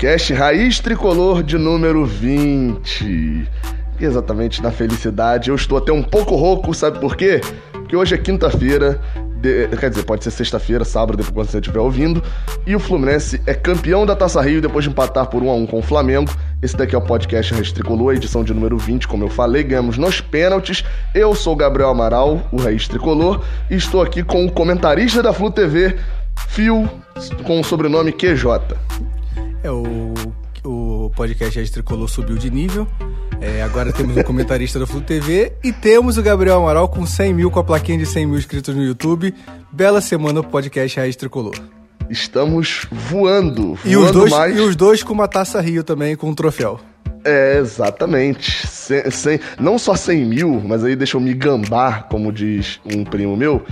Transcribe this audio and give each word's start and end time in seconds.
podcast 0.00 0.32
Raiz 0.32 0.80
Tricolor 0.80 1.42
de 1.42 1.58
número 1.58 2.06
20. 2.06 3.46
Exatamente 4.00 4.62
na 4.62 4.70
felicidade. 4.70 5.50
Eu 5.50 5.54
estou 5.54 5.76
até 5.76 5.92
um 5.92 6.02
pouco 6.02 6.36
rouco, 6.36 6.72
sabe 6.72 6.98
por 6.98 7.14
quê? 7.14 7.42
Porque 7.70 7.94
hoje 7.94 8.14
é 8.14 8.18
quinta-feira, 8.18 8.98
de- 9.42 9.68
quer 9.76 9.90
dizer, 9.90 10.04
pode 10.04 10.24
ser 10.24 10.30
sexta-feira, 10.30 10.86
sábado, 10.86 11.18
depois 11.18 11.34
quando 11.34 11.48
você 11.50 11.58
estiver 11.58 11.80
ouvindo. 11.80 12.22
E 12.66 12.74
o 12.74 12.80
Fluminense 12.80 13.42
é 13.46 13.52
campeão 13.52 14.06
da 14.06 14.16
Taça 14.16 14.40
Rio 14.40 14.62
depois 14.62 14.86
de 14.86 14.90
empatar 14.90 15.26
por 15.26 15.42
1 15.42 15.50
a 15.50 15.54
1 15.54 15.66
com 15.66 15.80
o 15.80 15.82
Flamengo. 15.82 16.30
Esse 16.62 16.78
daqui 16.78 16.94
é 16.94 16.98
o 16.98 17.02
podcast 17.02 17.52
Raiz 17.52 17.70
Tricolor, 17.70 18.14
edição 18.14 18.42
de 18.42 18.54
número 18.54 18.78
20, 18.78 19.06
como 19.06 19.24
eu 19.24 19.28
falei, 19.28 19.62
ganhamos 19.64 19.98
nos 19.98 20.18
pênaltis. 20.18 20.82
Eu 21.14 21.34
sou 21.34 21.54
Gabriel 21.54 21.90
Amaral, 21.90 22.40
o 22.50 22.56
Raiz 22.56 22.88
Tricolor, 22.88 23.42
e 23.70 23.74
estou 23.74 24.00
aqui 24.00 24.22
com 24.22 24.46
o 24.46 24.50
comentarista 24.50 25.22
da 25.22 25.34
Flu 25.34 25.50
TV, 25.50 25.94
Fio, 26.48 26.88
com 27.44 27.60
o 27.60 27.64
sobrenome 27.64 28.12
QJ. 28.12 28.46
É, 29.62 29.70
o, 29.70 30.14
o 30.64 31.10
podcast 31.14 31.58
Rede 31.58 31.70
Tricolor 31.72 32.08
subiu 32.08 32.36
de 32.36 32.50
nível. 32.50 32.86
É, 33.40 33.62
agora 33.62 33.92
temos 33.92 34.16
um 34.16 34.22
comentarista 34.22 34.78
da 34.78 34.86
Flu 34.86 35.00
TV 35.00 35.52
e 35.62 35.72
temos 35.72 36.18
o 36.18 36.22
Gabriel 36.22 36.56
Amaral 36.58 36.88
com 36.88 37.06
100 37.06 37.32
mil, 37.34 37.50
com 37.50 37.58
a 37.60 37.64
plaquinha 37.64 37.98
de 37.98 38.06
100 38.06 38.26
mil 38.26 38.38
inscritos 38.38 38.74
no 38.74 38.82
YouTube. 38.82 39.34
Bela 39.72 40.00
semana 40.00 40.42
pro 40.42 40.50
podcast 40.50 40.98
Raiz 40.98 41.16
Tricolor. 41.16 41.54
Estamos 42.08 42.86
voando, 42.90 43.78
E 43.84 43.96
os, 43.96 44.02
voando 44.02 44.18
dois, 44.18 44.30
mais. 44.32 44.56
e 44.56 44.60
os 44.60 44.74
dois 44.76 45.02
com 45.02 45.12
uma 45.12 45.28
taça 45.28 45.60
Rio 45.60 45.84
também, 45.84 46.16
com 46.16 46.28
um 46.28 46.34
troféu. 46.34 46.80
É, 47.24 47.58
exatamente. 47.58 48.66
Cem- 48.66 49.10
cem- 49.10 49.40
não 49.60 49.78
só 49.78 49.94
100 49.94 50.24
mil, 50.26 50.60
mas 50.66 50.82
aí 50.82 50.96
deixa 50.96 51.16
eu 51.16 51.20
me 51.20 51.32
gambar, 51.34 52.08
como 52.08 52.32
diz 52.32 52.80
um 52.84 53.04
primo 53.04 53.36
meu, 53.36 53.62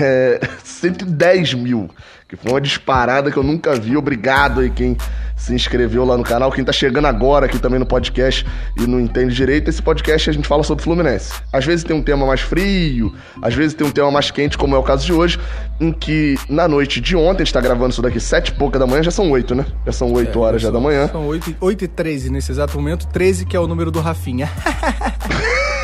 é, 0.00 0.40
110 0.62 1.54
mil. 1.54 1.88
Que 2.28 2.36
foi 2.36 2.52
uma 2.52 2.60
disparada 2.60 3.30
que 3.30 3.38
eu 3.38 3.42
nunca 3.42 3.74
vi. 3.74 3.96
Obrigado 3.96 4.60
aí 4.60 4.68
quem 4.68 4.94
se 5.34 5.54
inscreveu 5.54 6.04
lá 6.04 6.14
no 6.14 6.22
canal. 6.22 6.52
Quem 6.52 6.62
tá 6.62 6.72
chegando 6.72 7.06
agora 7.06 7.46
aqui 7.46 7.58
também 7.58 7.78
no 7.78 7.86
podcast 7.86 8.44
e 8.76 8.86
não 8.86 9.00
entende 9.00 9.34
direito, 9.34 9.70
esse 9.70 9.80
podcast 9.80 10.28
a 10.28 10.32
gente 10.34 10.46
fala 10.46 10.62
sobre 10.62 10.84
Fluminense. 10.84 11.32
Às 11.50 11.64
vezes 11.64 11.84
tem 11.84 11.96
um 11.96 12.02
tema 12.02 12.26
mais 12.26 12.42
frio, 12.42 13.14
às 13.40 13.54
vezes 13.54 13.72
tem 13.72 13.86
um 13.86 13.90
tema 13.90 14.10
mais 14.10 14.30
quente, 14.30 14.58
como 14.58 14.74
é 14.76 14.78
o 14.78 14.82
caso 14.82 15.06
de 15.06 15.12
hoje, 15.12 15.38
em 15.80 15.90
que 15.90 16.36
na 16.50 16.68
noite 16.68 17.00
de 17.00 17.16
ontem, 17.16 17.42
a 17.42 17.44
gente 17.46 17.54
tá 17.54 17.62
gravando 17.62 17.90
isso 17.92 18.02
daqui 18.02 18.20
sete 18.20 18.48
e 18.48 18.52
pouca 18.52 18.78
da 18.78 18.86
manhã, 18.86 19.02
já 19.02 19.10
são 19.10 19.30
oito, 19.30 19.54
né? 19.54 19.64
Já 19.86 19.92
são 19.92 20.12
oito 20.12 20.38
horas 20.38 20.60
já 20.60 20.70
da 20.70 20.78
manhã. 20.80 21.08
São 21.08 21.26
8, 21.26 21.50
e- 21.50 21.56
8 21.58 21.84
e 21.84 21.88
13 21.88 22.30
nesse 22.30 22.52
exato 22.52 22.76
momento. 22.76 23.06
13 23.06 23.46
que 23.46 23.56
é 23.56 23.60
o 23.60 23.66
número 23.66 23.90
do 23.90 24.00
Rafinha. 24.00 24.50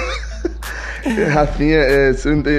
Rafinha, 1.33 1.77
é, 1.77 2.13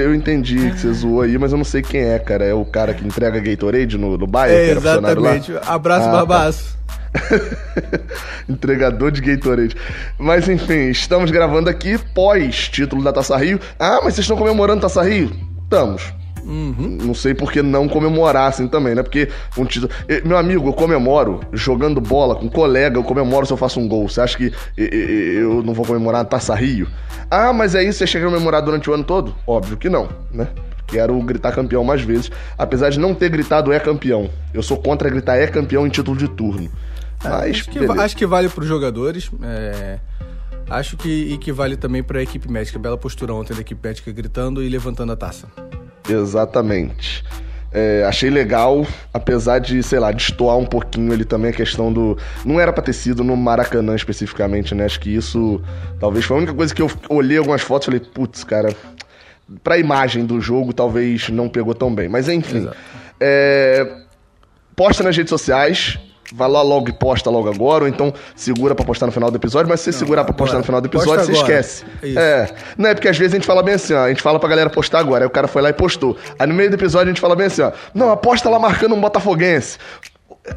eu 0.04 0.14
entendi 0.14 0.70
que 0.70 0.78
você 0.80 0.92
zoou 0.92 1.22
aí, 1.22 1.36
mas 1.38 1.52
eu 1.52 1.58
não 1.58 1.64
sei 1.64 1.82
quem 1.82 2.00
é, 2.02 2.18
cara. 2.18 2.44
É 2.44 2.54
o 2.54 2.64
cara 2.64 2.94
que 2.94 3.06
entrega 3.06 3.40
Gatorade 3.40 3.98
no, 3.98 4.16
no 4.16 4.26
bairro, 4.26 4.54
É, 4.56 4.64
que 4.64 4.70
era 4.70 4.80
funcionário 4.80 5.22
lá? 5.22 5.36
exatamente. 5.36 5.68
Abraço, 5.68 6.08
Ah, 6.08 6.12
Barbaço. 6.12 6.76
Entregador 8.48 9.10
de 9.10 9.20
Gatorade. 9.20 9.76
Mas 10.18 10.48
enfim, 10.48 10.90
estamos 10.90 11.30
gravando 11.30 11.68
aqui 11.70 11.98
pós 12.14 12.68
título 12.68 13.02
da 13.02 13.12
Taça 13.12 13.36
Rio. 13.36 13.58
Ah, 13.78 14.00
mas 14.04 14.14
vocês 14.14 14.24
estão 14.24 14.36
comemorando 14.36 14.82
Taça 14.82 15.02
Rio? 15.02 15.30
Estamos. 15.64 16.12
Não 16.46 17.14
sei 17.14 17.34
por 17.34 17.50
que 17.50 17.60
não 17.62 17.88
comemorar 17.88 18.48
assim 18.48 18.68
também, 18.68 18.94
né? 18.94 19.02
Porque 19.02 19.28
um 19.58 19.64
título. 19.64 19.92
Meu 20.24 20.36
amigo, 20.36 20.68
eu 20.68 20.72
comemoro 20.72 21.40
jogando 21.52 22.00
bola 22.00 22.36
com 22.36 22.46
um 22.46 22.48
colega, 22.48 22.96
eu 22.96 23.02
comemoro 23.04 23.44
se 23.44 23.52
eu 23.52 23.56
faço 23.56 23.80
um 23.80 23.88
gol. 23.88 24.08
Você 24.08 24.20
acha 24.20 24.36
que 24.36 24.52
eu 24.76 25.62
não 25.62 25.74
vou 25.74 25.84
comemorar 25.84 26.20
a 26.20 26.24
Taça 26.24 26.54
Rio? 26.54 26.86
Ah, 27.30 27.52
mas 27.52 27.74
é 27.74 27.82
isso, 27.82 27.98
você 27.98 28.06
chega 28.06 28.26
a 28.26 28.30
comemorar 28.30 28.62
durante 28.62 28.88
o 28.88 28.94
ano 28.94 29.02
todo? 29.04 29.34
Óbvio 29.46 29.76
que 29.76 29.88
não, 29.88 30.08
né? 30.32 30.48
Quero 30.86 31.20
gritar 31.20 31.52
campeão 31.52 31.82
mais 31.82 32.02
vezes. 32.02 32.30
Apesar 32.56 32.90
de 32.90 33.00
não 33.00 33.12
ter 33.12 33.28
gritado 33.28 33.72
é 33.72 33.80
campeão. 33.80 34.30
Eu 34.54 34.62
sou 34.62 34.76
contra 34.76 35.10
gritar 35.10 35.36
é 35.36 35.48
campeão 35.48 35.84
em 35.84 35.90
título 35.90 36.16
de 36.16 36.28
turno. 36.28 36.70
Mas, 37.24 37.50
Acho 37.50 37.70
que, 37.70 37.78
acho 37.84 38.16
que 38.16 38.26
vale 38.26 38.48
para 38.48 38.62
os 38.62 38.68
jogadores. 38.68 39.28
é, 39.42 39.98
acho 40.70 40.96
que 40.96 41.08
e 41.08 41.38
que 41.38 41.50
vale 41.50 41.76
também 41.76 42.04
para 42.04 42.20
a 42.20 42.22
equipe 42.22 42.48
médica. 42.48 42.78
Bela 42.78 42.96
postura 42.96 43.34
ontem 43.34 43.54
da 43.54 43.62
equipe 43.62 43.80
médica 43.84 44.12
gritando 44.12 44.62
e 44.62 44.68
levantando 44.68 45.10
a 45.10 45.16
taça. 45.16 45.48
Exatamente. 46.08 47.24
É, 47.72 48.04
achei 48.06 48.30
legal, 48.30 48.86
apesar 49.12 49.58
de, 49.58 49.82
sei 49.82 49.98
lá, 49.98 50.10
destoar 50.10 50.56
um 50.56 50.64
pouquinho 50.64 51.12
ele 51.12 51.24
também 51.24 51.50
a 51.50 51.54
questão 51.54 51.92
do. 51.92 52.16
Não 52.44 52.58
era 52.58 52.72
pra 52.72 52.82
ter 52.82 52.94
sido 52.94 53.22
no 53.22 53.36
Maracanã 53.36 53.94
especificamente, 53.94 54.74
né? 54.74 54.86
Acho 54.86 54.98
que 54.98 55.14
isso 55.14 55.60
talvez 56.00 56.24
foi 56.24 56.36
a 56.36 56.38
única 56.38 56.54
coisa 56.54 56.74
que 56.74 56.80
eu 56.80 56.90
olhei 57.08 57.36
algumas 57.36 57.60
fotos 57.60 57.86
e 57.86 57.90
falei, 57.90 58.00
putz, 58.00 58.44
cara, 58.44 58.74
pra 59.62 59.76
imagem 59.76 60.24
do 60.24 60.40
jogo 60.40 60.72
talvez 60.72 61.28
não 61.28 61.48
pegou 61.48 61.74
tão 61.74 61.94
bem. 61.94 62.08
Mas 62.08 62.28
enfim. 62.28 62.68
É, 63.20 63.86
posta 64.74 65.02
nas 65.02 65.16
redes 65.16 65.30
sociais. 65.30 65.98
Vai 66.34 66.48
lá 66.48 66.62
logo 66.62 66.88
e 66.88 66.92
posta 66.92 67.30
logo 67.30 67.48
agora, 67.48 67.84
ou 67.84 67.88
então 67.88 68.12
segura 68.34 68.74
pra 68.74 68.84
postar 68.84 69.06
no 69.06 69.12
final 69.12 69.30
do 69.30 69.36
episódio, 69.36 69.68
mas 69.68 69.80
se 69.80 69.92
você 69.92 69.98
segurar 69.98 70.24
pra 70.24 70.34
postar 70.34 70.58
no 70.58 70.64
final 70.64 70.80
do 70.80 70.86
episódio, 70.86 71.24
você 71.24 71.32
agora. 71.32 71.60
esquece. 71.60 71.84
Isso. 72.02 72.18
É, 72.18 72.54
não 72.76 72.90
é 72.90 72.94
porque 72.94 73.08
às 73.08 73.16
vezes 73.16 73.32
a 73.32 73.36
gente 73.36 73.46
fala 73.46 73.62
bem 73.62 73.74
assim, 73.74 73.94
ó, 73.94 74.04
a 74.04 74.08
gente 74.08 74.22
fala 74.22 74.38
pra 74.38 74.48
galera 74.48 74.68
postar 74.68 74.98
agora, 74.98 75.24
aí 75.24 75.26
o 75.26 75.30
cara 75.30 75.46
foi 75.46 75.62
lá 75.62 75.70
e 75.70 75.72
postou. 75.72 76.16
Aí 76.38 76.46
no 76.46 76.54
meio 76.54 76.68
do 76.70 76.74
episódio 76.74 77.06
a 77.06 77.12
gente 77.12 77.20
fala 77.20 77.36
bem 77.36 77.46
assim, 77.46 77.62
ó, 77.62 77.72
não, 77.94 78.10
aposta 78.10 78.48
lá 78.48 78.58
marcando 78.58 78.94
um 78.94 79.00
botafoguense. 79.00 79.78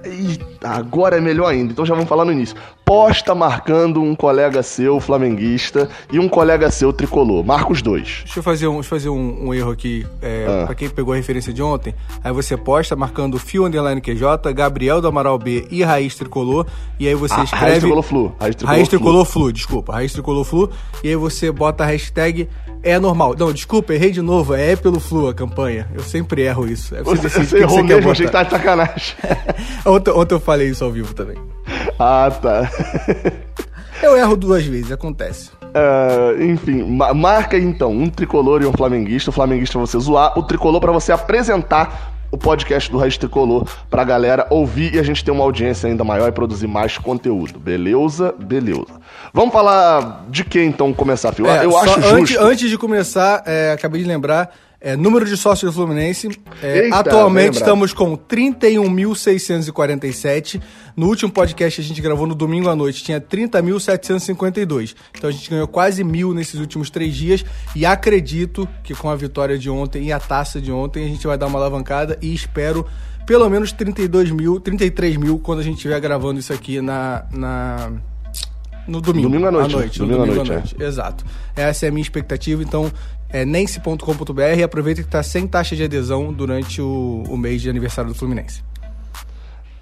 Eita, 0.03 0.69
agora 0.69 1.17
é 1.17 1.21
melhor 1.21 1.47
ainda, 1.47 1.71
então 1.71 1.85
já 1.85 1.93
vamos 1.93 2.09
falar 2.09 2.25
no 2.25 2.31
início. 2.31 2.55
Posta 2.85 3.35
marcando 3.35 4.01
um 4.01 4.15
colega 4.15 4.63
seu 4.63 4.99
flamenguista 4.99 5.87
e 6.11 6.17
um 6.19 6.27
colega 6.27 6.71
seu 6.71 6.91
tricolor. 6.91 7.43
Marca 7.45 7.71
os 7.71 7.81
dois. 7.83 8.21
Deixa 8.23 8.39
eu 8.39 8.43
fazer 8.43 8.67
um, 8.67 8.73
deixa 8.75 8.87
eu 8.87 8.89
fazer 8.89 9.09
um, 9.09 9.47
um 9.49 9.53
erro 9.53 9.71
aqui, 9.71 10.05
é, 10.21 10.45
Ah. 10.63 10.65
pra 10.65 10.75
quem 10.75 10.89
pegou 10.89 11.13
a 11.13 11.17
referência 11.17 11.53
de 11.53 11.61
ontem. 11.61 11.93
Aí 12.23 12.31
você 12.31 12.57
posta 12.57 12.95
marcando 12.95 13.37
Fio 13.37 13.65
Underline 13.65 14.01
QJ, 14.01 14.51
Gabriel 14.55 15.01
do 15.01 15.07
Amaral 15.07 15.37
B 15.37 15.67
e 15.69 15.83
Raiz 15.83 16.15
Tricolor. 16.15 16.65
E 16.99 17.07
aí 17.07 17.13
você 17.15 17.35
Ah, 17.35 17.43
escreve. 17.43 17.65
Raiz 17.65 17.79
Tricolor 17.79 18.03
Flu. 18.03 18.35
Raiz 18.39 18.55
Tricolor 18.55 18.75
Raiz 18.75 18.87
Flu. 18.89 18.97
Tricolor 18.99 19.25
Flu, 19.25 19.53
desculpa. 19.53 19.93
Raiz 19.93 20.13
Tricolor 20.13 20.43
Flu. 20.43 20.69
E 21.03 21.09
aí 21.09 21.15
você 21.15 21.51
bota 21.51 21.83
a 21.83 21.87
hashtag 21.87 22.47
é 22.81 22.97
normal. 22.97 23.35
Não, 23.37 23.51
desculpa, 23.51 23.93
errei 23.93 24.09
de 24.09 24.21
novo. 24.21 24.53
É 24.55 24.73
pelo 24.75 24.99
Flu 25.01 25.27
a 25.27 25.33
campanha. 25.33 25.87
Eu 25.93 26.01
sempre 26.01 26.43
erro 26.43 26.65
isso. 26.65 26.95
É, 26.95 27.03
Você, 27.03 27.21
decide 27.23 27.45
você 27.47 27.55
o 27.55 27.57
que 27.59 27.63
errou 27.65 27.77
quer 27.85 27.95
mesmo, 27.97 28.11
achei 28.11 28.25
que 28.25 28.31
botar. 28.31 28.45
tá 28.45 28.57
de 28.57 28.63
sacanagem. 28.63 29.15
ontem, 29.85 30.11
ontem 30.11 30.35
eu 30.35 30.39
falei 30.39 30.69
isso 30.69 30.83
ao 30.83 30.91
vivo 30.91 31.13
também. 31.13 31.37
ah, 31.99 32.31
tá. 32.41 32.69
Eu 34.01 34.15
erro 34.17 34.35
duas 34.37 34.65
vezes, 34.65 34.91
acontece. 34.91 35.51
É, 35.73 36.43
enfim, 36.45 36.83
ma- 36.83 37.13
marca 37.13 37.57
então 37.57 37.91
um 37.91 38.09
tricolor 38.09 38.61
e 38.61 38.65
um 38.65 38.71
flamenguista. 38.73 39.29
O 39.29 39.33
flamenguista 39.33 39.77
pra 39.77 39.85
você 39.85 39.99
zoar, 39.99 40.37
o 40.39 40.43
tricolor 40.43 40.79
pra 40.79 40.91
você 40.91 41.11
apresentar 41.11 42.13
o 42.31 42.37
podcast 42.37 42.91
do 42.91 42.97
Raiz 42.97 43.17
Tricolor 43.17 43.67
pra 43.89 44.03
galera 44.03 44.45
ouvir 44.51 44.93
e 44.93 44.99
a 44.99 45.03
gente 45.03 45.23
ter 45.25 45.31
uma 45.31 45.43
audiência 45.43 45.89
ainda 45.89 46.03
maior 46.03 46.27
e 46.29 46.31
produzir 46.31 46.67
mais 46.67 46.97
conteúdo. 46.97 47.59
Beleza? 47.59 48.33
Beleza. 48.39 48.85
Vamos 49.33 49.51
falar 49.51 50.25
de 50.29 50.43
quem 50.43 50.67
então 50.67 50.93
começar, 50.93 51.31
Fio? 51.33 51.47
É, 51.47 51.65
Eu 51.65 51.75
acho 51.77 51.99
antes, 51.99 52.29
justo. 52.29 52.43
antes 52.43 52.69
de 52.69 52.77
começar, 52.77 53.43
é, 53.45 53.71
acabei 53.73 54.01
de 54.01 54.07
lembrar, 54.07 54.49
é, 54.81 54.95
número 54.95 55.25
de 55.25 55.35
sócios 55.35 55.71
do 55.71 55.75
Fluminense. 55.75 56.29
é, 56.63 56.85
Eita, 56.85 56.95
atualmente 56.97 57.55
estamos 57.55 57.91
com 57.93 58.15
31.647. 58.15 60.61
No 60.95 61.07
último 61.07 61.29
podcast 61.31 61.81
a 61.81 61.83
gente 61.83 62.01
gravou 62.01 62.25
no 62.25 62.33
domingo 62.33 62.69
à 62.69 62.75
noite, 62.75 63.03
tinha 63.03 63.19
30.752. 63.19 64.95
Então 65.17 65.29
a 65.29 65.33
gente 65.33 65.49
ganhou 65.49 65.67
quase 65.67 66.01
mil 66.03 66.33
nesses 66.33 66.59
últimos 66.59 66.89
três 66.89 67.15
dias. 67.15 67.43
E 67.75 67.85
acredito 67.85 68.67
que 68.83 68.95
com 68.95 69.09
a 69.09 69.15
vitória 69.15 69.57
de 69.57 69.69
ontem 69.69 70.03
e 70.03 70.11
a 70.11 70.19
taça 70.19 70.61
de 70.61 70.71
ontem, 70.71 71.03
a 71.03 71.07
gente 71.07 71.25
vai 71.27 71.37
dar 71.37 71.47
uma 71.47 71.59
alavancada 71.59 72.17
e 72.21 72.33
espero 72.33 72.85
pelo 73.25 73.49
menos 73.49 73.71
32 73.71 74.31
mil, 74.31 74.59
33 74.59 75.17
mil 75.17 75.39
quando 75.39 75.59
a 75.59 75.63
gente 75.63 75.75
estiver 75.75 75.99
gravando 75.99 76.39
isso 76.39 76.53
aqui 76.53 76.81
na. 76.81 77.25
na 77.31 77.91
no 78.87 78.99
domingo. 78.99 79.29
Domingo 79.29 79.45
à 79.45 79.51
noite, 79.51 79.99
no 79.99 80.07
né? 80.07 80.15
Domingo 80.15 80.41
à 80.41 80.45
noite, 80.45 80.75
é. 80.79 80.83
Exato. 80.83 81.23
Essa 81.55 81.85
é 81.85 81.89
a 81.89 81.91
minha 81.91 82.01
expectativa. 82.01 82.63
Então, 82.63 82.91
é 83.29 83.45
nence.com.br 83.45 84.41
e 84.57 84.63
aproveita 84.63 85.01
que 85.01 85.07
está 85.07 85.21
sem 85.23 85.47
taxa 85.47 85.75
de 85.75 85.83
adesão 85.83 86.33
durante 86.33 86.81
o, 86.81 87.23
o 87.27 87.37
mês 87.37 87.61
de 87.61 87.69
aniversário 87.69 88.11
do 88.11 88.17
Fluminense. 88.17 88.68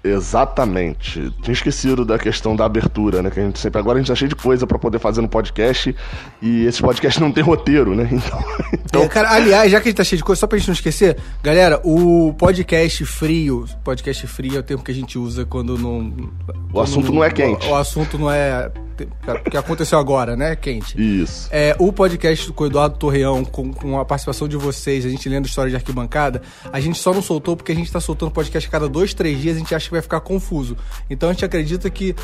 Exatamente. 0.02 1.32
Tinha 1.42 1.52
esquecido 1.52 2.04
da 2.04 2.18
questão 2.18 2.54
da 2.54 2.64
abertura, 2.64 3.22
né? 3.22 3.30
Que 3.30 3.40
a 3.40 3.42
gente 3.42 3.58
sempre. 3.58 3.80
Agora 3.80 3.98
a 3.98 4.00
gente 4.00 4.08
tá 4.08 4.14
cheio 4.14 4.28
de 4.28 4.36
coisa 4.36 4.66
pra 4.66 4.78
poder 4.78 4.98
fazer 4.98 5.20
no 5.20 5.28
podcast. 5.28 5.94
E 6.40 6.64
esse 6.64 6.80
podcast 6.80 7.20
não 7.20 7.32
tem 7.32 7.42
roteiro, 7.42 7.94
né? 7.94 8.08
Então. 8.18 8.44
então 8.84 9.02
É, 9.02 9.08
cara, 9.08 9.30
aliás, 9.30 9.70
já 9.70 9.80
que 9.80 9.88
a 9.88 9.90
gente 9.90 9.96
tá 9.96 10.04
cheio 10.04 10.18
de 10.18 10.24
coisa, 10.24 10.40
só 10.40 10.46
pra 10.46 10.58
gente 10.58 10.66
não 10.66 10.74
esquecer, 10.74 11.16
galera, 11.42 11.80
o 11.84 12.34
podcast 12.34 13.04
frio, 13.04 13.64
podcast 13.84 14.26
frio 14.26 14.56
é 14.56 14.58
o 14.58 14.62
termo 14.62 14.82
que 14.82 14.90
a 14.90 14.94
gente 14.94 15.18
usa 15.18 15.44
quando 15.44 15.78
não. 15.78 16.12
quando 16.72 16.80
assunto 16.80 17.12
não 17.12 17.22
é 17.22 17.30
quente. 17.30 17.66
O, 17.66 17.70
o 17.70 17.76
assunto 17.76 18.18
não 18.18 18.30
é. 18.30 18.70
O 19.46 19.50
que 19.50 19.56
aconteceu 19.56 19.98
agora, 19.98 20.36
né? 20.36 20.56
Quente. 20.56 21.00
Isso. 21.00 21.48
É, 21.52 21.76
o 21.78 21.92
podcast 21.92 22.50
com 22.52 22.64
o 22.64 22.66
Eduardo 22.66 22.98
Torreão, 22.98 23.44
com, 23.44 23.72
com 23.72 23.98
a 23.98 24.04
participação 24.04 24.48
de 24.48 24.56
vocês, 24.56 25.06
a 25.06 25.08
gente 25.08 25.28
lendo 25.28 25.46
história 25.46 25.70
de 25.70 25.76
arquibancada, 25.76 26.42
a 26.72 26.80
gente 26.80 26.98
só 26.98 27.14
não 27.14 27.22
soltou 27.22 27.56
porque 27.56 27.70
a 27.70 27.74
gente 27.74 27.92
tá 27.92 28.00
soltando 28.00 28.32
podcast 28.32 28.68
a 28.68 28.72
cada 28.72 28.88
dois, 28.88 29.14
três 29.14 29.40
dias, 29.40 29.56
a 29.56 29.58
gente 29.60 29.72
acha 29.72 29.87
que 29.88 29.94
vai 29.94 30.02
ficar 30.02 30.20
confuso. 30.20 30.76
Então 31.10 31.28
a 31.28 31.32
gente 31.32 31.44
acredita 31.44 31.88
que 31.90 32.14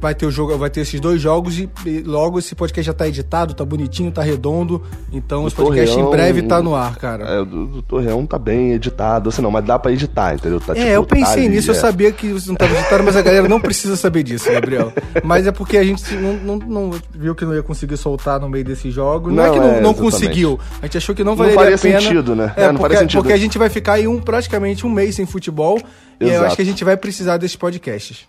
vai 0.00 0.14
ter 0.14 0.26
o 0.26 0.30
jogo, 0.30 0.56
vai 0.58 0.70
ter 0.70 0.80
esses 0.80 1.00
dois 1.00 1.20
jogos 1.20 1.58
e, 1.58 1.68
e 1.86 2.00
logo 2.00 2.38
esse 2.38 2.54
podcast 2.54 2.86
já 2.86 2.92
tá 2.92 3.08
editado, 3.08 3.54
tá 3.54 3.64
bonitinho, 3.64 4.10
tá 4.10 4.22
redondo. 4.22 4.82
Então 5.12 5.46
esse 5.46 5.56
podcast 5.56 5.94
Torreão, 5.94 6.08
em 6.08 6.10
breve 6.10 6.42
tá 6.42 6.62
no 6.62 6.74
ar, 6.74 6.96
cara. 6.96 7.24
É, 7.24 7.44
do, 7.44 7.66
do 7.66 7.82
Torreão 7.82 8.26
tá 8.26 8.38
bem 8.38 8.72
editado, 8.72 9.28
assim 9.28 9.40
não, 9.40 9.50
mas 9.50 9.64
dá 9.64 9.78
pra 9.78 9.92
editar, 9.92 10.34
entendeu? 10.34 10.60
Tá, 10.60 10.72
é, 10.72 10.76
tipo, 10.76 10.88
eu 10.88 11.04
pensei 11.04 11.44
tá 11.44 11.50
nisso, 11.50 11.70
é. 11.70 11.74
eu 11.74 11.80
sabia 11.80 12.12
que 12.12 12.32
você 12.32 12.48
não 12.48 12.56
tava 12.56 12.74
editado, 12.74 13.04
mas 13.04 13.16
a 13.16 13.22
galera 13.22 13.48
não 13.48 13.60
precisa 13.60 13.96
saber 13.96 14.22
disso, 14.22 14.50
Gabriel. 14.50 14.92
Mas 15.22 15.46
é 15.46 15.52
porque 15.52 15.78
a 15.78 15.84
gente 15.84 16.14
não, 16.14 16.34
não, 16.34 16.56
não, 16.58 16.90
viu 17.12 17.34
que 17.34 17.44
não 17.44 17.54
ia 17.54 17.62
conseguir 17.62 17.96
soltar 17.96 18.38
no 18.38 18.48
meio 18.48 18.64
desse 18.64 18.90
jogo. 18.90 19.30
Não, 19.30 19.36
não 19.36 19.44
é 19.44 19.50
que 19.50 19.58
não, 19.58 19.74
é, 19.74 19.80
não 19.80 19.94
conseguiu. 19.94 20.58
A 20.82 20.86
gente 20.86 20.98
achou 20.98 21.14
que 21.14 21.24
não 21.24 21.34
valeria 21.34 21.70
não 21.70 21.74
a 21.74 21.78
pena. 21.78 22.00
sentido, 22.00 22.34
né? 22.34 22.52
É, 22.56 22.64
é 22.64 22.72
não 22.72 22.80
porque, 22.80 22.96
sentido. 22.96 23.20
porque 23.20 23.32
a 23.32 23.38
gente 23.38 23.58
vai 23.58 23.68
ficar 23.68 23.94
aí 23.94 24.06
um, 24.06 24.20
praticamente 24.20 24.86
um 24.86 24.90
mês 24.90 25.14
sem 25.14 25.26
futebol. 25.26 25.78
Exato. 26.20 26.24
E 26.24 26.28
eu 26.30 26.46
acho 26.46 26.56
que 26.56 26.62
a 26.62 26.66
gente 26.66 26.84
vai 26.84 26.96
precisar 26.96 27.36
desses 27.36 27.56
podcasts. 27.56 28.24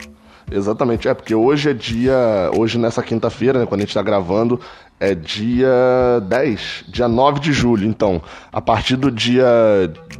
Exatamente, 0.51 1.07
é 1.07 1.13
porque 1.13 1.33
hoje 1.33 1.71
é 1.71 1.73
dia. 1.73 2.51
Hoje, 2.55 2.77
nessa 2.77 3.01
quinta-feira, 3.01 3.59
né, 3.59 3.65
quando 3.65 3.81
a 3.81 3.83
gente 3.83 3.93
tá 3.93 4.03
gravando, 4.03 4.59
é 4.99 5.15
dia 5.15 6.21
10, 6.27 6.85
dia 6.87 7.07
9 7.07 7.39
de 7.39 7.51
julho. 7.51 7.87
Então, 7.87 8.21
a 8.51 8.61
partir 8.61 8.95
do 8.95 9.09
dia 9.11 9.45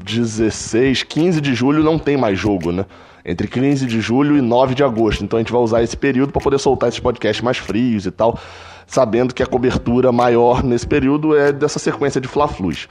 16, 0.04 1.04
15 1.04 1.40
de 1.40 1.54
julho 1.54 1.84
não 1.84 2.00
tem 2.00 2.18
mais 2.18 2.40
jogo, 2.40 2.72
né? 2.72 2.86
Entre 3.24 3.48
15 3.48 3.86
de 3.86 4.02
julho 4.02 4.38
e 4.38 4.42
9 4.42 4.76
de 4.76 4.84
agosto. 4.84 5.24
Então 5.24 5.38
a 5.38 5.42
gente 5.42 5.52
vai 5.52 5.62
usar 5.62 5.82
esse 5.84 5.98
período 5.98 6.32
para 6.32 6.42
poder 6.42 6.60
soltar 6.60 6.90
esses 6.90 7.00
podcasts 7.00 7.44
mais 7.44 7.58
frios 7.58 8.06
e 8.06 8.12
tal, 8.12 8.38
sabendo 8.86 9.34
que 9.34 9.42
a 9.42 9.48
cobertura 9.48 10.12
maior 10.12 10.64
nesse 10.64 10.86
período 10.86 11.36
é 11.36 11.52
dessa 11.52 11.80
sequência 11.80 12.22
de 12.22 12.28
Fla-Flus. 12.28 12.88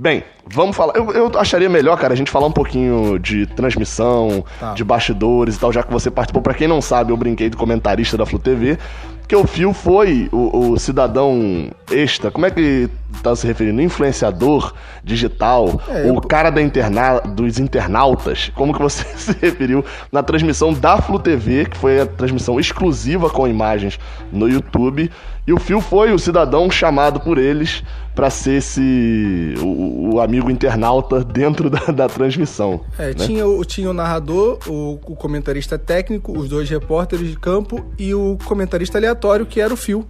Bem, 0.00 0.22
vamos 0.46 0.76
falar. 0.76 0.94
Eu, 0.94 1.10
eu, 1.10 1.32
acharia 1.40 1.68
melhor, 1.68 1.98
cara, 1.98 2.14
a 2.14 2.16
gente 2.16 2.30
falar 2.30 2.46
um 2.46 2.52
pouquinho 2.52 3.18
de 3.18 3.46
transmissão, 3.46 4.44
tá. 4.60 4.72
de 4.72 4.84
bastidores 4.84 5.56
e 5.56 5.58
tal, 5.58 5.72
já 5.72 5.82
que 5.82 5.92
você 5.92 6.08
participou. 6.08 6.40
Para 6.40 6.54
quem 6.54 6.68
não 6.68 6.80
sabe, 6.80 7.10
eu 7.10 7.16
brinquei 7.16 7.50
de 7.50 7.56
comentarista 7.56 8.16
da 8.16 8.24
Flu 8.24 8.38
TV. 8.38 8.78
Porque 9.18 9.34
o 9.34 9.44
Fio 9.44 9.74
foi 9.74 10.28
o, 10.32 10.70
o, 10.70 10.78
cidadão 10.78 11.68
extra, 11.90 12.30
como 12.30 12.46
é 12.46 12.50
que 12.50 12.88
tá 13.22 13.34
se 13.36 13.46
referindo? 13.46 13.82
Influenciador 13.82 14.72
digital, 15.04 15.80
é, 15.88 16.04
o 16.04 16.14
eu... 16.14 16.20
cara 16.20 16.48
da 16.48 16.62
interna... 16.62 17.20
dos 17.20 17.58
internautas, 17.58 18.50
como 18.54 18.72
que 18.72 18.80
você 18.80 19.04
se 19.18 19.32
referiu 19.32 19.84
na 20.10 20.22
transmissão 20.22 20.72
da 20.72 20.96
Flu 20.96 21.18
TV, 21.18 21.66
que 21.66 21.76
foi 21.76 22.00
a 22.00 22.06
transmissão 22.06 22.58
exclusiva 22.58 23.28
com 23.28 23.46
imagens 23.46 23.98
no 24.32 24.48
YouTube, 24.48 25.10
e 25.48 25.52
o 25.54 25.58
Fio 25.58 25.80
foi 25.80 26.12
o 26.12 26.18
cidadão 26.18 26.70
chamado 26.70 27.20
por 27.20 27.38
eles 27.38 27.82
para 28.14 28.28
ser 28.28 28.58
esse 28.58 29.54
o, 29.62 30.16
o, 30.16 30.20
amigo 30.20 30.50
internauta 30.50 31.24
dentro 31.24 31.70
da, 31.70 31.86
da 31.86 32.06
transmissão. 32.06 32.84
É, 32.98 33.06
né? 33.06 33.14
tinha, 33.14 33.46
o, 33.46 33.64
tinha 33.64 33.88
o 33.88 33.94
narrador, 33.94 34.58
o, 34.66 35.00
o 35.02 35.16
comentarista 35.16 35.78
técnico, 35.78 36.38
os 36.38 36.50
dois 36.50 36.68
repórteres 36.68 37.30
de 37.30 37.38
campo 37.38 37.82
e 37.98 38.12
o 38.12 38.36
comentarista 38.44 38.98
aleatório, 38.98 39.46
que 39.46 39.58
era 39.58 39.72
o 39.72 39.76
Fio, 39.76 40.06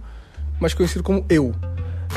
mais 0.59 0.73
conhecido 0.73 1.03
como 1.05 1.23
eu. 1.29 1.55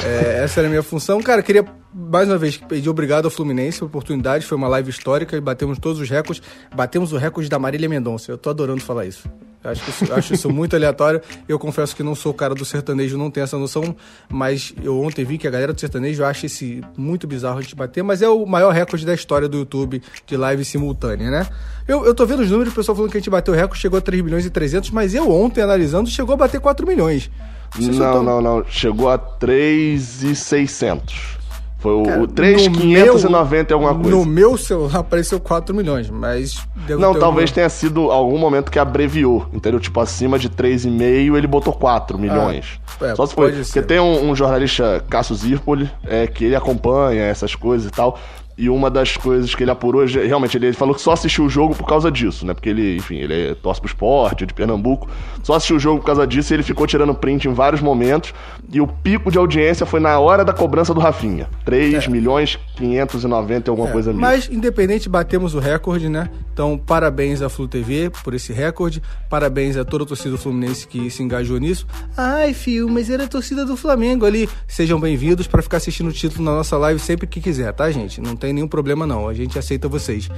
É, 0.04 0.42
essa 0.44 0.60
era 0.60 0.68
a 0.68 0.70
minha 0.70 0.82
função. 0.82 1.20
Cara, 1.22 1.42
queria 1.42 1.64
mais 1.92 2.28
uma 2.28 2.38
vez 2.38 2.56
pedir 2.56 2.88
obrigado 2.88 3.26
ao 3.26 3.30
Fluminense 3.30 3.78
pela 3.78 3.88
oportunidade. 3.88 4.46
Foi 4.46 4.56
uma 4.56 4.68
live 4.68 4.90
histórica 4.90 5.36
e 5.36 5.40
batemos 5.40 5.78
todos 5.78 6.00
os 6.00 6.08
recordes. 6.08 6.42
Batemos 6.74 7.12
o 7.12 7.16
recorde 7.16 7.48
da 7.48 7.58
Marília 7.58 7.88
Mendonça. 7.88 8.30
Eu 8.30 8.38
tô 8.38 8.50
adorando 8.50 8.80
falar 8.80 9.06
isso. 9.06 9.28
Acho 9.64 9.90
isso, 9.90 10.12
acho 10.12 10.34
isso 10.34 10.50
muito 10.50 10.74
aleatório. 10.74 11.20
Eu 11.48 11.58
confesso 11.58 11.94
que 11.94 12.02
não 12.02 12.14
sou 12.14 12.32
o 12.32 12.34
cara 12.34 12.54
do 12.54 12.64
sertanejo, 12.64 13.16
não 13.16 13.30
tenho 13.30 13.44
essa 13.44 13.56
noção, 13.56 13.94
mas 14.28 14.74
eu 14.82 15.00
ontem 15.00 15.24
vi 15.24 15.38
que 15.38 15.46
a 15.46 15.50
galera 15.50 15.72
do 15.72 15.80
sertanejo 15.80 16.24
acha 16.24 16.46
esse 16.46 16.82
muito 16.96 17.28
bizarro 17.28 17.58
a 17.58 17.62
gente 17.62 17.76
bater, 17.76 18.02
mas 18.02 18.22
é 18.22 18.28
o 18.28 18.44
maior 18.44 18.72
recorde 18.72 19.06
da 19.06 19.14
história 19.14 19.48
do 19.48 19.58
YouTube 19.58 20.02
de 20.26 20.36
live 20.36 20.64
simultânea, 20.64 21.30
né? 21.30 21.46
Eu, 21.86 22.04
eu 22.04 22.14
tô 22.14 22.26
vendo 22.26 22.40
os 22.40 22.50
números, 22.50 22.72
o 22.72 22.76
pessoal 22.76 22.96
falando 22.96 23.12
que 23.12 23.18
a 23.18 23.20
gente 23.20 23.30
bateu 23.30 23.54
o 23.54 23.56
recorde, 23.56 23.80
chegou 23.80 23.98
a 23.98 24.02
3 24.02 24.22
milhões 24.22 24.44
e 24.44 24.50
300, 24.50 24.90
mas 24.90 25.14
eu 25.14 25.30
ontem, 25.30 25.62
analisando, 25.62 26.10
chegou 26.10 26.34
a 26.34 26.36
bater 26.36 26.60
4 26.60 26.84
milhões. 26.84 27.30
Não, 27.78 27.92
não, 27.92 28.22
não, 28.22 28.40
não, 28.40 28.64
chegou 28.69 29.10
a 29.10 29.19
3,600. 29.19 31.42
Foi 31.82 31.94
o, 31.94 32.04
Cara, 32.04 32.22
o 32.22 32.28
3,590 32.28 33.72
e 33.72 33.74
alguma 33.74 33.92
coisa. 33.92 34.10
No 34.10 34.24
meu 34.24 34.56
celular 34.56 35.00
apareceu 35.00 35.40
4 35.40 35.74
milhões, 35.74 36.08
mas. 36.08 36.64
Não, 36.88 37.19
talvez 37.19 37.50
tenha 37.50 37.69
sido 37.69 38.12
algum 38.12 38.38
momento 38.38 38.70
que 38.70 38.78
abreviou, 38.78 39.48
entendeu? 39.52 39.80
Tipo, 39.80 39.98
acima 39.98 40.38
de 40.38 40.48
3,5 40.48 41.36
ele 41.36 41.46
botou 41.48 41.72
4 41.72 42.16
milhões. 42.16 42.80
Ah, 43.00 43.06
é, 43.06 43.16
Só 43.16 43.26
se 43.26 43.34
foi. 43.34 43.50
Porque 43.50 43.82
tem 43.82 43.98
um, 43.98 44.30
um, 44.30 44.36
jornalista, 44.36 45.04
Cássio 45.10 45.34
Zirpoli, 45.34 45.90
é, 46.04 46.28
que 46.28 46.44
ele 46.44 46.54
acompanha 46.54 47.25
essas 47.25 47.56
coisas 47.56 47.88
e 47.88 47.90
tal. 47.90 48.16
E 48.62 48.70
uma 48.70 48.88
das 48.88 49.17
coisas 49.17 49.53
que 49.56 49.64
ele 49.64 49.73
apurou, 49.73 50.06
realmente, 50.06 50.56
ele, 50.56 50.73
falou 50.73 50.94
que 50.94 51.00
só 51.00 51.11
assistiu 51.11 51.47
o 51.47 51.49
jogo 51.49 51.75
por 51.75 51.85
causa 51.85 52.12
disso, 52.12 52.47
né? 52.47 52.55
Porque 52.55 52.69
ele, 52.69 52.97
enfim, 52.97 53.17
ele 53.17 53.49
é, 53.49 53.55
torce 53.56 53.81
pro 53.81 53.88
esporte, 53.88 54.44
é 54.44 54.47
de 54.47 54.55
Pernambuco. 54.55 55.11
Só 55.43 55.55
assistiu 55.55 55.75
o 55.75 55.81
jogo 55.81 55.99
por 55.99 56.06
causa 56.06 56.25
disso 56.25 56.53
e 56.53 56.55
ele 56.55 56.62
ficou 56.62 56.87
tirando 56.87 57.12
print 57.12 57.49
em 57.49 57.53
vários 57.53 57.81
momentos. 57.81 58.32
E 58.73 58.81
o 58.81 58.87
pico 58.87 59.32
de 59.32 59.37
audiência 59.37 59.85
foi 59.85 59.99
na 59.99 60.17
hora 60.20 60.44
da 60.44 60.53
cobrança 60.53 60.94
do 60.94 61.00
Rafinha. 61.00 61.50
3 61.64 62.05
é. 62.05 62.09
milhões 62.09 62.56
590 62.76 63.69
e 63.69 63.69
alguma 63.69 63.88
é, 63.88 63.93
coisa 63.93 64.11
mesmo. 64.11 64.20
Mas, 64.20 64.49
independente, 64.49 65.09
batemos 65.09 65.56
o 65.56 65.59
recorde, 65.59 66.09
né? 66.09 66.31
Então, 66.53 66.79
parabéns 66.79 67.43
à 67.43 67.49
Flu 67.49 67.67
TV 67.67 68.12
por 68.23 68.32
esse 68.32 68.53
recorde. 68.53 69.03
Parabéns 69.29 69.76
a 69.76 69.85
toda 69.85 70.05
a 70.05 70.06
torcida 70.06 70.31
do 70.31 70.38
Fluminense 70.38 70.87
que 70.87 71.11
se 71.11 71.20
engajou 71.20 71.59
nisso. 71.59 71.85
Ai, 72.17 72.55
fio, 72.55 72.88
mas 72.88 73.11
era 73.11 73.25
a 73.25 73.29
torcida 73.29 73.64
do 73.64 73.76
Flamengo 73.76 74.25
ali. 74.25 74.49
Sejam 74.69 75.00
bem-vindos 75.00 75.49
para 75.49 75.62
ficar 75.62 75.79
assistindo 75.79 76.11
o 76.11 76.12
título 76.12 76.44
na 76.44 76.53
nossa 76.53 76.79
live 76.79 77.00
sempre 77.00 77.26
que 77.26 77.41
quiser, 77.41 77.73
tá, 77.73 77.91
gente? 77.91 78.20
Não 78.20 78.37
tem 78.37 78.51
nenhum 78.52 78.69
problema 78.69 79.06
não, 79.06 79.28
a 79.28 79.34
gente 79.34 79.58
aceita 79.58 79.88
vocês. 79.88 80.28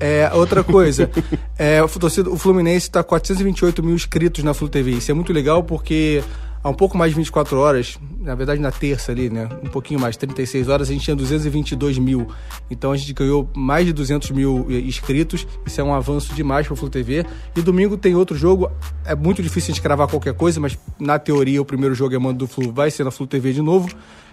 É, 0.00 0.30
outra 0.32 0.64
coisa, 0.64 1.10
é, 1.58 1.82
o, 1.82 1.86
o 1.86 2.38
Fluminense 2.38 2.86
está 2.86 3.02
428 3.02 3.82
mil 3.82 3.94
inscritos 3.94 4.42
na 4.42 4.54
Flu 4.54 4.68
TV. 4.68 4.92
Isso 4.92 5.10
é 5.10 5.14
muito 5.14 5.32
legal 5.32 5.62
porque 5.62 6.22
há 6.62 6.68
um 6.68 6.74
pouco 6.74 6.96
mais 6.96 7.12
de 7.12 7.16
24 7.16 7.58
horas, 7.58 7.98
na 8.20 8.34
verdade 8.34 8.60
na 8.60 8.70
terça 8.70 9.12
ali, 9.12 9.28
né? 9.28 9.48
Um 9.62 9.68
pouquinho 9.68 9.98
mais, 9.98 10.16
36 10.16 10.68
horas, 10.68 10.88
a 10.88 10.92
gente 10.92 11.04
tinha 11.04 11.16
222 11.16 11.98
mil. 11.98 12.28
Então 12.70 12.92
a 12.92 12.96
gente 12.96 13.12
ganhou 13.12 13.48
mais 13.54 13.86
de 13.86 13.92
200 13.92 14.30
mil 14.30 14.66
eh, 14.70 14.74
inscritos. 14.74 15.46
Isso 15.66 15.80
é 15.80 15.84
um 15.84 15.94
avanço 15.94 16.34
demais 16.34 16.66
para 16.66 16.74
o 16.74 16.76
Flu 16.76 16.88
TV. 16.88 17.24
E 17.56 17.60
domingo 17.60 17.96
tem 17.96 18.14
outro 18.14 18.36
jogo. 18.36 18.70
É 19.04 19.14
muito 19.14 19.42
difícil 19.42 19.72
a 19.72 19.74
gente 19.74 19.82
cravar 19.82 20.08
qualquer 20.08 20.34
coisa, 20.34 20.60
mas 20.60 20.78
na 20.98 21.18
teoria 21.18 21.60
o 21.60 21.64
primeiro 21.64 21.94
jogo 21.94 22.14
é 22.14 22.18
mando 22.18 22.38
do 22.38 22.46
Flu, 22.46 22.72
vai 22.72 22.90
ser 22.90 23.04
na 23.04 23.10
Flu 23.10 23.26
TV 23.26 23.52
de 23.52 23.62
novo. 23.62 23.88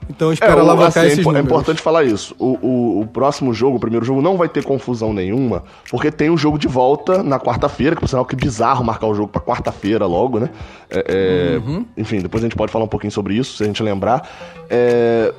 Então 0.07 0.31
espera 0.31 0.53
é, 0.53 0.59
alavancar 0.59 1.03
assim, 1.03 1.13
esses 1.13 1.25
é, 1.25 1.37
é 1.37 1.41
importante 1.41 1.81
falar 1.81 2.03
isso. 2.03 2.35
O, 2.39 2.57
o, 2.65 3.01
o, 3.01 3.07
próximo 3.07 3.53
jogo, 3.53 3.77
o 3.77 3.79
primeiro 3.79 4.05
jogo, 4.05 4.21
não 4.21 4.37
vai 4.37 4.47
ter 4.47 4.63
confusão 4.63 5.13
nenhuma, 5.13 5.63
porque 5.89 6.11
tem 6.11 6.29
o 6.29 6.33
um 6.33 6.37
jogo 6.37 6.57
de 6.57 6.67
volta 6.67 7.21
na 7.21 7.39
quarta-feira, 7.39 7.95
que 7.95 8.01
por 8.01 8.07
sinal 8.07 8.25
que 8.25 8.35
bizarro 8.35 8.83
marcar 8.83 9.07
o 9.07 9.13
jogo 9.13 9.27
para 9.27 9.41
quarta-feira 9.41 10.05
logo, 10.05 10.39
né? 10.39 10.49
É, 10.89 11.55
é, 11.55 11.57
uhum. 11.57 11.85
Enfim, 11.95 12.19
depois 12.19 12.43
a 12.43 12.47
gente 12.47 12.55
pode 12.55 12.71
falar 12.71 12.85
um 12.85 12.89
pouquinho 12.89 13.11
sobre 13.11 13.35
isso, 13.35 13.57
se 13.57 13.63
a 13.63 13.65
gente 13.65 13.81
lembrar. 13.83 14.27
É, 14.69 15.33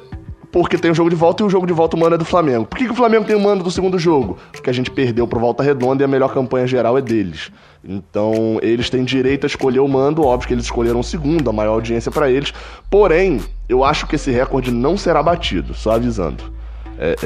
porque 0.52 0.76
tem 0.76 0.90
o 0.90 0.94
jogo 0.94 1.08
de 1.10 1.16
volta 1.16 1.42
e 1.42 1.46
o 1.46 1.50
jogo 1.50 1.66
de 1.66 1.72
volta 1.72 1.96
o 1.96 2.00
mando 2.00 2.14
é 2.16 2.18
do 2.18 2.24
Flamengo. 2.24 2.66
Por 2.66 2.76
que, 2.76 2.86
que 2.86 2.92
o 2.92 2.94
Flamengo 2.94 3.24
tem 3.24 3.36
o 3.36 3.40
mando 3.40 3.62
do 3.62 3.70
segundo 3.70 3.98
jogo? 3.98 4.36
Porque 4.52 4.68
a 4.68 4.72
gente 4.72 4.90
perdeu 4.90 5.26
pro 5.26 5.38
Volta 5.38 5.62
Redonda 5.62 6.02
e 6.02 6.04
a 6.04 6.08
melhor 6.08 6.32
campanha 6.32 6.66
geral 6.66 6.98
é 6.98 7.02
deles. 7.02 7.52
Então, 7.84 8.58
eles 8.60 8.90
têm 8.90 9.04
direito 9.04 9.44
a 9.44 9.46
escolher 9.46 9.80
o 9.80 9.88
mando, 9.88 10.22
óbvio 10.22 10.48
que 10.48 10.54
eles 10.54 10.64
escolheram 10.64 11.00
o 11.00 11.04
segundo, 11.04 11.48
a 11.48 11.52
maior 11.52 11.74
audiência 11.74 12.10
para 12.10 12.30
eles. 12.30 12.52
Porém, 12.90 13.40
eu 13.68 13.84
acho 13.84 14.06
que 14.06 14.16
esse 14.16 14.30
recorde 14.30 14.70
não 14.70 14.96
será 14.96 15.22
batido, 15.22 15.72
só 15.72 15.92
avisando. 15.92 16.59
É, 17.02 17.16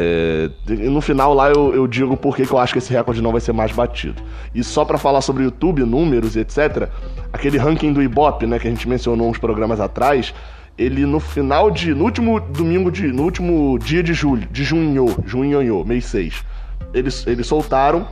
é, 0.68 0.72
no 0.88 1.00
final 1.00 1.34
lá 1.34 1.50
eu, 1.50 1.74
eu 1.74 1.88
digo 1.88 2.16
por 2.16 2.36
que 2.36 2.48
eu 2.48 2.58
acho 2.58 2.72
que 2.72 2.78
esse 2.78 2.92
recorde 2.92 3.20
não 3.20 3.32
vai 3.32 3.40
ser 3.40 3.52
mais 3.52 3.72
batido. 3.72 4.22
E 4.54 4.62
só 4.62 4.84
para 4.84 4.96
falar 4.96 5.20
sobre 5.20 5.42
YouTube, 5.42 5.82
números 5.82 6.36
e 6.36 6.40
etc., 6.40 6.88
aquele 7.32 7.58
ranking 7.58 7.92
do 7.92 8.00
Ibope, 8.00 8.46
né, 8.46 8.60
que 8.60 8.68
a 8.68 8.70
gente 8.70 8.88
mencionou 8.88 9.28
uns 9.28 9.36
programas 9.36 9.80
atrás, 9.80 10.32
ele 10.78 11.04
no 11.04 11.18
final 11.18 11.72
de. 11.72 11.92
No 11.92 12.04
último 12.04 12.38
domingo 12.38 12.88
de. 12.88 13.08
No 13.08 13.24
último 13.24 13.76
dia 13.80 14.00
de 14.00 14.14
julho, 14.14 14.46
de 14.48 14.62
junho, 14.62 15.06
junho, 15.26 15.84
mês 15.84 16.04
6, 16.06 16.44
eles, 16.92 17.26
eles 17.26 17.46
soltaram. 17.46 18.06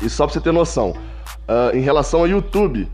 E 0.00 0.08
só 0.08 0.24
pra 0.24 0.32
você 0.32 0.40
ter 0.40 0.52
noção, 0.52 0.94
uh, 1.48 1.76
em 1.76 1.80
relação 1.80 2.20
ao 2.20 2.28
YouTube, 2.28 2.88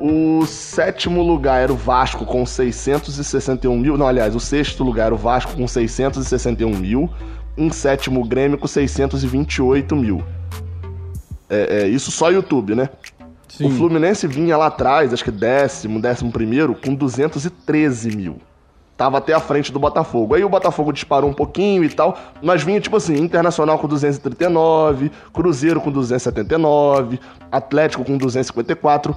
o 0.00 0.46
sétimo 0.46 1.22
lugar 1.22 1.62
era 1.62 1.72
o 1.72 1.76
Vasco 1.76 2.24
com 2.24 2.46
661 2.46 3.76
mil. 3.78 3.98
Não, 3.98 4.08
aliás, 4.08 4.34
o 4.34 4.40
sexto 4.40 4.82
lugar 4.82 5.06
era 5.06 5.14
o 5.14 5.18
Vasco 5.18 5.52
com 5.54 5.68
661 5.68 6.74
mil. 6.74 7.10
Em 7.56 7.70
sétimo, 7.70 8.22
o 8.22 8.24
Grêmio 8.24 8.56
com 8.56 8.66
628 8.66 9.94
mil. 9.94 10.24
É, 11.50 11.82
é, 11.82 11.88
isso 11.88 12.10
só 12.10 12.30
YouTube, 12.30 12.74
né? 12.74 12.88
Sim. 13.48 13.66
O 13.66 13.70
Fluminense 13.70 14.26
vinha 14.26 14.56
lá 14.56 14.66
atrás, 14.66 15.12
acho 15.12 15.24
que 15.24 15.30
décimo, 15.30 16.00
décimo 16.00 16.32
primeiro, 16.32 16.74
com 16.74 16.94
213 16.94 18.16
mil. 18.16 18.38
Tava 18.96 19.18
até 19.18 19.34
a 19.34 19.40
frente 19.40 19.72
do 19.72 19.78
Botafogo. 19.78 20.34
Aí 20.34 20.44
o 20.44 20.48
Botafogo 20.48 20.92
disparou 20.92 21.28
um 21.28 21.32
pouquinho 21.34 21.82
e 21.84 21.88
tal, 21.88 22.18
mas 22.40 22.62
vinha 22.62 22.80
tipo 22.80 22.96
assim, 22.96 23.16
Internacional 23.16 23.78
com 23.78 23.88
239, 23.88 25.10
Cruzeiro 25.32 25.80
com 25.80 25.90
279, 25.90 27.18
Atlético 27.50 28.04
com 28.04 28.16
254. 28.16 29.16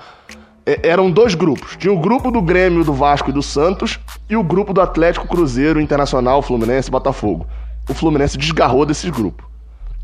É, 0.65 0.87
eram 0.87 1.11
dois 1.11 1.35
grupos. 1.35 1.75
Tinha 1.77 1.93
o 1.93 1.99
grupo 1.99 2.31
do 2.31 2.41
Grêmio, 2.41 2.83
do 2.83 2.93
Vasco 2.93 3.29
e 3.29 3.33
do 3.33 3.43
Santos 3.43 3.99
e 4.29 4.35
o 4.35 4.43
grupo 4.43 4.73
do 4.73 4.81
Atlético, 4.81 5.27
Cruzeiro, 5.27 5.81
Internacional, 5.81 6.41
Fluminense, 6.41 6.89
Botafogo. 6.89 7.45
O 7.89 7.93
Fluminense 7.93 8.37
desgarrou 8.37 8.85
desses 8.85 9.09
grupos. 9.09 9.52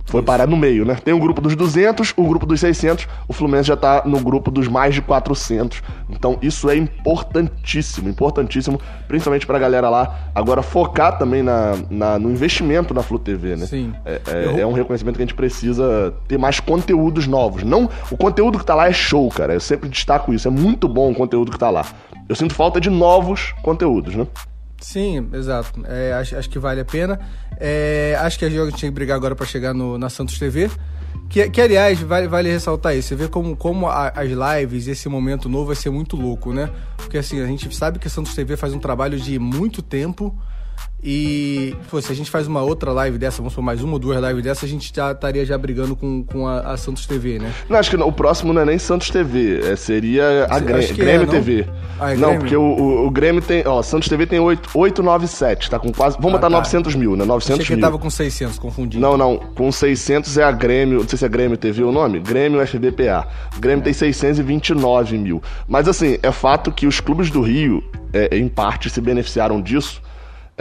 Foi 0.09 0.23
parar 0.23 0.47
no 0.47 0.57
meio, 0.57 0.83
né? 0.85 0.95
Tem 0.95 1.13
o 1.13 1.19
grupo 1.19 1.39
dos 1.39 1.55
200, 1.55 2.13
o 2.17 2.27
grupo 2.27 2.45
dos 2.45 2.59
600, 2.59 3.07
o 3.27 3.33
Fluminense 3.33 3.67
já 3.67 3.77
tá 3.77 4.01
no 4.05 4.19
grupo 4.19 4.49
dos 4.49 4.67
mais 4.67 4.95
de 4.95 5.01
400. 5.03 5.83
Então 6.09 6.39
isso 6.41 6.67
é 6.67 6.75
importantíssimo, 6.75 8.09
importantíssimo, 8.09 8.81
principalmente 9.07 9.45
pra 9.45 9.59
galera 9.59 9.87
lá 9.87 10.31
agora 10.33 10.63
focar 10.63 11.17
também 11.19 11.43
na, 11.43 11.77
na 11.91 12.17
no 12.17 12.31
investimento 12.31 12.91
na 12.91 13.03
Flu 13.03 13.19
TV, 13.19 13.55
né? 13.55 13.67
Sim. 13.67 13.93
É, 14.03 14.19
é, 14.27 14.61
é, 14.61 14.65
um 14.65 14.73
reconhecimento 14.73 15.15
que 15.15 15.21
a 15.21 15.25
gente 15.25 15.35
precisa 15.35 16.13
ter 16.27 16.39
mais 16.39 16.59
conteúdos 16.59 17.27
novos. 17.27 17.63
Não, 17.63 17.87
o 18.09 18.17
conteúdo 18.17 18.57
que 18.57 18.65
tá 18.65 18.73
lá 18.73 18.87
é 18.87 18.93
show, 18.93 19.29
cara. 19.29 19.53
Eu 19.53 19.59
sempre 19.59 19.87
destaco 19.89 20.33
isso. 20.33 20.47
É 20.47 20.51
muito 20.51 20.87
bom 20.87 21.11
o 21.11 21.15
conteúdo 21.15 21.51
que 21.51 21.59
tá 21.59 21.69
lá. 21.69 21.85
Eu 22.27 22.35
sinto 22.35 22.55
falta 22.55 22.81
de 22.81 22.89
novos 22.89 23.53
conteúdos, 23.61 24.15
né? 24.15 24.25
Sim, 24.81 25.29
exato. 25.33 25.81
É, 25.85 26.13
acho, 26.13 26.37
acho, 26.37 26.49
que 26.49 26.57
vale 26.57 26.79
a 26.81 26.85
pena. 26.85 27.19
É, 27.59 28.17
acho 28.21 28.39
que 28.39 28.45
a 28.45 28.49
gente 28.49 28.75
tinha 28.77 28.89
que 28.89 28.95
brigar 28.95 29.17
agora 29.17 29.35
para 29.35 29.45
chegar 29.45 29.73
no, 29.73 29.97
na 29.97 30.09
Santos 30.09 30.37
TV. 30.37 30.69
Que, 31.29 31.47
que 31.49 31.61
aliás, 31.61 31.99
vale, 31.99 32.27
vale 32.27 32.51
ressaltar 32.51 32.95
isso. 32.95 33.09
Você 33.09 33.15
vê 33.15 33.27
como, 33.27 33.55
como 33.55 33.87
a, 33.87 34.07
as 34.07 34.29
lives, 34.29 34.87
esse 34.87 35.07
momento 35.07 35.47
novo 35.47 35.67
vai 35.67 35.75
ser 35.75 35.89
muito 35.91 36.15
louco, 36.15 36.53
né? 36.53 36.69
Porque 36.97 37.17
assim, 37.17 37.39
a 37.41 37.45
gente 37.45 37.73
sabe 37.75 37.99
que 37.99 38.07
a 38.07 38.09
Santos 38.09 38.33
TV 38.33 38.57
faz 38.57 38.73
um 38.73 38.79
trabalho 38.79 39.19
de 39.19 39.37
muito 39.37 39.81
tempo 39.81 40.35
e, 41.01 41.75
pô, 41.89 42.01
se 42.01 42.11
a 42.11 42.15
gente 42.15 42.29
faz 42.29 42.45
uma 42.45 42.61
outra 42.61 42.91
live 42.91 43.17
dessa, 43.17 43.37
vamos 43.37 43.53
supor, 43.53 43.63
mais 43.63 43.81
uma 43.81 43.93
ou 43.93 43.99
duas 43.99 44.21
lives 44.21 44.43
dessa, 44.43 44.65
a 44.65 44.69
gente 44.69 44.91
já 44.93 45.13
estaria 45.13 45.45
já 45.45 45.57
brigando 45.57 45.95
com, 45.95 46.23
com 46.25 46.45
a, 46.45 46.73
a, 46.73 46.77
Santos 46.77 47.05
TV, 47.05 47.39
né? 47.39 47.53
Não, 47.69 47.77
acho 47.77 47.89
que 47.89 47.95
não, 47.95 48.07
o 48.07 48.11
próximo 48.11 48.51
não 48.51 48.63
é 48.63 48.65
nem 48.65 48.77
Santos 48.77 49.09
TV, 49.09 49.61
é, 49.61 49.75
seria 49.77 50.45
a 50.49 50.59
Grêmio, 50.59 50.95
Grêmio 50.95 51.23
é, 51.23 51.25
TV. 51.27 51.65
Ah, 51.97 52.11
é 52.11 52.17
não, 52.17 52.29
Grêmio? 52.29 52.39
porque 52.39 52.55
o, 52.57 52.61
o, 52.61 53.07
o, 53.07 53.11
Grêmio 53.11 53.41
tem, 53.41 53.65
ó, 53.65 53.81
Santos 53.81 54.09
TV 54.09 54.25
tem 54.25 54.41
8, 54.41 54.69
897, 54.73 55.69
tá 55.69 55.79
com 55.79 55.91
quase, 55.93 56.17
vamos 56.17 56.33
ah, 56.33 56.37
botar 56.37 56.49
tá. 56.49 56.57
900 56.57 56.95
mil, 56.95 57.15
né? 57.15 57.23
900 57.23 57.61
Achei 57.61 57.75
mil. 57.75 57.81
que 57.81 57.87
tava 57.87 57.97
com 57.97 58.09
600, 58.09 58.59
confundindo. 58.59 59.01
Não, 59.01 59.15
não, 59.15 59.37
com 59.37 59.71
600 59.71 60.37
é 60.37 60.43
a 60.43 60.51
Grêmio, 60.51 60.99
não 60.99 61.07
sei 61.07 61.17
se 61.17 61.25
é 61.25 61.29
Grêmio 61.29 61.57
TV 61.57 61.81
o 61.81 61.93
nome, 61.93 62.19
Grêmio 62.19 62.65
FBPA. 62.67 63.25
O 63.55 63.59
Grêmio 63.61 63.81
é. 63.81 63.85
tem 63.85 63.93
629 63.93 65.17
mil. 65.17 65.41
Mas 65.65 65.87
assim, 65.87 66.17
é 66.21 66.31
fato 66.33 66.73
que 66.73 66.85
os 66.85 66.99
clubes 66.99 67.31
do 67.31 67.41
Rio, 67.41 67.81
é, 68.11 68.37
em 68.37 68.49
parte, 68.49 68.89
se 68.89 68.99
beneficiaram 68.99 69.61
disso, 69.61 70.01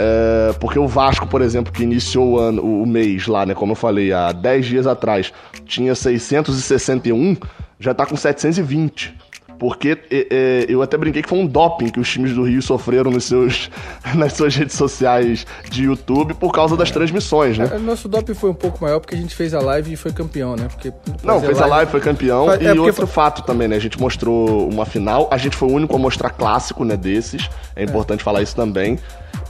é, 0.00 0.52
porque 0.60 0.78
o 0.78 0.86
Vasco, 0.86 1.26
por 1.26 1.42
exemplo, 1.42 1.72
que 1.72 1.82
iniciou 1.82 2.34
o, 2.34 2.38
ano, 2.38 2.62
o 2.62 2.86
mês 2.86 3.26
lá, 3.26 3.44
né, 3.44 3.52
como 3.52 3.72
eu 3.72 3.76
falei, 3.76 4.12
há 4.12 4.30
10 4.30 4.66
dias 4.66 4.86
atrás, 4.86 5.32
tinha 5.66 5.92
661, 5.92 7.36
já 7.80 7.92
tá 7.92 8.06
com 8.06 8.16
720. 8.16 9.12
Porque 9.58 9.98
é, 10.10 10.26
é, 10.30 10.66
eu 10.68 10.82
até 10.82 10.96
brinquei 10.96 11.22
que 11.22 11.28
foi 11.28 11.38
um 11.38 11.46
doping 11.46 11.88
que 11.88 11.98
os 11.98 12.08
times 12.08 12.32
do 12.32 12.44
Rio 12.44 12.62
sofreram 12.62 13.10
nos 13.10 13.24
seus, 13.24 13.70
nas 14.14 14.34
suas 14.34 14.54
redes 14.54 14.76
sociais 14.76 15.44
de 15.68 15.84
YouTube 15.84 16.34
por 16.34 16.52
causa 16.52 16.76
das 16.76 16.90
transmissões, 16.90 17.58
né? 17.58 17.68
É, 17.72 17.78
nosso 17.78 18.08
doping 18.08 18.34
foi 18.34 18.50
um 18.50 18.54
pouco 18.54 18.82
maior 18.82 19.00
porque 19.00 19.14
a 19.14 19.18
gente 19.18 19.34
fez 19.34 19.54
a 19.54 19.60
live 19.60 19.92
e 19.92 19.96
foi 19.96 20.12
campeão, 20.12 20.54
né? 20.54 20.68
Porque 20.68 20.92
Não, 21.24 21.40
fez 21.40 21.58
live... 21.58 21.62
a 21.62 21.66
live, 21.66 21.90
foi 21.90 22.00
campeão. 22.00 22.52
É, 22.52 22.74
e 22.74 22.78
outro 22.78 23.06
foi... 23.06 23.14
fato 23.14 23.42
também, 23.42 23.66
né? 23.66 23.76
A 23.76 23.80
gente 23.80 24.00
mostrou 24.00 24.68
uma 24.68 24.86
final, 24.86 25.28
a 25.30 25.36
gente 25.36 25.56
foi 25.56 25.68
o 25.68 25.72
único 25.72 25.94
a 25.94 25.98
mostrar 25.98 26.30
clássico, 26.30 26.84
né, 26.84 26.96
desses. 26.96 27.50
É 27.74 27.82
importante 27.82 28.22
falar 28.22 28.42
isso 28.42 28.54
também. 28.54 28.98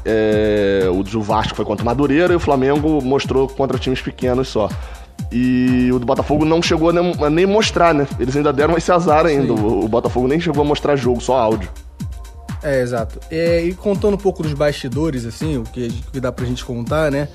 É, 0.05 0.87
o 0.91 1.03
do 1.03 1.21
Vasco 1.21 1.55
foi 1.55 1.65
contra 1.65 1.83
o 1.83 1.87
Madureira 1.87 2.33
e 2.33 2.37
o 2.37 2.41
Flamengo 2.41 3.03
mostrou 3.03 3.47
contra 3.47 3.79
times 3.79 4.01
pequenos 4.01 4.49
só. 4.49 4.69
E 5.31 5.91
o 5.93 5.99
do 5.99 6.07
Botafogo 6.07 6.45
não 6.45 6.63
chegou 6.63 6.91
a 6.91 7.31
nem, 7.31 7.47
mostrar, 7.47 7.93
né? 7.93 8.07
Eles 8.19 8.37
ainda 8.37 8.53
deram 8.53 8.77
esse 8.77 8.91
azar 8.91 9.27
ainda. 9.27 9.53
O, 9.53 9.85
o, 9.85 9.89
Botafogo 9.89 10.27
nem 10.27 10.41
chegou 10.41 10.63
a 10.63 10.65
mostrar 10.65 10.97
jogo, 10.97 11.21
só 11.21 11.37
áudio. 11.37 11.71
É, 12.63 12.81
exato. 12.81 13.21
É, 13.31 13.63
e 13.63 13.75
contando 13.75 14.15
um 14.15 14.19
pouco 14.19 14.43
dos 14.43 14.55
bastidores, 14.55 15.27
assim, 15.27 15.59
o 15.59 15.63
que, 15.65 15.89
o 16.09 16.13
que 16.13 16.21
dá 16.21 16.33
pra 16.33 16.47
gente 16.47 16.65
contar, 16.65 17.11
né? 17.11 17.29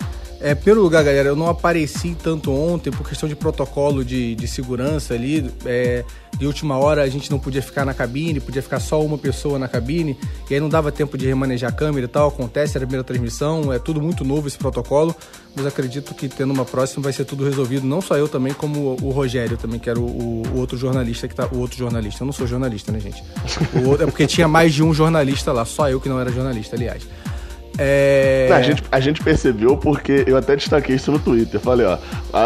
É, 0.43 0.53
primeiro 0.53 0.81
lugar, 0.81 1.01
galera, 1.05 1.29
eu 1.29 1.37
não 1.37 1.47
apareci 1.47 2.17
tanto 2.21 2.51
ontem 2.51 2.91
por 2.91 3.07
questão 3.07 3.29
de 3.29 3.35
protocolo 3.35 4.03
de, 4.03 4.35
de 4.35 4.45
segurança 4.45 5.13
ali. 5.13 5.49
É, 5.65 6.03
de 6.37 6.45
última 6.45 6.77
hora 6.77 7.01
a 7.01 7.07
gente 7.07 7.31
não 7.31 7.39
podia 7.39 7.61
ficar 7.61 7.85
na 7.85 7.93
cabine, 7.93 8.41
podia 8.41 8.61
ficar 8.61 8.81
só 8.81 9.01
uma 9.01 9.17
pessoa 9.17 9.57
na 9.57 9.69
cabine, 9.69 10.17
e 10.49 10.53
aí 10.53 10.59
não 10.59 10.67
dava 10.67 10.91
tempo 10.91 11.17
de 11.17 11.25
remanejar 11.25 11.69
a 11.69 11.73
câmera 11.73 12.07
e 12.07 12.09
tal. 12.09 12.27
Acontece, 12.27 12.75
era 12.75 12.83
a 12.83 12.87
primeira 12.87 13.05
transmissão, 13.05 13.71
é 13.71 13.79
tudo 13.79 14.01
muito 14.01 14.25
novo 14.25 14.45
esse 14.45 14.57
protocolo, 14.57 15.15
mas 15.55 15.65
acredito 15.65 16.13
que 16.13 16.27
tendo 16.27 16.51
uma 16.51 16.65
próxima 16.65 17.03
vai 17.03 17.13
ser 17.13 17.23
tudo 17.23 17.45
resolvido. 17.45 17.87
Não 17.87 18.01
só 18.01 18.17
eu 18.17 18.27
também, 18.27 18.51
como 18.51 18.97
o 19.01 19.11
Rogério 19.11 19.55
também, 19.55 19.79
que 19.79 19.89
era 19.89 19.97
o, 19.97 20.43
o, 20.45 20.57
outro 20.57 20.77
jornalista 20.77 21.25
que 21.25 21.35
tá. 21.35 21.47
O 21.53 21.59
outro 21.59 21.77
jornalista. 21.77 22.21
Eu 22.21 22.25
não 22.25 22.33
sou 22.33 22.45
jornalista, 22.45 22.91
né, 22.91 22.99
gente? 22.99 23.23
O, 23.73 23.93
é 23.93 24.05
porque 24.05 24.27
tinha 24.27 24.49
mais 24.49 24.73
de 24.73 24.83
um 24.83 24.93
jornalista 24.93 25.53
lá, 25.53 25.63
só 25.63 25.89
eu 25.89 26.01
que 26.01 26.09
não 26.09 26.19
era 26.19 26.29
jornalista, 26.33 26.75
aliás. 26.75 27.07
É... 27.77 28.49
a, 28.53 28.61
gente, 28.61 28.83
a 28.91 28.99
gente 28.99 29.23
percebeu 29.23 29.75
porque 29.75 30.23
eu 30.27 30.37
até 30.37 30.55
destaquei 30.55 30.95
isso 30.95 31.11
no 31.11 31.19
Twitter. 31.19 31.59
Falei, 31.59 31.85
ó, 31.85 31.97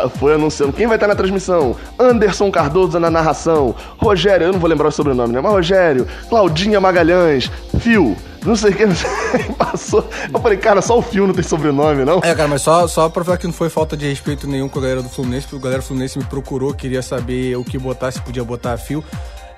foi 0.10 0.36
anunciando 0.36 0.74
quem 0.74 0.88
vai 0.88 0.96
estar 0.96 1.07
na 1.07 1.15
transmissão. 1.15 1.75
Anderson 2.00 2.50
Cardoso 2.51 3.00
na 3.00 3.10
narração. 3.10 3.75
Rogério, 3.98 4.48
eu 4.48 4.53
não 4.53 4.60
vou 4.60 4.69
lembrar 4.69 4.88
o 4.88 4.91
sobrenome, 4.91 5.34
né? 5.34 5.41
Mas 5.41 5.51
Rogério, 5.51 6.07
Claudinha 6.29 6.79
Magalhães, 6.79 7.51
Fio, 7.79 8.15
não 8.46 8.55
sei 8.55 8.72
o 8.72 8.75
que, 8.75 9.53
passou. 9.53 10.07
Eu 10.34 10.39
falei, 10.39 10.57
cara, 10.57 10.81
só 10.81 10.98
o 10.98 11.01
Fio 11.01 11.27
não 11.27 11.34
tem 11.34 11.43
sobrenome, 11.43 12.05
não? 12.05 12.19
É, 12.19 12.34
cara, 12.34 12.48
mas 12.48 12.62
só, 12.62 12.88
só 12.88 13.10
pra 13.10 13.24
falar 13.24 13.38
que 13.38 13.46
não 13.46 13.53
foi 13.53 13.69
falta 13.69 13.98
de 13.98 14.07
respeito 14.07 14.48
nenhum 14.48 14.69
com 14.69 14.79
a 14.79 14.81
galera 14.81 15.01
do 15.01 15.10
Fluminense, 15.10 15.46
porque 15.48 15.57
a 15.57 15.63
galera 15.63 15.81
do 15.81 15.86
Fluminense 15.86 16.17
me 16.17 16.25
procurou, 16.25 16.74
queria 16.74 17.01
saber 17.01 17.57
o 17.57 17.63
que 17.63 17.77
botar, 17.77 18.12
se 18.12 18.22
podia 18.22 18.43
botar 18.43 18.77
Fio. 18.77 19.03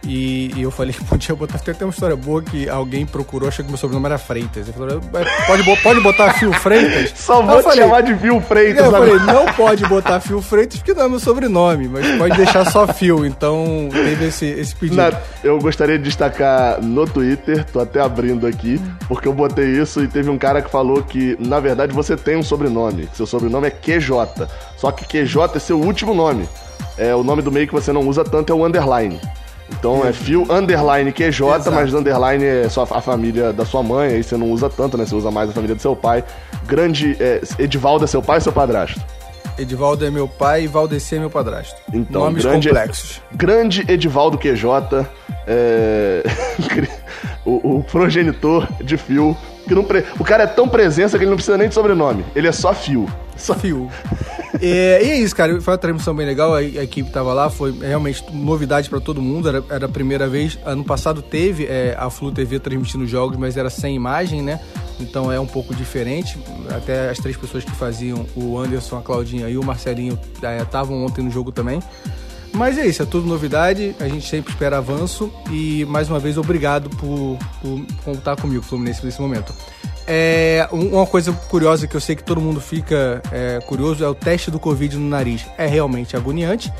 E, 0.04 0.52
e, 0.56 0.62
eu 0.62 0.72
falei 0.72 0.94
que 0.96 1.04
podia 1.04 1.36
botar. 1.36 1.60
Tem 1.60 1.74
até 1.74 1.86
uma 1.86 1.92
história 1.92 2.16
boa 2.16 2.42
que 2.42 2.70
alguém 2.70 3.06
procurou, 3.06 3.50
achou 3.50 3.64
que 3.64 3.72
meu 3.72 3.78
sobrenome 3.78 4.06
era 4.06 4.18
Freitas. 4.18 4.68
Ele 4.68 4.78
falou, 4.78 5.02
pode, 5.46 5.82
pode 5.82 6.02
botar 6.02 6.34
Fio 6.34 6.54
Freitas? 6.54 7.14
Só 7.16 7.42
vou 7.42 7.62
te 7.62 7.76
chamar 7.76 8.02
de 8.02 8.16
Fio 8.16 8.40
Freitas. 8.42 8.86
Eu 8.86 8.92
falei, 8.92 9.20
não 9.20 9.46
pode 9.54 9.86
botar 9.88 10.20
Fio 10.20 10.42
Freitas 10.42 10.78
porque 10.78 10.94
não 10.94 11.04
é 11.04 11.10
meu 11.10 11.20
sobrenome, 11.20 11.88
mas 11.88 12.18
pode 12.18 12.38
deixar 12.38 12.70
só 12.70 12.88
Fio. 12.88 13.26
Então 13.26 13.90
teve 13.92 14.28
esse, 14.28 14.46
esse 14.46 14.76
pedido. 14.76 14.98
Na, 14.98 15.12
eu 15.44 15.60
gostaria 15.60 15.98
de 15.98 16.06
destacar 16.06 16.82
no 16.82 17.06
Twitter, 17.06 17.66
tô 17.66 17.80
até 17.80 18.02
abrindo 18.02 18.48
aqui, 18.48 18.82
porque 19.08 19.28
eu 19.28 19.34
botei 19.34 19.66
isso 19.66 20.04
e 20.04 20.08
teve 20.08 20.30
um 20.30 20.38
cara 20.38 20.62
que 20.62 20.70
falou 20.70 21.04
que, 21.04 21.36
na 21.40 21.60
verdade, 21.60 21.94
você 21.94 22.16
tem 22.16 22.38
um 22.38 22.44
sobrenome. 22.44 23.10
Seu 23.14 23.26
sobrenome 23.26 23.68
é 23.68 23.72
QJ. 23.72 24.48
Só 24.78 24.92
que 24.92 25.06
QJ 25.06 25.56
é 25.56 25.60
seu 25.60 25.80
último 25.80 26.14
nome. 26.14 26.48
É, 26.98 27.16
o 27.16 27.24
nome 27.24 27.42
do 27.42 27.52
meio 27.52 27.68
que 27.68 27.74
você 27.74 27.94
não 27.94 28.08
usa 28.08 28.24
tanto 28.24 28.52
é 28.52 28.56
o 28.56 28.66
underline. 28.66 29.20
Então 29.72 30.06
é 30.06 30.12
fio 30.12 30.46
underline 30.50 31.12
QJ, 31.12 31.28
Exato. 31.30 31.72
mas 31.72 31.94
underline 31.94 32.44
é 32.44 32.70
só 32.70 32.88
a 32.90 33.02
família 33.02 33.54
da 33.54 33.66
sua 33.66 33.84
mãe, 33.84 34.16
aí 34.16 34.24
você 34.24 34.36
não 34.36 34.52
usa 34.52 34.70
tanto, 34.70 34.98
né? 34.98 35.06
Você 35.06 35.16
usa 35.16 35.32
mais 35.32 35.50
a 35.50 35.54
família 35.54 35.76
do 35.76 35.82
seu 35.82 35.96
pai. 35.96 36.24
Grande. 36.66 37.16
É, 37.20 37.42
Edivaldo 37.58 38.04
é 38.04 38.08
seu 38.08 38.22
pai 38.22 38.38
ou 38.38 38.42
seu 38.42 38.52
padrasto? 38.52 39.00
Edivaldo 39.58 40.06
é 40.06 40.10
meu 40.10 40.28
pai 40.28 40.64
e 40.64 40.68
Valdeci 40.68 41.16
é 41.16 41.20
meu 41.20 41.30
padrasto. 41.30 41.76
Então, 41.94 42.22
Nomes 42.26 42.44
grande, 42.44 42.70
complexos. 42.70 43.22
Grande 43.34 43.86
Edivaldo 43.90 44.38
QJ, 44.38 45.06
é... 45.46 46.24
o, 47.46 47.78
o, 47.78 47.84
progenitor 47.84 48.68
de 48.82 48.96
Fio. 48.96 49.36
Que 49.68 49.76
não 49.76 49.84
pre... 49.84 50.06
O 50.18 50.24
cara 50.24 50.44
é 50.44 50.48
tão 50.48 50.68
presença 50.68 51.18
que 51.18 51.24
ele 51.24 51.30
não 51.30 51.36
precisa 51.36 51.58
nem 51.58 51.68
de 51.68 51.74
sobrenome. 51.74 52.26
Ele 52.36 52.48
é 52.48 52.52
só 52.52 52.74
Fio. 52.74 53.08
Só 53.40 53.56
Fio. 53.56 53.90
É, 54.62 55.02
e 55.04 55.12
é 55.12 55.18
isso, 55.20 55.34
cara. 55.36 55.62
Foi 55.62 55.74
uma 55.74 55.78
transmissão 55.78 56.14
bem 56.14 56.26
legal. 56.26 56.54
A, 56.54 56.58
a 56.58 56.84
equipe 56.84 57.10
tava 57.12 57.34
lá, 57.34 57.50
foi 57.50 57.72
realmente 57.72 58.26
novidade 58.34 58.90
para 58.90 59.00
todo 59.00 59.22
mundo. 59.22 59.48
Era, 59.48 59.64
era 59.70 59.86
a 59.86 59.90
primeira 59.90 60.28
vez. 60.28 60.58
Ano 60.66 60.84
passado 60.84 61.22
teve 61.22 61.66
é, 61.66 61.96
a 61.98 62.10
Flu 62.10 62.32
TV 62.32 62.60
transmitindo 62.60 63.08
jogos, 63.08 63.38
mas 63.38 63.56
era 63.56 63.70
sem 63.70 63.96
imagem, 63.96 64.42
né? 64.42 64.60
Então 65.00 65.32
é 65.32 65.40
um 65.40 65.46
pouco 65.46 65.74
diferente. 65.74 66.38
Até 66.76 67.10
as 67.10 67.20
três 67.20 67.38
pessoas 67.38 67.64
que 67.64 67.72
faziam, 67.72 68.26
o 68.36 68.58
Anderson, 68.58 68.98
a 68.98 69.02
Claudinha 69.02 69.48
e 69.48 69.58
o 69.58 69.64
Marcelinho, 69.64 70.20
estavam 70.62 71.04
é, 71.04 71.06
ontem 71.06 71.24
no 71.24 71.32
jogo 71.32 71.52
também. 71.52 71.80
Mas 72.54 72.78
é 72.78 72.86
isso, 72.86 73.04
é 73.04 73.06
tudo 73.06 73.28
novidade, 73.28 73.96
a 74.00 74.08
gente 74.08 74.28
sempre 74.28 74.52
espera 74.52 74.80
avanço 74.80 75.32
e 75.52 75.86
mais 75.86 76.10
uma 76.10 76.20
vez 76.20 76.38
obrigado 76.38 76.90
por, 76.90 77.38
por 77.62 77.86
contar 78.04 78.36
comigo, 78.36 78.64
Fluminense, 78.64 79.06
nesse 79.06 79.22
momento. 79.22 79.54
É, 80.12 80.68
uma 80.72 81.06
coisa 81.06 81.32
curiosa 81.32 81.86
que 81.86 81.96
eu 81.96 82.02
sei 82.02 82.16
que 82.16 82.24
todo 82.24 82.42
mundo 82.42 82.60
fica 82.60 83.22
é, 83.32 83.60
curioso 83.68 84.04
é 84.04 84.08
o 84.08 84.16
teste 84.16 84.50
do 84.50 84.60
Covid 84.60 84.98
no 84.98 85.08
nariz. 85.08 85.46
É 85.56 85.68
realmente 85.68 86.18
agoniante. 86.18 86.74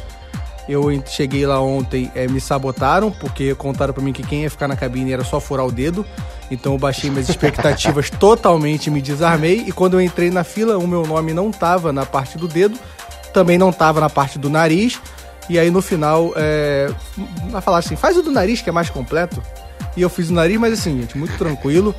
Eu 0.68 0.88
cheguei 1.06 1.46
lá 1.46 1.62
ontem, 1.62 2.12
é, 2.16 2.28
me 2.28 2.42
sabotaram, 2.42 3.12
porque 3.12 3.54
contaram 3.54 3.94
para 3.94 4.04
mim 4.04 4.12
que 4.12 4.24
quem 4.24 4.44
ia 4.44 4.50
ficar 4.50 4.68
na 4.68 4.76
cabine 4.76 5.14
era 5.14 5.24
só 5.24 5.40
furar 5.40 5.64
o 5.64 5.72
dedo. 5.72 6.04
Então 6.50 6.74
eu 6.74 6.80
baixei 6.80 7.12
minhas 7.12 7.30
expectativas 7.30 8.10
totalmente, 8.20 8.90
me 8.90 9.00
desarmei. 9.02 9.64
E 9.68 9.72
quando 9.72 9.94
eu 9.94 10.02
entrei 10.02 10.32
na 10.32 10.44
fila, 10.44 10.80
o 10.80 10.88
meu 10.88 11.06
nome 11.06 11.32
não 11.32 11.52
tava 11.52 11.94
na 11.94 12.08
parte 12.08 12.36
do 12.36 12.48
dedo, 12.48 12.80
também 13.32 13.60
não 13.60 13.72
tava 13.72 14.00
na 14.00 14.10
parte 14.10 14.40
do 14.40 14.50
nariz. 14.50 15.00
E 15.48 15.60
aí 15.60 15.70
no 15.70 15.84
final, 15.84 16.34
é, 16.36 16.92
vai 17.52 17.62
falar 17.62 17.78
assim: 17.78 17.96
faz 17.96 18.18
o 18.18 18.24
do 18.24 18.32
nariz 18.32 18.60
que 18.60 18.70
é 18.70 18.74
mais 18.74 18.90
completo. 18.90 19.40
E 19.96 20.02
eu 20.02 20.10
fiz 20.10 20.30
o 20.30 20.34
nariz, 20.34 20.60
mas 20.60 20.74
assim, 20.74 21.00
gente, 21.00 21.16
muito 21.16 21.38
tranquilo. 21.38 21.94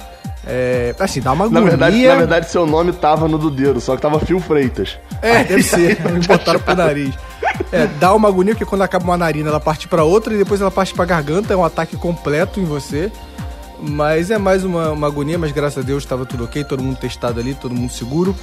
É, 0.46 0.94
assim, 0.98 1.20
dá 1.20 1.32
uma 1.32 1.44
agonia. 1.44 1.60
Na 1.60 1.68
verdade, 1.68 2.06
na 2.06 2.16
verdade, 2.16 2.50
seu 2.50 2.66
nome 2.66 2.92
tava 2.92 3.28
no 3.28 3.38
do 3.38 3.50
dedo, 3.50 3.80
só 3.80 3.94
que 3.94 4.02
tava 4.02 4.18
Fio 4.20 4.40
Freitas. 4.40 4.98
É, 5.20 5.38
aí, 5.38 5.44
deve 5.44 5.62
ser. 5.62 6.00
Me 6.10 6.26
botaram 6.26 6.60
pro 6.60 6.74
nariz. 6.74 7.14
É, 7.70 7.86
dá 7.86 8.14
uma 8.14 8.28
agonia 8.28 8.54
porque 8.54 8.64
quando 8.64 8.82
acaba 8.82 9.04
uma 9.04 9.18
narina, 9.18 9.50
ela 9.50 9.60
parte 9.60 9.86
para 9.86 10.02
outra 10.02 10.34
e 10.34 10.38
depois 10.38 10.60
ela 10.60 10.70
parte 10.70 10.94
pra 10.94 11.04
garganta, 11.04 11.52
é 11.52 11.56
um 11.56 11.64
ataque 11.64 11.96
completo 11.96 12.58
em 12.58 12.64
você. 12.64 13.12
Mas 13.82 14.30
é 14.30 14.36
mais 14.36 14.62
uma, 14.62 14.90
uma 14.90 15.06
agonia, 15.06 15.38
mas 15.38 15.52
graças 15.52 15.82
a 15.82 15.86
Deus 15.86 16.02
estava 16.02 16.26
tudo 16.26 16.44
ok, 16.44 16.62
todo 16.64 16.82
mundo 16.82 16.98
testado 16.98 17.40
ali, 17.40 17.54
todo 17.54 17.74
mundo 17.74 17.90
seguro. 17.90 18.36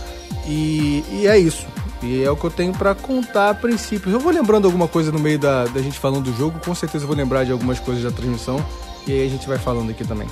E, 0.48 1.04
e 1.12 1.28
é 1.28 1.38
isso. 1.38 1.68
E 2.02 2.24
é 2.24 2.30
o 2.30 2.36
que 2.36 2.44
eu 2.44 2.50
tenho 2.52 2.74
para 2.74 2.96
contar 2.96 3.52
a 3.52 3.54
princípio. 3.54 4.12
Eu 4.12 4.20
vou 4.20 4.32
lembrando 4.32 4.66
alguma 4.66 4.88
coisa 4.88 5.12
no 5.12 5.20
meio 5.20 5.38
da, 5.38 5.66
da 5.66 5.82
gente 5.82 5.98
falando 6.00 6.24
do 6.24 6.36
jogo, 6.36 6.60
com 6.64 6.74
certeza 6.74 7.04
eu 7.04 7.08
vou 7.08 7.16
lembrar 7.16 7.44
de 7.44 7.52
algumas 7.52 7.80
coisas 7.80 8.04
da 8.04 8.12
transmissão. 8.12 8.64
E 9.06 9.12
aí 9.12 9.26
a 9.26 9.30
gente 9.30 9.48
vai 9.48 9.58
falando 9.58 9.92
aqui 9.92 10.04
também. 10.06 10.28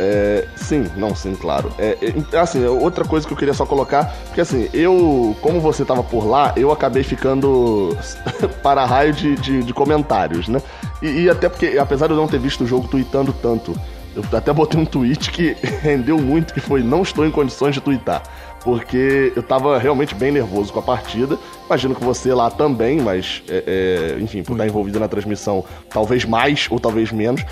É, 0.00 0.46
sim, 0.54 0.86
não, 0.96 1.12
sim, 1.14 1.34
claro. 1.34 1.72
É, 1.76 1.98
é, 2.32 2.38
assim, 2.38 2.64
outra 2.64 3.04
coisa 3.04 3.26
que 3.26 3.32
eu 3.32 3.36
queria 3.36 3.52
só 3.52 3.66
colocar, 3.66 4.14
porque 4.26 4.40
assim, 4.40 4.68
eu, 4.72 5.36
como 5.40 5.60
você 5.60 5.84
tava 5.84 6.04
por 6.04 6.24
lá, 6.24 6.52
eu 6.56 6.70
acabei 6.70 7.02
ficando 7.02 7.96
para 8.62 8.84
raio 8.84 9.12
de, 9.12 9.34
de, 9.34 9.62
de 9.64 9.74
comentários, 9.74 10.46
né? 10.46 10.62
E, 11.02 11.22
e, 11.22 11.30
até 11.30 11.48
porque, 11.48 11.76
apesar 11.78 12.06
de 12.06 12.12
eu 12.12 12.16
não 12.16 12.28
ter 12.28 12.38
visto 12.38 12.62
o 12.62 12.66
jogo 12.66 12.86
tweetando 12.86 13.32
tanto, 13.32 13.74
eu 14.14 14.22
até 14.32 14.52
botei 14.52 14.80
um 14.80 14.84
tweet 14.84 15.32
que 15.32 15.56
rendeu 15.82 16.16
muito, 16.16 16.54
que 16.54 16.60
foi 16.60 16.80
não 16.80 17.02
estou 17.02 17.26
em 17.26 17.30
condições 17.30 17.74
de 17.74 17.80
tweetar 17.80 18.22
porque 18.62 19.32
eu 19.34 19.42
tava 19.42 19.78
realmente 19.78 20.14
bem 20.14 20.32
nervoso 20.32 20.72
com 20.72 20.80
a 20.80 20.82
partida. 20.82 21.38
Imagino 21.66 21.94
que 21.94 22.04
você 22.04 22.34
lá 22.34 22.50
também, 22.50 23.00
mas, 23.00 23.42
é, 23.48 24.16
é, 24.16 24.20
enfim, 24.20 24.42
por 24.42 24.52
estar 24.52 24.66
envolvido 24.66 24.98
na 24.98 25.08
transmissão, 25.08 25.64
talvez 25.88 26.24
mais 26.24 26.66
ou 26.70 26.78
talvez 26.78 27.12
menos. 27.12 27.42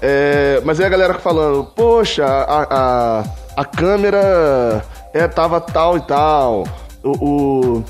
É, 0.00 0.60
mas 0.64 0.80
aí 0.80 0.86
a 0.86 0.90
galera 0.90 1.14
falando, 1.14 1.64
poxa, 1.64 2.24
a, 2.24 2.66
a, 2.70 3.24
a 3.56 3.64
câmera 3.64 4.84
é, 5.12 5.26
tava 5.26 5.60
tal 5.60 5.96
e 5.96 6.00
tal. 6.00 6.64
O, 7.02 7.10
o, 7.10 7.84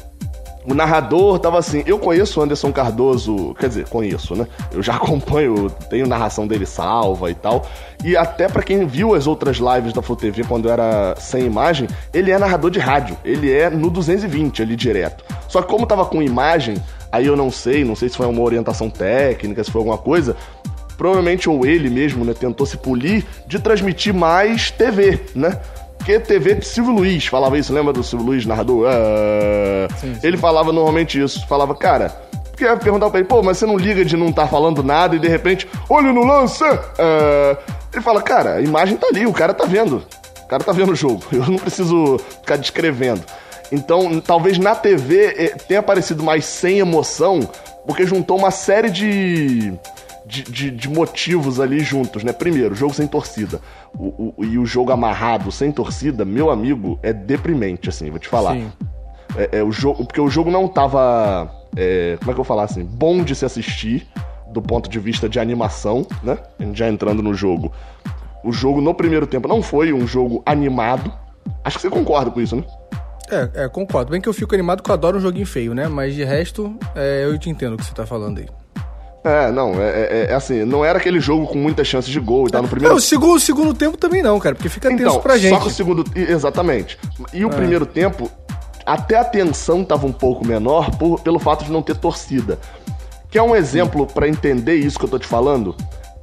o 0.67 0.75
narrador 0.75 1.39
tava 1.39 1.59
assim. 1.59 1.83
Eu 1.87 1.99
conheço 1.99 2.41
o 2.41 2.43
Anderson 2.43 2.73
Cardoso, 2.73 3.55
quer 3.59 3.69
dizer, 3.69 3.89
conheço, 3.89 4.35
né? 4.35 4.47
Eu 4.73 4.83
já 4.83 4.95
acompanho, 4.97 5.71
tenho 5.89 6.07
narração 6.07 6.47
dele 6.47 6.67
salva 6.67 7.31
e 7.31 7.35
tal. 7.35 7.65
E 8.05 8.17
até 8.17 8.49
para 8.49 8.63
quem 8.63 8.87
viu 8.87 9.15
as 9.15 9.27
outras 9.27 9.59
lives 9.59 9.93
da 9.93 10.03
Full 10.03 10.17
TV 10.17 10.45
quando 10.45 10.69
era 10.69 11.15
sem 11.19 11.45
imagem, 11.45 11.89
ele 12.13 12.31
é 12.31 12.39
narrador 12.39 12.71
de 12.71 12.79
rádio. 12.79 13.17
Ele 13.25 13.53
é 13.53 13.71
no 13.71 13.91
220 13.91 14.63
ali 14.63 14.77
direto. 14.77 15.25
Só 15.49 15.63
que 15.63 15.69
como 15.69 15.87
tava 15.87 16.05
com 16.05 16.23
imagem, 16.23 16.77
aí 17.13 17.27
eu 17.27 17.37
não 17.37 17.51
sei, 17.51 17.85
não 17.85 17.95
sei 17.95 18.09
se 18.09 18.17
foi 18.17 18.27
uma 18.27 18.43
orientação 18.43 18.91
técnica, 18.91 19.63
se 19.63 19.71
foi 19.71 19.81
alguma 19.81 19.99
coisa, 19.99 20.37
provavelmente 20.97 21.49
ou 21.49 21.67
ele 21.67 21.91
mesmo, 21.91 22.25
né, 22.25 22.35
tentou 22.35 22.67
se 22.67 22.77
polir 22.77 23.25
de 23.47 23.59
transmitir 23.59 24.15
mais 24.15 24.71
TV, 24.71 25.21
né? 25.35 25.59
Porque 25.99 26.21
TV 26.21 26.61
Silvio 26.63 26.93
Luiz 26.93 27.27
falava 27.27 27.59
isso, 27.59 27.73
lembra 27.73 27.93
do 27.93 28.03
Silvio 28.03 28.29
Luiz, 28.29 28.47
narrador? 28.47 28.87
Ah, 28.89 29.89
sim, 29.97 30.15
sim. 30.15 30.21
Ele 30.23 30.37
falava 30.37 30.73
normalmente 30.73 31.21
isso, 31.21 31.47
falava, 31.49 31.75
cara, 31.75 32.09
porque 32.51 32.65
ia 32.65 32.77
perguntar 32.77 33.11
pra 33.11 33.19
ele, 33.19 33.29
pô, 33.29 33.43
mas 33.43 33.59
você 33.59 33.67
não 33.67 33.77
liga 33.77 34.05
de 34.05 34.17
não 34.17 34.29
estar 34.29 34.43
tá 34.43 34.49
falando 34.49 34.83
nada 34.83 35.17
e 35.17 35.19
de 35.19 35.29
repente, 35.29 35.69
olha 35.91 36.13
no 36.13 36.25
lance! 36.25 36.65
Ah, 36.65 37.57
ele 37.93 38.03
fala, 38.03 38.23
cara, 38.23 38.55
a 38.55 38.61
imagem 38.61 38.97
tá 38.97 39.09
ali, 39.09 39.27
o 39.27 39.33
cara 39.33 39.53
tá 39.53 39.65
vendo. 39.65 40.03
O 40.45 40.49
cara 40.49 40.63
tá 40.63 40.71
vendo 40.71 40.93
o 40.93 40.95
jogo. 40.95 41.23
Eu 41.33 41.45
não 41.47 41.57
preciso 41.57 42.19
ficar 42.41 42.57
descrevendo. 42.57 43.23
Então, 43.73 44.21
talvez 44.21 44.59
na 44.59 44.75
TV 44.75 45.35
eh, 45.37 45.57
tenha 45.67 45.81
aparecido 45.81 46.23
mais 46.23 46.45
sem 46.45 46.79
emoção, 46.79 47.41
porque 47.85 48.07
juntou 48.07 48.39
uma 48.39 48.51
série 48.51 48.91
de 48.91 49.75
de, 50.27 50.43
de, 50.43 50.71
de, 50.73 50.89
motivos 50.89 51.61
ali 51.61 51.81
juntos, 51.81 52.25
né? 52.25 52.33
Primeiro, 52.33 52.75
jogo 52.75 52.93
sem 52.93 53.07
torcida. 53.07 53.61
O, 53.95 54.35
o, 54.37 54.45
e 54.45 54.59
o 54.59 54.67
jogo 54.67 54.91
amarrado 54.91 55.53
sem 55.53 55.71
torcida, 55.71 56.25
meu 56.25 56.51
amigo, 56.51 56.99
é 57.03 57.13
deprimente, 57.13 57.89
assim, 57.89 58.11
vou 58.11 58.19
te 58.19 58.29
falar. 58.29 58.55
Sim. 58.55 58.73
É, 59.37 59.59
é, 59.59 59.63
o 59.63 59.71
jogo, 59.71 60.05
porque 60.05 60.21
o 60.21 60.29
jogo 60.29 60.51
não 60.51 60.67
tava. 60.67 61.51
É, 61.77 62.17
como 62.19 62.31
é 62.31 62.35
que 62.35 62.41
eu 62.41 62.45
vou 62.45 62.45
falar 62.45 62.65
assim? 62.65 62.85
Bom 62.85 63.23
de 63.23 63.35
se 63.35 63.45
assistir, 63.45 64.09
do 64.53 64.61
ponto 64.61 64.91
de 64.91 64.99
vista 64.99 65.29
de 65.29 65.39
animação, 65.39 66.05
né? 66.23 66.39
Já 66.73 66.89
entrando 66.89 67.23
no 67.23 67.33
jogo. 67.33 67.73
O 68.43 68.53
jogo 68.53 68.81
no 68.81 68.95
primeiro 68.95 69.27
tempo 69.27 69.47
não 69.47 69.63
foi 69.63 69.93
um 69.93 70.07
jogo 70.07 70.43
animado. 70.45 71.13
Acho 71.65 71.77
que 71.77 71.83
você 71.83 71.91
concorda 71.91 72.31
com 72.31 72.41
isso, 72.41 72.57
né? 72.57 72.65
É, 73.31 73.65
é 73.65 73.69
concordo. 73.69 74.11
Bem 74.11 74.21
que 74.21 74.29
eu 74.29 74.35
fico 74.35 74.55
animado 74.55 74.79
porque 74.79 74.91
eu 74.91 74.95
adoro 74.95 75.19
um 75.19 75.21
joguinho 75.21 75.47
feio, 75.47 75.75
né? 75.75 75.87
Mas 75.87 76.15
de 76.15 76.25
resto, 76.25 76.77
é, 76.95 77.25
eu 77.25 77.39
te 77.39 77.51
entendo 77.51 77.75
o 77.75 77.77
que 77.77 77.85
você 77.85 77.95
tá 77.95 78.07
falando 78.07 78.39
aí. 78.39 78.47
É, 79.27 79.51
não, 79.51 79.73
é, 79.83 79.89
é, 79.89 80.27
é, 80.31 80.35
assim, 80.35 80.65
não 80.65 80.85
era 80.85 81.01
aquele 81.01 81.19
jogo 81.19 81.49
com 81.49 81.59
muitas 81.59 81.85
chances 81.89 82.09
de 82.09 82.21
gol 82.21 82.47
e 82.47 82.51
tal 82.53 82.63
no 82.63 82.69
primeiro. 82.69 82.95
Não, 82.95 82.99
o 82.99 83.03
segundo, 83.03 83.35
o 83.35 83.41
segundo 83.41 83.75
tempo 83.75 83.97
também 83.97 84.23
não, 84.23 84.39
cara, 84.39 84.55
porque 84.55 84.69
fica 84.69 84.87
então, 84.93 85.05
tenso 85.05 85.21
pra 85.21 85.37
gente. 85.37 85.53
Só 85.53 85.61
que 85.61 85.67
o 85.67 85.71
segundo. 85.71 86.05
Exatamente. 86.15 86.97
E 87.33 87.45
o 87.45 87.49
é. 87.49 87.53
primeiro 87.53 87.85
tempo, 87.85 88.31
até 88.87 89.19
a 89.19 89.25
tensão 89.25 89.85
tava 89.85 90.07
um 90.07 90.13
pouco 90.13 90.47
menor 90.47 90.97
por, 90.97 91.19
pelo 91.23 91.41
fato 91.41 91.65
de 91.65 91.73
não 91.73 91.83
ter 91.83 91.97
torcida. 91.97 92.57
Quer 93.29 93.43
um 93.43 93.57
exemplo 93.57 94.07
para 94.07 94.29
entender 94.29 94.77
isso 94.77 94.97
que 94.97 95.05
eu 95.05 95.09
tô 95.09 95.19
te 95.19 95.27
falando? 95.27 95.75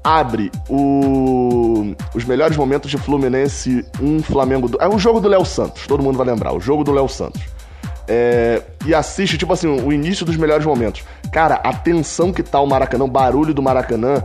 Abre 0.01 0.49
o, 0.69 1.93
os 2.15 2.23
melhores 2.23 2.55
momentos 2.55 2.89
de 2.89 2.97
Fluminense 2.97 3.85
1 4.01 4.23
Flamengo. 4.23 4.69
Do, 4.69 4.81
é 4.81 4.87
o 4.87 4.97
jogo 4.97 5.19
do 5.19 5.27
Léo 5.27 5.43
Santos, 5.43 5.85
todo 5.87 6.01
mundo 6.01 6.17
vai 6.17 6.27
lembrar, 6.27 6.53
o 6.53 6.59
jogo 6.61 6.85
do 6.85 6.93
Léo 6.93 7.09
Santos. 7.09 7.41
É, 8.07 8.61
e 8.85 8.93
assiste, 8.93 9.37
tipo 9.37 9.53
assim, 9.53 9.67
o 9.67 9.91
início 9.91 10.25
dos 10.25 10.35
melhores 10.35 10.65
momentos. 10.65 11.03
Cara, 11.31 11.55
a 11.55 11.73
tensão 11.73 12.33
que 12.33 12.43
tá 12.43 12.59
o 12.59 12.67
Maracanã, 12.67 13.05
o 13.05 13.07
barulho 13.07 13.53
do 13.53 13.61
Maracanã, 13.61 14.23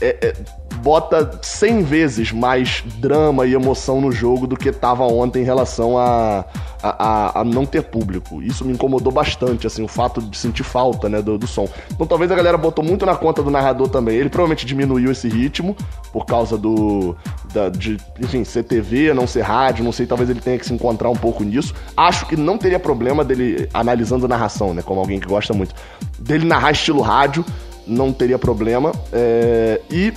é, 0.00 0.16
é, 0.20 0.34
bota 0.82 1.38
100 1.40 1.82
vezes 1.82 2.32
mais 2.32 2.82
drama 2.98 3.46
e 3.46 3.54
emoção 3.54 4.00
no 4.00 4.10
jogo 4.10 4.46
do 4.46 4.56
que 4.56 4.72
tava 4.72 5.04
ontem 5.04 5.42
em 5.42 5.44
relação 5.44 5.96
a, 5.96 6.44
a, 6.82 7.40
a, 7.40 7.44
não 7.44 7.64
ter 7.64 7.82
público. 7.82 8.42
Isso 8.42 8.64
me 8.64 8.72
incomodou 8.72 9.12
bastante, 9.12 9.66
assim, 9.66 9.84
o 9.84 9.88
fato 9.88 10.20
de 10.20 10.36
sentir 10.36 10.64
falta, 10.64 11.08
né, 11.08 11.22
do, 11.22 11.38
do 11.38 11.46
som. 11.46 11.68
Então 11.92 12.04
talvez 12.06 12.30
a 12.32 12.34
galera 12.34 12.58
botou 12.58 12.84
muito 12.84 13.06
na 13.06 13.14
conta 13.14 13.42
do 13.42 13.50
narrador 13.50 13.88
também. 13.88 14.16
Ele 14.16 14.28
provavelmente 14.28 14.66
diminuiu 14.66 15.12
esse 15.12 15.28
ritmo 15.28 15.76
por 16.12 16.26
causa 16.26 16.58
do, 16.58 17.16
da, 17.54 17.68
de, 17.68 17.96
enfim, 18.20 18.42
ser 18.42 18.64
TV, 18.64 19.14
não 19.14 19.26
ser 19.26 19.42
rádio, 19.42 19.84
não 19.84 19.92
sei, 19.92 20.04
talvez 20.04 20.28
ele 20.28 20.40
tenha 20.40 20.58
que 20.58 20.66
se 20.66 20.74
encontrar 20.74 21.10
um 21.10 21.16
pouco 21.16 21.44
nisso. 21.44 21.72
Acho 21.96 22.26
que 22.26 22.36
não 22.36 22.58
teria 22.58 22.80
problema 22.80 23.24
dele, 23.24 23.68
analisando 23.72 24.26
a 24.26 24.28
narração, 24.28 24.74
né, 24.74 24.82
como 24.82 24.98
alguém 24.98 25.20
que 25.20 25.28
gosta 25.28 25.54
muito, 25.54 25.74
dele 26.18 26.44
narrar 26.44 26.72
estilo 26.72 27.02
rádio, 27.02 27.44
não 27.86 28.12
teria 28.12 28.38
problema. 28.38 28.92
É, 29.12 29.80
e 29.90 30.12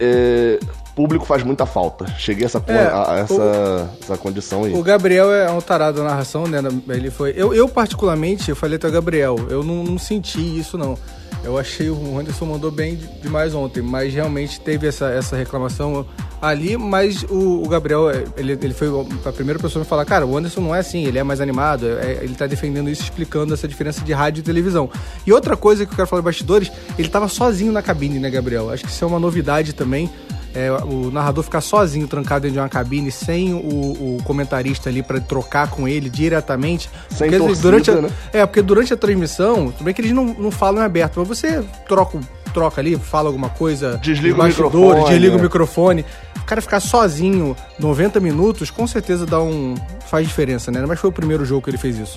é, 0.00 0.58
público 0.98 1.24
faz 1.24 1.44
muita 1.44 1.64
falta. 1.64 2.06
Cheguei 2.18 2.42
a 2.42 2.46
essa, 2.46 2.64
é, 2.66 2.78
a, 2.78 3.12
a 3.12 3.18
essa, 3.18 3.40
o, 3.40 4.02
essa 4.02 4.18
condição 4.18 4.64
aí. 4.64 4.74
O 4.74 4.82
Gabriel 4.82 5.32
é 5.32 5.48
um 5.48 5.60
tarado 5.60 6.02
na 6.02 6.10
narração, 6.10 6.48
né? 6.48 6.58
Ele 6.88 7.08
foi. 7.08 7.32
Eu, 7.36 7.54
eu 7.54 7.68
particularmente, 7.68 8.50
eu 8.50 8.56
falei 8.56 8.74
até 8.74 8.88
o 8.88 8.90
Gabriel, 8.90 9.36
eu 9.48 9.62
não, 9.62 9.84
não, 9.84 9.96
senti 9.96 10.40
isso, 10.40 10.76
não. 10.76 10.98
Eu 11.44 11.56
achei 11.56 11.88
o 11.88 12.18
Anderson 12.18 12.46
mandou 12.46 12.72
bem 12.72 12.98
demais 13.22 13.54
ontem, 13.54 13.80
mas 13.80 14.12
realmente 14.12 14.60
teve 14.60 14.88
essa, 14.88 15.06
essa 15.06 15.36
reclamação 15.36 16.04
ali, 16.42 16.76
mas 16.76 17.22
o, 17.22 17.62
o 17.62 17.68
Gabriel, 17.68 18.10
ele, 18.36 18.58
ele 18.60 18.74
foi 18.74 18.88
a 19.24 19.30
primeira 19.30 19.60
pessoa 19.60 19.80
a 19.80 19.84
me 19.84 19.88
falar, 19.88 20.04
cara, 20.04 20.26
o 20.26 20.36
Anderson 20.36 20.60
não 20.60 20.74
é 20.74 20.80
assim, 20.80 21.04
ele 21.04 21.16
é 21.16 21.22
mais 21.22 21.40
animado, 21.40 21.86
é, 21.86 22.18
ele 22.22 22.34
tá 22.34 22.48
defendendo 22.48 22.90
isso, 22.90 23.04
explicando 23.04 23.54
essa 23.54 23.68
diferença 23.68 24.04
de 24.04 24.12
rádio 24.12 24.40
e 24.40 24.42
televisão. 24.42 24.90
E 25.24 25.32
outra 25.32 25.56
coisa 25.56 25.86
que 25.86 25.92
eu 25.92 25.96
quero 25.96 26.08
falar 26.08 26.22
de 26.22 26.24
bastidores, 26.24 26.72
ele 26.98 27.08
tava 27.08 27.28
sozinho 27.28 27.70
na 27.70 27.82
cabine, 27.82 28.18
né, 28.18 28.28
Gabriel? 28.28 28.70
Acho 28.70 28.82
que 28.82 28.90
isso 28.90 29.04
é 29.04 29.06
uma 29.06 29.20
novidade 29.20 29.72
também 29.72 30.10
é, 30.54 30.70
o 30.72 31.10
narrador 31.10 31.44
ficar 31.44 31.60
sozinho, 31.60 32.06
trancado 32.08 32.42
dentro 32.42 32.54
de 32.54 32.58
uma 32.60 32.68
cabine, 32.68 33.10
sem 33.10 33.52
o, 33.52 33.58
o 33.58 34.18
comentarista 34.24 34.88
ali 34.88 35.02
para 35.02 35.20
trocar 35.20 35.68
com 35.68 35.86
ele 35.86 36.08
diretamente. 36.08 36.90
Sem 37.10 37.28
porque, 37.30 37.38
torcida, 37.38 37.62
durante 37.62 37.90
a, 37.90 37.94
né? 37.96 38.10
É, 38.32 38.46
porque 38.46 38.62
durante 38.62 38.92
a 38.92 38.96
transmissão, 38.96 39.70
tudo 39.70 39.84
bem 39.84 39.94
que 39.94 40.00
eles 40.00 40.12
não, 40.12 40.24
não 40.24 40.50
falam 40.50 40.82
em 40.82 40.84
aberto, 40.84 41.18
mas 41.18 41.28
você 41.28 41.62
troca, 41.86 42.18
troca 42.52 42.80
ali, 42.80 42.96
fala 42.96 43.28
alguma 43.28 43.50
coisa. 43.50 43.98
Desliga 44.02 44.40
o 44.40 44.44
microfone. 44.44 45.04
Desliga 45.04 45.34
é. 45.34 45.38
o 45.38 45.42
microfone. 45.42 46.04
O 46.40 46.44
cara 46.44 46.62
ficar 46.62 46.80
sozinho 46.80 47.54
90 47.78 48.20
minutos, 48.20 48.70
com 48.70 48.86
certeza 48.86 49.26
dá 49.26 49.40
um. 49.40 49.74
faz 50.06 50.26
diferença, 50.26 50.70
né? 50.70 50.82
Mas 50.86 50.98
foi 50.98 51.10
o 51.10 51.12
primeiro 51.12 51.44
jogo 51.44 51.62
que 51.62 51.70
ele 51.70 51.78
fez 51.78 51.98
isso. 51.98 52.16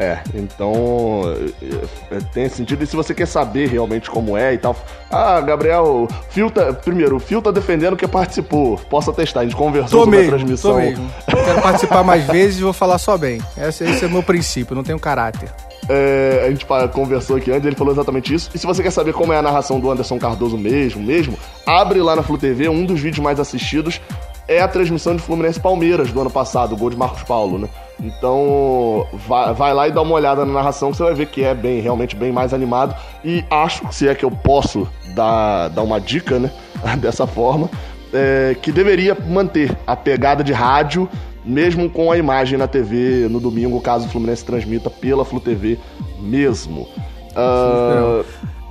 É, 0.00 0.20
então 0.32 1.24
é, 1.60 2.14
é, 2.14 2.20
tem 2.32 2.48
sentido. 2.48 2.84
E 2.84 2.86
se 2.86 2.94
você 2.94 3.12
quer 3.12 3.26
saber 3.26 3.68
realmente 3.68 4.08
como 4.08 4.36
é 4.36 4.54
e 4.54 4.58
tal. 4.58 4.76
Ah, 5.10 5.40
Gabriel, 5.40 6.06
Fio 6.30 6.48
tá, 6.52 6.72
primeiro, 6.72 7.16
o 7.16 7.20
Fio 7.20 7.42
tá 7.42 7.50
defendendo 7.50 7.96
que 7.96 8.06
participou. 8.06 8.78
Possa 8.88 9.12
testar, 9.12 9.40
a 9.40 9.42
gente 9.42 9.56
conversou 9.56 9.98
tô 9.98 10.04
sobre 10.04 10.18
mesmo, 10.18 10.34
a 10.34 10.38
transmissão. 10.38 10.70
Tô 10.70 10.78
mesmo. 10.78 11.10
Quero 11.26 11.62
participar 11.62 12.04
mais 12.04 12.24
vezes 12.28 12.60
e 12.60 12.62
vou 12.62 12.72
falar 12.72 12.98
só 12.98 13.18
bem. 13.18 13.42
Esse, 13.56 13.82
esse 13.82 14.04
é 14.04 14.06
o 14.06 14.10
meu 14.10 14.22
princípio, 14.22 14.76
não 14.76 14.84
tenho 14.84 15.00
caráter. 15.00 15.50
É, 15.88 16.44
a 16.46 16.50
gente 16.50 16.64
conversou 16.92 17.36
aqui 17.36 17.50
antes, 17.50 17.66
ele 17.66 17.74
falou 17.74 17.92
exatamente 17.92 18.32
isso. 18.32 18.50
E 18.54 18.58
se 18.58 18.66
você 18.66 18.84
quer 18.84 18.92
saber 18.92 19.12
como 19.14 19.32
é 19.32 19.38
a 19.38 19.42
narração 19.42 19.80
do 19.80 19.90
Anderson 19.90 20.18
Cardoso 20.18 20.56
mesmo, 20.56 21.02
mesmo, 21.02 21.36
abre 21.66 22.00
lá 22.00 22.14
na 22.14 22.22
Flu 22.22 22.38
TV, 22.38 22.68
um 22.68 22.84
dos 22.84 23.00
vídeos 23.00 23.24
mais 23.24 23.40
assistidos 23.40 24.00
é 24.46 24.60
a 24.60 24.68
transmissão 24.68 25.16
de 25.16 25.22
Fluminense 25.22 25.58
Palmeiras 25.58 26.12
do 26.12 26.20
ano 26.20 26.30
passado, 26.30 26.74
o 26.74 26.76
gol 26.76 26.90
de 26.90 26.96
Marcos 26.96 27.24
Paulo, 27.24 27.58
né? 27.58 27.68
Então, 28.00 29.06
vai, 29.26 29.52
vai, 29.52 29.74
lá 29.74 29.88
e 29.88 29.92
dá 29.92 30.00
uma 30.00 30.14
olhada 30.14 30.44
na 30.44 30.52
narração 30.52 30.90
que 30.90 30.96
você 30.96 31.02
vai 31.02 31.14
ver 31.14 31.26
que 31.26 31.42
é 31.42 31.54
bem, 31.54 31.80
realmente 31.80 32.14
bem 32.14 32.30
mais 32.30 32.54
animado. 32.54 32.94
E 33.24 33.44
acho, 33.50 33.92
se 33.92 34.08
é 34.08 34.14
que 34.14 34.24
eu 34.24 34.30
posso 34.30 34.88
dar, 35.14 35.68
dar 35.68 35.82
uma 35.82 36.00
dica, 36.00 36.38
né? 36.38 36.50
Dessa 37.00 37.26
forma, 37.26 37.68
é, 38.12 38.56
que 38.62 38.70
deveria 38.70 39.16
manter 39.26 39.76
a 39.86 39.96
pegada 39.96 40.44
de 40.44 40.52
rádio, 40.52 41.08
mesmo 41.44 41.90
com 41.90 42.12
a 42.12 42.16
imagem 42.16 42.56
na 42.56 42.68
TV 42.68 43.26
no 43.28 43.40
domingo, 43.40 43.80
caso 43.80 44.06
o 44.06 44.10
Fluminense 44.10 44.44
transmita 44.44 44.88
pela 44.88 45.24
Flu 45.24 45.40
TV 45.40 45.78
mesmo. 46.20 46.86
Uh, 47.32 48.24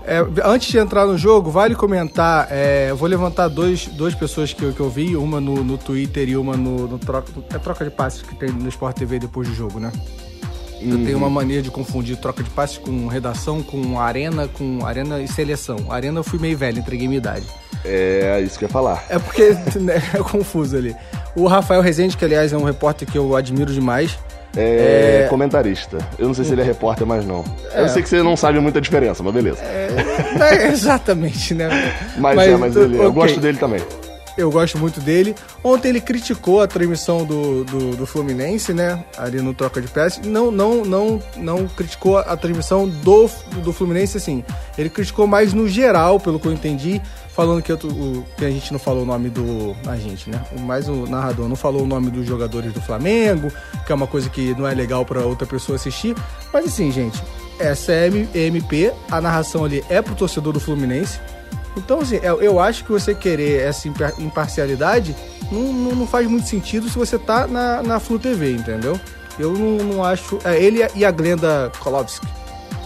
é, 0.07 0.25
antes 0.45 0.69
de 0.69 0.77
entrar 0.77 1.05
no 1.05 1.17
jogo, 1.17 1.51
vale 1.51 1.75
comentar. 1.75 2.47
É, 2.49 2.87
eu 2.89 2.95
vou 2.95 3.09
levantar 3.09 3.49
dois, 3.49 3.87
duas 3.87 4.15
pessoas 4.15 4.53
que 4.53 4.63
eu, 4.63 4.73
que 4.73 4.79
eu 4.79 4.89
vi, 4.89 5.17
uma 5.17 5.41
no, 5.41 5.63
no 5.63 5.77
Twitter 5.77 6.29
e 6.29 6.37
uma 6.37 6.55
no, 6.55 6.87
no 6.87 6.97
troca, 6.97 7.31
é 7.53 7.59
troca 7.59 7.83
de 7.83 7.91
passes 7.91 8.21
que 8.21 8.33
tem 8.33 8.49
no 8.49 8.69
Sport 8.69 8.97
TV 8.97 9.19
depois 9.19 9.47
do 9.49 9.53
jogo, 9.53 9.79
né? 9.79 9.91
Eu 10.79 11.03
tenho 11.03 11.17
uma 11.17 11.29
mania 11.29 11.61
de 11.61 11.71
confundir 11.71 12.17
troca 12.17 12.43
de 12.43 12.49
passes 12.51 12.77
com 12.77 13.07
redação, 13.07 13.63
com 13.63 13.99
arena, 13.99 14.47
com 14.47 14.85
arena 14.85 15.19
e 15.19 15.27
seleção. 15.27 15.91
Arena 15.91 16.19
eu 16.19 16.23
fui 16.23 16.37
meio 16.39 16.57
velho, 16.57 16.79
entreguei 16.79 17.07
minha 17.07 17.17
idade. 17.17 17.45
É 17.83 18.39
isso 18.41 18.59
que 18.59 18.65
eu 18.65 18.67
ia 18.67 18.73
falar. 18.73 19.03
É 19.09 19.17
porque 19.17 19.55
né, 19.79 20.01
é 20.13 20.19
confuso 20.19 20.77
ali. 20.77 20.95
O 21.35 21.47
Rafael 21.47 21.81
Rezende, 21.81 22.15
que 22.15 22.23
aliás 22.23 22.53
é 22.53 22.57
um 22.57 22.63
repórter 22.63 23.09
que 23.09 23.17
eu 23.17 23.35
admiro 23.35 23.73
demais. 23.73 24.17
É, 24.55 25.27
comentarista. 25.29 25.97
Eu 26.17 26.27
não 26.27 26.33
sei 26.33 26.45
se 26.45 26.51
ele 26.51 26.61
é 26.61 26.63
repórter, 26.63 27.05
mas 27.05 27.25
não. 27.25 27.43
Eu 27.73 27.89
sei 27.89 28.01
que 28.01 28.09
você 28.09 28.23
não 28.23 28.35
sabe 28.35 28.59
muita 28.59 28.81
diferença, 28.81 29.21
mas 29.21 29.33
beleza. 29.33 29.59
É 29.63 30.67
exatamente, 30.71 31.53
né? 31.53 31.69
Mas, 32.17 32.39
é, 32.39 32.57
mas 32.57 32.75
ele, 32.75 32.97
eu 32.97 33.09
ok. 33.09 33.11
gosto 33.11 33.39
dele 33.39 33.57
também. 33.57 33.81
Eu 34.37 34.51
gosto 34.51 34.77
muito 34.77 35.01
dele. 35.01 35.35
Ontem 35.63 35.89
ele 35.89 35.99
criticou 35.99 36.61
a 36.61 36.67
transmissão 36.67 37.25
do, 37.25 37.63
do, 37.63 37.95
do 37.95 38.05
Fluminense, 38.05 38.71
né? 38.71 39.03
Ali 39.17 39.41
no 39.41 39.51
troca 39.51 39.81
de 39.81 39.87
peças. 39.87 40.23
Não, 40.23 40.51
não, 40.51 40.85
não, 40.85 41.19
não 41.35 41.67
criticou 41.67 42.19
a 42.19 42.37
transmissão 42.37 42.87
do, 42.87 43.27
do 43.63 43.73
Fluminense, 43.73 44.15
assim. 44.15 44.43
Ele 44.77 44.91
criticou 44.91 45.25
mais 45.25 45.53
no 45.53 45.67
geral, 45.67 46.19
pelo 46.19 46.39
que 46.39 46.47
eu 46.47 46.53
entendi, 46.53 47.01
falando 47.37 47.61
que, 47.61 47.71
eu, 47.71 47.77
que 48.35 48.43
a 48.43 48.49
gente 48.49 48.71
não 48.71 48.79
falou 48.79 49.03
o 49.03 49.05
nome 49.05 49.29
do. 49.29 49.75
A 49.85 49.95
gente, 49.95 50.27
né? 50.27 50.41
Mais 50.61 50.89
o 50.89 51.05
narrador 51.05 51.47
não 51.47 51.55
falou 51.55 51.83
o 51.83 51.87
nome 51.87 52.09
dos 52.09 52.25
jogadores 52.25 52.73
do 52.73 52.81
Flamengo, 52.81 53.51
que 53.85 53.91
é 53.91 53.95
uma 53.95 54.07
coisa 54.07 54.27
que 54.27 54.55
não 54.55 54.67
é 54.67 54.73
legal 54.73 55.05
pra 55.05 55.21
outra 55.21 55.45
pessoa 55.45 55.75
assistir. 55.75 56.15
Mas 56.51 56.65
assim, 56.65 56.91
gente, 56.91 57.21
essa 57.59 57.91
é 57.91 58.07
MP, 58.33 58.91
a 59.11 59.21
narração 59.21 59.63
ali 59.63 59.85
é 59.87 60.01
pro 60.01 60.15
torcedor 60.15 60.51
do 60.51 60.59
Fluminense. 60.59 61.19
Então, 61.77 61.99
assim, 61.99 62.19
eu, 62.23 62.41
eu 62.41 62.59
acho 62.59 62.83
que 62.83 62.91
você 62.91 63.13
querer 63.13 63.61
essa 63.61 63.87
impar- 63.87 64.19
imparcialidade 64.19 65.15
não, 65.51 65.71
não, 65.71 65.91
não 65.95 66.07
faz 66.07 66.27
muito 66.27 66.47
sentido 66.47 66.89
se 66.89 66.97
você 66.97 67.19
tá 67.19 67.45
na, 67.45 67.83
na 67.83 67.99
Flu 67.99 68.17
TV, 68.17 68.53
entendeu? 68.53 68.99
Eu 69.37 69.53
não, 69.53 69.85
não 69.85 70.03
acho. 70.03 70.39
É, 70.43 70.59
ele 70.59 70.79
e 70.95 71.05
a 71.05 71.11
Glenda 71.11 71.71
Kolovski. 71.79 72.25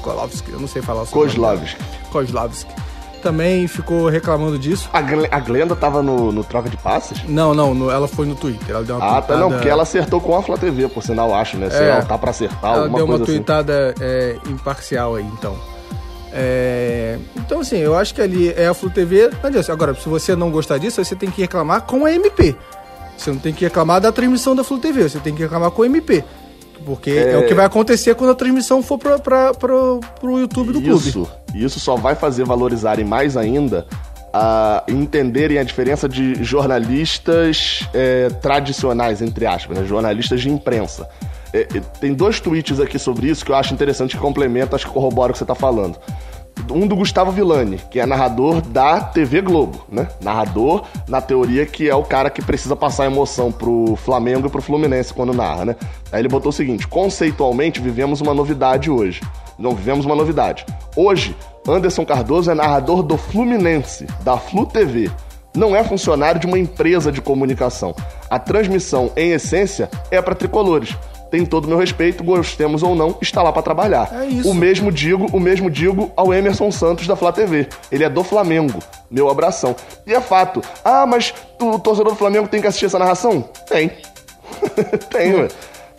Kolovski, 0.01 0.51
eu 0.51 0.59
não 0.59 0.67
sei 0.67 0.81
falar 0.81 1.03
o. 1.03 1.07
Kozlovski. 1.07 1.81
Kozlovski. 2.11 2.90
Também 3.21 3.67
ficou 3.67 4.07
reclamando 4.09 4.57
disso. 4.57 4.89
A, 4.91 5.01
Glen- 5.01 5.27
a 5.31 5.39
Glenda 5.39 5.75
tava 5.75 6.01
no, 6.01 6.31
no 6.31 6.43
troca 6.43 6.69
de 6.69 6.77
passes? 6.77 7.21
Não, 7.27 7.53
não, 7.53 7.73
no- 7.73 7.91
ela 7.91 8.07
foi 8.07 8.25
no 8.25 8.35
Twitter. 8.35 8.75
Ela 8.75 8.83
deu 8.83 8.95
uma 8.97 9.05
Ah, 9.17 9.21
tá, 9.21 9.33
não, 9.33 9.41
tweetada- 9.41 9.53
porque 9.55 9.69
ela 9.69 9.83
acertou 9.83 10.19
com 10.19 10.35
a 10.35 10.41
Flá 10.41 10.57
TV, 10.57 10.87
por 10.89 11.03
sinal, 11.03 11.33
acho, 11.33 11.57
né? 11.57 11.69
Sei 11.69 11.85
É. 11.85 11.95
lá, 11.95 12.01
tá 12.01 12.17
pra 12.17 12.31
acertar, 12.31 12.71
Ela 12.73 12.83
alguma 12.83 12.97
deu 12.97 13.05
uma 13.05 13.17
coisa 13.17 13.23
assim. 13.23 13.31
tweetada 13.43 13.95
é, 14.01 14.37
imparcial 14.49 15.15
aí, 15.15 15.25
então. 15.37 15.55
É, 16.33 17.17
então, 17.35 17.59
assim, 17.59 17.77
eu 17.77 17.95
acho 17.95 18.13
que 18.15 18.21
ali 18.21 18.49
é 18.55 18.67
a 18.67 18.73
Flu 18.73 18.89
TV. 18.89 19.29
Agora, 19.69 19.93
se 19.93 20.07
você 20.07 20.35
não 20.35 20.49
gostar 20.49 20.77
disso, 20.77 21.03
você 21.03 21.15
tem 21.15 21.29
que 21.29 21.41
reclamar 21.41 21.81
com 21.81 22.05
a 22.05 22.11
MP. 22.13 22.55
Você 23.17 23.31
não 23.31 23.37
tem 23.37 23.53
que 23.53 23.65
reclamar 23.65 23.99
da 24.01 24.11
transmissão 24.11 24.55
da 24.55 24.63
Flu 24.63 24.79
TV, 24.79 25.07
você 25.09 25.19
tem 25.19 25.35
que 25.35 25.41
reclamar 25.43 25.71
com 25.71 25.83
a 25.83 25.85
MP. 25.85 26.23
Porque 26.85 27.11
é, 27.11 27.37
o 27.37 27.45
que 27.45 27.53
vai 27.53 27.65
acontecer 27.65 28.15
quando 28.15 28.31
a 28.31 28.35
transmissão 28.35 28.81
for 28.81 28.97
pro, 28.97 29.19
pro 30.19 30.39
YouTube 30.39 30.73
do 30.73 30.81
clube. 30.81 31.27
Isso, 31.53 31.65
isso 31.65 31.79
só 31.79 31.95
vai 31.95 32.15
fazer 32.15 32.45
valorizarem 32.45 33.05
mais 33.05 33.37
ainda 33.37 33.85
a 34.33 34.83
entenderem 34.87 35.57
a 35.57 35.63
diferença 35.63 36.07
de 36.07 36.41
jornalistas 36.43 37.87
é, 37.93 38.29
tradicionais, 38.41 39.21
entre 39.21 39.45
aspas, 39.45 39.77
né? 39.77 39.85
jornalistas 39.85 40.41
de 40.41 40.49
imprensa. 40.49 41.07
É, 41.53 41.61
é, 41.61 41.79
tem 41.99 42.13
dois 42.13 42.39
tweets 42.39 42.79
aqui 42.79 42.97
sobre 42.97 43.27
isso 43.27 43.43
que 43.43 43.51
eu 43.51 43.55
acho 43.55 43.73
interessante 43.73 44.15
que 44.15 44.21
complementam, 44.21 44.75
acho 44.75 44.87
que 44.87 44.93
corrobora 44.93 45.31
o 45.31 45.33
que 45.33 45.39
você 45.39 45.45
tá 45.45 45.55
falando. 45.55 45.97
Um 46.69 46.85
do 46.85 46.95
Gustavo 46.95 47.31
Villani, 47.31 47.77
que 47.89 47.99
é 47.99 48.05
narrador 48.05 48.61
da 48.61 49.01
TV 49.01 49.41
Globo, 49.41 49.85
né? 49.89 50.07
Narrador, 50.21 50.83
na 51.07 51.19
teoria, 51.19 51.65
que 51.65 51.89
é 51.89 51.95
o 51.95 52.03
cara 52.03 52.29
que 52.29 52.41
precisa 52.41 52.75
passar 52.75 53.05
emoção 53.05 53.51
pro 53.51 53.95
Flamengo 53.95 54.47
e 54.47 54.49
pro 54.49 54.61
Fluminense 54.61 55.13
quando 55.13 55.33
narra, 55.33 55.65
né? 55.65 55.75
Aí 56.11 56.21
ele 56.21 56.27
botou 56.27 56.49
o 56.49 56.53
seguinte: 56.53 56.87
conceitualmente, 56.87 57.81
vivemos 57.81 58.21
uma 58.21 58.33
novidade 58.33 58.91
hoje. 58.91 59.21
Não 59.57 59.75
vivemos 59.75 60.05
uma 60.05 60.15
novidade. 60.15 60.65
Hoje, 60.95 61.35
Anderson 61.67 62.05
Cardoso 62.05 62.49
é 62.49 62.53
narrador 62.53 63.03
do 63.03 63.17
Fluminense, 63.17 64.05
da 64.23 64.37
Flu 64.37 64.65
TV. 64.65 65.09
Não 65.55 65.75
é 65.75 65.83
funcionário 65.83 66.39
de 66.39 66.47
uma 66.47 66.57
empresa 66.57 67.11
de 67.11 67.21
comunicação. 67.21 67.93
A 68.29 68.39
transmissão, 68.39 69.11
em 69.15 69.31
essência, 69.31 69.89
é 70.09 70.21
para 70.21 70.33
tricolores. 70.33 70.95
Tem 71.29 71.45
todo 71.45 71.63
o 71.63 71.67
meu 71.69 71.77
respeito, 71.77 72.25
gostemos 72.25 72.83
ou 72.83 72.93
não, 72.93 73.15
está 73.21 73.41
lá 73.41 73.53
para 73.53 73.61
trabalhar. 73.61 74.11
É 74.13 74.25
isso. 74.25 74.49
O 74.49 74.53
mesmo 74.53 74.91
digo, 74.91 75.27
o 75.31 75.39
mesmo 75.39 75.69
digo 75.69 76.11
ao 76.15 76.33
Emerson 76.33 76.69
Santos 76.71 77.07
da 77.07 77.15
Flá 77.15 77.31
TV. 77.31 77.69
Ele 77.89 78.03
é 78.03 78.09
do 78.09 78.21
Flamengo. 78.21 78.79
Meu 79.09 79.29
abração. 79.29 79.73
E 80.05 80.13
é 80.13 80.19
fato. 80.19 80.61
Ah, 80.83 81.05
mas 81.05 81.33
o 81.61 81.79
torcedor 81.79 82.11
do 82.11 82.17
Flamengo 82.17 82.49
tem 82.49 82.59
que 82.59 82.67
assistir 82.67 82.87
essa 82.87 82.99
narração? 82.99 83.49
Tem. 83.65 83.91
tem, 85.09 85.35
ué. 85.35 85.47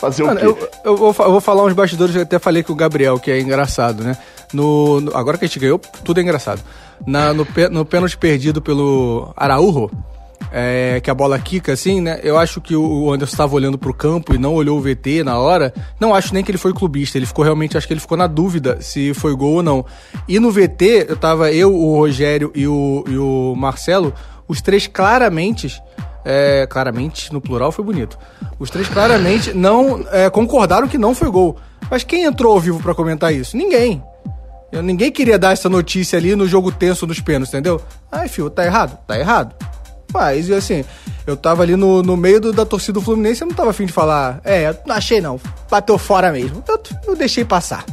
Fazer 0.03 0.25
Mano, 0.25 0.51
o 0.51 0.55
quê? 0.57 0.69
eu, 0.85 0.93
eu 0.93 0.97
vou, 0.97 1.15
eu 1.17 1.31
vou 1.31 1.41
falar 1.41 1.65
uns 1.65 1.73
bastidores 1.75 2.13
eu 2.17 2.23
até 2.23 2.37
falei 2.41 2.65
com 2.65 2.73
o 2.73 2.77
Gabriel, 2.77 3.21
que 3.21 3.31
é 3.31 3.41
engraçado, 3.41 4.03
né? 4.03 4.17
No, 4.53 5.01
no- 5.01 5.17
agora 5.17 5.39
que 5.39 5.45
a 5.45 5.47
gente 5.49 5.61
ganhou, 5.61 5.79
tudo 6.05 6.19
é 6.19 6.23
engraçado. 6.25 6.61
Na, 7.07 7.33
no, 7.33 7.47
no 7.71 7.85
pênalti 7.85 8.19
perdido 8.19 8.61
pelo 8.61 9.33
Araújo, 9.37 9.89
é, 10.51 11.01
que 11.01 11.09
a 11.09 11.15
bola 11.15 11.39
quica 11.39 11.73
assim, 11.73 12.01
né? 12.01 12.19
Eu 12.25 12.37
acho 12.37 12.61
que 12.61 12.75
o 12.75 13.13
Anderson 13.13 13.33
estava 13.35 13.55
olhando 13.55 13.79
pro 13.79 13.95
campo 13.95 14.35
e 14.35 14.39
não 14.39 14.55
olhou 14.55 14.77
o 14.77 14.81
VT 14.83 15.23
na 15.23 15.39
hora. 15.39 15.73
Não 16.01 16.13
acho 16.13 16.35
nem 16.35 16.43
que 16.43 16.51
ele 16.51 16.59
foi 16.59 16.73
clubista, 16.75 17.17
ele 17.17 17.25
ficou 17.25 17.45
realmente, 17.45 17.79
acho 17.79 17.87
que 17.87 17.93
ele 17.95 18.01
ficou 18.01 18.19
na 18.19 18.27
dúvida 18.27 18.79
se 18.81 19.15
foi 19.15 19.35
gol 19.37 19.55
ou 19.55 19.63
não. 19.63 19.87
E 20.29 20.41
no 20.41 20.51
VT, 20.51 21.07
eu 21.09 21.17
tava 21.17 21.53
eu, 21.53 21.73
o 21.73 21.97
Rogério 21.97 22.51
e 22.57 22.67
o, 22.67 23.05
e 23.09 23.17
o 23.17 23.55
Marcelo, 23.57 24.13
os 24.49 24.61
três 24.61 24.89
claramente 24.89 25.81
é, 26.25 26.67
claramente, 26.69 27.33
no 27.33 27.41
plural 27.41 27.73
foi 27.73 27.85
bonito. 27.85 28.19
Os 28.59 28.71
três 28.71 28.89
claramente 28.89 29.53
não 29.53 30.05
é, 30.11 30.29
concordaram 30.31 30.87
que 30.89 30.99
não 30.99 31.15
foi 31.15 31.31
gol. 31.31 31.57
Mas 31.91 32.05
quem 32.05 32.25
entrou 32.25 32.53
ao 32.53 32.61
vivo 32.61 32.81
pra 32.83 32.95
comentar 32.95 33.33
isso? 33.35 33.57
Ninguém. 33.57 34.03
Eu- 34.71 34.83
ninguém 34.83 35.11
queria 35.13 35.39
dar 35.39 35.53
essa 35.53 35.69
notícia 35.69 36.19
ali 36.19 36.35
no 36.35 36.47
jogo 36.47 36.73
tenso 36.73 37.07
dos 37.07 37.21
pênaltis, 37.21 37.53
entendeu? 37.53 37.81
Ai, 38.11 38.29
filho, 38.29 38.49
tá 38.49 38.65
errado? 38.65 38.99
Tá 39.07 39.19
errado. 39.19 39.55
Mas, 40.15 40.49
e 40.49 40.55
assim, 40.55 40.85
eu 41.27 41.37
tava 41.37 41.63
ali 41.63 41.75
no, 41.77 42.03
no 42.03 42.17
meio 42.17 42.41
do- 42.41 42.53
da 42.53 42.65
torcida 42.67 42.95
do 42.95 43.01
Fluminense, 43.05 43.43
eu 43.43 43.49
não 43.49 43.55
tava 43.55 43.71
afim 43.71 43.87
de 43.87 43.93
falar, 43.93 44.41
é, 44.45 44.75
não 44.87 44.95
achei 44.95 45.21
não, 45.21 45.41
bateu 45.71 45.97
fora 45.99 46.31
mesmo. 46.33 46.63
Eu, 46.69 46.81
eu 47.09 47.17
deixei 47.17 47.45
passar. 47.45 47.85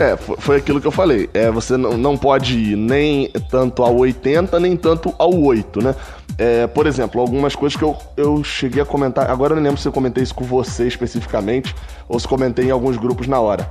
É, 0.00 0.16
foi, 0.16 0.56
aquilo 0.56 0.80
que 0.80 0.86
eu 0.86 0.92
falei. 0.92 1.28
É, 1.34 1.50
você 1.50 1.76
não, 1.76 1.96
não 1.96 2.16
pode 2.16 2.58
ir 2.58 2.76
nem 2.76 3.28
tanto 3.50 3.82
ao 3.82 3.96
80, 3.96 4.58
nem 4.58 4.76
tanto 4.76 5.14
ao 5.18 5.34
8, 5.34 5.82
né? 5.82 5.94
É, 6.38 6.66
por 6.66 6.86
exemplo, 6.86 7.20
algumas 7.20 7.54
coisas 7.54 7.76
que 7.76 7.84
eu, 7.84 7.96
eu 8.16 8.42
cheguei 8.42 8.82
a 8.82 8.86
comentar. 8.86 9.30
Agora 9.30 9.52
eu 9.52 9.56
não 9.56 9.62
lembro 9.62 9.80
se 9.80 9.86
eu 9.86 9.92
comentei 9.92 10.22
isso 10.22 10.34
com 10.34 10.44
você 10.44 10.86
especificamente, 10.86 11.74
ou 12.08 12.18
se 12.18 12.26
comentei 12.26 12.66
em 12.66 12.70
alguns 12.70 12.96
grupos 12.96 13.26
na 13.26 13.38
hora. 13.38 13.68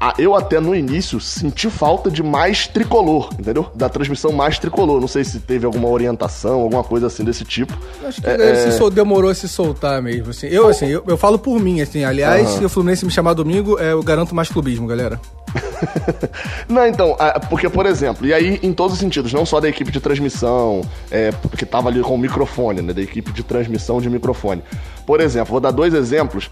Ah, 0.00 0.12
eu 0.18 0.34
até 0.34 0.60
no 0.60 0.74
início 0.74 1.18
senti 1.20 1.70
falta 1.70 2.10
de 2.10 2.22
mais 2.22 2.66
tricolor, 2.66 3.30
entendeu? 3.38 3.66
Da 3.74 3.88
transmissão 3.88 4.30
mais 4.32 4.58
tricolor. 4.58 5.00
Não 5.00 5.08
sei 5.08 5.24
se 5.24 5.40
teve 5.40 5.64
alguma 5.64 5.88
orientação, 5.88 6.60
alguma 6.60 6.84
coisa 6.84 7.06
assim 7.06 7.24
desse 7.24 7.44
tipo. 7.44 7.72
Acho 8.06 8.20
que 8.20 8.28
É, 8.28 8.34
ele 8.34 8.42
é, 8.42 8.54
se 8.70 8.76
sol- 8.78 8.90
demorou 8.90 9.30
a 9.30 9.34
se 9.34 9.48
soltar 9.48 10.02
mesmo, 10.02 10.30
assim. 10.30 10.46
Eu, 10.48 10.68
assim, 10.68 10.86
eu, 10.86 11.02
eu 11.06 11.16
falo 11.16 11.38
por 11.38 11.58
mim, 11.58 11.80
assim. 11.80 12.04
Aliás, 12.04 12.48
se 12.50 12.64
o 12.64 12.68
Fluminense 12.68 13.04
me 13.04 13.10
chamar 13.10 13.32
domingo, 13.34 13.78
é, 13.78 13.92
eu 13.92 14.02
garanto 14.02 14.34
mais 14.34 14.48
clubismo, 14.48 14.86
galera. 14.86 15.20
Não, 16.68 16.86
então, 16.86 17.16
porque, 17.48 17.68
por 17.68 17.86
exemplo, 17.86 18.26
e 18.26 18.32
aí 18.34 18.58
em 18.62 18.72
todos 18.72 18.94
os 18.94 18.98
sentidos, 18.98 19.32
não 19.32 19.46
só 19.46 19.60
da 19.60 19.68
equipe 19.68 19.90
de 19.90 20.00
transmissão, 20.00 20.82
é, 21.10 21.30
que 21.56 21.64
tava 21.64 21.88
ali 21.88 22.00
com 22.02 22.14
o 22.14 22.18
microfone, 22.18 22.82
né? 22.82 22.92
Da 22.92 23.00
equipe 23.00 23.32
de 23.32 23.42
transmissão 23.42 24.00
de 24.00 24.08
microfone. 24.10 24.62
Por 25.06 25.20
exemplo, 25.20 25.52
vou 25.52 25.60
dar 25.60 25.70
dois 25.70 25.94
exemplos. 25.94 26.50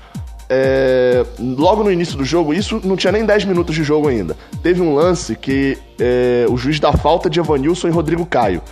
É, 0.49 1.25
logo 1.39 1.83
no 1.83 1.91
início 1.91 2.17
do 2.17 2.25
jogo, 2.25 2.53
isso 2.53 2.81
não 2.85 2.97
tinha 2.97 3.13
nem 3.13 3.25
10 3.25 3.45
minutos 3.45 3.75
de 3.75 3.83
jogo 3.83 4.09
ainda. 4.09 4.37
Teve 4.63 4.83
um 4.83 4.95
lance 4.95 5.35
que 5.35 5.79
é, 5.99 6.47
o 6.49 6.57
juiz 6.57 6.79
dá 6.79 6.93
falta 6.93 7.31
de 7.31 7.41
Evanilson 7.41 7.89
e 7.89 7.91
Rodrigo 7.91 8.27
Caio. 8.27 8.63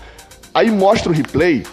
Aí 0.54 0.70
mostra 0.70 1.10
o 1.10 1.14
replay 1.14 1.64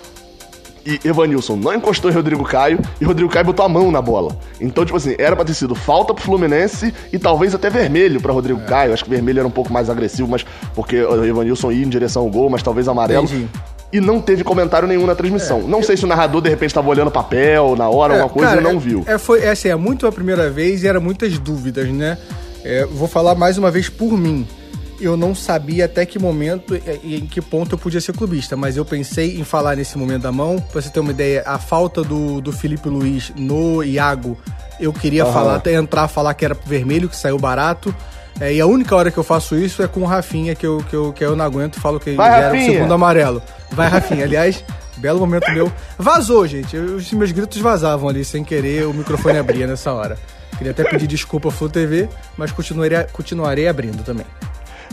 e 0.86 1.00
Evanilson 1.08 1.56
não 1.56 1.74
encostou 1.74 2.10
em 2.10 2.14
Rodrigo 2.14 2.44
Caio 2.44 2.80
e 3.00 3.06
Rodrigo 3.06 3.30
Caio 3.30 3.46
botou 3.46 3.66
a 3.66 3.70
mão 3.70 3.92
na 3.92 4.02
bola. 4.02 4.38
Então, 4.60 4.86
tipo 4.86 4.98
assim, 4.98 5.16
era 5.20 5.36
pra 5.36 5.44
ter 5.44 5.54
sido 5.54 5.76
falta 5.76 6.14
pro 6.14 6.24
Fluminense 6.24 6.94
e 7.12 7.20
talvez 7.20 7.54
até 7.54 7.70
vermelho 7.70 8.22
pra 8.22 8.32
Rodrigo 8.32 8.62
Caio. 8.62 8.94
Acho 8.94 9.04
que 9.04 9.10
vermelho 9.10 9.40
era 9.40 9.48
um 9.48 9.52
pouco 9.52 9.72
mais 9.72 9.90
agressivo, 9.90 10.30
mas 10.30 10.46
porque 10.74 11.02
o 11.02 11.26
Evanilson 11.26 11.72
ia 11.72 11.86
em 11.86 11.90
direção 11.90 12.24
ao 12.24 12.30
gol, 12.30 12.50
mas 12.50 12.64
talvez 12.64 12.88
amarelo. 12.88 13.26
Entendi. 13.26 13.48
E 13.92 14.00
não 14.00 14.22
teve 14.22 14.44
comentário 14.44 14.88
nenhum 14.88 15.06
na 15.08 15.16
transmissão. 15.16 15.62
não 15.62 15.82
sei 15.82 15.98
se 15.98 16.06
o 16.06 16.08
narrador 16.08 16.42
de 16.42 16.50
repente 16.50 16.74
tava 16.74 16.88
olhando 16.90 17.10
papel 17.10 17.76
na 17.76 17.90
hora, 17.90 18.14
alguma 18.14 18.30
coisa 18.30 18.50
cara, 18.50 18.62
e 18.62 18.64
não 18.64 18.72
é- 18.72 18.80
viu. 18.80 19.04
É, 19.08 19.18
foi, 19.18 19.42
é, 19.42 19.50
assim, 19.50 19.68
é 19.70 19.76
muito 19.76 20.06
a 20.06 20.12
primeira 20.12 20.50
vez 20.50 20.84
e 20.84 20.88
eram 20.88 21.02
muitas 21.02 21.40
dúvidas, 21.40 21.90
né? 21.90 22.18
É, 22.64 22.86
vou 22.86 23.08
falar 23.08 23.34
mais 23.36 23.58
uma 23.58 23.72
vez 23.72 23.90
por 23.90 24.12
mim. 24.18 24.48
Eu 25.02 25.16
não 25.16 25.34
sabia 25.34 25.86
até 25.86 26.06
que 26.06 26.20
momento 26.20 26.76
e 26.76 26.82
e 27.04 27.16
em 27.16 27.26
que 27.26 27.42
ponto 27.42 27.74
eu 27.76 27.80
podia 27.80 28.02
ser 28.02 28.14
clubista, 28.14 28.56
mas 28.58 28.76
eu 28.78 28.84
pensei 28.86 29.40
em 29.40 29.44
falar 29.46 29.76
nesse 29.78 29.98
momento 29.98 30.24
da 30.24 30.32
mão. 30.32 30.58
Pra 30.72 30.82
você 30.82 30.90
ter 30.90 31.00
uma 31.00 31.12
ideia, 31.12 31.42
a 31.46 31.58
falta 31.58 32.04
do, 32.04 32.42
do 32.42 32.52
Felipe 32.52 32.90
Luiz 32.90 33.32
no 33.38 33.82
Iago, 33.82 34.38
eu 34.80 34.92
queria 34.94 35.24
Aham. 35.24 35.34
falar, 35.34 35.56
até 35.56 35.74
entrar 35.74 36.08
falar 36.10 36.34
que 36.34 36.44
era 36.46 36.56
vermelho, 36.66 37.08
que 37.10 37.16
saiu 37.16 37.40
barato. 37.40 37.96
É, 38.40 38.54
e 38.54 38.62
a 38.62 38.66
única 38.66 38.96
hora 38.96 39.12
que 39.12 39.18
eu 39.18 39.24
faço 39.24 39.56
isso 39.56 39.84
é 39.84 39.88
com 39.88 40.02
o 40.02 40.06
Rafinha, 40.06 40.56
que 40.56 40.66
eu, 40.66 40.84
que 40.90 40.96
eu, 40.96 41.14
que 41.14 41.24
eu 41.24 41.36
não 41.36 41.44
aguento 41.44 41.78
e 41.78 41.80
falo 41.80 42.00
que 42.00 42.12
Vai, 42.14 42.42
era 42.42 42.56
o 42.56 42.60
segundo 42.60 42.94
amarelo. 42.94 43.42
Vai, 43.72 43.88
Rafinha. 43.88 44.24
Aliás, 44.24 44.64
belo 44.98 45.20
momento 45.20 45.52
meu. 45.52 45.72
Vazou, 45.98 46.48
gente. 46.48 46.78
Os 46.78 47.12
meus 47.12 47.32
gritos 47.32 47.60
vazavam 47.60 48.08
ali 48.10 48.24
sem 48.24 48.44
querer, 48.44 48.86
o 48.86 48.94
microfone 48.94 49.38
abria 49.38 49.68
nessa 49.68 49.92
hora. 49.92 50.18
Queria 50.58 50.72
até 50.72 50.84
pedir 50.84 51.08
desculpa 51.08 51.48
ao 51.48 51.52
Flu 51.52 51.70
TV, 51.70 52.10
mas 52.38 52.52
continuarei, 52.52 53.04
continuarei 53.14 53.68
abrindo 53.68 54.04
também. 54.04 54.26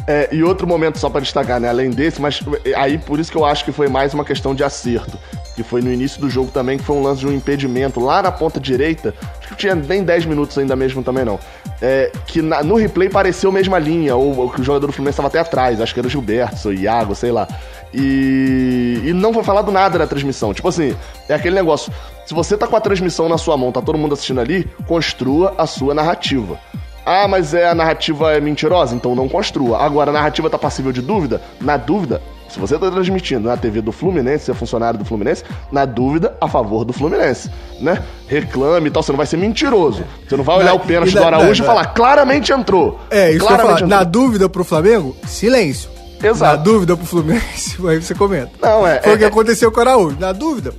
É, 0.07 0.29
e 0.33 0.43
outro 0.43 0.67
momento 0.67 0.99
só 0.99 1.11
para 1.11 1.21
destacar, 1.21 1.61
né? 1.61 1.69
Além 1.69 1.91
desse, 1.91 2.21
mas 2.21 2.41
aí 2.77 2.97
por 2.99 3.19
isso 3.19 3.31
que 3.31 3.37
eu 3.37 3.45
acho 3.45 3.65
que 3.65 3.73
foi 3.73 3.89
mais 3.89 4.15
uma 4.15 4.25
questão 4.25 4.55
de 4.55 4.63
acerto. 4.63 5.19
Que 5.55 5.63
foi 5.63 5.81
no 5.81 5.93
início 5.93 6.21
do 6.21 6.29
jogo 6.29 6.51
também, 6.51 6.77
que 6.77 6.85
foi 6.85 6.97
um 6.97 7.03
lance 7.03 7.21
de 7.21 7.27
um 7.27 7.33
impedimento 7.33 7.99
lá 7.99 8.23
na 8.23 8.31
ponta 8.31 8.61
direita. 8.61 9.15
Acho 9.39 9.49
que 9.49 9.57
tinha 9.57 9.75
nem 9.75 10.05
10 10.05 10.27
minutos 10.27 10.57
ainda 10.59 10.77
mesmo 10.77 11.03
também, 11.03 11.25
não. 11.25 11.41
É, 11.81 12.13
que 12.27 12.43
na, 12.43 12.63
no 12.63 12.77
replay 12.77 13.09
pareceu 13.09 13.51
a 13.51 13.53
mesma 13.53 13.79
linha, 13.79 14.15
ou, 14.15 14.37
ou 14.37 14.51
que 14.51 14.61
o 14.61 14.65
jogador 14.65 14.87
do 14.87 14.93
Fluminense 14.93 15.15
estava 15.15 15.29
até 15.29 15.39
atrás, 15.39 15.81
acho 15.81 15.95
que 15.95 16.01
era 16.01 16.07
o 16.07 16.11
Gilberto, 16.11 16.69
ou 16.69 16.75
Iago, 16.75 17.15
sei 17.15 17.33
lá. 17.33 17.49
E, 17.93 19.01
e 19.03 19.13
não 19.15 19.33
foi 19.33 19.43
falado 19.43 19.73
nada 19.73 19.99
na 19.99 20.07
transmissão. 20.07 20.53
Tipo 20.53 20.69
assim, 20.69 20.95
é 21.29 21.35
aquele 21.35 21.55
negócio. 21.55 21.93
Se 22.27 22.35
você 22.35 22.57
tá 22.57 22.67
com 22.67 22.77
a 22.77 22.81
transmissão 22.81 23.29
na 23.29 23.39
sua 23.39 23.57
mão, 23.57 23.73
tá 23.73 23.81
todo 23.81 23.97
mundo 23.97 24.13
assistindo 24.13 24.41
ali, 24.41 24.69
construa 24.87 25.55
a 25.57 25.67
sua 25.67 25.95
narrativa. 25.95 26.59
Ah, 27.07 27.29
mas 27.29 27.55
é 27.55 27.69
a 27.69 27.75
narrativa 27.75 28.33
é 28.33 28.41
mentirosa, 28.41 28.95
então 28.97 29.15
não 29.15 29.29
construa. 29.29 29.79
Agora, 29.79 30.11
a 30.11 30.13
narrativa 30.13 30.51
tá 30.51 30.59
passível 30.59 30.91
de 30.91 31.01
dúvida? 31.01 31.41
Na 31.61 31.77
dúvida, 31.77 32.21
se 32.49 32.59
você 32.59 32.77
tá 32.77 32.91
transmitindo 32.91 33.47
na 33.49 33.57
TV 33.57 33.81
do 33.81 33.93
Fluminense, 33.93 34.47
você 34.47 34.51
é 34.51 34.55
funcionário 34.55 34.99
do 34.99 35.05
Fluminense, 35.05 35.45
na 35.71 35.85
dúvida, 35.85 36.37
a 36.41 36.49
favor 36.49 36.85
do 36.85 36.93
Fluminense, 36.93 37.49
né? 37.81 38.03
Reclame 38.27 38.89
e 38.89 38.91
tal, 38.91 39.05
você 39.05 39.13
não 39.13 39.17
vai 39.19 39.27
ser 39.27 39.37
mentiroso. 39.37 40.03
Você 40.29 40.37
não 40.37 40.43
vai 40.43 40.57
olhar 40.57 40.67
Na- 40.67 40.75
o 40.75 40.81
pênalti 40.81 41.11
e 41.11 41.15
do 41.15 41.21
na- 41.21 41.27
Araújo 41.27 41.63
na- 41.63 41.65
e 41.65 41.67
falar, 41.75 41.85
claramente 41.95 42.53
entrou. 42.53 42.99
É, 43.09 43.31
isso 43.31 43.39
que 43.39 43.45
eu 43.45 43.51
ia 43.51 43.57
claramente 43.57 43.79
falar. 43.89 43.97
Na 43.99 44.03
dúvida 44.03 44.49
pro 44.49 44.65
Flamengo, 44.65 45.15
silêncio. 45.29 45.89
Exato. 46.21 46.57
Na 46.57 46.57
dúvida 46.57 46.97
pro 46.97 47.07
Fluminense, 47.07 47.77
aí 47.87 48.03
você 48.03 48.15
comenta. 48.17 48.51
Não, 48.61 48.85
é- 48.85 49.01
Foi 49.01 49.15
o 49.15 49.19
que 49.19 49.23
é- 49.25 49.29
aconteceu 49.29 49.71
com 49.71 49.79
o 49.79 49.83
Araújo. 49.83 50.17
Na 50.19 50.33
dúvida, 50.33 50.75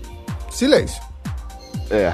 silêncio. 0.52 1.02
É. 1.90 2.12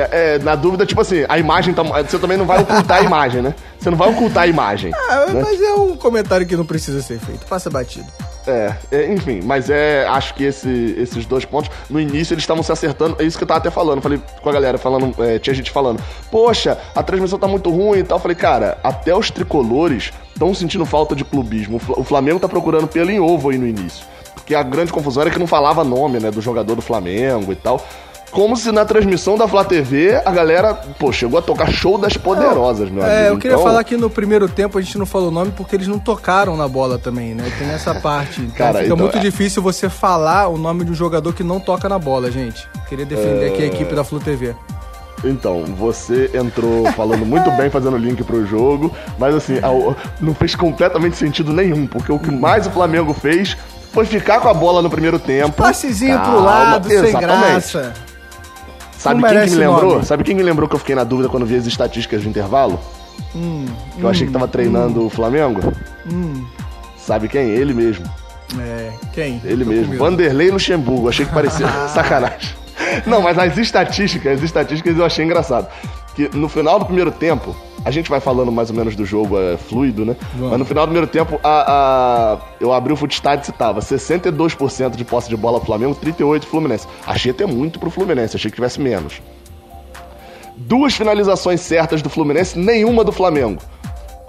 É, 0.00 0.34
é, 0.34 0.38
na 0.38 0.54
dúvida, 0.54 0.86
tipo 0.86 1.00
assim, 1.00 1.24
a 1.28 1.38
imagem 1.38 1.74
tá. 1.74 1.82
Você 1.82 2.18
também 2.18 2.36
não 2.36 2.46
vai 2.46 2.60
ocultar 2.62 2.98
a 2.98 3.02
imagem, 3.02 3.42
né? 3.42 3.54
Você 3.78 3.90
não 3.90 3.98
vai 3.98 4.08
ocultar 4.10 4.44
a 4.44 4.46
imagem. 4.46 4.92
Ah, 4.94 5.26
né? 5.26 5.42
mas 5.44 5.60
é 5.60 5.72
um 5.74 5.96
comentário 5.96 6.46
que 6.46 6.56
não 6.56 6.64
precisa 6.64 7.02
ser 7.02 7.18
feito. 7.18 7.44
Passa 7.46 7.68
batido. 7.68 8.06
É, 8.46 8.74
é, 8.92 9.12
enfim, 9.12 9.40
mas 9.42 9.68
é. 9.68 10.06
Acho 10.06 10.34
que 10.34 10.44
esse- 10.44 10.94
esses 10.98 11.26
dois 11.26 11.44
pontos, 11.44 11.70
no 11.90 12.00
início 12.00 12.32
eles 12.34 12.42
estavam 12.44 12.62
se 12.62 12.70
acertando. 12.72 13.16
É 13.18 13.24
isso 13.24 13.36
que 13.36 13.44
eu 13.44 13.48
tava 13.48 13.58
até 13.58 13.70
falando. 13.70 14.00
Falei 14.00 14.20
com 14.40 14.48
a 14.48 14.52
galera, 14.52 14.78
falando, 14.78 15.12
é, 15.22 15.38
tinha 15.38 15.52
gente 15.54 15.70
falando, 15.70 16.00
poxa, 16.30 16.78
a 16.94 17.02
transmissão 17.02 17.38
tá 17.38 17.48
muito 17.48 17.68
ruim 17.70 17.98
e 17.98 18.04
tal. 18.04 18.18
Falei, 18.18 18.36
cara, 18.36 18.78
até 18.84 19.14
os 19.14 19.30
tricolores 19.30 20.12
estão 20.32 20.54
sentindo 20.54 20.86
falta 20.86 21.14
de 21.16 21.24
clubismo. 21.24 21.76
O 21.76 21.80
Fla- 21.80 21.98
O 21.98 22.04
Flamengo 22.04 22.38
tá 22.40 22.48
procurando 22.48 22.86
pelo 22.86 23.10
em 23.10 23.18
ovo 23.20 23.50
aí 23.50 23.58
no 23.58 23.66
início. 23.66 24.06
Porque 24.34 24.54
a 24.54 24.62
grande 24.62 24.92
confusão 24.92 25.22
era 25.22 25.30
que 25.30 25.38
não 25.38 25.46
falava 25.46 25.82
nome, 25.84 26.18
né, 26.20 26.30
do 26.30 26.40
jogador 26.40 26.74
do 26.74 26.80
Flamengo 26.80 27.52
e 27.52 27.56
tal. 27.56 27.84
Como 28.30 28.56
se 28.56 28.70
na 28.70 28.84
transmissão 28.84 29.38
da 29.38 29.48
Flá 29.48 29.64
TV 29.64 30.20
a 30.24 30.30
galera, 30.30 30.74
pô, 30.74 31.10
chegou 31.10 31.38
a 31.38 31.42
tocar 31.42 31.72
show 31.72 31.96
das 31.96 32.16
poderosas, 32.16 32.90
meu 32.90 33.02
amigo. 33.02 33.16
É, 33.16 33.30
eu 33.30 33.38
queria 33.38 33.54
Então, 33.54 33.64
falar 33.64 33.82
que 33.84 33.96
no 33.96 34.10
primeiro 34.10 34.46
tempo 34.48 34.78
a 34.78 34.82
gente 34.82 34.98
não 34.98 35.06
falou 35.06 35.28
o 35.28 35.30
nome 35.32 35.50
porque 35.56 35.74
eles 35.74 35.88
não 35.88 35.98
tocaram 35.98 36.56
na 36.56 36.68
bola 36.68 36.98
também, 36.98 37.34
né? 37.34 37.50
Tem 37.58 37.68
essa 37.70 37.94
parte. 37.94 38.40
Então 38.42 38.54
Cara, 38.56 38.72
fica 38.74 38.84
então, 38.86 38.96
muito 38.96 39.16
é. 39.16 39.20
difícil 39.20 39.62
você 39.62 39.88
falar 39.88 40.48
o 40.48 40.58
nome 40.58 40.84
de 40.84 40.90
um 40.90 40.94
jogador 40.94 41.32
que 41.32 41.42
não 41.42 41.58
toca 41.58 41.88
na 41.88 41.98
bola, 41.98 42.30
gente. 42.30 42.68
Queria 42.88 43.06
defender 43.06 43.50
aqui 43.52 43.62
a 43.62 43.64
É. 43.64 43.68
equipe 43.68 43.94
da 43.94 44.04
Flu 44.04 44.20
TV. 44.20 44.54
Então, 45.24 45.64
você 45.76 46.30
entrou 46.34 46.84
falando 46.92 47.26
muito 47.26 47.50
bem, 47.52 47.68
fazendo 47.70 47.96
link 47.96 48.22
pro 48.22 48.46
jogo, 48.46 48.92
mas 49.18 49.34
assim, 49.34 49.54
não 50.20 50.32
fez 50.32 50.54
completamente 50.54 51.16
sentido 51.16 51.52
nenhum, 51.52 51.86
porque 51.88 52.12
o 52.12 52.18
que 52.20 52.30
mais 52.30 52.66
o 52.68 52.70
Flamengo 52.70 53.12
fez 53.12 53.56
foi 53.92 54.04
ficar 54.04 54.38
com 54.40 54.48
a 54.48 54.54
bola 54.54 54.80
no 54.80 54.88
primeiro 54.88 55.18
tempo. 55.18 55.50
Passezinho 55.56 56.20
pro 56.20 56.40
lado, 56.40 56.86
sem 56.88 56.98
exatamente. 56.98 57.20
graça. 57.72 57.92
Sabe 58.98 59.22
Não 59.22 59.28
quem 59.28 59.38
que 59.44 59.50
me 59.50 59.56
lembrou? 59.56 59.92
nome. 59.94 60.04
Sabe 60.04 60.24
quem 60.24 60.34
me 60.34 60.42
lembrou 60.42 60.68
que 60.68 60.74
eu 60.74 60.78
fiquei 60.78 60.94
na 60.94 61.04
dúvida 61.04 61.28
quando 61.28 61.46
vi 61.46 61.54
as 61.56 61.66
estatísticas 61.66 62.20
de 62.22 62.28
intervalo? 62.28 62.78
Hum, 63.34 63.64
Que 63.96 64.02
eu 64.02 64.08
achei 64.08 64.26
que 64.26 64.32
tava 64.32 64.48
treinando 64.48 65.06
o 65.06 65.10
Flamengo? 65.10 65.60
Sabe 66.96 67.28
quem? 67.28 67.48
Ele 67.48 67.72
mesmo. 67.72 68.04
É, 68.58 68.90
quem? 69.12 69.40
Ele 69.44 69.64
Tô 69.64 69.70
mesmo. 69.70 69.96
Vanderlei 69.98 70.50
Luxemburgo. 70.50 71.08
Achei 71.08 71.24
que 71.24 71.32
parecia 71.32 71.66
sacanagem. 71.88 72.50
Não, 73.06 73.20
mas 73.22 73.38
as 73.38 73.56
estatísticas, 73.56 74.38
as 74.38 74.42
estatísticas 74.42 74.96
eu 74.96 75.04
achei 75.04 75.24
engraçado. 75.24 75.68
Que 76.18 76.36
no 76.36 76.48
final 76.48 76.80
do 76.80 76.84
primeiro 76.84 77.12
tempo, 77.12 77.54
a 77.84 77.92
gente 77.92 78.10
vai 78.10 78.18
falando 78.18 78.50
mais 78.50 78.70
ou 78.70 78.74
menos 78.76 78.96
do 78.96 79.04
jogo 79.04 79.38
é, 79.38 79.56
fluido, 79.56 80.04
né? 80.04 80.16
Vamos. 80.34 80.50
Mas 80.50 80.58
no 80.58 80.64
final 80.64 80.84
do 80.84 80.88
primeiro 80.90 81.06
tempo, 81.06 81.38
a, 81.44 82.32
a- 82.34 82.38
eu 82.60 82.72
abri 82.72 82.92
o 82.92 82.96
Footstats 82.96 83.48
e 83.48 83.52
tava 83.52 83.78
62% 83.80 84.96
de 84.96 85.04
posse 85.04 85.28
de 85.28 85.36
bola 85.36 85.58
pro 85.60 85.66
Flamengo, 85.66 85.94
38% 85.94 86.42
Fluminense. 86.46 86.88
Achei 87.06 87.30
até 87.30 87.46
muito 87.46 87.78
pro 87.78 87.88
Fluminense, 87.88 88.34
achei 88.34 88.50
que 88.50 88.56
tivesse 88.56 88.80
menos. 88.80 89.22
Duas 90.56 90.94
finalizações 90.94 91.60
certas 91.60 92.02
do 92.02 92.10
Fluminense, 92.10 92.58
nenhuma 92.58 93.04
do 93.04 93.12
Flamengo. 93.12 93.62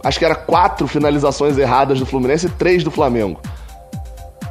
Acho 0.03 0.19
que 0.19 0.25
era 0.25 0.35
quatro 0.35 0.87
finalizações 0.87 1.57
erradas 1.57 1.99
do 1.99 2.05
Fluminense 2.05 2.45
e 2.45 2.49
três 2.49 2.83
do 2.83 2.91
Flamengo. 2.91 3.41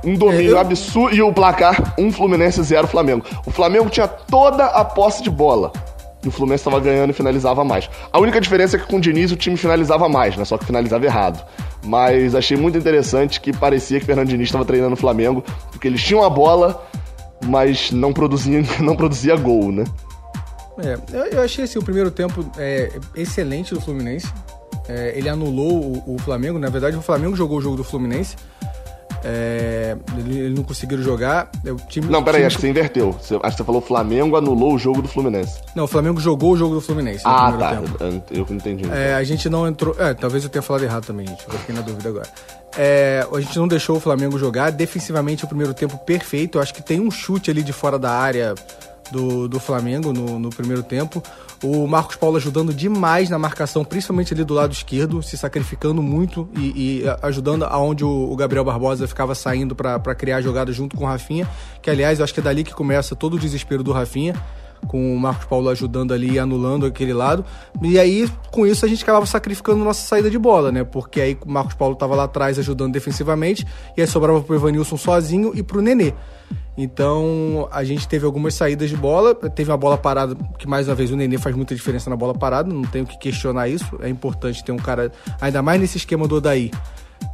Um 0.05 0.15
domínio 0.17 0.51
É, 0.51 0.53
eu- 0.55 0.59
absurdo 0.59 1.15
e 1.15 1.23
o 1.23 1.33
placar, 1.33 1.95
um 1.99 2.11
Fluminense, 2.11 2.61
zero 2.65 2.89
Flamengo. 2.89 3.25
O 3.47 3.51
Flamengo 3.53 3.89
tinha 3.89 4.09
toda 4.09 4.67
a 4.67 4.85
posse 4.85 5.23
de 5.23 5.31
bola. 5.31 5.73
E 6.23 6.29
o 6.29 6.31
Fluminense 6.31 6.63
estava 6.63 6.81
ganhando 6.81 7.11
e 7.11 7.13
finalizava 7.13 7.65
mais. 7.65 7.89
A 8.13 8.19
única 8.19 8.41
diferença 8.41 8.77
é 8.77 8.81
que 8.81 8.87
com 8.87 8.97
o 8.97 9.01
Diniz 9.01 9.31
o 9.31 9.37
time 9.37 9.57
finalizava 9.57 10.09
mais, 10.09 10.37
né? 10.37 10.45
Só 10.45 10.59
que 10.59 10.65
finalizava 10.65 11.05
errado. 11.05 11.45
Mas 11.85 12.35
achei 12.35 12.57
muito 12.57 12.77
interessante 12.77 13.41
que 13.41 13.53
parecia 13.53 13.99
que 13.99 14.05
o 14.05 14.07
Fernando 14.07 14.29
Diniz 14.29 14.49
estava 14.49 14.65
treinando 14.65 14.95
o 14.95 14.97
Flamengo, 14.97 15.45
porque 15.71 15.87
eles 15.87 16.03
tinham 16.03 16.25
a 16.25 16.31
bola, 16.31 16.85
mas 17.47 17.93
não 17.93 18.13
produzia, 18.13 18.63
não 18.81 18.97
produzia 18.97 19.37
gol, 19.37 19.71
né? 19.71 19.85
É, 20.79 20.99
eu, 21.13 21.25
eu 21.27 21.43
achei 21.43 21.65
assim, 21.65 21.79
o 21.79 21.83
primeiro 21.83 22.11
tempo 22.11 22.45
é, 22.57 22.91
excelente 23.15 23.75
do 23.75 23.81
Fluminense. 23.81 24.29
É, 24.89 25.13
ele 25.17 25.29
anulou 25.29 26.03
o, 26.07 26.15
o 26.15 26.19
Flamengo. 26.19 26.59
Na 26.59 26.71
verdade, 26.71 26.97
o 26.97 27.03
Flamengo 27.03 27.37
jogou 27.37 27.59
o 27.59 27.61
jogo 27.61 27.77
do 27.77 27.85
Fluminense. 27.85 28.37
É, 29.25 29.97
ele, 30.17 30.39
ele 30.39 30.55
não 30.55 30.63
conseguiram 30.63 31.03
jogar. 31.03 31.51
É, 31.65 31.73
O 31.73 31.77
time, 31.77 32.07
Não, 32.07 32.23
peraí, 32.23 32.41
time- 32.41 32.47
acho 32.47 32.57
que 32.57 32.63
você 32.63 32.69
inverteu. 32.69 33.13
Você- 33.13 33.35
acho 33.35 33.43
que 33.43 33.57
você 33.57 33.65
falou 33.65 33.81
Flamengo 33.81 34.37
anulou 34.37 34.75
o 34.75 34.79
jogo 34.79 35.03
do 35.03 35.09
Fluminense. 35.09 35.61
Não, 35.75 35.85
o 35.85 35.89
Flamengo 35.89 36.21
jogou 36.21 36.53
o 36.53 36.57
jogo 36.57 36.75
do 36.75 36.81
Fluminense. 36.81 37.23
Ah, 37.25 37.53
tá. 37.53 37.77
tempo. 37.77 38.23
Eu, 38.31 38.45
que 38.45 38.53
não 38.53 38.59
entendi. 38.59 38.89
É, 38.91 39.15
a 39.15 39.25
gente 39.25 39.49
não 39.49 39.67
entrou. 39.67 39.95
É, 39.99 40.15
talvez 40.15 40.45
eu 40.45 40.51
tenha 40.51 40.63
falado 40.63 40.83
errado 40.85 41.05
também, 41.07 41.27
gente. 41.27 41.45
Eu 41.47 41.59
fiquei 41.59 41.75
na 41.75 41.81
dúvida 41.81 42.09
agora. 42.09 42.29
É, 42.77 43.27
a 43.33 43.41
gente 43.41 43.59
não 43.59 43.67
deixou 43.67 43.97
o 43.97 44.01
Flamengo 44.01 44.39
jogar. 44.39 44.71
Defensivamente, 44.71 45.45
o 45.45 45.49
primeiro 45.49 45.75
tempo 45.75 45.97
perfeito. 45.99 46.59
Eu 46.59 46.63
acho 46.63 46.73
que 46.73 46.83
tem 46.83 47.01
um 47.01 47.11
chute 47.11 47.51
ali 47.51 47.63
de 47.63 47.73
fora 47.73 47.99
da 47.99 48.11
área 48.13 48.55
do, 49.11 49.49
do 49.49 49.61
Flamengo 49.61 50.13
no, 50.13 50.39
no 50.39 50.51
primeiro 50.51 50.83
tempo. 50.83 51.23
O 51.63 51.87
Marcos 51.87 52.17
Paulo 52.17 52.37
ajudando 52.37 52.73
demais 52.73 53.29
na 53.29 53.39
marcação, 53.39 53.85
principalmente 53.85 54.33
ali 54.33 54.45
do 54.45 54.55
lado 54.55 54.73
esquerdo, 54.73 55.23
se 55.23 55.37
sacrificando 55.37 56.03
muito 56.03 56.49
e, 56.57 57.03
e 57.03 57.05
ajudando 57.23 57.65
aonde 57.65 58.05
o, 58.05 58.31
o 58.31 58.37
Gabriel 58.37 58.65
Barbosa 58.65 59.09
ficava 59.09 59.35
saindo 59.35 59.75
pra 59.75 60.15
criar 60.15 60.41
jogada 60.41 60.73
junto 60.73 60.97
com 60.97 61.05
o 61.05 61.07
Rafinha. 61.07 61.49
Que, 61.83 61.91
aliás, 61.91 62.19
eu 62.19 62.25
acho 62.25 62.33
que 62.33 62.41
é 62.41 62.43
dali 62.43 62.63
que 62.63 62.73
começa 62.73 63.17
todo 63.17 63.35
o 63.35 63.39
desespero 63.39 63.83
do 63.83 63.93
Rafinha 63.93 64.35
com 64.87 65.15
o 65.15 65.19
Marcos 65.19 65.47
Paulo 65.47 65.69
ajudando 65.69 66.13
ali 66.13 66.33
e 66.33 66.39
anulando 66.39 66.87
aquele 66.87 67.13
lado. 67.13 67.45
E 67.83 67.99
aí, 67.99 68.31
com 68.51 68.67
isso, 68.67 68.85
a 68.85 68.89
gente 68.89 69.03
acabava 69.03 69.27
sacrificando 69.27 69.83
nossa 69.83 70.07
saída 70.07 70.31
de 70.31 70.39
bola, 70.39 70.71
né? 70.71 70.85
Porque 70.85 71.21
aí 71.21 71.39
o 71.45 71.51
Marcos 71.51 71.75
Paulo 71.75 71.97
tava 71.97 72.15
lá 72.15 72.25
atrás 72.25 72.59
ajudando 72.59 72.93
defensivamente, 72.93 73.67
e 73.97 74.01
aí 74.01 74.07
sobrava 74.07 74.41
pro 74.41 74.55
Evanilson 74.55 74.97
sozinho 74.97 75.53
e 75.55 75.63
pro 75.63 75.81
Nenê. 75.81 76.15
Então, 76.81 77.69
a 77.73 77.83
gente 77.83 78.07
teve 78.07 78.25
algumas 78.25 78.55
saídas 78.55 78.89
de 78.89 78.97
bola, 78.97 79.35
teve 79.35 79.69
uma 79.69 79.77
bola 79.77 79.99
parada, 79.99 80.37
que 80.57 80.65
mais 80.65 80.87
uma 80.87 80.95
vez 80.95 81.11
o 81.11 81.17
Nenê 81.17 81.37
faz 81.37 81.57
muita 81.57 81.75
diferença 81.75 82.09
na 82.09 82.15
bola 82.15 82.33
parada, 82.33 82.73
não 82.73 82.83
tenho 82.83 83.05
que 83.05 83.19
questionar 83.19 83.69
isso. 83.69 83.99
É 84.01 84.09
importante 84.09 84.63
ter 84.63 84.71
um 84.71 84.77
cara, 84.77 85.11
ainda 85.41 85.61
mais 85.61 85.81
nesse 85.81 85.97
esquema 85.97 86.29
do 86.29 86.37
Odaí, 86.37 86.71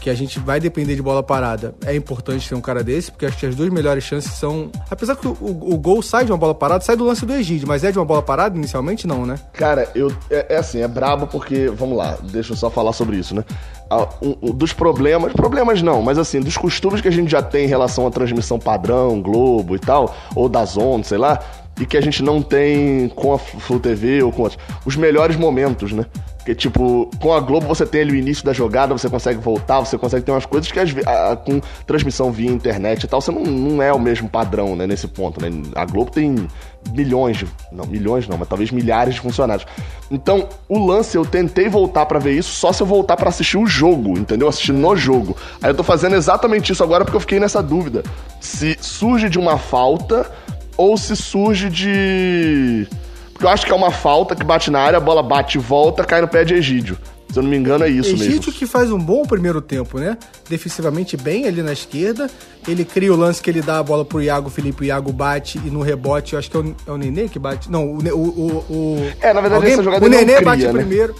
que 0.00 0.10
a 0.10 0.14
gente 0.14 0.38
vai 0.38 0.60
depender 0.60 0.94
de 0.96 1.02
bola 1.02 1.22
parada, 1.22 1.74
é 1.86 1.94
importante 1.96 2.46
ter 2.48 2.54
um 2.54 2.60
cara 2.60 2.82
desse, 2.84 3.10
porque 3.10 3.24
acho 3.24 3.38
que 3.38 3.46
as 3.46 3.54
duas 3.54 3.70
melhores 3.70 4.04
chances 4.04 4.32
são. 4.32 4.70
Apesar 4.90 5.16
que 5.16 5.26
o, 5.26 5.32
o- 5.40 5.74
o 5.74 5.78
gol 5.78 6.02
sai 6.02 6.24
de 6.26 6.32
uma 6.32 6.36
bola 6.38 6.54
parada, 6.54 6.84
sai 6.84 6.94
do 6.96 7.04
lance 7.04 7.24
do 7.24 7.32
Egídio, 7.32 7.66
mas 7.66 7.84
é 7.84 7.90
de 7.90 7.98
uma 7.98 8.04
bola 8.04 8.20
parada 8.22 8.56
inicialmente? 8.56 9.06
Não, 9.06 9.24
né? 9.24 9.36
Cara, 9.54 9.88
eu, 9.94 10.12
é, 10.30 10.54
é 10.54 10.56
assim, 10.58 10.80
é 10.82 10.88
brabo 10.88 11.26
porque, 11.26 11.68
vamos 11.68 11.96
lá, 11.96 12.18
deixa 12.22 12.52
eu 12.52 12.56
só 12.56 12.68
falar 12.68 12.92
sobre 12.92 13.16
isso, 13.16 13.34
né? 13.34 13.44
Ah, 13.90 14.06
um- 14.20 14.36
um 14.42 14.50
dos 14.52 14.72
problemas, 14.72 15.32
problemas 15.32 15.80
não, 15.80 16.02
mas 16.02 16.18
assim, 16.18 16.40
dos 16.40 16.56
costumes 16.56 17.00
que 17.00 17.08
a 17.08 17.12
gente 17.12 17.30
já 17.30 17.42
tem 17.42 17.64
em 17.64 17.68
relação 17.68 18.06
à 18.06 18.10
transmissão 18.10 18.58
padrão, 18.58 19.22
Globo 19.22 19.74
e 19.74 19.78
tal, 19.78 20.14
ou 20.34 20.48
da 20.48 20.64
Zone, 20.64 21.04
sei 21.04 21.18
lá, 21.18 21.38
e 21.80 21.86
que 21.86 21.96
a 21.96 22.00
gente 22.00 22.22
não 22.22 22.40
tem 22.42 23.08
com 23.08 23.32
a 23.34 23.38
Full 23.38 23.80
TV 23.80 24.22
ou 24.22 24.30
com 24.30 24.42
outros. 24.42 24.60
Os 24.84 24.96
melhores 24.96 25.36
momentos, 25.36 25.92
né? 25.92 26.04
Porque, 26.44 26.54
tipo, 26.54 27.08
com 27.22 27.32
a 27.32 27.40
Globo 27.40 27.66
você 27.66 27.86
tem 27.86 28.02
ali 28.02 28.12
o 28.12 28.16
início 28.16 28.44
da 28.44 28.52
jogada, 28.52 28.92
você 28.92 29.08
consegue 29.08 29.40
voltar, 29.40 29.80
você 29.80 29.96
consegue 29.96 30.26
ter 30.26 30.30
umas 30.30 30.44
coisas 30.44 30.70
que 30.70 30.84
ve- 30.84 31.00
a- 31.06 31.34
com 31.36 31.58
transmissão 31.86 32.30
via 32.30 32.50
internet 32.50 33.04
e 33.04 33.08
tal, 33.08 33.22
você 33.22 33.32
não, 33.32 33.40
não 33.42 33.82
é 33.82 33.90
o 33.94 33.98
mesmo 33.98 34.28
padrão, 34.28 34.76
né, 34.76 34.86
nesse 34.86 35.08
ponto, 35.08 35.40
né? 35.40 35.48
A 35.74 35.86
Globo 35.86 36.10
tem 36.10 36.46
milhões 36.92 37.38
de. 37.38 37.46
Não, 37.72 37.86
milhões 37.86 38.28
não, 38.28 38.36
mas 38.36 38.46
talvez 38.46 38.70
milhares 38.70 39.14
de 39.14 39.22
funcionários. 39.22 39.66
Então, 40.10 40.46
o 40.68 40.78
lance, 40.86 41.16
eu 41.16 41.24
tentei 41.24 41.70
voltar 41.70 42.04
pra 42.04 42.18
ver 42.18 42.32
isso 42.36 42.50
só 42.54 42.74
se 42.74 42.82
eu 42.82 42.86
voltar 42.86 43.16
pra 43.16 43.30
assistir 43.30 43.56
o 43.56 43.66
jogo, 43.66 44.18
entendeu? 44.18 44.46
Assistir 44.46 44.72
no 44.72 44.94
jogo. 44.94 45.34
Aí 45.62 45.70
eu 45.70 45.74
tô 45.74 45.82
fazendo 45.82 46.14
exatamente 46.14 46.70
isso 46.70 46.84
agora 46.84 47.04
porque 47.06 47.16
eu 47.16 47.20
fiquei 47.22 47.40
nessa 47.40 47.62
dúvida. 47.62 48.02
Se 48.38 48.76
surge 48.82 49.30
de 49.30 49.38
uma 49.38 49.56
falta 49.56 50.30
ou 50.76 50.98
se 50.98 51.16
surge 51.16 51.70
de. 51.70 52.86
Porque 53.34 53.44
eu 53.44 53.50
acho 53.50 53.66
que 53.66 53.72
é 53.72 53.74
uma 53.74 53.90
falta 53.90 54.34
que 54.34 54.42
bate 54.42 54.70
na 54.70 54.80
área, 54.80 54.96
a 54.96 55.00
bola 55.00 55.22
bate 55.22 55.58
e 55.58 55.60
volta, 55.60 56.02
cai 56.04 56.20
no 56.22 56.28
pé 56.28 56.44
de 56.44 56.54
Egídio. 56.54 56.96
Se 57.30 57.38
eu 57.40 57.42
não 57.42 57.50
me 57.50 57.56
engano, 57.56 57.84
é 57.84 57.88
isso 57.88 58.10
Egídio 58.14 58.30
mesmo. 58.36 58.52
que 58.52 58.64
faz 58.64 58.92
um 58.92 58.98
bom 58.98 59.24
primeiro 59.24 59.60
tempo, 59.60 59.98
né? 59.98 60.16
Defensivamente 60.48 61.16
bem 61.16 61.46
ali 61.48 61.62
na 61.62 61.72
esquerda. 61.72 62.30
Ele 62.66 62.84
cria 62.84 63.12
o 63.12 63.16
lance 63.16 63.42
que 63.42 63.50
ele 63.50 63.60
dá 63.60 63.80
a 63.80 63.82
bola 63.82 64.04
pro 64.04 64.22
Iago 64.22 64.48
Felipe, 64.48 64.82
o 64.82 64.84
Iago 64.84 65.12
bate 65.12 65.58
e 65.58 65.68
no 65.68 65.82
rebote, 65.82 66.34
eu 66.34 66.38
acho 66.38 66.48
que 66.48 66.56
é 66.56 66.60
o, 66.60 66.76
é 66.86 66.90
o 66.92 66.96
Nenê 66.96 67.28
que 67.28 67.38
bate. 67.38 67.68
Não, 67.68 67.84
o. 67.84 67.98
o, 67.98 68.64
o, 68.70 69.12
É, 69.20 69.32
na 69.32 69.40
verdade, 69.40 69.54
alguém- 69.56 69.72
essa 69.72 69.82
jogada 69.82 70.04
O 70.04 70.08
ele 70.08 70.16
Nenê 70.16 70.34
cria, 70.36 70.44
bate 70.46 70.62
né? 70.66 70.72
primeiro. 70.72 71.14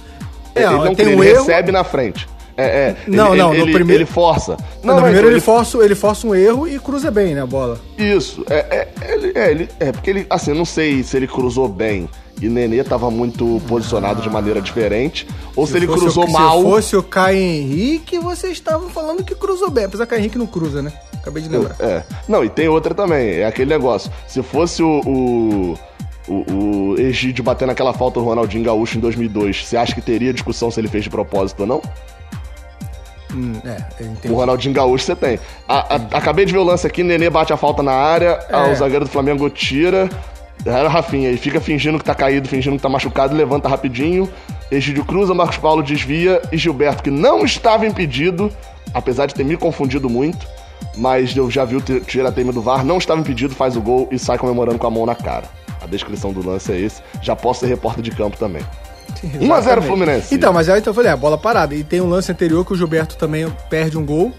É, 0.55 0.63
ele 0.63 0.73
não 0.73 0.95
tem 0.95 1.07
cria, 1.07 1.17
um 1.19 1.23
ele 1.25 1.33
erro. 1.33 1.41
recebe 1.47 1.73
na 1.73 1.83
frente. 1.83 2.29
É, 2.57 2.65
é. 2.65 2.97
Não, 3.07 3.29
ele, 3.29 3.43
não, 3.43 3.49
no 3.49 3.55
ele, 3.55 3.73
primeiro- 3.73 4.03
ele 4.03 4.11
força. 4.11 4.57
Não, 4.83 4.95
mas 4.95 5.05
primeiro 5.05 5.29
ele, 5.29 5.35
ele 5.37 5.41
força, 5.41 5.79
ele 5.79 5.95
força 5.95 6.27
um 6.27 6.35
erro 6.35 6.69
e 6.69 6.79
cruza 6.79 7.11
bem, 7.11 7.35
né, 7.35 7.43
a 7.43 7.47
bola. 7.47 7.79
Isso, 7.99 8.45
é, 8.49 8.89
é, 9.01 9.13
ele, 9.13 9.33
é, 9.35 9.51
ele, 9.51 9.69
é, 9.81 9.93
porque 9.93 10.11
ele, 10.11 10.27
assim, 10.31 10.53
não 10.53 10.65
sei 10.65 11.03
se 11.03 11.17
ele 11.17 11.27
cruzou 11.27 11.69
bem 11.69 12.09
e 12.41 12.49
Nenê 12.49 12.83
tava 12.83 13.11
muito 13.11 13.61
posicionado 13.69 14.21
de 14.21 14.29
maneira 14.29 14.61
diferente, 14.61 15.27
ou 15.55 15.67
se, 15.67 15.77
ele 15.77 15.87
fosse 15.87 16.01
cruzou 16.01 16.27
o, 16.27 16.33
mal. 16.33 16.59
Se 16.59 16.65
fosse 16.65 16.97
o 16.97 17.03
Caio 17.03 17.39
Henrique, 17.39 18.19
vocês 18.19 18.53
estavam 18.53 18.89
falando 18.89 19.23
que 19.23 19.35
cruzou 19.35 19.71
bem. 19.71 19.85
Apesar 19.85 20.05
que 20.05 20.09
o 20.09 20.11
Caio 20.11 20.21
Henrique 20.21 20.39
não 20.39 20.47
cruza, 20.47 20.83
né? 20.83 20.93
Acabei 21.15 21.43
de 21.43 21.49
lembrar. 21.49 21.77
É. 21.79 22.03
Não, 22.29 22.45
e 22.45 22.49
tem 22.49 22.69
outra 22.69 22.95
também, 22.95 23.35
é 23.37 23.47
aquele 23.47 23.71
negócio. 23.71 24.11
Se 24.27 24.43
fosse 24.43 24.83
o. 24.83 25.01
o... 25.07 25.79
O, 26.27 26.93
o 26.93 26.99
Egídio 26.99 27.45
batendo 27.45 27.69
aquela 27.69 27.93
falta 27.93 28.19
do 28.19 28.25
Ronaldinho 28.25 28.65
Gaúcho 28.65 28.97
em 28.97 29.01
2002, 29.03 29.67
você 29.67 29.77
acha 29.77 29.95
que 29.95 30.01
teria 30.01 30.33
discussão 30.33 30.71
se 30.71 30.81
ele 30.81 30.89
fez 30.89 31.05
de 31.05 31.11
propósito 31.11 31.61
ou 31.61 31.67
não? 31.67 31.83
Hum, 33.35 33.55
é. 33.65 34.29
O 34.29 34.35
Ronaldinho 34.35 34.73
Gaúcho 34.75 35.05
você 35.05 35.17
tem. 35.17 35.39
A- 35.69 35.97
a- 35.97 36.19
acabei 36.19 36.45
de 36.45 36.53
ver 36.53 36.59
o 36.59 36.65
lance 36.65 36.87
aqui, 36.87 37.03
Nenê 37.03 37.29
bate 37.29 37.53
a 37.53 37.57
falta 37.57 37.83
na 37.83 37.93
área, 37.93 38.39
É. 38.49 38.57
o 38.71 38.75
zagueiro 38.77 39.05
do 39.05 39.11
Flamengo 39.11 39.49
tira. 39.51 40.09
Era 40.65 40.89
Rafinha, 40.89 41.31
e 41.31 41.37
fica 41.37 41.61
fingindo 41.61 41.99
que 41.99 42.05
tá 42.05 42.15
caído, 42.15 42.49
fingindo 42.49 42.77
que 42.77 42.83
tá 42.83 42.89
machucado, 42.89 43.35
levanta 43.37 43.69
rapidinho. 43.69 44.29
Egídio 44.71 45.05
cruza, 45.05 45.35
Marcos 45.35 45.59
Paulo 45.59 45.83
desvia 45.83 46.41
e 46.51 46.57
Gilberto, 46.57 47.03
que 47.03 47.11
não 47.11 47.45
estava 47.45 47.87
impedido, 47.87 48.51
apesar 48.95 49.27
de 49.27 49.35
ter 49.35 49.45
me 49.45 49.57
confundido 49.59 50.09
muito, 50.09 50.47
mas 50.97 51.37
eu 51.37 51.51
já 51.51 51.65
vi 51.67 51.77
o 51.77 51.81
t- 51.83 52.01
tira-teima 52.01 52.53
do 52.53 52.63
VAR, 52.63 52.85
não 52.85 52.97
estava 52.97 53.21
impedido, 53.21 53.55
faz 53.55 53.77
o 53.77 53.81
gol 53.83 54.09
e 54.11 54.19
sai 54.19 54.39
comemorando 54.39 54.79
com 54.79 54.87
a 54.87 54.91
mão 54.91 55.05
na 55.05 55.15
cara. 55.15 55.45
A 55.83 55.87
descrição 55.87 56.33
do 56.33 56.47
lance 56.49 56.73
é 56.73 56.81
esse. 56.81 57.03
Já 57.21 57.37
posso 57.37 57.61
ser 57.61 57.67
repórter 57.67 58.03
de 58.03 58.11
campo 58.13 58.39
também. 58.39 58.63
1 59.25 59.29
a 59.29 59.39
0 59.39 59.49
Exatamente. 59.59 59.87
Fluminense. 59.87 60.35
Então, 60.35 60.53
mas 60.53 60.69
aí 60.69 60.79
então 60.81 60.91
eu 60.91 60.95
falei, 60.95 61.11
é, 61.13 61.17
bola 61.17 61.37
parada. 61.39 61.75
E 61.75 61.83
tem 61.85 62.01
um 62.01 62.09
lance 62.09 62.31
anterior 62.31 62.65
que 62.65 62.73
o 62.73 62.77
Gilberto 62.77 63.17
também 63.17 63.47
perde 63.69 63.97
um 63.99 64.05
gol, 64.05 64.33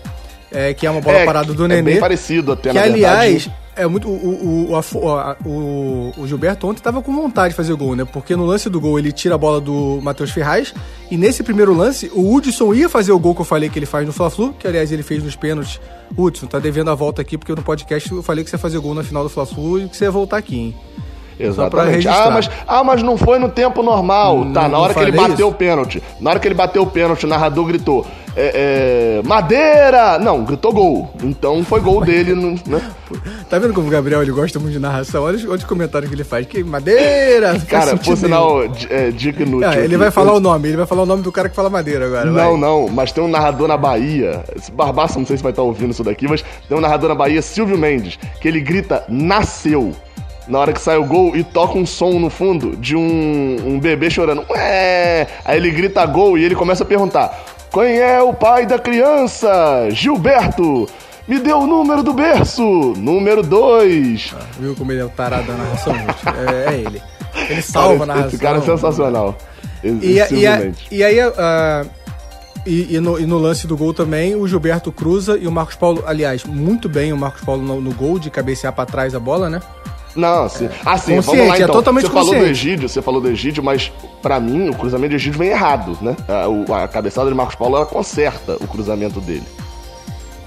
é, 0.52 0.74
que 0.74 0.86
é 0.88 0.92
uma 0.92 1.02
bola 1.02 1.18
É, 1.18 1.26
parada 1.26 1.54
do 1.54 1.66
é 1.66 1.68
Nenê. 1.68 1.92
bem 1.92 2.00
parecido 2.00 2.52
até, 2.52 2.70
que, 2.70 2.76
na 2.76 2.84
aliás, 2.84 3.44
verdade. 3.46 3.54
é 3.76 3.88
muito. 3.88 4.08
O, 4.08 4.70
o, 4.72 4.76
a 4.76 5.36
o- 5.46 6.12
o 6.18 6.28
Gilberto 6.28 6.68
ontem 6.68 6.82
tava 6.82 7.02
com 7.02 7.14
vontade 7.14 7.50
de 7.50 7.56
fazer 7.56 7.74
o 7.74 7.78
gol, 7.78 7.96
né? 7.96 8.06
Porque 8.06 8.36
no 8.36 8.46
lance 8.46 8.70
do 8.70 8.80
gol 8.80 8.98
ele 8.98 9.12
tira 9.12 9.36
a 9.36 9.38
bola 9.38 9.60
do 9.60 10.00
Matheus 10.02 10.32
Ferraz. 10.32 10.74
E 11.12 11.18
nesse 11.18 11.44
primeiro 11.44 11.74
lance, 11.76 12.10
o 12.14 12.34
Hudson 12.34 12.74
ia 12.74 12.88
fazer 12.88 13.12
o 13.12 13.20
gol 13.20 13.36
que 13.36 13.42
eu 13.42 13.46
falei 13.46 13.70
que 13.70 13.78
ele 13.80 13.86
faz 13.86 14.06
no 14.06 14.14
Fla-Flu, 14.14 14.54
que 14.58 14.68
aliás 14.68 14.92
ele 14.92 15.04
fez 15.04 15.22
nos 15.24 15.36
pênaltis. 15.36 15.80
Hudson, 16.18 16.46
tá 16.46 16.60
devendo 16.60 16.90
a 16.92 16.96
volta 16.96 17.22
aqui, 17.22 17.38
porque 17.38 17.54
no 17.54 17.62
podcast 17.64 18.12
eu 18.12 18.22
falei 18.24 18.44
que 18.44 18.50
você 18.50 18.56
ia 18.56 18.60
fazer 18.60 18.80
gol 18.80 18.94
na 18.94 19.04
final 19.04 19.24
do 19.24 19.30
Fla-Flu 19.30 19.80
e 19.82 19.90
que 19.90 19.98
você 19.98 20.06
ia 20.06 20.12
voltar 20.12 20.38
aqui, 20.38 20.56
hein? 20.58 20.76
Exatamente. 21.40 22.08
Ah 22.08 22.30
mas, 22.32 22.50
ah, 22.68 22.84
mas 22.84 23.04
não 23.04 23.18
foi 23.18 23.40
no 23.40 23.50
tempo 23.50 23.84
normal. 23.84 24.46
Não- 24.46 24.54
tá, 24.54 24.62
na 24.64 24.70
não 24.70 24.80
hora 24.80 24.94
que 24.94 25.00
ele 25.00 25.12
bateu 25.12 25.34
isso. 25.34 25.48
o 25.48 25.54
pênalti. 25.54 26.04
Na 26.20 26.30
hora 26.32 26.40
que 26.40 26.48
ele 26.48 26.56
bateu 26.56 26.84
o 26.84 26.88
pênalti, 26.88 27.26
o 27.26 27.28
narrador 27.28 27.66
gritou: 27.66 28.06
é, 28.36 29.20
é, 29.20 29.28
Madeira! 29.28 30.18
Não, 30.20 30.44
gritou 30.44 30.72
gol. 30.74 31.14
Então 31.24 31.64
foi 31.64 31.80
gol 31.82 32.02
dele, 32.04 32.34
no- 32.34 32.52
né? 32.68 32.82
Tá 33.50 33.60
vendo 33.60 33.74
como 33.74 33.88
o 33.88 33.90
Gabriel 33.92 34.22
ele 34.24 34.32
gosta 34.32 34.58
muito 34.60 34.74
de 34.74 34.80
narração? 34.80 35.24
Olha 35.24 35.38
os, 35.38 35.46
olha 35.46 35.56
os 35.56 35.64
comentários 35.64 36.10
que 36.10 36.16
ele 36.16 36.24
faz. 36.24 36.46
Que 36.48 36.64
madeira! 36.64 37.54
não 37.54 37.60
Cara, 37.68 37.96
por 37.96 38.18
sinal, 38.18 38.64
é, 38.90 39.12
dica 39.12 39.44
inútil. 39.44 39.70
Ah, 39.70 39.78
ele 39.78 39.98
vai 39.98 40.10
falar 40.12 40.34
o 40.34 40.40
nome, 40.40 40.68
ele 40.70 40.78
vai 40.78 40.86
falar 40.88 41.04
o 41.04 41.06
nome 41.06 41.22
do 41.22 41.32
cara 41.32 41.48
que 41.50 41.56
fala 41.56 41.70
madeira 41.70 42.06
agora. 42.08 42.32
vai. 42.32 42.44
Não, 42.44 42.58
não, 42.58 42.88
mas 42.88 43.12
tem 43.12 43.24
um 43.24 43.28
narrador 43.28 43.68
na 43.68 43.78
Bahia. 43.78 44.44
Esse 44.56 44.72
Barbaça, 44.72 45.20
não 45.20 45.26
sei 45.26 45.38
se 45.38 45.44
vai 45.44 45.52
estar 45.52 45.62
ouvindo 45.62 45.92
isso 45.92 46.04
daqui, 46.04 46.28
mas 46.28 46.44
tem 46.68 46.78
um 46.78 46.82
narrador 46.82 47.10
na 47.10 47.16
Bahia, 47.16 47.42
Silvio 47.42 47.78
Mendes, 47.78 48.18
que 48.42 48.48
ele 48.48 48.60
grita 48.60 49.04
nasceu. 49.08 49.92
Na 50.48 50.60
hora 50.60 50.72
que 50.74 50.80
sai 50.82 50.98
o 50.98 51.06
gol 51.06 51.36
e 51.36 51.44
toca 51.44 51.78
um 51.78 51.86
som 51.86 52.20
no 52.20 52.30
fundo 52.30 52.76
de 52.78 52.96
um, 52.96 53.58
um 53.66 53.80
bebê 53.80 54.10
chorando. 54.10 54.44
Ué! 54.50 55.28
Aí 55.44 55.58
ele 55.58 55.72
grita 55.72 56.06
gol 56.06 56.38
e 56.38 56.44
ele 56.44 56.54
começa 56.56 56.84
a 56.84 56.86
perguntar: 56.86 57.44
Quem 57.74 57.98
é 58.00 58.22
o 58.22 58.34
pai 58.34 58.66
da 58.66 58.78
criança? 58.78 59.88
Gilberto! 59.92 60.88
Me 61.28 61.40
deu 61.40 61.60
o 61.60 61.66
número 61.68 62.04
do 62.04 62.14
berço! 62.14 62.62
Número 62.98 63.42
2! 63.42 64.36
Viu 64.60 64.76
como 64.76 64.92
ele 64.92 65.02
é 65.02 65.06
o 65.06 65.10
tarado 65.10 65.48
da 65.48 65.54
narração? 65.54 65.96
É, 65.96 66.74
é 66.76 66.80
ele. 66.80 67.02
Ele 67.50 67.62
salva 67.64 68.04
a 68.04 68.06
narração. 68.06 68.28
Esse 68.30 68.38
cara 68.38 68.60
é 68.60 68.62
sensacional. 68.62 69.36
E, 69.84 70.22
a- 70.22 70.28
e, 70.32 70.46
a- 70.48 70.72
e 70.92 71.04
aí, 71.04 71.20
ah, 71.20 71.86
e, 72.66 72.96
e 72.96 73.00
no, 73.00 73.20
e 73.20 73.26
no 73.26 73.38
lance 73.40 73.66
do 73.68 73.76
gol 73.76 73.94
também, 73.94 74.36
o 74.36 74.48
Gilberto 74.48 74.92
cruza 74.92 75.38
e 75.38 75.48
o 75.48 75.52
Marcos 75.52 75.76
Paulo, 75.76 76.04
aliás, 76.08 76.44
muito 76.46 76.88
bem 76.88 77.12
o 77.12 77.18
Marcos 77.18 77.42
Paulo 77.42 77.62
no, 77.64 77.82
no 77.82 77.94
gol, 77.94 78.18
de 78.20 78.30
cabecear 78.30 78.74
pra 78.74 78.86
trás 78.86 79.14
a 79.16 79.20
bola, 79.20 79.50
né? 79.50 79.60
Não, 80.16 80.48
sim. 80.48 80.70
Ah, 80.86 80.98
sim, 80.98 81.12
vamos 81.12 81.26
Consciente, 81.26 81.48
lá 81.50 81.56
é 81.58 81.62
então. 81.62 81.76
totalmente 81.76 82.04
você 82.06 82.10
falou 82.14 82.26
do 82.26 82.32
consciente. 82.32 82.52
Egídio, 82.52 82.88
você 82.90 83.02
falou 83.02 83.20
do 83.22 83.28
Egídio, 83.30 83.62
mas 83.64 83.92
pra 84.22 84.40
mim 84.40 84.70
o 84.70 84.76
cruzamento 84.76 85.10
de 85.10 85.16
Egídio 85.16 85.38
vem 85.40 85.50
errado, 85.50 85.98
né? 86.02 86.16
A, 86.28 86.48
o- 86.48 86.74
a 86.74 86.88
cabeçada 86.88 87.30
de 87.30 87.36
Marcos 87.36 87.56
Paulo 87.56 87.76
ela 87.76 87.86
conserta 87.86 88.56
o 88.62 88.68
cruzamento 88.68 89.20
dele. 89.20 89.44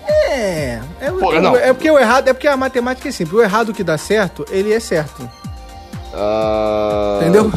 É, 0.09 0.81
é, 1.01 1.11
Pô, 1.11 1.33
é- 1.35 1.69
é 1.69 1.73
porque 1.75 1.91
o 1.91 1.99
errado, 1.99 2.29
é 2.29 2.33
porque 2.33 2.49
a 2.49 2.57
matemática 2.57 3.09
é 3.09 3.13
simples. 3.13 3.39
O 3.39 3.43
errado 3.43 3.75
que 3.75 3.85
dá 3.85 3.99
certo, 3.99 4.45
ele 4.51 4.73
é 4.73 4.81
certo. 4.81 5.29
Ah, 6.15 7.19
Entendeu? 7.21 7.53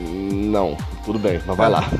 Não, 0.00 0.76
tudo 1.04 1.18
bem, 1.18 1.40
mas 1.46 1.56
vai 1.56 1.68
lá. 1.70 1.84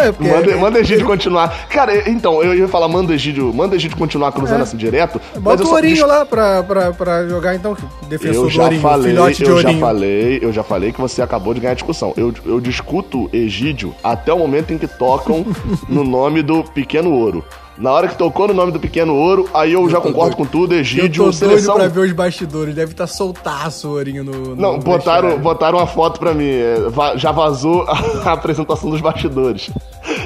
É, 0.00 0.12
porque 0.12 0.30
manda, 0.30 0.56
manda 0.56 0.78
Egídio 0.78 1.04
continuar. 1.04 1.66
Cara, 1.68 2.08
então, 2.08 2.40
eu 2.42 2.54
ia 2.54 2.68
falar, 2.68 2.86
manda 2.86 3.12
Egídio, 3.12 3.52
manda 3.52 3.74
Egídio 3.74 3.96
continuar 3.96 4.30
cruzando 4.30 4.60
É. 4.60 4.62
assim 4.62 4.76
direto. 4.76 5.20
Bota 5.40 5.64
o 5.64 5.66
só- 5.66 5.72
Ourinho 5.74 5.96
des- 5.96 6.04
lá 6.06 6.24
pra, 6.24 6.62
pra, 6.62 6.92
pra 6.92 7.26
jogar, 7.26 7.56
então, 7.56 7.76
defensor 8.08 8.34
Eu 8.36 8.42
do 8.44 8.50
já 8.50 8.62
Ourinho, 8.64 8.80
falei, 8.80 9.10
filhote 9.10 9.36
de 9.38 9.42
eu 9.44 9.48
já 9.60 9.66
Ourinho. 9.68 9.80
falei, 9.80 10.38
eu 10.40 10.52
já 10.52 10.62
falei 10.62 10.92
que 10.92 11.00
você 11.00 11.20
acabou 11.20 11.52
de 11.52 11.58
ganhar 11.60 11.72
a 11.72 11.74
discussão. 11.74 12.14
Eu, 12.16 12.32
eu 12.46 12.60
discuto 12.60 13.28
Egídio 13.32 13.92
até 14.04 14.32
o 14.32 14.38
momento 14.38 14.72
em 14.72 14.78
que 14.78 14.86
tocam 14.86 15.44
no 15.88 16.04
nome 16.04 16.40
do 16.42 16.62
Pequeno 16.62 17.10
Ouro. 17.10 17.44
Na 17.78 17.92
hora 17.92 18.08
que 18.08 18.16
tocou 18.16 18.48
no 18.48 18.54
nome 18.54 18.72
do 18.72 18.80
Pequeno 18.80 19.14
Ouro, 19.14 19.48
aí 19.54 19.72
eu, 19.72 19.88
já 19.88 20.00
tô 20.00 20.08
concordo 20.08 20.34
doido. 20.34 20.36
com 20.36 20.44
tudo, 20.58 20.74
Eu 20.74 20.80
Egídio, 20.80 21.24
tô 21.26 21.32
seleção. 21.32 21.76
doido 21.76 21.92
pra 21.92 22.00
ver 22.02 22.08
os 22.08 22.12
bastidores, 22.12 22.74
deve 22.74 22.90
estar 22.92 23.06
soltaço 23.06 23.88
o 23.88 23.92
Ourinho 23.92 24.24
no, 24.24 24.32
no 24.32 24.56
Não, 24.56 24.78
botaram, 24.80 25.22
vestiário. 25.28 25.38
botaram 25.38 25.78
uma 25.78 25.86
foto 25.86 26.18
pra 26.18 26.34
mim. 26.34 26.48
é, 26.50 26.76
Já 27.16 27.30
vazou 27.30 27.82
a, 28.24 28.32
apresentação 28.32 28.90
dos 28.90 29.00
bastidores. 29.00 29.70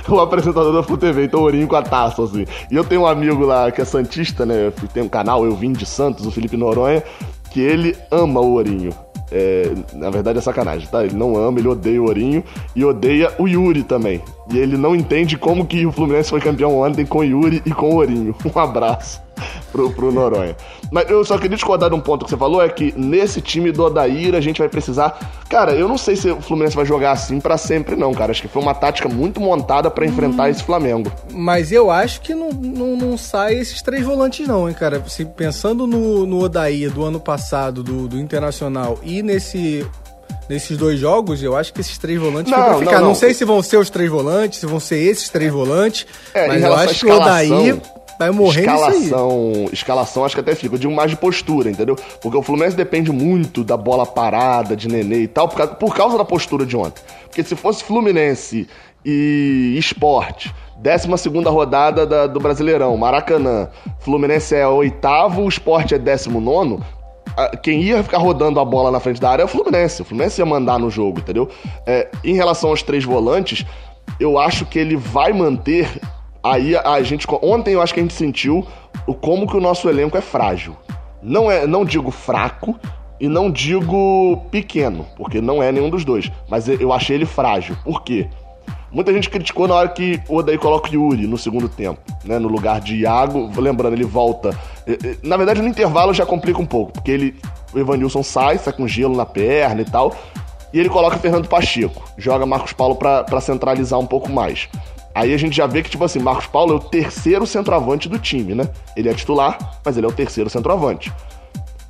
O 0.09 0.19
apresentador 0.19 0.73
da 0.73 0.83
Flu 0.83 0.97
TV, 0.97 1.25
então 1.25 1.41
o 1.41 1.43
Ourinho 1.45 1.69
com 1.69 1.77
a 1.77 1.83
taça, 1.83 2.23
assim. 2.23 2.47
E 2.71 2.75
eu 2.75 2.85
tenho 2.85 3.03
um 3.03 3.07
amigo 3.07 3.45
lá 3.45 3.71
que 3.71 3.83
é 3.83 3.85
Santista, 3.85 4.47
né? 4.47 4.73
Tem 4.95 5.03
um 5.03 5.09
canal, 5.09 5.45
Eu 5.45 5.55
Vim 5.55 5.73
de 5.73 5.85
Santos, 5.85 6.27
o 6.27 6.31
Felipe 6.31 6.57
Noronha, 6.57 7.03
que 7.51 7.61
ele 7.61 7.95
ama 8.11 8.41
o 8.41 8.53
Ourinho. 8.53 8.93
É, 9.33 9.73
na 9.95 10.11
verdade 10.11 10.38
é 10.38 10.42
sacanagem, 10.42 10.87
tá? 10.88 11.05
Ele 11.05 11.16
não 11.16 11.37
ama, 11.37 11.59
ele 11.59 11.68
odeia 11.68 12.03
o 12.03 12.07
Ourinho 12.07 12.45
e 12.77 12.85
odeia 12.85 13.33
o 13.38 13.49
Yuri 13.49 13.83
também. 13.83 14.21
E 14.53 14.59
ele 14.59 14.77
não 14.77 14.95
entende 14.95 15.38
como 15.38 15.64
que 15.66 15.87
o 15.87 15.92
Fluminense 15.92 16.31
foi 16.31 16.40
campeão 16.40 16.79
ontem 16.79 17.07
com 17.07 17.18
o 17.18 17.25
Yuri 17.25 17.62
e 17.64 17.71
com 17.73 17.90
o 17.90 17.97
Ourinho. 17.97 18.35
Um 18.55 18.59
abraço 18.59 19.23
pro, 19.71 19.91
pro 19.91 20.13
Noronha. 20.13 20.57
Mas 20.91 21.09
eu 21.09 21.25
só 21.25 21.37
queria 21.39 21.57
discordar 21.57 21.89
de 21.89 21.97
um 21.97 22.01
ponto 22.01 22.25
que 22.25 22.31
você 22.31 22.37
falou, 22.37 22.63
é 22.63 22.69
que 22.69 22.93
nesse 22.97 23.41
time 23.41 23.73
do 23.73 23.85
Odair 23.85 24.35
a 24.35 24.41
gente 24.41 24.59
vai 24.59 24.69
precisar... 24.69 25.19
Cara, 25.49 25.73
eu 25.73 25.89
não 25.89 25.99
sei 25.99 26.17
se 26.17 26.31
o 26.31 26.41
Fluminense 26.41 26.77
vai 26.77 26.85
jogar 26.87 27.13
assim 27.13 27.41
pra 27.41 27.57
sempre 27.57 27.97
não, 27.97 28.13
cara. 28.15 28.33
Acho 28.33 28.43
que 28.43 28.49
foi 28.49 28.63
uma 28.63 28.75
tática 28.75 29.09
muito 29.09 29.41
montada 29.41 29.91
pra 29.91 30.07
enfrentar 30.07 30.49
esse 30.51 30.63
Flamengo. 30.63 31.13
Mas 31.31 31.73
eu 31.73 31.91
acho 31.91 32.21
que 32.21 32.35
não, 32.35 32.51
não, 32.51 32.97
não 32.97 33.19
sai 33.19 33.55
esses 33.55 33.83
três 33.83 34.05
volantes, 34.05 34.47
não, 34.47 34.69
hein, 34.69 34.75
cara. 34.75 35.03
Se, 35.07 35.25
pensando 35.25 35.87
no, 35.87 36.27
no 36.27 36.41
Odair 36.41 36.91
do 36.91 37.05
ano 37.05 37.21
passado, 37.21 37.83
do, 37.83 38.09
do 38.09 38.19
Internacional, 38.19 38.99
e 39.03 39.23
nesse. 39.23 39.87
Nesses 40.49 40.77
dois 40.77 40.99
jogos, 40.99 41.43
eu 41.43 41.57
acho 41.57 41.73
que 41.73 41.81
esses 41.81 41.97
três 41.97 42.19
volantes 42.19 42.51
Não, 42.51 42.59
ficam 42.59 42.65
pra 42.65 42.73
não, 42.73 42.79
ficar. 42.81 43.01
Não, 43.01 43.09
não. 43.09 43.15
sei 43.15 43.33
se 43.33 43.45
vão 43.45 43.63
ser 43.63 43.77
os 43.77 43.88
três 43.88 44.11
volantes, 44.11 44.59
se 44.59 44.67
vão 44.67 44.81
ser 44.81 44.99
esses 44.99 45.29
três 45.29 45.53
volantes, 45.53 46.05
É, 46.35 46.49
mas 46.49 46.63
eu 46.63 46.75
acho 46.75 47.01
que 47.01 47.11
o 47.11 47.15
Odair 47.15 47.81
escalação, 48.29 48.37
vai 48.37 48.46
morrer 48.46 48.60
nisso 48.66 48.85
aí. 48.85 49.04
escalação, 49.04 49.68
escalação 49.73 50.25
acho 50.25 50.35
que 50.35 50.40
até 50.40 50.54
fica. 50.54 50.75
Eu 50.75 50.79
digo 50.79 50.92
mais 50.94 51.10
de 51.10 51.16
postura, 51.16 51.70
entendeu? 51.70 51.96
Porque 52.20 52.37
o 52.37 52.42
Fluminense 52.42 52.77
depende 52.77 53.10
muito 53.12 53.62
da 53.64 53.77
bola 53.77 54.04
parada, 54.06 54.77
de 54.77 54.88
Nenê 54.88 55.23
e 55.23 55.29
tal, 55.29 55.48
por 55.48 55.56
causa, 55.56 55.75
por 55.75 55.94
causa 55.94 56.18
da 56.18 56.25
postura 56.25 56.64
de 56.66 56.77
ontem. 56.77 57.02
Porque 57.25 57.42
se 57.42 57.56
fosse 57.56 57.83
Fluminense 57.85 58.68
e 59.04 59.75
Esporte, 59.79 60.54
12 60.77 61.16
segunda 61.18 61.50
rodada 61.50 62.06
da- 62.06 62.27
do 62.27 62.38
Brasileirão, 62.40 62.96
Maracanã, 62.96 63.68
Fluminense 64.00 64.54
é 64.54 64.66
oitavo, 64.66 65.42
o 65.42 65.48
Esporte 65.48 65.94
é 65.94 65.98
19 65.98 66.79
a- 67.37 67.56
quem 67.56 67.81
ia 67.83 68.02
ficar 68.02 68.18
rodando 68.18 68.60
a 68.60 68.64
bola 68.64 68.90
na 68.90 69.00
frente 69.00 69.20
da 69.20 69.31
área 69.31 69.42
é 69.42 69.44
o 69.44 69.48
Fluminense. 69.48 70.02
O 70.02 70.04
Fluminense 70.04 70.40
ia 70.40 70.44
mandar 70.46 70.79
no 70.79 70.90
jogo, 70.90 71.18
entendeu? 71.20 71.48
É, 71.87 72.08
em 72.23 72.35
relação 72.35 72.70
aos 72.70 72.83
três 72.83 73.04
volantes, 73.04 73.64
eu 74.20 74.38
acho 74.38 74.66
que 74.66 74.79
ele 74.79 74.96
vai 74.96 75.33
manter. 75.33 75.88
Aí 76.43 76.77
a 76.77 77.03
gente. 77.03 77.27
Ontem 77.43 77.75
eu 77.75 77.83
acho 77.83 77.95
que 77.95 78.01
a 78.01 78.03
gente 78.03 78.15
sentiu 78.15 78.67
o 79.07 79.15
como 79.15 79.47
que 79.47 79.57
o 79.57 79.61
nosso 79.61 79.88
elenco 79.88 80.17
é 80.17 80.21
frágil. 80.21 80.77
Não 81.23 81.51
é, 81.51 81.67
não 81.67 81.85
digo 81.85 82.11
fraco, 82.11 82.77
E 83.23 83.29
não 83.29 83.49
digo 83.49 84.37
pequeno, 84.51 85.07
porque 85.17 85.40
não 85.40 85.63
é 85.63 85.71
nenhum 85.71 85.88
dos 85.88 86.05
dois. 86.05 86.29
Mas 86.49 86.67
eu 86.67 86.93
achei 86.93 87.15
ele 87.15 87.25
frágil. 87.25 87.77
Por 87.85 88.03
quê? 88.03 88.29
Muita 88.90 89.13
gente 89.13 89.31
criticou 89.31 89.69
na 89.69 89.77
hora 89.77 89.88
que 89.88 90.21
o 90.29 90.38
Odaí 90.38 90.59
coloca 90.59 90.90
o 90.90 90.93
Yuri 90.93 91.29
no 91.29 91.38
segundo 91.38 91.69
tempo, 91.69 92.01
né? 92.25 92.40
No 92.40 92.49
lugar 92.49 92.81
de 92.81 92.97
Iago. 92.97 93.49
Lembrando, 93.57 93.95
ele 93.95 94.05
volta. 94.05 94.51
Na 95.23 95.37
verdade, 95.37 95.63
no 95.63 95.69
intervalo 95.69 96.13
já 96.13 96.27
complica 96.27 96.61
um 96.61 96.67
pouco, 96.67 96.95
porque 96.95 97.13
ele. 97.13 97.37
O 97.73 97.79
Evanilson 97.79 98.25
sai, 98.25 98.59
sai 98.59 98.73
com 98.73 98.88
gelo 98.88 99.17
na 99.17 99.25
perna 99.25 99.83
e 99.83 99.85
tal. 99.85 100.17
E 100.73 100.81
ele 100.81 100.88
coloca 100.88 101.17
Fernando 101.17 101.47
Pacheco. 101.47 102.03
Joga 102.19 102.45
Marcos 102.45 102.73
Paulo 102.73 102.97
para 102.97 103.40
centralizar 103.40 104.01
um 104.01 104.07
pouco 104.07 104.29
mais. 104.33 104.69
Aí 105.15 105.35
a 105.35 105.37
gente 105.37 105.56
já 105.56 105.67
vê 105.67 105.83
que, 105.83 105.90
tipo 105.90 106.04
assim, 106.04 106.19
Marcos 106.19 106.46
Paulo 106.46 106.73
é 106.73 106.77
o 106.77 106.81
terceiro 106.81 107.46
centroavante 107.46 108.08
do 108.08 108.19
time, 108.19 108.54
né? 108.54 108.69
Ele 108.96 109.08
é 109.08 109.15
titular, 109.15 109.81
mas 109.85 109.96
ele 109.96 110.06
é 110.06 110.08
o 110.08 110.13
terceiro 110.13 110.48
centroavante. 110.48 111.13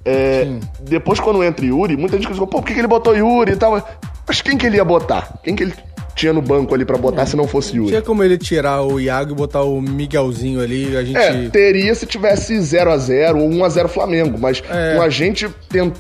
É, 0.05 0.47
depois, 0.81 1.21
quando 1.21 1.43
entra 1.45 1.65
Yuri, 1.65 1.97
muita 1.97 2.17
gente 2.17 2.27
criticou, 2.27 2.47
pô, 2.47 2.59
por 2.59 2.67
que, 2.67 2.75
que 2.75 2.81
ele 2.81 2.89
botou 2.89 3.17
Yuri 3.17 3.53
e 3.53 3.57
tal? 3.57 3.81
Mas 4.27 4.41
quem 4.41 4.57
que 4.57 4.67
ele 4.67 4.77
ia 4.77 4.85
botar? 4.85 5.39
Quem 5.45 5.55
que 5.55 5.63
ele 5.63 5.75
tinha 6.15 6.33
no 6.33 6.43
banco 6.43 6.75
ali 6.75 6.85
para 6.85 6.99
botar 6.99 7.23
é, 7.23 7.27
se 7.27 7.37
não 7.37 7.47
fosse 7.47 7.77
Yuri? 7.77 7.91
Tinha 7.91 8.03
como 8.03 8.23
ele 8.23 8.37
tirar 8.37 8.83
o 8.83 9.01
Iago 9.01 9.33
e 9.33 9.35
botar 9.35 9.63
o 9.63 9.81
Miguelzinho 9.81 10.61
ali, 10.61 10.97
a 10.97 11.05
gente... 11.05 11.17
É, 11.17 11.49
teria 11.51 11.95
se 11.95 12.07
tivesse 12.07 12.61
0 12.61 12.91
a 12.91 12.97
0 12.97 13.39
ou 13.39 13.49
1 13.49 13.65
a 13.65 13.69
0 13.69 13.89
Flamengo, 13.89 14.39
mas 14.39 14.63
é. 14.69 14.97
com 14.97 15.03
a 15.03 15.09
gente 15.09 15.49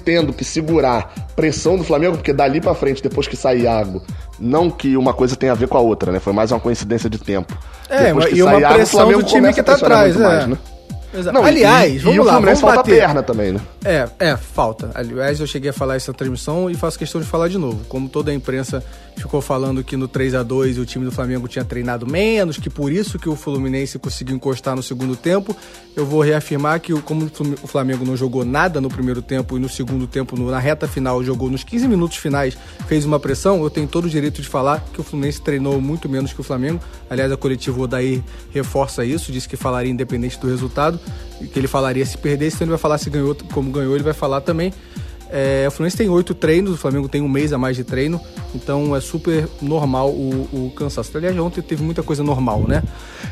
tendo 0.05 0.33
que 0.33 0.45
segurar 0.45 1.15
pressão 1.37 1.77
do 1.77 1.85
Flamengo, 1.85 2.17
porque 2.17 2.33
dali 2.33 2.61
para 2.61 2.75
frente, 2.75 3.03
depois 3.03 3.27
que 3.27 3.37
sai 3.37 3.61
Iago, 3.61 4.03
não 4.43 4.69
que 4.69 4.97
uma 4.97 5.15
coisa 5.15 5.37
tenha 5.37 5.53
a 5.53 5.55
ver 5.55 5.69
com 5.69 5.79
a 5.79 5.81
outra, 5.81 6.11
né? 6.11 6.19
Foi 6.19 6.33
mais 6.33 6.51
uma 6.51 6.59
coincidência 6.59 7.09
de 7.09 7.19
tempo. 7.19 7.57
É, 7.89 8.07
depois 8.07 8.27
que 8.27 8.35
e 8.35 8.43
uma 8.43 8.61
pressão 8.73 9.13
do 9.13 9.23
time 9.23 9.53
que 9.53 9.63
tá 9.63 9.75
atrás, 9.75 10.17
é. 10.17 10.19
Mais, 10.19 10.47
né? 10.49 10.59
Não, 11.33 11.45
Aliás, 11.45 11.95
e, 11.95 11.99
vamos 11.99 12.17
e 12.17 12.19
lá, 12.21 12.25
o 12.25 12.37
Fluminense 12.37 12.61
falta 12.61 12.77
bater. 12.77 12.99
perna 13.01 13.23
também, 13.23 13.53
né? 13.53 13.61
É, 13.85 14.09
é, 14.19 14.37
falta. 14.37 14.91
Aliás, 14.95 15.41
eu 15.41 15.47
cheguei 15.47 15.71
a 15.71 15.73
falar 15.73 15.97
isso 15.97 16.11
na 16.11 16.17
transmissão 16.17 16.71
e 16.71 16.75
faço 16.75 16.99
questão 16.99 17.21
de 17.21 17.27
falar 17.27 17.49
de 17.49 17.59
novo. 17.59 17.85
Como 17.89 18.09
toda 18.09 18.31
a 18.31 18.35
imprensa 18.35 18.83
ficou 19.17 19.41
falando 19.41 19.85
que 19.85 19.97
no 19.97 20.09
3 20.09 20.35
a 20.35 20.43
2 20.43 20.79
o 20.79 20.87
time 20.87 21.05
do 21.05 21.13
Flamengo 21.13 21.47
tinha 21.47 21.65
treinado 21.65 22.07
menos, 22.07 22.57
que 22.57 22.71
por 22.71 22.91
isso 22.91 23.19
que 23.19 23.29
o 23.29 23.37
Fluminense 23.37 23.99
conseguiu 23.99 24.35
encostar 24.35 24.75
no 24.75 24.83
segundo 24.83 25.15
tempo. 25.15 25.55
Eu 25.95 26.07
vou 26.07 26.23
reafirmar 26.23 26.81
que 26.81 26.93
como 27.03 27.31
o 27.63 27.67
Flamengo 27.67 28.05
não 28.05 28.17
jogou 28.17 28.45
nada 28.45 28.81
no 28.81 28.89
primeiro 28.89 29.21
tempo 29.21 29.57
e 29.57 29.61
no 29.61 29.69
segundo 29.69 30.07
tempo, 30.07 30.39
na 30.41 30.59
reta 30.59 30.89
final, 30.89 31.23
jogou 31.23 31.51
nos 31.51 31.63
15 31.63 31.87
minutos 31.89 32.17
finais, 32.17 32.57
fez 32.87 33.05
uma 33.05 33.21
pressão, 33.21 33.63
eu 33.63 33.69
tenho 33.69 33.87
todo 33.87 34.07
o 34.07 34.09
direito 34.09 34.41
de 34.41 34.49
falar 34.49 34.83
que 34.93 35.01
o 35.01 35.05
Fluminense 35.05 35.43
treinou 35.43 35.81
muito 35.81 36.09
menos 36.09 36.33
que 36.33 36.41
o 36.41 36.45
Flamengo. 36.45 36.81
Aliás, 37.11 37.31
a 37.31 37.37
coletiva 37.37 37.83
Odair 37.83 38.23
reforça 38.53 39.05
isso, 39.05 39.31
disse 39.31 39.49
que 39.49 39.57
falaria 39.57 39.91
independente 39.93 40.39
do 40.39 40.49
resultado, 40.49 40.99
que 41.53 41.59
ele 41.59 41.69
falaria 41.69 42.05
se 42.05 42.17
perdesse, 42.17 42.57
então 42.57 42.67
ele 42.67 42.71
vai 42.71 42.79
falar 42.79 42.99
se 42.99 43.11
ganhou, 43.11 43.37
como 43.53 43.71
ganhou, 43.71 43.95
ele 43.95 44.05
vai 44.05 44.13
falar 44.13 44.41
também. 44.41 44.73
É, 45.35 45.65
o 45.67 45.71
Fluminense 45.71 45.97
tem 45.97 46.11
oito 46.11 46.35
treinos, 46.35 46.75
o 46.75 46.77
Flamengo 46.77 47.09
tem 47.09 47.23
um 47.23 47.29
mês 47.29 47.55
a 47.55 47.59
mais 47.59 47.75
de 47.75 47.83
treino, 47.83 48.21
então 48.55 48.95
é 48.95 49.01
super 49.01 49.49
normal 49.63 50.11
o, 50.11 50.47
o 50.53 50.73
cansaço. 50.77 51.17
Aliás, 51.17 51.37
ontem 51.39 51.63
teve 51.63 51.83
muita 51.83 52.03
coisa 52.03 52.23
normal, 52.23 52.65
né? 52.69 52.83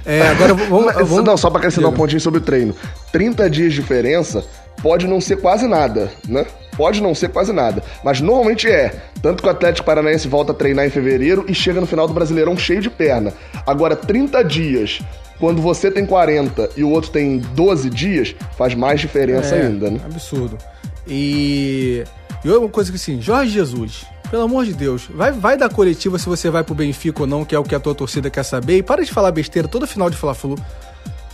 É, 0.06 0.22
agora 0.28 0.54
vamos, 0.54 0.94
vamos... 1.06 1.24
Não, 1.24 1.36
só 1.36 1.50
para 1.50 1.58
acrescentar 1.58 1.90
um 1.90 1.94
pontinho 1.94 2.20
sobre 2.20 2.40
o 2.40 2.42
treino. 2.42 2.74
30 3.12 3.50
dias 3.50 3.74
de 3.74 3.80
diferença 3.80 4.42
pode 4.82 5.06
não 5.06 5.20
ser 5.20 5.42
quase 5.42 5.66
nada, 5.66 6.10
né? 6.26 6.46
Pode 6.74 7.02
não 7.02 7.14
ser 7.14 7.28
quase 7.28 7.52
nada, 7.52 7.82
mas 8.02 8.22
normalmente 8.22 8.66
é. 8.66 8.94
Tanto 9.20 9.42
que 9.42 9.48
o 9.48 9.52
Atlético 9.52 9.84
Paranaense 9.84 10.26
volta 10.26 10.52
a 10.52 10.54
treinar 10.54 10.86
em 10.86 10.90
fevereiro 10.90 11.44
e 11.46 11.54
chega 11.54 11.82
no 11.82 11.86
final 11.86 12.08
do 12.08 12.14
Brasileirão 12.14 12.56
cheio 12.56 12.80
de 12.80 12.88
perna. 12.88 13.34
Agora, 13.66 13.94
30 13.94 14.42
dias 14.42 15.00
quando 15.40 15.62
você 15.62 15.90
tem 15.90 16.04
40 16.04 16.70
e 16.76 16.84
o 16.84 16.90
outro 16.90 17.10
tem 17.10 17.38
12 17.38 17.88
dias, 17.88 18.36
faz 18.56 18.74
mais 18.74 19.00
diferença 19.00 19.56
é, 19.56 19.62
ainda, 19.66 19.90
né? 19.90 19.98
Absurdo. 20.04 20.56
E. 21.08 22.04
E 22.44 22.48
outra 22.48 22.68
coisa 22.68 22.90
que 22.90 22.96
assim, 22.96 23.20
Jorge 23.20 23.50
Jesus, 23.50 24.06
pelo 24.30 24.42
amor 24.42 24.64
de 24.64 24.72
Deus, 24.72 25.08
vai, 25.12 25.32
vai 25.32 25.56
dar 25.58 25.68
coletiva 25.70 26.18
se 26.18 26.26
você 26.26 26.48
vai 26.48 26.62
pro 26.62 26.74
Benfica 26.74 27.22
ou 27.22 27.26
não, 27.26 27.44
que 27.44 27.54
é 27.54 27.58
o 27.58 27.64
que 27.64 27.74
a 27.74 27.80
tua 27.80 27.94
torcida 27.94 28.30
quer 28.30 28.44
saber. 28.44 28.78
E 28.78 28.82
para 28.82 29.02
de 29.04 29.10
falar 29.10 29.32
besteira 29.32 29.66
todo 29.66 29.86
final 29.86 30.08
de 30.08 30.16
falar 30.16 30.34
flu. 30.34 30.56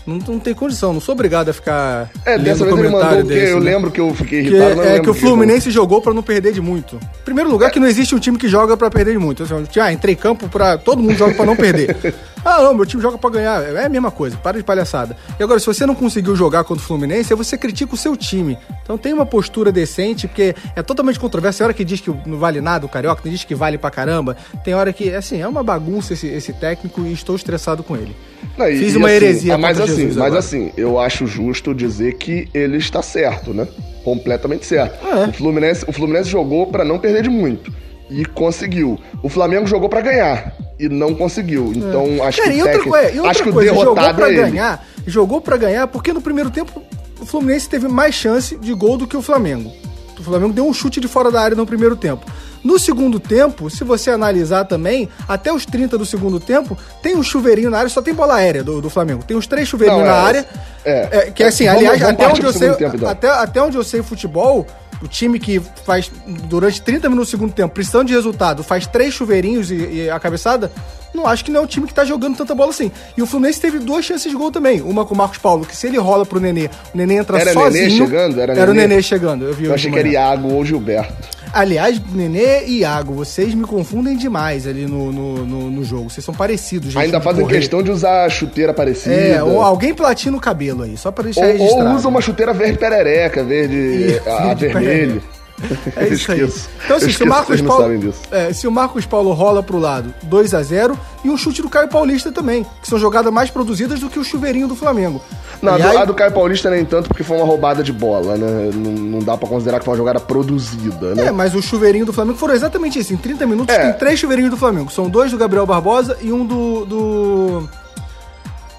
Não, 0.07 0.19
não 0.19 0.39
tem 0.39 0.55
condição, 0.55 0.93
não 0.93 1.01
sou 1.01 1.15
obrigado 1.15 1.49
a 1.49 1.53
ficar. 1.53 2.09
É, 2.25 2.39
dessa 2.39 2.65
vez 2.65 2.79
ele 2.79 2.89
mandou 2.89 3.25
desse, 3.25 3.47
que 3.47 3.53
eu 3.53 3.61
né? 3.61 3.73
lembro 3.73 3.91
que 3.91 4.01
eu 4.01 4.15
fiquei 4.15 4.41
irritado. 4.41 4.81
Que, 4.81 4.87
é 4.87 5.01
que 5.01 5.11
o 5.11 5.15
Fluminense 5.15 5.67
que 5.67 5.73
jogou 5.73 6.01
para 6.01 6.15
não 6.15 6.23
perder 6.23 6.53
de 6.53 6.61
muito. 6.61 6.99
Primeiro 7.25 7.51
lugar, 7.51 7.73
que 7.73 7.81
não 7.81 7.89
existe 7.89 8.15
um 8.15 8.19
time 8.21 8.39
que 8.39 8.47
joga 8.47 8.77
para 8.77 8.89
perder 8.89 9.13
de 9.13 9.19
muito. 9.19 9.43
Ah, 9.81 9.93
entrei 9.93 10.15
em 10.15 10.17
campo 10.17 10.49
para 10.49 10.79
Todo 10.79 11.03
mundo 11.03 11.17
joga 11.17 11.35
para 11.35 11.45
não 11.45 11.57
perder. 11.57 11.97
Ah, 12.47 12.63
não, 12.63 12.73
meu 12.73 12.87
time 12.87 13.03
joga 13.03 13.19
pra 13.19 13.29
ganhar. 13.29 13.61
É 13.61 13.87
a 13.87 13.89
mesma 13.89 14.09
coisa, 14.09 14.37
para 14.37 14.57
de 14.57 14.63
palhaçada. 14.63 15.17
E 15.37 15.43
agora, 15.43 15.59
se 15.59 15.67
você 15.67 15.85
não 15.85 15.97
conseguiu 15.97 16.37
jogar 16.37 16.63
contra 16.63 16.81
o 16.81 16.87
Fluminense, 16.87 17.35
você 17.35 17.59
critica 17.59 17.93
o 17.93 17.97
seu 17.97 18.17
time. 18.17 18.57
Então 18.85 18.97
tem 18.97 19.13
uma 19.13 19.27
postura 19.27 19.73
decente, 19.73 20.29
porque 20.29 20.55
é 20.77 20.81
totalmente 20.81 21.19
controverso. 21.19 21.59
Tem 21.59 21.65
hora 21.65 21.75
que 21.75 21.85
diz 21.85 22.01
que 22.01 22.09
não 22.25 22.39
vale 22.39 22.61
nada 22.61 22.87
o 22.87 22.89
Carioca, 22.89 23.21
tem 23.21 23.33
diz 23.33 23.43
que 23.43 23.53
vale 23.53 23.77
pra 23.77 23.91
caramba. 23.91 24.37
Tem 24.63 24.75
hora 24.75 24.93
que, 24.93 25.13
assim, 25.13 25.43
é 25.43 25.49
uma 25.49 25.65
bagunça 25.65 26.13
esse, 26.13 26.29
esse 26.29 26.53
técnico 26.53 27.01
e 27.01 27.13
estou 27.13 27.35
estressado 27.35 27.83
com 27.83 27.97
ele. 27.97 28.15
Não, 28.57 28.69
e, 28.69 28.79
Fiz 28.79 28.95
uma 28.95 29.09
assim, 29.09 29.17
heresia 29.17 29.59
mas 29.59 29.81
assim, 29.81 30.13
Mas 30.13 30.35
assim, 30.35 30.73
eu 30.77 31.01
acho 31.01 31.27
justo 31.27 31.75
dizer 31.75 32.15
que 32.15 32.49
ele 32.55 32.77
está 32.77 33.03
certo, 33.03 33.53
né? 33.53 33.67
Completamente 34.05 34.65
certo. 34.65 35.05
Ah, 35.05 35.23
é. 35.23 35.27
o, 35.27 35.33
Fluminense, 35.33 35.85
o 35.89 35.93
Fluminense 35.93 36.31
jogou 36.31 36.69
para 36.69 36.85
não 36.85 36.97
perder 36.97 37.25
de 37.25 37.29
muito 37.29 37.73
e 38.09 38.25
conseguiu. 38.25 39.01
O 39.21 39.29
Flamengo 39.29 39.67
jogou 39.67 39.89
para 39.89 40.01
ganhar 40.01 40.55
e 40.79 40.89
não 40.89 41.15
conseguiu. 41.15 41.73
Então, 41.75 42.07
é. 42.07 42.21
acho, 42.29 42.39
Cara, 42.39 42.53
que, 42.53 42.63
outra, 42.63 42.73
técnico, 42.73 43.27
acho 43.27 43.43
que 43.43 43.53
coisa, 43.53 43.73
o 43.73 43.75
derrotado 43.75 44.07
jogou 44.07 44.15
pra 44.15 44.33
é 44.33 44.35
ganhar, 44.35 44.87
Jogou 45.07 45.41
para 45.41 45.57
ganhar 45.57 45.87
porque 45.87 46.13
no 46.13 46.21
primeiro 46.21 46.51
tempo 46.51 46.83
o 47.21 47.25
Fluminense 47.25 47.69
teve 47.69 47.89
mais 47.89 48.15
chance 48.15 48.57
de 48.57 48.75
gol 48.75 48.99
do 48.99 49.07
que 49.07 49.17
o 49.17 49.23
Flamengo. 49.23 49.73
O 50.19 50.23
Flamengo 50.23 50.53
deu 50.53 50.67
um 50.67 50.73
chute 50.73 51.01
de 51.01 51.07
fora 51.07 51.31
da 51.31 51.41
área 51.41 51.57
no 51.57 51.67
primeiro 51.67 51.95
tempo. 51.95 52.27
No 52.65 52.81
segundo 52.81 53.21
tempo, 53.21 53.71
se 53.71 53.85
você 53.85 54.11
analisar 54.11 54.65
também, 54.65 55.09
até 55.29 55.53
os 55.53 55.65
30 55.65 55.97
do 55.97 56.05
segundo 56.05 56.41
tempo, 56.41 56.77
tem 57.01 57.15
um 57.17 57.23
chuveirinho 57.23 57.71
na 57.71 57.79
área, 57.79 57.89
só 57.89 58.03
tem 58.03 58.13
bola 58.13 58.35
aérea 58.35 58.65
do, 58.65 58.81
do 58.81 58.91
Flamengo. 58.91 59.23
Tem 59.23 59.37
uns 59.37 59.47
três 59.47 59.69
chuveirinhos 59.69 60.05
não, 60.05 60.11
é, 60.11 60.13
na 60.13 60.21
área. 60.21 60.47
É, 60.85 61.09
é, 61.13 61.31
que 61.31 61.45
assim, 61.45 61.69
aliás, 61.69 62.01
vamos 62.01 62.15
até, 62.15 62.29
onde 62.29 62.43
eu 62.43 62.53
sei, 62.53 62.75
tempo, 62.75 62.97
então. 62.97 63.09
até, 63.09 63.29
até 63.29 63.63
onde 63.63 63.77
eu 63.77 63.85
sei 63.85 64.03
futebol, 64.03 64.67
o 65.03 65.09
time 65.09 65.39
que 65.39 65.61
faz 65.85 66.11
durante 66.45 66.81
30 66.83 67.09
minutos 67.09 67.29
do 67.29 67.31
segundo 67.33 67.53
tempo, 67.53 67.75
precisando 67.75 68.09
de 68.09 68.15
resultado, 68.15 68.63
faz 68.63 68.87
três 68.87 69.13
chuveirinhos 69.13 69.71
e, 69.71 69.75
e 69.75 70.11
a 70.11 70.19
cabeçada, 70.19 70.71
não 71.15 71.27
acho 71.27 71.45
que 71.45 71.51
não 71.51 71.61
é 71.61 71.63
um 71.63 71.67
time 71.67 71.87
que 71.87 71.95
tá 71.95 72.05
jogando 72.05 72.37
tanta 72.37 72.55
bola 72.55 72.71
assim. 72.71 72.91
E 73.17 73.23
o 73.23 73.27
Fluminense 73.27 73.61
teve 73.61 73.79
duas 73.79 74.05
chances 74.05 74.31
de 74.31 74.37
gol 74.37 74.53
também. 74.53 74.83
Uma 74.83 75.05
com 75.05 75.15
o 75.15 75.17
Marcos 75.17 75.39
Paulo, 75.39 75.65
que 75.65 75.75
se 75.75 75.87
ele 75.87 75.99
rola 75.99 76.27
pro 76.27 76.39
Nenê, 76.39 76.69
o 76.95 76.97
Nenê 76.97 77.17
entra 77.17 77.39
era 77.39 77.53
sozinho. 77.53 77.67
Era 77.67 77.89
Nenê 77.89 77.97
chegando? 77.97 78.41
Era, 78.41 78.53
era 78.53 78.67
Nenê. 78.73 78.85
o 78.85 78.89
Nenê 78.89 79.03
chegando. 79.03 79.45
Eu, 79.45 79.55
vi 79.55 79.65
eu 79.65 79.75
achei 79.75 79.91
que 79.91 79.99
era 79.99 80.09
Iago 80.09 80.53
ou 80.53 80.65
Gilberto. 80.65 81.37
Aliás, 81.57 81.99
Nenê 82.13 82.67
e 82.67 82.81
Iago, 82.81 83.15
vocês 83.15 83.55
me 83.55 83.65
confundem 83.65 84.15
demais 84.15 84.67
ali 84.67 84.85
no, 84.87 85.11
no, 85.11 85.47
no, 85.47 85.71
no 85.71 85.85
jogo. 85.85 86.11
Vocês 86.11 86.23
são 86.23 86.35
parecidos. 86.35 86.93
Gente, 86.93 87.03
Ainda 87.05 87.19
fazem 87.19 87.43
correr. 87.43 87.57
questão 87.57 87.83
de 87.83 87.91
usar 87.91 88.29
chuteira 88.29 88.75
parecida. 88.75 89.15
É, 89.15 89.43
ou 89.43 89.63
alguém 89.63 89.95
platina 89.95 90.37
o 90.37 90.41
cabelo 90.41 90.83
aí, 90.83 90.99
só 90.99 91.11
pra 91.11 91.25
deixar 91.25 91.47
ou, 91.47 91.53
registrado. 91.53 91.89
Ou 91.89 91.97
usa 91.97 92.09
uma 92.09 92.21
chuteira 92.21 92.53
verde 92.53 92.77
perereca, 92.77 93.43
verde, 93.43 94.21
a, 94.27 94.51
a 94.51 94.55
vermelho. 94.55 95.23
É 95.97 96.09
isso 96.09 96.31
aí. 96.31 96.43
Então, 96.85 96.97
assim, 96.97 97.11
se 97.11 97.23
o, 97.23 97.27
Marcos 97.27 97.61
Paulo, 97.61 98.15
é, 98.31 98.53
se 98.53 98.67
o 98.67 98.71
Marcos 98.71 99.07
Paulo 99.07 99.33
rola 99.33 99.63
pro 99.63 99.79
lado 99.79 100.13
2 100.25 100.55
a 100.55 100.63
0 100.63 100.99
e 101.25 101.31
um 101.31 101.37
chute 101.37 101.63
do 101.63 101.69
Caio 101.69 101.89
Paulista 101.89 102.31
também, 102.31 102.65
que 102.83 102.89
são 102.89 102.99
jogadas 102.99 103.33
mais 103.33 103.51
produzidas 103.51 104.01
do 104.01 104.09
que 104.09 104.19
o 104.19 104.25
chuveirinho 104.25 104.69
do 104.69 104.77
Flamengo. 104.77 105.21
Não, 105.63 105.75
Aliás, 105.75 105.97
a 105.97 106.05
do 106.05 106.15
Caio 106.15 106.33
Paulista 106.33 106.71
nem 106.71 106.85
tanto, 106.85 107.09
porque 107.09 107.23
foi 107.23 107.37
uma 107.37 107.47
roubada 107.47 107.83
de 107.83 107.93
bola, 107.93 108.37
né? 108.37 108.71
Não, 108.75 108.93
não 108.93 109.19
dá 109.21 109.37
pra 109.37 109.49
considerar 109.49 109.79
que 109.79 109.85
foi 109.85 109.93
uma 109.93 109.99
jogada 109.99 110.21
produzida, 110.21 111.15
né? 111.15 111.27
É, 111.27 111.31
mas 111.31 111.55
o 111.55 111.63
chuveirinho 111.63 112.05
do 112.05 112.13
Flamengo 112.13 112.39
foram 112.39 112.55
exatamente 112.55 112.99
isso. 112.99 113.15
Em 113.15 113.17
30 113.17 113.47
minutos 113.47 113.75
é. 113.75 113.79
tem 113.79 113.93
três 113.95 114.19
chuveirinhos 114.19 114.51
do 114.51 114.57
Flamengo. 114.57 114.91
São 114.91 115.09
dois 115.09 115.31
do 115.31 115.39
Gabriel 115.39 115.67
Barbosa 115.67 116.17
e 116.21 116.33
um 116.33 116.45
do. 116.45 116.85
do. 116.85 117.69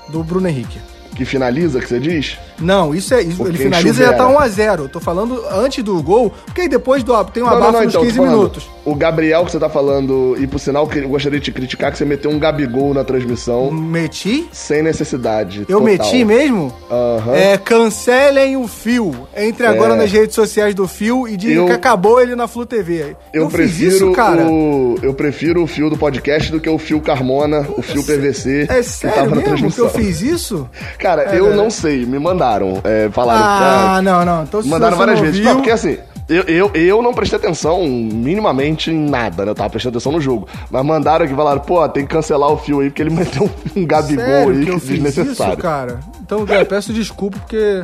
do 0.10 0.24
Bruno 0.24 0.48
Henrique 0.48 0.80
que 1.18 1.26
finaliza, 1.26 1.80
que 1.80 1.88
você 1.88 2.00
diz? 2.00 2.38
Não, 2.60 2.94
isso 2.94 3.14
é. 3.14 3.22
Isso, 3.22 3.46
ele 3.46 3.58
finaliza 3.58 4.04
e 4.04 4.06
já 4.06 4.14
tá 4.14 4.28
1x0. 4.28 4.80
Eu 4.80 4.90
tô 4.90 5.00
falando 5.00 5.44
antes 5.52 5.84
do 5.84 6.02
gol, 6.02 6.32
porque 6.46 6.62
aí 6.62 6.70
depois 6.70 7.04
do, 7.04 7.24
tem 7.26 7.44
um 7.44 7.48
abafo 7.48 7.84
nos 7.84 7.94
então, 7.94 8.04
15 8.04 8.22
minutos. 8.22 8.70
O 8.86 8.96
Gabriel 8.96 9.46
que 9.46 9.52
você 9.52 9.60
tá 9.60 9.70
falando, 9.70 10.36
e 10.40 10.48
por 10.48 10.60
sinal, 10.60 10.90
eu 10.96 11.10
gostaria 11.10 11.40
de 11.40 11.46
te 11.46 11.52
criticar 11.52 11.92
que 11.92 11.98
você 11.98 12.06
meteu 12.06 12.32
um 12.32 12.40
Gabigol 12.40 12.94
na 12.94 13.04
transmissão. 13.04 13.72
Meti? 13.72 14.48
Sem 14.52 14.82
necessidade. 14.82 15.62
Eu 15.62 15.80
total. 15.80 15.82
meti 15.82 16.24
mesmo? 16.24 16.74
Aham. 16.90 17.32
Uhum. 17.32 17.36
É, 17.36 17.58
cancelem 17.58 18.58
o 18.58 18.68
fio. 18.68 19.28
Entre 19.36 19.66
agora 19.66 19.94
é. 19.94 19.98
nas 19.98 20.12
redes 20.12 20.36
sociais 20.36 20.74
do 20.74 20.88
fio 20.88 21.28
e 21.28 21.36
digam 21.36 21.64
eu... 21.64 21.66
que 21.66 21.74
acabou 21.74 22.22
ele 22.22 22.36
na 22.36 22.48
Flu 22.48 22.66
TV. 22.66 23.16
Eu, 23.34 23.44
eu 23.44 23.48
prefiro 23.50 23.96
isso, 23.96 24.12
cara. 24.12 24.46
O... 24.48 24.96
Eu 25.02 25.14
prefiro 25.14 25.64
o 25.64 25.68
fio 25.68 25.90
do 25.90 25.98
podcast 25.98 26.52
do 26.52 26.60
que 26.60 26.70
o 26.70 26.78
fio 26.78 27.02
Carmona, 27.02 27.68
o 27.76 27.82
fio 27.82 28.04
PVC. 28.04 28.68
É 28.70 28.82
sério 28.84 29.16
que 29.16 29.20
tava 29.20 29.30
mesmo 29.30 29.36
na 29.36 29.42
transmissão. 29.42 29.90
que 29.90 29.98
eu 29.98 30.04
fiz 30.04 30.22
isso? 30.22 30.70
Cara, 30.98 31.07
é, 31.16 31.40
eu 31.40 31.56
não 31.56 31.70
sei, 31.70 32.06
me 32.06 32.20
mandaram. 32.20 32.82
É, 32.84 33.10
falaram. 33.12 33.44
Ah, 33.44 33.96
ah, 33.98 34.02
não, 34.02 34.26
não. 34.26 34.44
Então, 34.44 34.62
mandaram 34.66 34.98
várias 34.98 35.20
vezes. 35.20 35.44
Não, 35.44 35.56
porque 35.56 35.72
assim, 35.72 35.98
eu, 36.30 36.44
eu, 36.44 36.72
eu 36.74 37.02
não 37.02 37.14
prestei 37.14 37.40
atenção 37.40 37.88
minimamente 37.88 38.92
em 38.92 39.10
nada, 39.10 39.46
né? 39.46 39.52
Eu 39.52 39.56
tava 39.56 39.70
prestando 39.70 39.98
atenção 39.98 40.12
no 40.12 40.20
jogo. 40.20 40.48
Mas 40.70 40.86
mandaram 40.86 41.26
aqui 41.26 41.34
falaram, 41.34 41.62
pô, 41.62 41.88
tem 41.88 42.06
que 42.06 42.14
cancelar 42.14 42.52
o 42.52 42.58
fio 42.58 42.82
aí, 42.82 42.90
porque 42.90 43.02
ele 43.02 43.12
meteu 43.16 43.50
um, 43.76 43.86
Gabigol 43.86 44.26
Sério 44.26 44.52
aí 44.52 44.66
que, 44.66 44.72
que 44.72 44.88
desnecessário. 44.88 45.54
Isso, 45.54 45.62
cara? 45.62 46.00
Então, 46.22 46.46
eu 46.46 46.66
peço 46.66 46.92
desculpa, 46.92 47.38
porque 47.40 47.82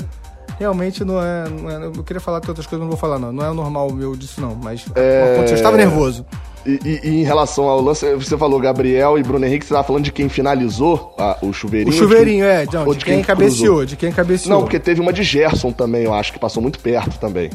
realmente 0.59 1.05
não 1.05 1.21
é, 1.21 1.49
não 1.49 1.69
é, 1.69 1.85
Eu 1.85 2.03
queria 2.03 2.19
falar 2.19 2.39
de 2.39 2.49
outras 2.49 2.67
coisas, 2.67 2.81
não 2.81 2.89
vou 2.89 2.97
falar, 2.97 3.17
não. 3.17 3.31
Não 3.31 3.45
é 3.45 3.53
normal 3.53 3.89
meu 3.91 4.13
disso, 4.15 4.41
não. 4.41 4.55
Mas 4.55 4.85
é... 4.95 5.37
Eu 5.37 5.55
estava 5.55 5.77
nervoso. 5.77 6.25
E, 6.65 6.79
e, 6.85 6.99
e, 7.03 7.21
em 7.21 7.23
relação 7.23 7.65
ao 7.65 7.81
lance, 7.81 8.13
você 8.15 8.37
falou 8.37 8.59
Gabriel 8.59 9.17
e 9.17 9.23
Bruno 9.23 9.45
Henrique, 9.45 9.65
você 9.65 9.73
estava 9.73 9.85
falando 9.85 10.05
de 10.05 10.11
quem 10.11 10.29
finalizou 10.29 11.13
a, 11.17 11.37
o 11.41 11.51
chuveirinho? 11.51 11.93
O 11.93 11.97
chuveirinho, 11.97 12.45
é, 12.45 12.65
de, 12.65 12.77
de, 12.77 12.97
de 12.97 13.05
quem, 13.05 13.15
quem 13.15 13.23
cabeceou, 13.23 13.85
de 13.85 13.95
quem 13.97 14.11
cabeceou. 14.11 14.55
Não, 14.55 14.61
porque 14.61 14.79
teve 14.79 15.01
uma 15.01 15.11
de 15.11 15.23
Gerson 15.23 15.71
também, 15.71 16.03
eu 16.03 16.13
acho, 16.13 16.31
que 16.31 16.39
passou 16.39 16.61
muito 16.61 16.79
perto 16.79 17.19
também. 17.19 17.49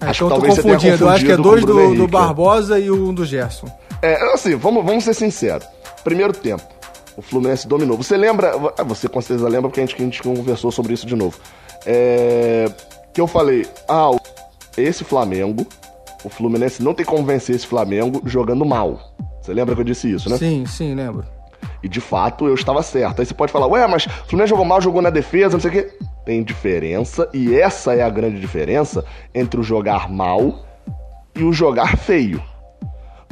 É, 0.00 0.06
acho 0.06 0.24
então 0.24 0.40
que 0.40 0.46
talvez 0.46 0.54
confundindo. 0.56 0.80
confundido. 0.80 1.04
Eu 1.04 1.08
acho 1.10 1.24
que 1.26 1.32
é 1.32 1.36
dois 1.36 1.64
do, 1.64 1.94
do, 1.94 2.08
Barbosa 2.08 2.78
e 2.78 2.90
um 2.90 3.12
do 3.12 3.24
Gerson. 3.26 3.66
É, 4.00 4.32
assim, 4.32 4.54
vamos, 4.56 4.84
vamos 4.84 5.04
ser 5.04 5.14
sinceros. 5.14 5.66
Primeiro 6.02 6.32
tempo, 6.32 6.64
o 7.16 7.22
Fluminense 7.22 7.68
dominou. 7.68 7.96
Você 7.96 8.16
lembra, 8.16 8.52
ah, 8.78 8.82
você 8.82 9.08
com 9.08 9.20
certeza 9.20 9.48
lembra, 9.48 9.68
porque 9.68 9.80
a 9.80 9.86
gente, 9.86 9.96
a 9.96 10.04
gente 10.04 10.22
conversou 10.22 10.70
sobre 10.70 10.94
isso 10.94 11.06
de 11.06 11.14
novo. 11.14 11.38
É, 11.86 12.70
que 13.12 13.20
eu 13.20 13.26
falei, 13.26 13.66
ah, 13.88 14.10
esse 14.76 15.04
Flamengo 15.04 15.66
o 16.24 16.28
Fluminense 16.28 16.82
não 16.82 16.94
tem 16.94 17.04
como 17.04 17.24
vencer 17.24 17.54
esse 17.54 17.66
Flamengo 17.66 18.22
jogando 18.24 18.64
mal. 18.64 18.98
Você 19.40 19.52
lembra 19.52 19.74
que 19.74 19.80
eu 19.82 19.84
disse 19.84 20.10
isso, 20.10 20.30
né? 20.30 20.38
Sim, 20.38 20.64
sim, 20.66 20.94
lembro. 20.94 21.24
E 21.82 21.88
de 21.88 22.00
fato 22.00 22.46
eu 22.46 22.54
estava 22.54 22.82
certo. 22.82 23.20
Aí 23.20 23.26
você 23.26 23.34
pode 23.34 23.52
falar, 23.52 23.66
ué, 23.66 23.86
mas 23.86 24.06
o 24.06 24.08
Fluminense 24.26 24.50
jogou 24.50 24.64
mal, 24.64 24.80
jogou 24.80 25.02
na 25.02 25.10
defesa, 25.10 25.52
não 25.52 25.60
sei 25.60 25.70
o 25.70 25.72
quê. 25.72 25.98
Tem 26.24 26.42
diferença, 26.42 27.28
e 27.34 27.54
essa 27.54 27.94
é 27.94 28.02
a 28.02 28.08
grande 28.08 28.40
diferença 28.40 29.04
entre 29.34 29.60
o 29.60 29.62
jogar 29.62 30.10
mal 30.10 30.64
e 31.36 31.44
o 31.44 31.52
jogar 31.52 31.98
feio. 31.98 32.42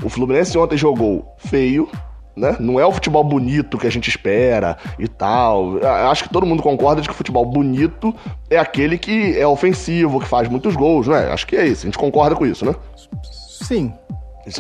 O 0.02 0.10
Fluminense 0.10 0.58
ontem 0.58 0.76
jogou 0.76 1.34
feio, 1.38 1.88
né? 2.36 2.56
Não 2.58 2.80
é 2.80 2.86
o 2.86 2.92
futebol 2.92 3.22
bonito 3.22 3.78
que 3.78 3.86
a 3.86 3.90
gente 3.90 4.08
espera 4.08 4.76
e 4.98 5.06
tal. 5.06 5.78
Acho 6.10 6.24
que 6.24 6.30
todo 6.30 6.46
mundo 6.46 6.62
concorda 6.62 7.00
de 7.00 7.08
que 7.08 7.14
o 7.14 7.16
futebol 7.16 7.44
bonito 7.44 8.14
é 8.50 8.58
aquele 8.58 8.98
que 8.98 9.38
é 9.38 9.46
ofensivo, 9.46 10.20
que 10.20 10.26
faz 10.26 10.48
muitos 10.48 10.74
gols, 10.74 11.06
né? 11.06 11.30
Acho 11.32 11.46
que 11.46 11.56
é 11.56 11.66
isso. 11.66 11.82
A 11.82 11.86
gente 11.86 11.98
concorda 11.98 12.34
com 12.34 12.46
isso, 12.46 12.64
né? 12.64 12.74
Sim. 13.62 13.92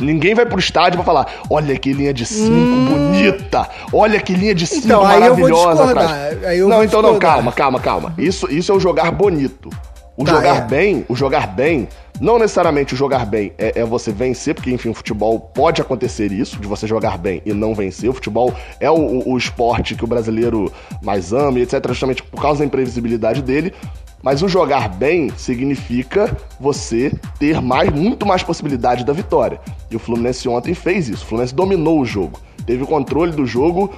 Ninguém 0.00 0.34
vai 0.34 0.46
pro 0.46 0.58
estádio 0.58 0.98
pra 0.98 1.04
falar: 1.04 1.26
olha 1.50 1.76
que 1.76 1.92
linha 1.92 2.14
de 2.14 2.24
5 2.24 2.52
hum... 2.52 2.86
bonita, 2.86 3.68
olha 3.92 4.20
que 4.20 4.32
linha 4.32 4.54
de 4.54 4.66
5 4.66 4.86
então, 4.86 5.02
maravilhosa 5.02 5.90
atrás. 5.90 6.38
não, 6.60 6.84
então 6.84 7.02
não, 7.02 7.18
calma, 7.18 7.50
calma, 7.50 7.80
calma. 7.80 8.14
Isso, 8.16 8.46
isso 8.52 8.70
é 8.70 8.74
o 8.74 8.80
jogar 8.80 9.10
bonito. 9.10 9.70
O 10.16 10.24
tá, 10.24 10.34
jogar 10.34 10.56
é. 10.56 10.60
bem, 10.60 11.04
o 11.08 11.16
jogar 11.16 11.48
bem 11.48 11.88
não 12.22 12.38
necessariamente 12.38 12.94
jogar 12.94 13.26
bem 13.26 13.52
é, 13.58 13.80
é, 13.80 13.84
você 13.84 14.12
vencer, 14.12 14.54
porque, 14.54 14.70
enfim, 14.70 14.90
o 14.90 14.94
futebol 14.94 15.40
pode 15.40 15.82
acontecer 15.82 16.30
isso, 16.30 16.60
de 16.60 16.68
você 16.68 16.86
jogar 16.86 17.18
bem 17.18 17.42
e 17.44 17.52
não 17.52 17.74
vencer. 17.74 18.08
O 18.08 18.12
futebol 18.12 18.54
é 18.78 18.88
o, 18.88 19.28
o, 19.28 19.36
esporte 19.36 19.96
que 19.96 20.04
o 20.04 20.06
brasileiro 20.06 20.72
mais 21.02 21.32
ama 21.32 21.58
etc., 21.58 21.84
justamente 21.88 22.22
por 22.22 22.40
causa 22.40 22.60
da 22.60 22.64
imprevisibilidade 22.64 23.42
dele. 23.42 23.74
Mas 24.22 24.40
o 24.40 24.48
jogar 24.48 24.88
bem 24.88 25.32
significa 25.36 26.36
você 26.60 27.12
ter 27.40 27.60
mais, 27.60 27.90
muito 27.90 28.24
mais 28.24 28.40
possibilidade 28.44 29.04
da 29.04 29.12
vitória. 29.12 29.60
E 29.90 29.96
o 29.96 29.98
Fluminense 29.98 30.48
ontem 30.48 30.74
fez 30.74 31.08
isso. 31.08 31.24
O 31.24 31.26
Fluminense 31.26 31.52
dominou 31.52 32.00
o 32.00 32.04
jogo. 32.04 32.38
Teve 32.64 32.84
o 32.84 32.86
controle 32.86 33.32
do 33.32 33.44
jogo 33.44 33.92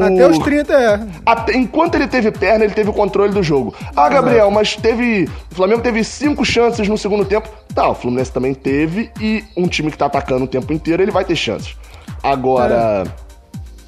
Até 0.00 0.26
os 0.26 0.38
30 0.38 0.72
é. 0.72 1.00
Até, 1.24 1.56
enquanto 1.56 1.94
ele 1.94 2.06
teve 2.06 2.30
perna, 2.30 2.64
ele 2.64 2.74
teve 2.74 2.90
o 2.90 2.92
controle 2.92 3.32
do 3.32 3.42
jogo. 3.42 3.74
Ah, 3.96 4.08
Gabriel, 4.08 4.50
mas 4.50 4.76
teve. 4.76 5.28
O 5.50 5.54
Flamengo 5.54 5.82
teve 5.82 6.04
cinco 6.04 6.44
chances 6.44 6.86
no 6.88 6.98
segundo 6.98 7.24
tempo. 7.24 7.48
Tá, 7.74 7.88
o 7.88 7.94
Fluminense 7.94 8.32
também 8.32 8.54
teve. 8.54 9.10
E 9.20 9.44
um 9.56 9.66
time 9.66 9.90
que 9.90 9.98
tá 9.98 10.06
atacando 10.06 10.44
o 10.44 10.48
tempo 10.48 10.72
inteiro, 10.72 11.02
ele 11.02 11.10
vai 11.10 11.24
ter 11.24 11.36
chances. 11.36 11.76
Agora, 12.22 13.04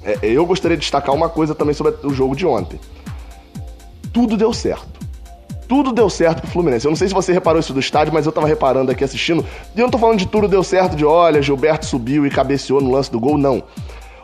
é. 0.05 0.12
É, 0.12 0.18
eu 0.22 0.44
gostaria 0.44 0.76
de 0.76 0.80
destacar 0.80 1.14
uma 1.14 1.28
coisa 1.28 1.55
também 1.55 1.74
sobre 1.74 1.94
o 2.05 2.11
jogo 2.11 2.34
de 2.34 2.46
ontem. 2.46 2.80
Tudo 4.12 4.36
deu 4.36 4.53
certo 4.53 5.03
tudo 5.72 5.90
deu 5.90 6.11
certo 6.11 6.42
pro 6.42 6.50
Fluminense. 6.50 6.84
Eu 6.84 6.90
não 6.90 6.96
sei 6.96 7.09
se 7.09 7.14
você 7.14 7.32
reparou 7.32 7.59
isso 7.59 7.72
do 7.72 7.80
estádio, 7.80 8.12
mas 8.12 8.26
eu 8.26 8.32
tava 8.32 8.46
reparando 8.46 8.92
aqui 8.92 9.03
assistindo. 9.03 9.42
E 9.74 9.80
eu 9.80 9.84
não 9.84 9.90
tô 9.90 9.96
falando 9.96 10.18
de 10.18 10.26
tudo 10.26 10.46
deu 10.46 10.62
certo, 10.62 10.94
de 10.94 11.03
olha, 11.03 11.40
Gilberto 11.40 11.86
subiu 11.86 12.26
e 12.26 12.30
cabeceou 12.30 12.78
no 12.78 12.90
lance 12.90 13.11
do 13.11 13.18
gol, 13.18 13.38
não. 13.38 13.62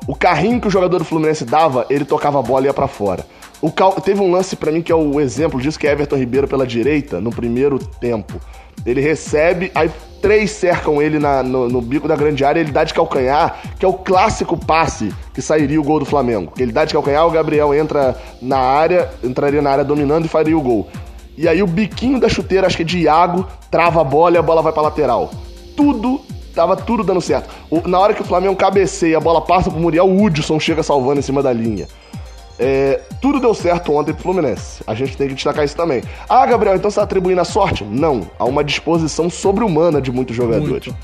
O 0.09 0.17
carrinho 0.17 0.59
que 0.59 0.67
o 0.67 0.71
jogador 0.71 0.97
do 0.97 1.05
Fluminense 1.05 1.45
dava, 1.45 1.85
ele 1.91 2.03
tocava 2.03 2.39
a 2.39 2.43
bola 2.43 2.65
e 2.65 2.69
ia 2.69 2.73
para 2.73 2.89
fora. 2.89 3.27
O 3.61 3.71
Cal... 3.71 3.93
Teve 3.93 4.23
um 4.23 4.31
lance 4.31 4.57
para 4.57 4.73
mim 4.73 4.81
que 4.81 4.91
é 4.91 4.95
o 4.95 5.21
exemplo 5.21 5.61
disso, 5.61 5.79
que 5.79 5.87
é 5.87 5.93
Everton 5.93 6.17
Ribeiro 6.17 6.49
pela 6.49 6.67
direita, 6.67 7.21
no 7.21 7.29
primeiro 7.31 7.79
tempo. 7.79 8.41
Ele 8.87 9.03
recebe, 9.03 9.71
aí 9.75 9.91
três 10.23 10.51
cercam 10.51 11.03
ele 11.03 11.19
na, 11.19 11.43
no, 11.43 11.69
no, 11.69 11.83
bico 11.83 12.09
da 12.09 12.17
grande 12.17 12.43
área, 12.43 12.59
ele 12.59 12.73
dá 12.73 12.85
de 12.85 12.95
calcanhar, 12.95 13.61
que 13.79 13.85
é 13.85 13.89
o 13.89 13.93
clássico 13.93 14.57
passe 14.57 15.13
que 15.35 15.43
sairia 15.43 15.79
o 15.79 15.85
gol 15.85 15.99
do 15.99 16.07
Flamengo. 16.07 16.55
Ele 16.59 16.73
dá 16.73 16.87
de 16.87 16.95
calcanhar, 16.95 17.27
o 17.27 17.31
Gabriel 17.31 17.75
entra 17.75 18.17
na 18.41 18.59
área, 18.59 19.11
entraria 19.23 19.61
na 19.61 19.71
área 19.73 19.85
dominando 19.85 20.25
e 20.25 20.29
faria 20.29 20.57
o 20.57 20.63
gol. 20.63 20.89
E 21.37 21.47
aí 21.47 21.63
o 21.63 21.67
biquinho 21.67 22.19
da 22.19 22.31
chuteira, 22.31 22.67
acho 22.67 22.79
que 22.79 22.83
é 22.83 22.87
de 22.87 23.01
Iago, 23.01 23.47
trava 23.71 24.01
a 24.01 24.05
bola 24.05 24.37
e 24.37 24.39
a 24.39 24.43
bola 24.43 24.63
vai 24.63 24.73
pra 24.73 24.81
lateral. 24.81 25.31
Tudo 25.77 26.23
tava 26.59 26.75
tudo 26.75 27.05
dando 27.05 27.21
certo. 27.21 27.49
O, 27.71 27.87
na 27.87 28.01
hora 28.01 28.13
que 28.13 28.21
o 28.21 28.25
Flamengo 28.25 28.57
cabeceia, 28.57 29.17
a 29.17 29.21
bola 29.21 29.41
passa 29.41 29.71
pro 29.71 29.79
Muriel, 29.79 30.09
o 30.09 30.25
Hudson 30.25 30.59
chega 30.59 30.83
salvando 30.83 31.21
em 31.21 31.23
cima 31.23 31.41
da 31.41 31.53
linha. 31.53 31.87
É, 32.59 33.01
tudo 33.23 33.39
deu 33.39 33.55
certo 33.55 33.93
ontem 33.93 34.13
pro 34.13 34.25
Fluminense. 34.25 34.83
A 34.85 34.93
gente 34.93 35.17
tem 35.17 35.29
que 35.29 35.35
destacar 35.35 35.65
isso 35.65 35.77
também. 35.77 36.03
Ah, 36.29 36.45
Gabriel, 36.45 36.75
então 36.75 36.91
você 36.91 36.97
tá 36.97 37.05
atribuindo 37.05 37.41
a 37.41 37.45
sorte? 37.45 37.85
Não. 37.85 38.29
Há 38.37 38.45
uma 38.45 38.65
disposição 38.65 39.31
sobre-humana 39.31 40.03
de 40.03 40.11
muitos 40.11 40.35
jogadores. 40.35 40.69
Muito. 40.69 40.97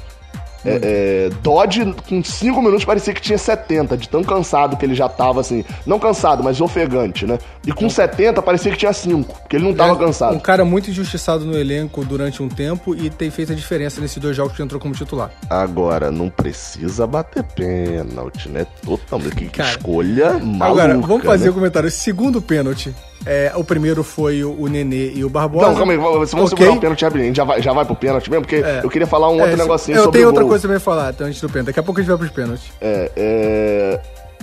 É, 0.64 1.28
é, 1.30 1.30
Dodge, 1.42 1.94
com 2.08 2.22
5 2.22 2.62
minutos, 2.62 2.84
parecia 2.84 3.12
que 3.12 3.20
tinha 3.20 3.38
70, 3.38 3.96
de 3.96 4.08
tão 4.08 4.22
cansado 4.22 4.76
que 4.76 4.84
ele 4.84 4.94
já 4.94 5.08
tava, 5.08 5.40
assim. 5.40 5.64
Não 5.86 5.98
cansado, 5.98 6.42
mas 6.42 6.60
ofegante, 6.60 7.26
né? 7.26 7.38
E 7.66 7.72
com 7.72 7.88
70, 7.88 8.40
parecia 8.42 8.72
que 8.72 8.78
tinha 8.78 8.92
5, 8.92 9.40
porque 9.40 9.56
ele 9.56 9.64
não 9.64 9.74
tava 9.74 9.92
é, 9.92 10.06
cansado. 10.06 10.34
Um 10.34 10.40
cara 10.40 10.64
muito 10.64 10.90
injustiçado 10.90 11.44
no 11.44 11.56
elenco 11.56 12.04
durante 12.04 12.42
um 12.42 12.48
tempo 12.48 12.94
e 12.94 13.10
tem 13.10 13.30
feito 13.30 13.52
a 13.52 13.54
diferença 13.54 14.00
nesses 14.00 14.18
dois 14.18 14.36
jogos 14.36 14.56
que 14.56 14.62
entrou 14.62 14.80
como 14.80 14.94
titular. 14.94 15.30
Agora, 15.50 16.10
não 16.10 16.30
precisa 16.30 17.06
bater 17.06 17.42
pênalti, 17.42 18.48
né? 18.48 18.66
Totalmente. 18.84 19.34
Que 19.34 19.48
cara, 19.48 19.70
escolha 19.70 20.38
maluca. 20.38 20.64
Agora, 20.64 20.98
vamos 20.98 21.24
fazer 21.24 21.44
o 21.44 21.46
né? 21.46 21.50
um 21.50 21.54
comentário. 21.54 21.90
Segundo 21.90 22.40
pênalti, 22.40 22.94
é, 23.26 23.52
o 23.54 23.64
primeiro 23.64 24.02
foi 24.02 24.44
o, 24.44 24.52
o 24.60 24.68
Nenê 24.68 25.12
e 25.14 25.24
o 25.24 25.30
Barbosa. 25.30 25.68
Não, 25.68 25.74
calma 25.74 25.92
aí, 25.92 25.98
vamos 25.98 26.32
okay. 26.32 26.48
segurar 26.48 26.72
o 26.72 26.80
pênalti 26.80 27.04
rapidinho. 27.04 27.34
Já 27.34 27.44
vai, 27.44 27.62
já 27.62 27.72
vai 27.72 27.84
pro 27.84 27.94
pênalti 27.94 28.30
mesmo, 28.30 28.42
porque 28.42 28.56
é. 28.56 28.80
eu 28.82 28.90
queria 28.90 29.06
falar 29.06 29.30
um 29.30 29.38
é, 29.40 29.42
outro 29.42 29.56
negocinho 29.56 29.96
eu 29.96 30.04
sobre 30.04 30.18
tenho 30.18 30.28
outra 30.28 30.44
coisa 30.44 30.62
também 30.62 30.76
pra 30.76 30.84
falar 30.84 31.10
então, 31.10 31.26
antes 31.26 31.40
do 31.40 31.48
pênalti. 31.48 31.66
Daqui 31.66 31.80
a 31.80 31.82
pouco 31.82 32.00
a 32.00 32.02
gente 32.02 32.10
vai 32.10 32.18
pros 32.18 32.30
pênaltis. 32.30 32.70
É, 32.80 33.10
é... 33.16 34.00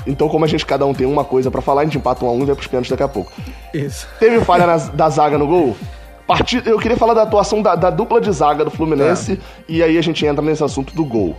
Então, 0.08 0.28
como 0.28 0.44
a 0.44 0.48
gente 0.48 0.66
cada 0.66 0.84
um 0.86 0.94
tem 0.94 1.06
uma 1.06 1.24
coisa 1.24 1.52
para 1.52 1.62
falar, 1.62 1.82
a 1.82 1.84
gente 1.84 1.98
empata 1.98 2.26
um 2.26 2.28
a 2.28 2.32
um 2.32 2.42
e 2.42 2.46
vai 2.46 2.56
pros 2.56 2.68
pênaltis 2.68 2.90
daqui 2.90 3.04
a 3.04 3.08
pouco. 3.08 3.32
Isso. 3.74 4.08
Teve 4.20 4.44
falha 4.44 4.66
na, 4.66 4.78
da 4.94 5.10
zaga 5.10 5.38
no 5.38 5.46
gol? 5.46 5.78
Partida, 6.26 6.70
eu 6.70 6.80
queria 6.80 6.98
falar 6.98 7.14
da 7.14 7.24
atuação 7.24 7.62
da, 7.62 7.76
da 7.76 7.90
dupla 7.90 8.20
de 8.20 8.32
zaga 8.32 8.64
do 8.64 8.72
Fluminense 8.72 9.34
é. 9.34 9.38
e 9.68 9.84
aí 9.84 9.98
a 9.98 10.02
gente 10.02 10.26
entra 10.26 10.44
nesse 10.44 10.64
assunto 10.64 10.96
do 10.96 11.06
gol. 11.06 11.36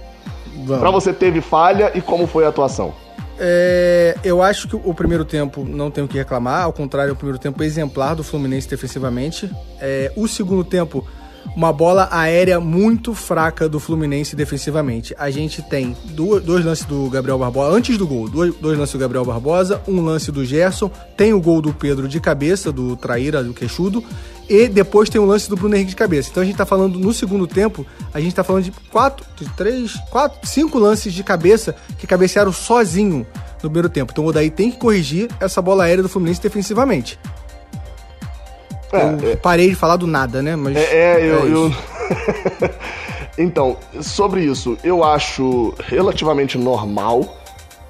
Pra 0.79 0.91
você, 0.91 1.13
teve 1.13 1.41
falha 1.41 1.91
e 1.95 2.01
como 2.01 2.27
foi 2.27 2.45
a 2.45 2.49
atuação? 2.49 2.93
É, 3.45 4.17
eu 4.23 4.41
acho 4.41 4.69
que 4.69 4.77
o 4.77 4.95
primeiro 4.95 5.25
tempo 5.25 5.65
não 5.65 5.91
tem 5.91 6.05
o 6.05 6.07
que 6.07 6.17
reclamar, 6.17 6.63
ao 6.63 6.73
contrário, 6.73 7.11
é 7.11 7.13
o 7.13 7.17
primeiro 7.17 7.41
tempo 7.41 7.61
exemplar 7.65 8.15
do 8.15 8.23
Fluminense 8.23 8.69
defensivamente. 8.69 9.51
É, 9.81 10.13
o 10.15 10.29
segundo 10.29 10.63
tempo, 10.63 11.05
uma 11.57 11.73
bola 11.73 12.09
aérea 12.13 12.61
muito 12.61 13.15
fraca 13.15 13.69
do 13.69 13.81
Fluminense 13.81 14.37
defensivamente. 14.37 15.13
A 15.19 15.29
gente 15.29 15.61
tem 15.61 15.97
dois, 16.05 16.45
dois 16.45 16.65
lances 16.65 16.85
do 16.85 17.11
Gabriel 17.11 17.37
Barbosa, 17.37 17.77
antes 17.77 17.99
do 17.99 18.07
gol, 18.07 18.29
dois, 18.29 18.55
dois, 18.55 18.79
lances 18.79 18.93
do 18.93 19.01
Gabriel 19.01 19.25
Barbosa, 19.25 19.83
um 19.89 20.01
lance 20.01 20.31
do 20.31 20.45
Gerson, 20.45 20.89
tem 21.17 21.33
o 21.33 21.41
gol 21.41 21.61
do 21.61 21.73
Pedro 21.73 22.07
de 22.07 22.21
cabeça, 22.21 22.71
do 22.71 22.95
Traíra, 22.95 23.43
do 23.43 23.53
Queixudo, 23.53 24.05
e 24.49 24.69
depois 24.69 25.09
tem 25.09 25.21
o 25.21 25.25
lance 25.25 25.49
do 25.49 25.57
Bruno 25.57 25.75
Henrique 25.75 25.91
de 25.91 25.97
cabeça. 25.97 26.29
Então 26.31 26.43
a 26.43 26.47
gente 26.47 26.57
tá 26.57 26.67
falando 26.67 26.99
no 26.99 27.13
segundo 27.13 27.47
tempo, 27.47 27.87
a 28.13 28.21
gente 28.21 28.35
tá 28.35 28.45
falando 28.45 28.65
de 28.65 28.73
quatro, 28.91 29.25
de 29.37 29.49
três, 29.51 29.95
quatro, 30.11 30.47
cinco 30.47 30.79
lances 30.79 31.13
de 31.13 31.23
cabeça 31.23 31.75
que 31.99 32.07
cabecearam 32.07 32.53
sozinho 32.53 33.27
no 33.63 33.71
primeiro 33.71 33.89
tempo. 33.89 34.13
Então 34.13 34.25
o 34.25 34.29
Odaí 34.29 34.51
tem 34.51 34.71
que 34.71 34.79
corrigir 34.79 35.31
essa 35.41 35.63
bola 35.63 35.85
aérea 35.85 36.03
do 36.03 36.09
Fluminense 36.09 36.41
defensivamente. 36.41 37.19
É, 38.93 39.27
eu 39.27 39.33
é, 39.33 39.37
parei 39.37 39.71
de 39.71 39.75
falar 39.75 39.97
do 39.97 40.07
nada, 40.07 40.43
né? 40.43 40.55
Mas 40.55 40.77
é, 40.77 40.83
é 40.83 41.25
eu. 41.25 41.47
É 41.47 41.51
eu... 41.51 41.75
então, 43.39 43.79
sobre 44.03 44.45
isso, 44.45 44.77
eu 44.85 45.03
acho 45.03 45.75
relativamente 45.87 46.59
normal 46.59 47.39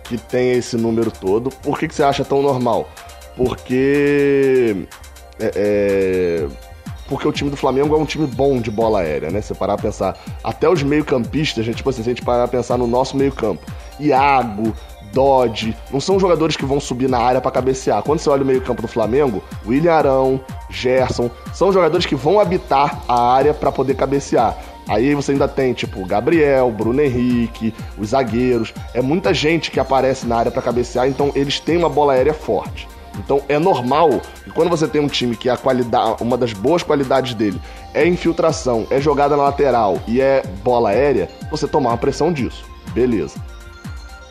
que 0.05 0.17
tenha 0.17 0.55
esse 0.55 0.77
número 0.77 1.11
todo. 1.11 1.51
Por 1.51 1.79
que, 1.79 1.89
que 1.89 1.95
você 1.95 2.05
acha 2.05 2.25
tão 2.25 2.41
normal? 2.41 2.89
Porque 3.37 4.87
é, 5.41 5.53
é, 5.55 6.49
porque 7.09 7.27
o 7.27 7.33
time 7.33 7.51
do 7.51 7.57
Flamengo 7.57 7.95
é 7.95 7.99
um 7.99 8.05
time 8.05 8.27
bom 8.27 8.61
de 8.61 8.71
bola 8.71 9.01
aérea, 9.01 9.31
né? 9.31 9.41
Você 9.41 9.55
parar 9.55 9.75
a 9.75 9.79
pensar, 9.79 10.17
até 10.43 10.69
os 10.69 10.83
meio-campistas, 10.83 11.65
gente, 11.65 11.77
tipo 11.77 11.91
assim, 11.91 12.03
se 12.03 12.11
a 12.11 12.13
gente 12.15 12.25
parar 12.25 12.45
a 12.45 12.49
pensar 12.49 12.79
no 12.79 12.87
nosso 12.87 13.17
meio-campo, 13.17 13.61
Iago, 14.01 14.73
Dodge, 15.13 15.77
não 15.91 16.01
são 16.01 16.19
jogadores 16.19 16.57
que 16.57 16.65
vão 16.65 16.81
subir 16.81 17.09
na 17.09 17.19
área 17.19 17.41
para 17.41 17.51
cabecear. 17.51 18.03
Quando 18.03 18.19
você 18.19 18.31
olha 18.31 18.43
o 18.43 18.47
meio-campo 18.47 18.81
do 18.81 18.89
Flamengo, 18.89 19.43
William 19.67 19.93
Arão, 19.93 20.41
Gerson, 20.71 21.31
são 21.53 21.71
jogadores 21.71 22.07
que 22.07 22.15
vão 22.15 22.41
habitar 22.41 23.03
a 23.07 23.35
área 23.35 23.53
para 23.53 23.71
poder 23.71 23.95
cabecear. 23.95 24.57
Aí 24.89 25.15
você 25.15 25.33
ainda 25.33 25.47
tem, 25.47 25.73
tipo, 25.73 26.05
Gabriel, 26.07 26.71
Bruno 26.71 27.01
Henrique, 27.01 27.75
os 27.99 28.09
zagueiros. 28.09 28.73
É 28.95 29.01
muita 29.01 29.33
gente 29.33 29.71
que 29.71 29.79
aparece 29.79 30.27
na 30.27 30.37
área 30.37 30.51
para 30.51 30.63
cabecear, 30.63 31.07
então 31.07 31.31
eles 31.35 31.61
têm 31.61 31.77
uma 31.77 31.89
bola 31.89 32.15
aérea 32.15 32.35
forte. 32.35 32.89
Então 33.19 33.43
é 33.49 33.59
normal 33.59 34.21
que 34.43 34.51
quando 34.51 34.71
você 34.71 34.89
tem 34.89 35.01
um 35.01 35.09
time 35.09 35.37
que 35.37 35.49
a 35.49 35.57
qualidade, 35.57 36.23
uma 36.23 36.37
das 36.37 36.53
boas 36.53 36.83
qualidades 36.83 37.35
dele 37.35 37.61
é 37.93 38.07
infiltração, 38.07 38.87
é 38.91 39.01
jogada 39.01 39.37
na 39.37 39.45
lateral 39.45 39.99
e 40.07 40.21
é 40.21 40.43
bola 40.65 40.91
aérea, 40.91 41.29
você 41.51 41.69
tomar 41.69 41.91
uma 41.91 41.99
pressão 41.99 42.33
disso. 42.33 42.65
Beleza. 42.93 43.39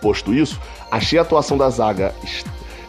Posto 0.02 0.34
isso, 0.34 0.60
achei 0.90 1.20
a 1.20 1.22
atuação 1.22 1.58
da 1.58 1.70
zaga 1.70 2.14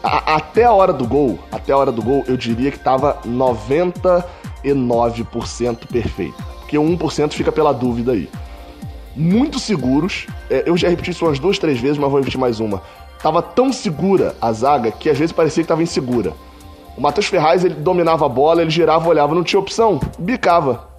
a, 0.03 0.35
até 0.35 0.65
a 0.65 0.73
hora 0.73 0.91
do 0.91 1.07
gol, 1.07 1.39
até 1.51 1.71
a 1.71 1.77
hora 1.77 1.91
do 1.91 2.01
gol, 2.01 2.25
eu 2.27 2.35
diria 2.35 2.69
que 2.69 2.79
tava 2.79 3.19
99% 3.25 5.87
perfeito. 5.87 6.43
Porque 6.59 6.77
1% 6.77 7.31
fica 7.31 7.51
pela 7.51 7.73
dúvida 7.73 8.11
aí. 8.11 8.29
Muito 9.15 9.59
seguros. 9.59 10.27
É, 10.49 10.63
eu 10.65 10.75
já 10.75 10.89
repeti 10.89 11.11
isso 11.11 11.25
umas 11.25 11.39
duas, 11.39 11.57
três 11.57 11.79
vezes, 11.79 11.97
mas 11.97 12.09
vou 12.09 12.19
repetir 12.19 12.39
mais 12.39 12.59
uma. 12.59 12.81
Tava 13.23 13.41
tão 13.41 13.71
segura 13.71 14.35
a 14.41 14.51
zaga 14.51 14.91
que 14.91 15.09
às 15.09 15.17
vezes 15.17 15.31
parecia 15.31 15.63
que 15.63 15.69
tava 15.69 15.81
insegura. 15.81 16.33
O 16.97 17.01
Matheus 17.01 17.25
Ferraz, 17.25 17.63
ele 17.63 17.73
dominava 17.73 18.25
a 18.25 18.29
bola, 18.29 18.61
ele 18.61 18.69
girava, 18.69 19.07
olhava, 19.07 19.33
não 19.33 19.43
tinha 19.43 19.59
opção, 19.61 19.97
bicava. 20.19 20.89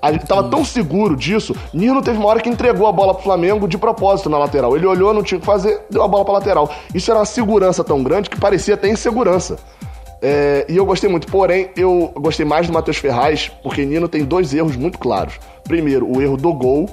A 0.00 0.10
gente 0.10 0.26
tava 0.26 0.48
tão 0.48 0.64
seguro 0.64 1.14
disso. 1.14 1.54
Nino 1.74 2.02
teve 2.02 2.18
uma 2.18 2.28
hora 2.28 2.40
que 2.40 2.48
entregou 2.48 2.86
a 2.86 2.92
bola 2.92 3.12
pro 3.14 3.22
Flamengo 3.22 3.68
de 3.68 3.76
propósito 3.76 4.30
na 4.30 4.38
lateral. 4.38 4.74
Ele 4.74 4.86
olhou, 4.86 5.12
não 5.12 5.22
tinha 5.22 5.36
o 5.36 5.40
que 5.40 5.46
fazer, 5.46 5.82
deu 5.90 6.02
a 6.02 6.08
bola 6.08 6.24
pra 6.24 6.34
lateral. 6.34 6.70
Isso 6.94 7.10
era 7.10 7.20
uma 7.20 7.26
segurança 7.26 7.84
tão 7.84 8.02
grande 8.02 8.30
que 8.30 8.40
parecia 8.40 8.74
até 8.74 8.88
insegurança. 8.88 9.58
É, 10.20 10.64
e 10.68 10.76
eu 10.78 10.86
gostei 10.86 11.08
muito. 11.08 11.26
Porém, 11.26 11.68
eu 11.76 12.10
gostei 12.16 12.46
mais 12.46 12.66
do 12.66 12.72
Matheus 12.72 12.96
Ferraz, 12.96 13.50
porque 13.62 13.84
Nino 13.84 14.08
tem 14.08 14.24
dois 14.24 14.54
erros 14.54 14.74
muito 14.74 14.98
claros. 14.98 15.38
Primeiro, 15.64 16.10
o 16.10 16.20
erro 16.22 16.36
do 16.36 16.52
gol, 16.52 16.88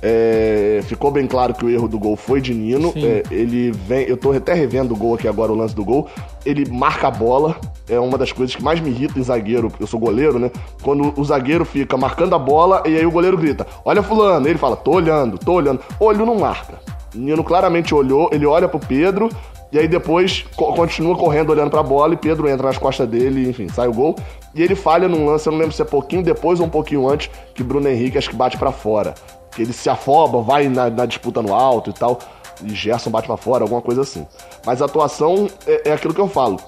é, 0.00 0.80
ficou 0.84 1.10
bem 1.10 1.26
claro 1.26 1.54
que 1.54 1.64
o 1.64 1.70
erro 1.70 1.88
do 1.88 1.98
gol 1.98 2.16
foi 2.16 2.40
de 2.40 2.54
Nino. 2.54 2.92
É, 2.96 3.22
ele 3.30 3.72
vem. 3.72 4.06
Eu 4.06 4.16
tô 4.16 4.32
até 4.32 4.54
revendo 4.54 4.94
o 4.94 4.96
gol 4.96 5.14
aqui 5.14 5.26
agora, 5.26 5.52
o 5.52 5.56
lance 5.56 5.74
do 5.74 5.84
gol. 5.84 6.08
Ele 6.44 6.68
marca 6.70 7.08
a 7.08 7.10
bola. 7.10 7.56
É 7.88 7.98
uma 7.98 8.16
das 8.16 8.32
coisas 8.32 8.54
que 8.54 8.62
mais 8.62 8.80
me 8.80 8.90
irrita 8.90 9.18
em 9.18 9.22
zagueiro. 9.22 9.72
Eu 9.78 9.86
sou 9.86 9.98
goleiro, 9.98 10.38
né? 10.38 10.50
Quando 10.82 11.12
o 11.18 11.24
zagueiro 11.24 11.64
fica 11.64 11.96
marcando 11.96 12.34
a 12.34 12.38
bola 12.38 12.82
e 12.86 12.96
aí 12.96 13.06
o 13.06 13.10
goleiro 13.10 13.36
grita: 13.36 13.66
Olha, 13.84 14.02
Fulano. 14.02 14.48
Ele 14.48 14.58
fala: 14.58 14.76
Tô 14.76 14.92
olhando, 14.92 15.38
tô 15.38 15.52
olhando. 15.52 15.80
Olho 15.98 16.24
não 16.24 16.36
marca. 16.36 16.78
Nino 17.14 17.42
claramente 17.42 17.94
olhou, 17.94 18.28
ele 18.32 18.44
olha 18.44 18.68
pro 18.68 18.78
Pedro, 18.78 19.30
e 19.70 19.78
aí 19.78 19.86
depois 19.86 20.44
co 20.56 20.72
continua 20.74 21.16
correndo 21.16 21.50
olhando 21.50 21.70
pra 21.70 21.82
bola 21.82 22.14
e 22.14 22.16
Pedro 22.16 22.48
entra 22.48 22.66
nas 22.66 22.78
costas 22.78 23.08
dele, 23.08 23.48
enfim, 23.48 23.68
sai 23.68 23.88
o 23.88 23.92
gol. 23.92 24.16
E 24.54 24.62
ele 24.62 24.74
falha 24.74 25.08
num 25.08 25.26
lance, 25.26 25.46
eu 25.46 25.52
não 25.52 25.58
lembro 25.58 25.74
se 25.74 25.82
é 25.82 25.84
pouquinho 25.84 26.22
depois 26.22 26.58
ou 26.58 26.66
um 26.66 26.70
pouquinho 26.70 27.08
antes, 27.08 27.30
que 27.54 27.62
Bruno 27.62 27.88
Henrique 27.88 28.16
acho 28.16 28.30
que 28.30 28.36
bate 28.36 28.56
para 28.56 28.72
fora 28.72 29.14
que 29.58 29.62
ele 29.62 29.72
se 29.72 29.90
afoba, 29.90 30.40
vai 30.40 30.68
na, 30.68 30.88
na, 30.88 31.04
disputa 31.04 31.42
no 31.42 31.52
alto 31.52 31.90
e 31.90 31.92
tal, 31.92 32.20
e 32.62 32.72
Gerson 32.74 33.10
bate 33.10 33.26
para 33.26 33.36
fora, 33.36 33.64
alguma 33.64 33.82
coisa 33.82 34.02
assim. 34.02 34.24
Mas 34.64 34.80
a 34.80 34.84
atuação 34.84 35.48
é, 35.66 35.90
é, 35.90 35.92
aquilo 35.92 36.14
que 36.14 36.20
eu 36.20 36.28
falo. 36.28 36.60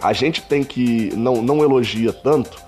A 0.00 0.14
gente 0.14 0.40
tem 0.40 0.64
que 0.64 1.10
não, 1.14 1.42
não 1.42 1.62
elogia 1.62 2.14
tanto 2.14 2.64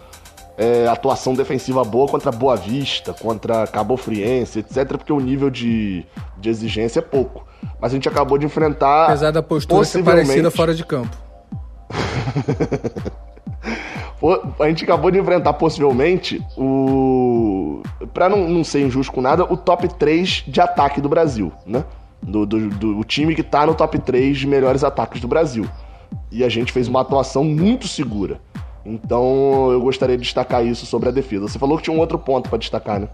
é, 0.59 0.89
atuação 0.89 1.35
defensiva 1.35 1.85
boa 1.85 2.09
contra 2.09 2.33
Boa 2.33 2.57
Vista, 2.57 3.15
contra 3.15 3.65
Cabo 3.69 3.97
Friense, 3.97 4.59
etc, 4.59 4.89
porque 4.89 5.13
o 5.13 5.21
nível 5.21 5.49
de, 5.49 6.05
de 6.37 6.51
exigência 6.51 6.99
é 6.99 7.03
pouco. 7.03 7.47
Mas 7.81 7.93
a 7.93 7.95
gente 7.95 8.09
acabou 8.09 8.37
de 8.37 8.45
enfrentar. 8.45 9.05
Apesar 9.07 9.31
da 9.31 9.43
postura 9.43 9.85
ser 9.85 10.03
parecida 10.03 10.51
fora 10.51 10.75
de 10.75 10.85
campo. 10.85 11.17
a 14.59 14.69
gente 14.69 14.83
acabou 14.83 15.13
de 15.13 15.19
enfrentar 15.19 15.53
possivelmente 15.53 16.45
o. 16.57 17.81
Pra 18.13 18.29
não, 18.29 18.49
não 18.49 18.65
ser 18.65 18.81
injusto 18.85 19.13
com 19.13 19.21
nada, 19.21 19.45
o 19.45 19.57
top 19.57 19.89
3 19.89 20.45
de 20.49 20.61
ataque 20.61 21.01
do 21.01 21.09
Brasil, 21.09 21.53
né? 21.65 21.85
Do, 22.21 22.45
do, 22.45 22.69
do, 22.69 23.05
time 23.05 23.33
que 23.33 23.45
tá 23.45 23.65
no 23.65 23.77
top 23.77 23.97
3 23.97 24.37
de 24.37 24.47
melhores 24.47 24.83
ataques 24.83 25.21
do 25.21 25.29
Brasil. 25.29 25.69
E 26.33 26.43
a 26.43 26.49
gente 26.49 26.73
fez 26.73 26.89
uma 26.89 27.01
atuação 27.03 27.45
muito 27.45 27.87
segura. 27.87 28.41
Então 28.89 29.71
eu 29.71 29.81
gostaria 29.81 30.17
de 30.17 30.23
destacar 30.23 30.65
isso 30.65 30.87
sobre 30.87 31.09
a 31.09 31.13
defesa. 31.13 31.49
Você 31.49 31.59
falou 31.59 31.77
que 31.77 31.85
tinha 31.85 31.95
um 31.95 32.01
outro 32.01 32.19
ponto 32.19 32.49
para 32.49 32.59
destacar, 32.59 33.01
né? 33.01 33.09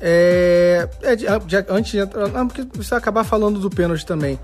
É, 0.00 0.88
é, 1.02 1.16
antes 1.68 1.92
de 1.92 1.98
entrar. 1.98 2.28
Não, 2.28 2.48
porque 2.48 2.66
você 2.74 2.94
acabar 2.94 3.22
falando 3.22 3.60
do 3.60 3.68
pênalti 3.68 4.06
também. 4.06 4.38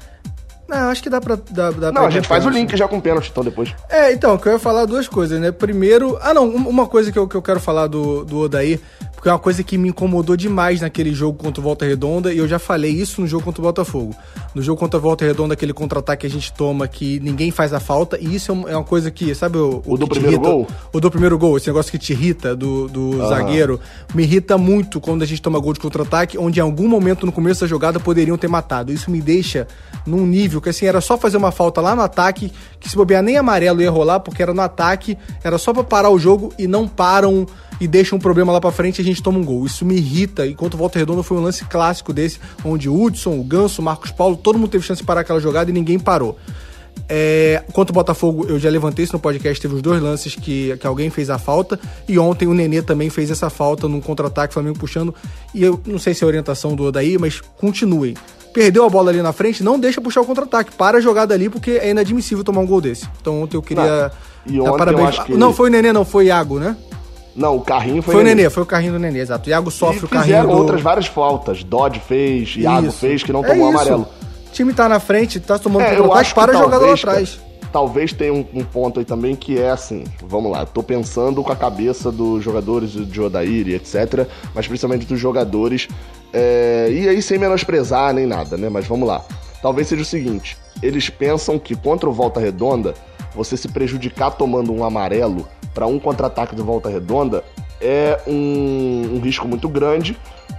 Não, 0.68 0.90
acho 0.90 1.02
que 1.02 1.08
dá 1.08 1.20
pra. 1.20 1.38
Dá, 1.50 1.70
dá 1.70 1.92
não, 1.92 2.06
a 2.06 2.10
gente 2.10 2.26
faz 2.26 2.44
o 2.44 2.50
link 2.50 2.76
já 2.76 2.88
com 2.88 3.00
pênalti, 3.00 3.30
então 3.30 3.44
depois. 3.44 3.72
É, 3.88 4.12
então, 4.12 4.36
que 4.36 4.48
eu 4.48 4.52
ia 4.52 4.58
falar 4.58 4.84
duas 4.84 5.06
coisas, 5.06 5.40
né? 5.40 5.52
Primeiro. 5.52 6.18
Ah, 6.20 6.34
não, 6.34 6.48
uma 6.48 6.86
coisa 6.86 7.12
que 7.12 7.18
eu, 7.18 7.28
que 7.28 7.36
eu 7.36 7.42
quero 7.42 7.60
falar 7.60 7.86
do, 7.86 8.24
do 8.24 8.40
Odair 8.40 8.80
porque 9.16 9.30
é 9.30 9.32
uma 9.32 9.38
coisa 9.38 9.62
que 9.62 9.78
me 9.78 9.88
incomodou 9.88 10.36
demais 10.36 10.82
naquele 10.82 11.12
jogo 11.14 11.38
contra 11.38 11.60
o 11.60 11.64
Volta 11.64 11.86
Redonda, 11.86 12.32
e 12.32 12.38
eu 12.38 12.46
já 12.46 12.58
falei 12.58 12.92
isso 12.92 13.22
no 13.22 13.26
jogo 13.26 13.44
contra 13.44 13.62
o 13.62 13.64
Botafogo. 13.64 14.14
No 14.54 14.62
jogo 14.62 14.78
contra 14.78 14.98
o 14.98 15.02
Volta 15.02 15.24
Redonda, 15.24 15.54
aquele 15.54 15.72
contra-ataque 15.72 16.20
que 16.20 16.26
a 16.26 16.30
gente 16.30 16.52
toma 16.52 16.86
que 16.86 17.18
ninguém 17.20 17.50
faz 17.50 17.72
a 17.72 17.80
falta, 17.80 18.18
e 18.20 18.34
isso 18.34 18.52
é, 18.52 18.72
é 18.72 18.76
uma 18.76 18.84
coisa 18.84 19.10
que, 19.10 19.34
sabe 19.34 19.56
o, 19.56 19.82
o, 19.86 19.94
o 19.94 19.98
do 19.98 20.06
primeiro 20.06 20.36
irrita, 20.36 20.48
gol? 20.48 20.66
O 20.92 21.00
do 21.00 21.10
primeiro 21.10 21.38
gol, 21.38 21.56
esse 21.56 21.66
negócio 21.66 21.90
que 21.90 21.98
te 21.98 22.12
irrita 22.12 22.54
do, 22.54 22.88
do 22.88 23.26
zagueiro, 23.28 23.80
me 24.14 24.22
irrita 24.22 24.58
muito 24.58 25.00
quando 25.00 25.22
a 25.22 25.26
gente 25.26 25.40
toma 25.40 25.58
gol 25.58 25.72
de 25.72 25.80
contra-ataque, 25.80 26.36
onde 26.36 26.60
em 26.60 26.62
algum 26.62 26.86
momento 26.86 27.24
no 27.24 27.32
começo 27.32 27.62
da 27.62 27.66
jogada 27.66 27.98
poderiam 27.98 28.36
ter 28.36 28.48
matado. 28.48 28.92
Isso 28.92 29.10
me 29.10 29.22
deixa 29.22 29.66
num 30.06 30.26
nível 30.26 30.60
que 30.60 30.68
assim, 30.68 30.86
era 30.86 31.00
só 31.00 31.16
fazer 31.16 31.38
uma 31.38 31.50
falta 31.50 31.80
lá 31.80 31.96
no 31.96 32.02
ataque, 32.02 32.52
que 32.78 32.88
se 32.88 32.94
bobear 32.96 33.22
nem 33.22 33.38
amarelo 33.38 33.80
ia 33.80 33.90
rolar, 33.90 34.20
porque 34.20 34.42
era 34.42 34.52
no 34.52 34.60
ataque, 34.60 35.16
era 35.42 35.56
só 35.56 35.72
para 35.72 35.84
parar 35.84 36.10
o 36.10 36.18
jogo 36.18 36.52
e 36.58 36.66
não 36.66 36.86
param 36.86 37.46
e 37.80 37.86
deixa 37.86 38.14
um 38.14 38.18
problema 38.18 38.52
lá 38.52 38.60
para 38.60 38.70
frente 38.70 38.98
e 38.98 39.02
a 39.02 39.04
gente 39.04 39.22
toma 39.22 39.38
um 39.38 39.44
gol. 39.44 39.66
Isso 39.66 39.84
me 39.84 39.96
irrita. 39.96 40.46
Enquanto 40.46 40.74
o 40.74 40.76
Volta 40.76 40.98
Redonda 40.98 41.22
foi 41.22 41.36
um 41.36 41.42
lance 41.42 41.64
clássico 41.64 42.12
desse, 42.12 42.38
onde 42.64 42.88
o 42.88 43.02
Hudson, 43.02 43.38
o 43.38 43.44
Ganso, 43.44 43.80
o 43.80 43.84
Marcos 43.84 44.10
Paulo, 44.10 44.36
todo 44.36 44.58
mundo 44.58 44.70
teve 44.70 44.84
chance 44.84 45.00
de 45.00 45.06
parar 45.06 45.22
aquela 45.22 45.40
jogada 45.40 45.70
e 45.70 45.72
ninguém 45.72 45.98
parou. 45.98 46.38
É, 47.08 47.62
quanto 47.72 47.90
o 47.90 47.92
Botafogo, 47.92 48.46
eu 48.48 48.58
já 48.58 48.68
levantei 48.68 49.04
isso 49.04 49.12
no 49.12 49.20
podcast, 49.20 49.60
teve 49.60 49.74
os 49.74 49.82
dois 49.82 50.02
lances 50.02 50.34
que, 50.34 50.76
que 50.76 50.86
alguém 50.86 51.08
fez 51.10 51.30
a 51.30 51.38
falta, 51.38 51.78
e 52.08 52.18
ontem 52.18 52.48
o 52.48 52.54
Nenê 52.54 52.82
também 52.82 53.10
fez 53.10 53.30
essa 53.30 53.48
falta 53.48 53.86
num 53.86 54.00
contra-ataque, 54.00 54.54
Flamengo 54.54 54.78
puxando, 54.78 55.14
e 55.54 55.62
eu 55.62 55.80
não 55.86 55.98
sei 55.98 56.14
se 56.14 56.24
é 56.24 56.24
a 56.24 56.28
orientação 56.28 56.74
do 56.74 56.84
Odaí, 56.84 57.16
mas 57.18 57.40
continuem. 57.58 58.14
Perdeu 58.52 58.84
a 58.84 58.88
bola 58.88 59.10
ali 59.10 59.20
na 59.22 59.32
frente, 59.32 59.62
não 59.62 59.78
deixa 59.78 60.00
puxar 60.00 60.22
o 60.22 60.24
contra-ataque, 60.24 60.72
para 60.72 60.98
a 60.98 61.00
jogada 61.00 61.32
ali, 61.34 61.48
porque 61.48 61.72
é 61.72 61.90
inadmissível 61.90 62.42
tomar 62.42 62.62
um 62.62 62.66
gol 62.66 62.80
desse. 62.80 63.06
Então 63.20 63.42
ontem 63.42 63.56
eu 63.56 63.62
queria... 63.62 64.10
Não, 64.44 64.54
e 64.54 64.60
ontem 64.60 64.78
parabéns. 64.78 65.18
Que... 65.20 65.34
Não, 65.34 65.52
foi 65.52 65.68
o 65.68 65.72
Nenê, 65.72 65.92
não, 65.92 66.04
foi 66.04 66.26
Iago, 66.26 66.58
né? 66.58 66.76
Não, 67.36 67.56
o 67.56 67.60
carrinho 67.60 68.00
foi. 68.00 68.14
Foi 68.14 68.22
o 68.22 68.24
Nenê, 68.24 68.36
Nenê 68.36 68.50
foi 68.50 68.62
o 68.62 68.66
carrinho 68.66 68.92
do 68.92 68.98
Nenê, 68.98 69.20
exato. 69.20 69.48
Iago 69.50 69.70
sofre 69.70 70.00
e 70.02 70.04
o 70.04 70.08
carrinho. 70.08 70.36
Fizeram 70.36 70.48
do... 70.48 70.56
outras 70.56 70.80
várias 70.80 71.06
faltas. 71.06 71.62
Dodge 71.62 72.00
fez, 72.00 72.56
Iago 72.56 72.88
isso. 72.88 72.98
fez, 72.98 73.22
que 73.22 73.32
não 73.32 73.42
tomou 73.42 73.66
é 73.66 73.70
amarelo. 73.70 74.08
O 74.48 74.52
time 74.52 74.72
tá 74.72 74.88
na 74.88 74.98
frente, 74.98 75.38
tá 75.38 75.58
tomando 75.58 75.82
é, 75.82 75.98
eu 75.98 76.12
acho 76.14 76.34
para 76.34 76.52
a 76.52 76.56
jogada 76.56 76.86
lá 76.86 76.94
atrás. 76.94 77.38
Talvez 77.70 78.12
tenha 78.12 78.32
um, 78.32 78.44
um, 78.54 78.64
ponto 78.64 79.00
aí 79.00 79.04
também 79.04 79.36
que 79.36 79.60
é 79.60 79.70
assim, 79.70 80.04
vamos 80.22 80.50
lá, 80.50 80.64
tô 80.64 80.82
pensando 80.82 81.42
com 81.42 81.52
a 81.52 81.56
cabeça 81.56 82.10
dos 82.10 82.42
jogadores 82.42 82.92
de 82.92 83.20
Odair 83.20 83.68
e 83.68 83.74
etc, 83.74 84.26
mas 84.54 84.66
principalmente 84.66 85.04
dos 85.04 85.20
jogadores, 85.20 85.86
é, 86.32 86.88
e 86.90 87.06
aí 87.06 87.20
sem 87.20 87.38
menosprezar 87.38 88.14
nem 88.14 88.24
nada, 88.24 88.56
né, 88.56 88.70
mas 88.70 88.86
vamos 88.86 89.06
lá. 89.06 89.22
Talvez 89.60 89.88
seja 89.88 90.00
o 90.00 90.06
seguinte, 90.06 90.56
eles 90.82 91.10
pensam 91.10 91.58
que 91.58 91.74
contra 91.74 92.08
o 92.08 92.12
Volta 92.12 92.40
Redonda, 92.40 92.94
você 93.36 93.56
se 93.56 93.68
prejudicar 93.68 94.30
tomando 94.30 94.72
um 94.72 94.82
amarelo 94.82 95.46
para 95.74 95.86
um 95.86 95.98
contra-ataque 95.98 96.54
do 96.54 96.64
Volta 96.64 96.88
Redonda 96.88 97.44
é 97.80 98.18
um, 98.26 99.16
um 99.16 99.20
risco 99.20 99.46
muito 99.46 99.68
grande, 99.68 100.16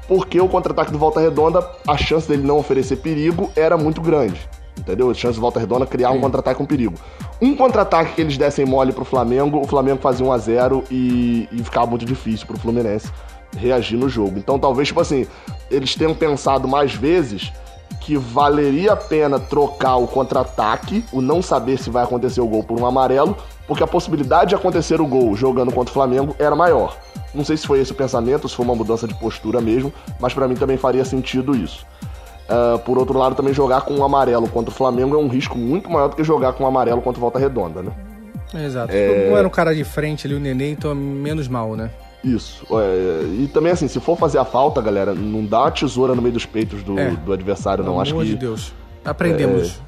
porque 0.08 0.40
o 0.40 0.48
contra-ataque 0.48 0.92
do 0.92 1.00
Volta 1.00 1.20
Redonda, 1.20 1.68
a 1.88 1.98
chance 1.98 2.28
dele 2.28 2.44
não 2.44 2.60
oferecer 2.60 2.98
perigo 2.98 3.52
era 3.56 3.76
muito 3.76 4.00
grande. 4.00 4.48
Entendeu? 4.78 5.10
A 5.10 5.14
chance 5.16 5.36
do 5.36 5.42
Volta 5.42 5.60
Redonda 5.60 5.88
criar 5.88 6.12
um 6.12 6.22
contra-ataque 6.22 6.60
com 6.60 6.66
perigo. 6.66 6.94
Um 7.42 7.56
contra-ataque 7.56 8.14
que 8.14 8.22
eles 8.22 8.38
dessem 8.38 8.64
mole 8.64 8.94
pro 8.94 9.04
Flamengo, 9.04 9.60
o 9.60 9.68
Flamengo 9.68 10.00
fazia 10.00 10.24
1 10.24 10.32
a 10.32 10.38
0 10.38 10.84
e, 10.92 11.50
e 11.52 11.64
ficava 11.64 11.88
muito 11.88 12.06
difícil 12.06 12.46
pro 12.46 12.60
Fluminense 12.60 13.12
reagir 13.58 13.98
no 13.98 14.08
jogo. 14.08 14.38
Então 14.38 14.60
talvez, 14.60 14.90
tipo 14.90 15.02
assim, 15.02 15.26
eles 15.72 15.96
tenham 15.96 16.14
pensado 16.14 16.68
mais 16.68 16.94
vezes 16.94 17.52
que 18.00 18.18
valeria 18.18 18.94
a 18.94 18.96
pena 18.96 19.40
trocar 19.40 19.98
o 19.98 20.08
contra-ataque, 20.08 21.04
o 21.12 21.22
não 21.22 21.42
saber 21.42 21.78
se 21.78 21.90
vai 21.90 22.04
acontecer 22.04 22.42
o 22.42 22.48
gol 22.48 22.64
por 22.64 22.80
um 22.80 22.86
amarelo, 22.86 23.36
porque 23.68 23.84
a 23.84 23.88
possibilidade 23.88 24.50
de 24.50 24.56
acontecer 24.56 25.02
o 25.02 25.06
gol 25.06 25.36
jogando 25.36 25.72
contra 25.72 25.92
o 25.92 25.94
Flamengo 25.94 26.36
era 26.40 26.56
maior. 26.56 26.98
Não 27.34 27.44
sei 27.44 27.58
se 27.58 27.68
foi 27.68 27.80
esse 27.80 27.92
o 27.92 27.96
pensamento, 27.96 28.48
se 28.48 28.56
foi 28.56 28.66
uma 28.66 28.76
mudança 28.76 29.08
de 29.08 29.14
postura 29.16 29.60
mesmo, 29.60 29.94
mas 30.20 30.34
para 30.34 30.48
mim 30.48 30.56
também 30.56 30.78
faria 30.78 31.04
sentido 31.04 31.56
isso. 31.56 31.86
Uh, 32.48 32.80
por 32.80 32.98
outro 32.98 33.20
lado, 33.20 33.36
também 33.36 33.54
jogar 33.54 33.82
com 33.82 33.94
um 33.94 34.06
amarelo 34.06 34.48
contra 34.48 34.72
o 34.72 34.74
Flamengo 34.74 35.16
é 35.16 35.18
um 35.18 35.28
risco 35.28 35.58
muito 35.58 35.90
maior 35.90 36.08
do 36.08 36.16
que 36.16 36.24
jogar 36.24 36.54
com 36.54 36.64
um 36.64 36.68
amarelo 36.68 37.02
contra 37.02 37.20
Volta 37.20 37.38
Redonda, 37.38 37.84
né? 37.84 37.92
Exato. 38.54 38.94
É... 38.94 39.30
Não 39.30 39.38
era 39.38 39.46
um 39.46 39.52
cara 39.52 39.76
de 39.76 39.84
frente 39.84 40.26
ali, 40.26 40.34
o 40.34 40.40
Nenê, 40.40 40.72
então 40.72 40.92
é 40.92 40.96
menos 40.96 41.50
mal, 41.50 41.76
né? 41.76 41.90
Isso. 42.24 42.66
É, 42.72 43.24
e 43.44 43.48
também, 43.48 43.72
assim, 43.72 43.88
se 43.88 44.00
for 44.00 44.18
fazer 44.18 44.38
a 44.38 44.46
falta, 44.46 44.82
galera, 44.82 45.14
não 45.14 45.46
dá 45.46 45.62
uma 45.62 45.72
tesoura 45.72 46.16
no 46.16 46.22
meio 46.22 46.34
dos 46.34 46.46
peitos 46.46 46.84
do, 46.84 46.98
é. 47.00 47.12
do 47.12 47.32
adversário, 47.32 47.84
não. 47.84 47.94
Pelo 47.94 48.02
Acho 48.02 48.12
amor 48.12 48.26
que. 48.26 48.32
de 48.32 48.38
Deus. 48.38 48.74
Aprendemos. 49.06 49.80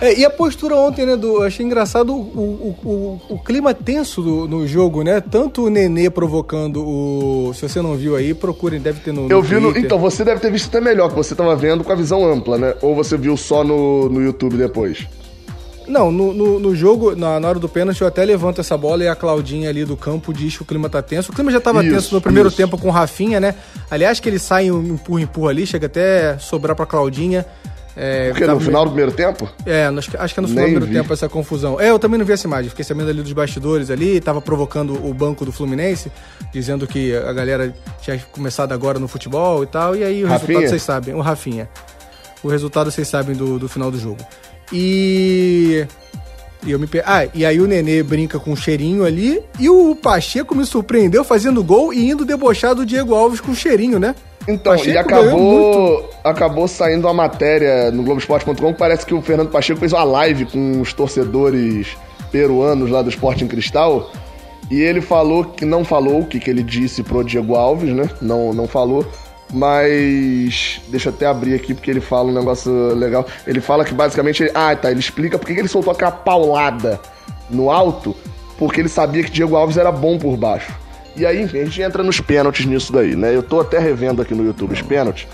É... 0.00 0.08
é, 0.08 0.18
e 0.20 0.24
a 0.24 0.30
postura 0.30 0.76
ontem, 0.76 1.04
né, 1.04 1.16
do. 1.16 1.42
Achei 1.42 1.66
engraçado 1.66 2.14
o, 2.14 2.20
o, 2.20 2.88
o, 2.88 3.34
o 3.34 3.38
clima 3.38 3.74
tenso 3.74 4.22
do, 4.22 4.46
no 4.46 4.66
jogo, 4.66 5.02
né? 5.02 5.20
Tanto 5.20 5.64
o 5.64 5.70
Nenê 5.70 6.08
provocando 6.08 6.86
o. 6.86 7.52
Se 7.54 7.68
você 7.68 7.82
não 7.82 7.96
viu 7.96 8.14
aí, 8.14 8.32
procurem, 8.34 8.80
deve 8.80 9.00
ter 9.00 9.12
no. 9.12 9.22
no 9.22 9.30
Eu 9.30 9.42
vi 9.42 9.58
no. 9.58 9.76
Então, 9.76 9.98
você 9.98 10.24
deve 10.24 10.40
ter 10.40 10.50
visto 10.52 10.68
até 10.68 10.80
melhor, 10.80 11.08
que 11.08 11.16
você 11.16 11.34
tava 11.34 11.56
vendo 11.56 11.82
com 11.82 11.90
a 11.92 11.96
visão 11.96 12.24
ampla, 12.24 12.56
né? 12.56 12.74
Ou 12.80 12.94
você 12.94 13.16
viu 13.16 13.36
só 13.36 13.64
no, 13.64 14.08
no 14.08 14.22
YouTube 14.22 14.56
depois? 14.56 15.06
Não, 15.88 16.12
no, 16.12 16.34
no, 16.34 16.60
no 16.60 16.76
jogo, 16.76 17.16
na, 17.16 17.40
na 17.40 17.48
hora 17.48 17.58
do 17.58 17.68
pênalti, 17.68 18.00
eu 18.02 18.06
até 18.06 18.24
levanto 18.24 18.60
essa 18.60 18.76
bola 18.76 19.02
e 19.04 19.08
a 19.08 19.14
Claudinha 19.16 19.68
ali 19.70 19.84
do 19.84 19.96
campo 19.96 20.32
diz 20.34 20.56
que 20.56 20.62
o 20.62 20.64
clima 20.66 20.88
tá 20.88 21.00
tenso. 21.00 21.32
O 21.32 21.34
clima 21.34 21.50
já 21.50 21.60
tava 21.60 21.82
Isso, 21.82 21.94
tenso 21.94 22.14
no 22.14 22.20
primeiro 22.20 22.48
isso. 22.48 22.56
tempo 22.56 22.76
com 22.76 22.88
o 22.88 22.90
Rafinha, 22.90 23.40
né? 23.40 23.54
Aliás, 23.90 24.20
que 24.20 24.28
ele 24.28 24.38
sai 24.38 24.70
um 24.70 24.94
empurra, 24.94 25.22
empurra 25.22 25.50
ali, 25.50 25.66
chega 25.66 25.86
até 25.86 26.36
sobrar 26.38 26.76
pra 26.76 26.84
Claudinha. 26.86 27.46
É, 28.00 28.28
Porque 28.30 28.46
no 28.46 28.60
final 28.60 28.84
do 28.84 28.90
primeiro 28.90 29.10
tempo? 29.10 29.48
É, 29.66 29.86
acho 29.86 30.08
que, 30.10 30.16
acho 30.16 30.32
que 30.32 30.38
é 30.38 30.42
no 30.42 30.46
final 30.46 30.64
do 30.64 30.70
Nem 30.70 30.74
primeiro 30.78 30.86
vi. 30.86 30.92
tempo 30.92 31.12
essa 31.12 31.28
confusão. 31.28 31.80
É, 31.80 31.90
eu 31.90 31.98
também 31.98 32.16
não 32.16 32.24
vi 32.24 32.32
essa 32.32 32.46
imagem. 32.46 32.70
Fiquei 32.70 32.84
sabendo 32.84 33.10
ali 33.10 33.22
dos 33.22 33.32
bastidores 33.32 33.90
ali, 33.90 34.20
tava 34.20 34.40
provocando 34.40 34.94
o 35.04 35.12
banco 35.12 35.44
do 35.44 35.50
Fluminense, 35.50 36.12
dizendo 36.52 36.86
que 36.86 37.16
a 37.16 37.32
galera 37.32 37.74
tinha 38.00 38.16
começado 38.30 38.70
agora 38.72 39.00
no 39.00 39.08
futebol 39.08 39.64
e 39.64 39.66
tal. 39.66 39.96
E 39.96 40.04
aí 40.04 40.22
o 40.22 40.28
Rafinha? 40.28 40.60
resultado 40.60 40.68
vocês 40.70 40.82
sabem, 40.82 41.14
o 41.14 41.20
Rafinha. 41.20 41.68
O 42.40 42.46
resultado 42.48 42.88
vocês 42.92 43.08
sabem 43.08 43.34
do, 43.34 43.58
do 43.58 43.68
final 43.68 43.90
do 43.90 43.98
jogo. 43.98 44.24
E. 44.72 45.86
E 46.66 46.72
eu 46.72 46.78
me 46.78 46.88
pe... 46.88 47.00
Ah, 47.06 47.28
e 47.32 47.46
aí 47.46 47.60
o 47.60 47.68
Nenê 47.68 48.02
brinca 48.02 48.38
com 48.38 48.50
um 48.50 48.56
cheirinho 48.56 49.04
ali. 49.04 49.40
E 49.60 49.70
o 49.70 49.94
Pacheco 49.94 50.54
me 50.56 50.66
surpreendeu 50.66 51.22
fazendo 51.22 51.62
gol 51.62 51.94
e 51.94 52.10
indo 52.10 52.24
debochar 52.24 52.74
do 52.74 52.84
Diego 52.84 53.14
Alves 53.14 53.40
com 53.40 53.54
cheirinho, 53.54 53.98
né? 53.98 54.14
Então, 54.48 54.72
Pacheco 54.72 54.90
e 54.90 54.98
acabou, 54.98 56.10
acabou 56.24 56.66
saindo 56.66 57.06
uma 57.06 57.14
matéria 57.14 57.90
no 57.92 58.02
Globoesporte.com 58.02 58.72
que 58.72 58.78
parece 58.78 59.06
que 59.06 59.14
o 59.14 59.22
Fernando 59.22 59.50
Pacheco 59.50 59.78
fez 59.78 59.92
uma 59.92 60.02
live 60.04 60.46
com 60.46 60.80
os 60.80 60.92
torcedores 60.92 61.96
peruanos 62.32 62.90
lá 62.90 63.02
do 63.02 63.08
Sporting 63.08 63.46
Cristal. 63.46 64.10
E 64.70 64.80
ele 64.80 65.00
falou 65.00 65.44
que 65.44 65.64
não 65.64 65.84
falou 65.84 66.20
o 66.20 66.26
que, 66.26 66.40
que 66.40 66.50
ele 66.50 66.62
disse 66.62 67.02
pro 67.02 67.24
Diego 67.24 67.54
Alves, 67.54 67.94
né? 67.94 68.08
Não, 68.20 68.52
não 68.52 68.66
falou. 68.66 69.06
Mas. 69.52 70.80
Deixa 70.88 71.08
eu 71.08 71.12
até 71.12 71.26
abrir 71.26 71.54
aqui 71.54 71.74
porque 71.74 71.90
ele 71.90 72.00
fala 72.00 72.28
um 72.30 72.34
negócio 72.34 72.72
legal. 72.94 73.26
Ele 73.46 73.60
fala 73.60 73.84
que 73.84 73.92
basicamente. 73.94 74.42
ele- 74.42 74.52
ah, 74.54 74.74
tá. 74.76 74.90
Ele 74.90 75.00
explica 75.00 75.38
porque 75.38 75.54
que 75.54 75.60
ele 75.60 75.68
soltou 75.68 75.92
aquela 75.92 76.10
paulada 76.10 77.00
no 77.50 77.70
alto. 77.70 78.14
Porque 78.58 78.80
ele 78.80 78.88
sabia 78.88 79.22
que 79.22 79.30
Diego 79.30 79.54
Alves 79.56 79.76
era 79.76 79.92
bom 79.92 80.18
por 80.18 80.36
baixo. 80.36 80.72
E 81.16 81.24
aí, 81.24 81.42
enfim, 81.42 81.58
a 81.60 81.64
gente 81.64 81.80
entra 81.82 82.02
nos 82.02 82.20
pênaltis 82.20 82.66
nisso 82.66 82.92
daí, 82.92 83.14
né? 83.16 83.34
Eu 83.34 83.42
tô 83.42 83.60
até 83.60 83.78
revendo 83.78 84.20
aqui 84.22 84.34
no 84.34 84.44
YouTube 84.44 84.72
os 84.72 84.82
pênaltis. 84.82 85.26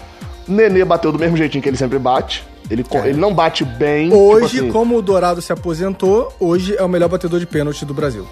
Nenê 0.46 0.84
bateu 0.84 1.10
do 1.10 1.18
mesmo 1.18 1.36
jeitinho 1.36 1.62
que 1.62 1.68
ele 1.68 1.76
sempre 1.76 1.98
bate. 1.98 2.44
Ele, 2.70 2.82
co- 2.84 2.98
ele 2.98 3.18
não 3.18 3.32
bate 3.34 3.64
bem. 3.64 4.08
tipo 4.08 4.16
Hoje, 4.20 4.60
assim, 4.60 4.70
como 4.70 4.96
o 4.96 5.02
Dourado 5.02 5.40
se 5.42 5.52
aposentou, 5.52 6.32
hoje 6.40 6.74
é 6.78 6.82
o 6.82 6.88
melhor 6.88 7.08
batedor 7.08 7.38
de 7.38 7.46
pênalti 7.46 7.84
do 7.84 7.92
Brasil. 7.92 8.26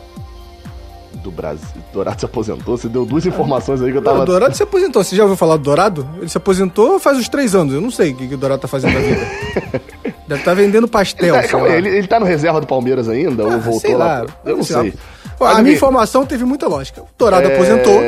Do 1.22 1.30
Brasil. 1.30 1.66
Dourado 1.92 2.18
se 2.18 2.24
aposentou. 2.26 2.76
Você 2.76 2.88
deu 2.88 3.04
duas 3.06 3.24
informações 3.24 3.80
aí 3.80 3.92
que 3.92 3.98
eu 3.98 4.02
tava. 4.02 4.22
O 4.22 4.24
Dourado 4.24 4.56
se 4.56 4.62
aposentou. 4.62 5.04
Você 5.04 5.14
já 5.14 5.22
ouviu 5.22 5.36
falar 5.36 5.56
do 5.56 5.62
Dourado? 5.62 6.08
Ele 6.18 6.28
se 6.28 6.36
aposentou 6.36 6.98
faz 6.98 7.16
uns 7.18 7.28
três 7.28 7.54
anos. 7.54 7.72
Eu 7.74 7.80
não 7.80 7.90
sei 7.92 8.10
o 8.12 8.16
que, 8.16 8.26
que 8.28 8.34
o 8.34 8.38
Dourado 8.38 8.60
tá 8.62 8.66
fazendo 8.68 8.94
da 8.94 9.00
vida. 9.00 9.20
Deve 10.26 10.40
estar 10.40 10.54
vendendo 10.54 10.88
pastel. 10.88 11.34
É, 11.36 11.42
sei 11.42 11.50
calma 11.50 11.66
aí, 11.66 11.72
lá. 11.72 11.78
ele, 11.78 11.88
ele 11.98 12.06
tá 12.06 12.18
no 12.18 12.26
reserva 12.26 12.60
do 12.60 12.66
Palmeiras 12.66 13.08
ainda? 13.08 13.44
ou 13.44 13.52
Ah, 13.52 13.56
voltou 13.58 13.80
sei 13.80 13.94
lá? 13.94 14.22
lá. 14.22 14.26
Eu 14.44 14.56
não 14.56 14.64
sei 14.64 14.76
sei. 14.80 14.94
Pô, 15.38 15.44
A 15.44 15.62
minha 15.62 15.74
informação 15.74 16.24
teve 16.26 16.44
muita 16.44 16.66
lógica. 16.66 17.02
O 17.02 17.06
Dourado 17.18 17.48
é, 17.48 17.54
aposentou. 17.54 18.00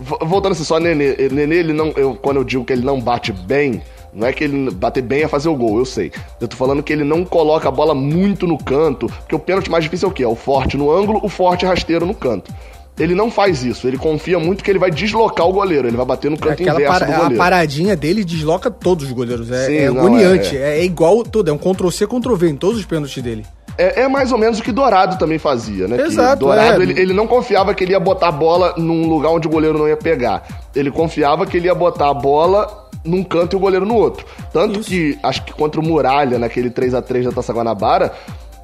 vo- 0.00 0.18
Voltando 0.26 0.52
assim, 0.52 0.64
só 0.64 0.78
Nenê. 0.80 1.28
Nenê, 1.30 1.56
ele 1.56 1.72
não. 1.72 1.88
Eu, 1.96 2.14
quando 2.14 2.38
eu 2.38 2.44
digo 2.44 2.64
que 2.64 2.72
ele 2.72 2.84
não 2.84 3.00
bate 3.00 3.32
bem, 3.32 3.82
não 4.12 4.26
é 4.26 4.32
que 4.32 4.44
ele 4.44 4.70
bater 4.70 5.02
bem 5.02 5.22
é 5.22 5.28
fazer 5.28 5.48
o 5.48 5.54
gol, 5.54 5.78
eu 5.78 5.84
sei. 5.84 6.10
Eu 6.40 6.48
tô 6.48 6.56
falando 6.56 6.82
que 6.82 6.92
ele 6.92 7.04
não 7.04 7.24
coloca 7.24 7.68
a 7.68 7.72
bola 7.72 7.94
muito 7.94 8.46
no 8.46 8.58
canto, 8.58 9.06
porque 9.06 9.34
o 9.34 9.38
pênalti 9.38 9.70
mais 9.70 9.84
difícil 9.84 10.08
é 10.08 10.10
o 10.10 10.14
quê? 10.14 10.22
É 10.24 10.28
o 10.28 10.34
forte 10.34 10.76
no 10.76 10.90
ângulo, 10.90 11.20
o 11.22 11.28
forte 11.28 11.64
rasteiro 11.64 12.04
no 12.06 12.14
canto. 12.14 12.52
Ele 12.98 13.14
não 13.14 13.30
faz 13.30 13.64
isso, 13.64 13.88
ele 13.88 13.96
confia 13.96 14.38
muito 14.38 14.62
que 14.62 14.70
ele 14.70 14.78
vai 14.78 14.90
deslocar 14.90 15.46
o 15.48 15.52
goleiro, 15.52 15.88
ele 15.88 15.96
vai 15.96 16.04
bater 16.04 16.30
no 16.30 16.36
canto 16.36 16.60
Aquela 16.60 16.78
inverso 16.80 16.98
para- 16.98 17.06
do 17.06 17.12
a 17.12 17.16
goleiro. 17.16 17.36
paradinha 17.38 17.96
dele 17.96 18.22
desloca 18.24 18.70
todos 18.70 19.06
os 19.06 19.12
goleiros. 19.12 19.50
É, 19.50 19.66
Sim, 19.66 19.76
é 19.76 19.90
não, 19.90 19.98
agoniante. 20.00 20.54
é- 20.56 20.76
É, 20.76 20.80
é 20.80 20.84
igual 20.84 21.22
tudo. 21.22 21.48
É 21.48 21.52
um 21.52 21.56
Ctrl-C, 21.56 22.06
Ctrl-V 22.06 22.50
em 22.50 22.56
todos 22.56 22.78
os 22.78 22.84
pênaltis 22.84 23.22
dele. 23.22 23.46
É, 23.78 24.02
é 24.02 24.08
mais 24.08 24.32
ou 24.32 24.36
menos 24.36 24.58
o 24.58 24.62
que 24.62 24.70
Dourado 24.72 25.16
também 25.18 25.38
fazia, 25.38 25.88
né? 25.88 25.96
Que 25.96 26.02
Exato, 26.02 26.40
Dourado, 26.44 26.82
é. 26.82 26.84
ele, 26.84 27.00
ele 27.00 27.14
não 27.14 27.26
confiava 27.26 27.72
que 27.72 27.82
ele 27.84 27.92
ia 27.92 28.00
botar 28.00 28.28
a 28.28 28.32
bola 28.32 28.74
num 28.76 29.08
lugar 29.08 29.30
onde 29.30 29.46
o 29.48 29.50
goleiro 29.50 29.78
não 29.78 29.88
ia 29.88 29.96
pegar. 29.96 30.46
Ele 30.76 30.90
confiava 30.90 31.46
que 31.46 31.56
ele 31.56 31.66
ia 31.68 31.74
botar 31.74 32.10
a 32.10 32.14
bola 32.14 32.79
num 33.04 33.24
canto 33.24 33.54
e 33.54 33.56
o 33.56 33.60
goleiro 33.60 33.86
no 33.86 33.94
outro. 33.94 34.26
Tanto 34.52 34.80
que, 34.80 35.18
acho 35.22 35.44
que 35.44 35.52
contra 35.52 35.80
o 35.80 35.84
Muralha, 35.84 36.38
naquele 36.38 36.70
3 36.70 36.94
a 36.94 37.02
3 37.02 37.26
da 37.26 37.32
Taça 37.32 37.52
Guanabara, 37.52 38.12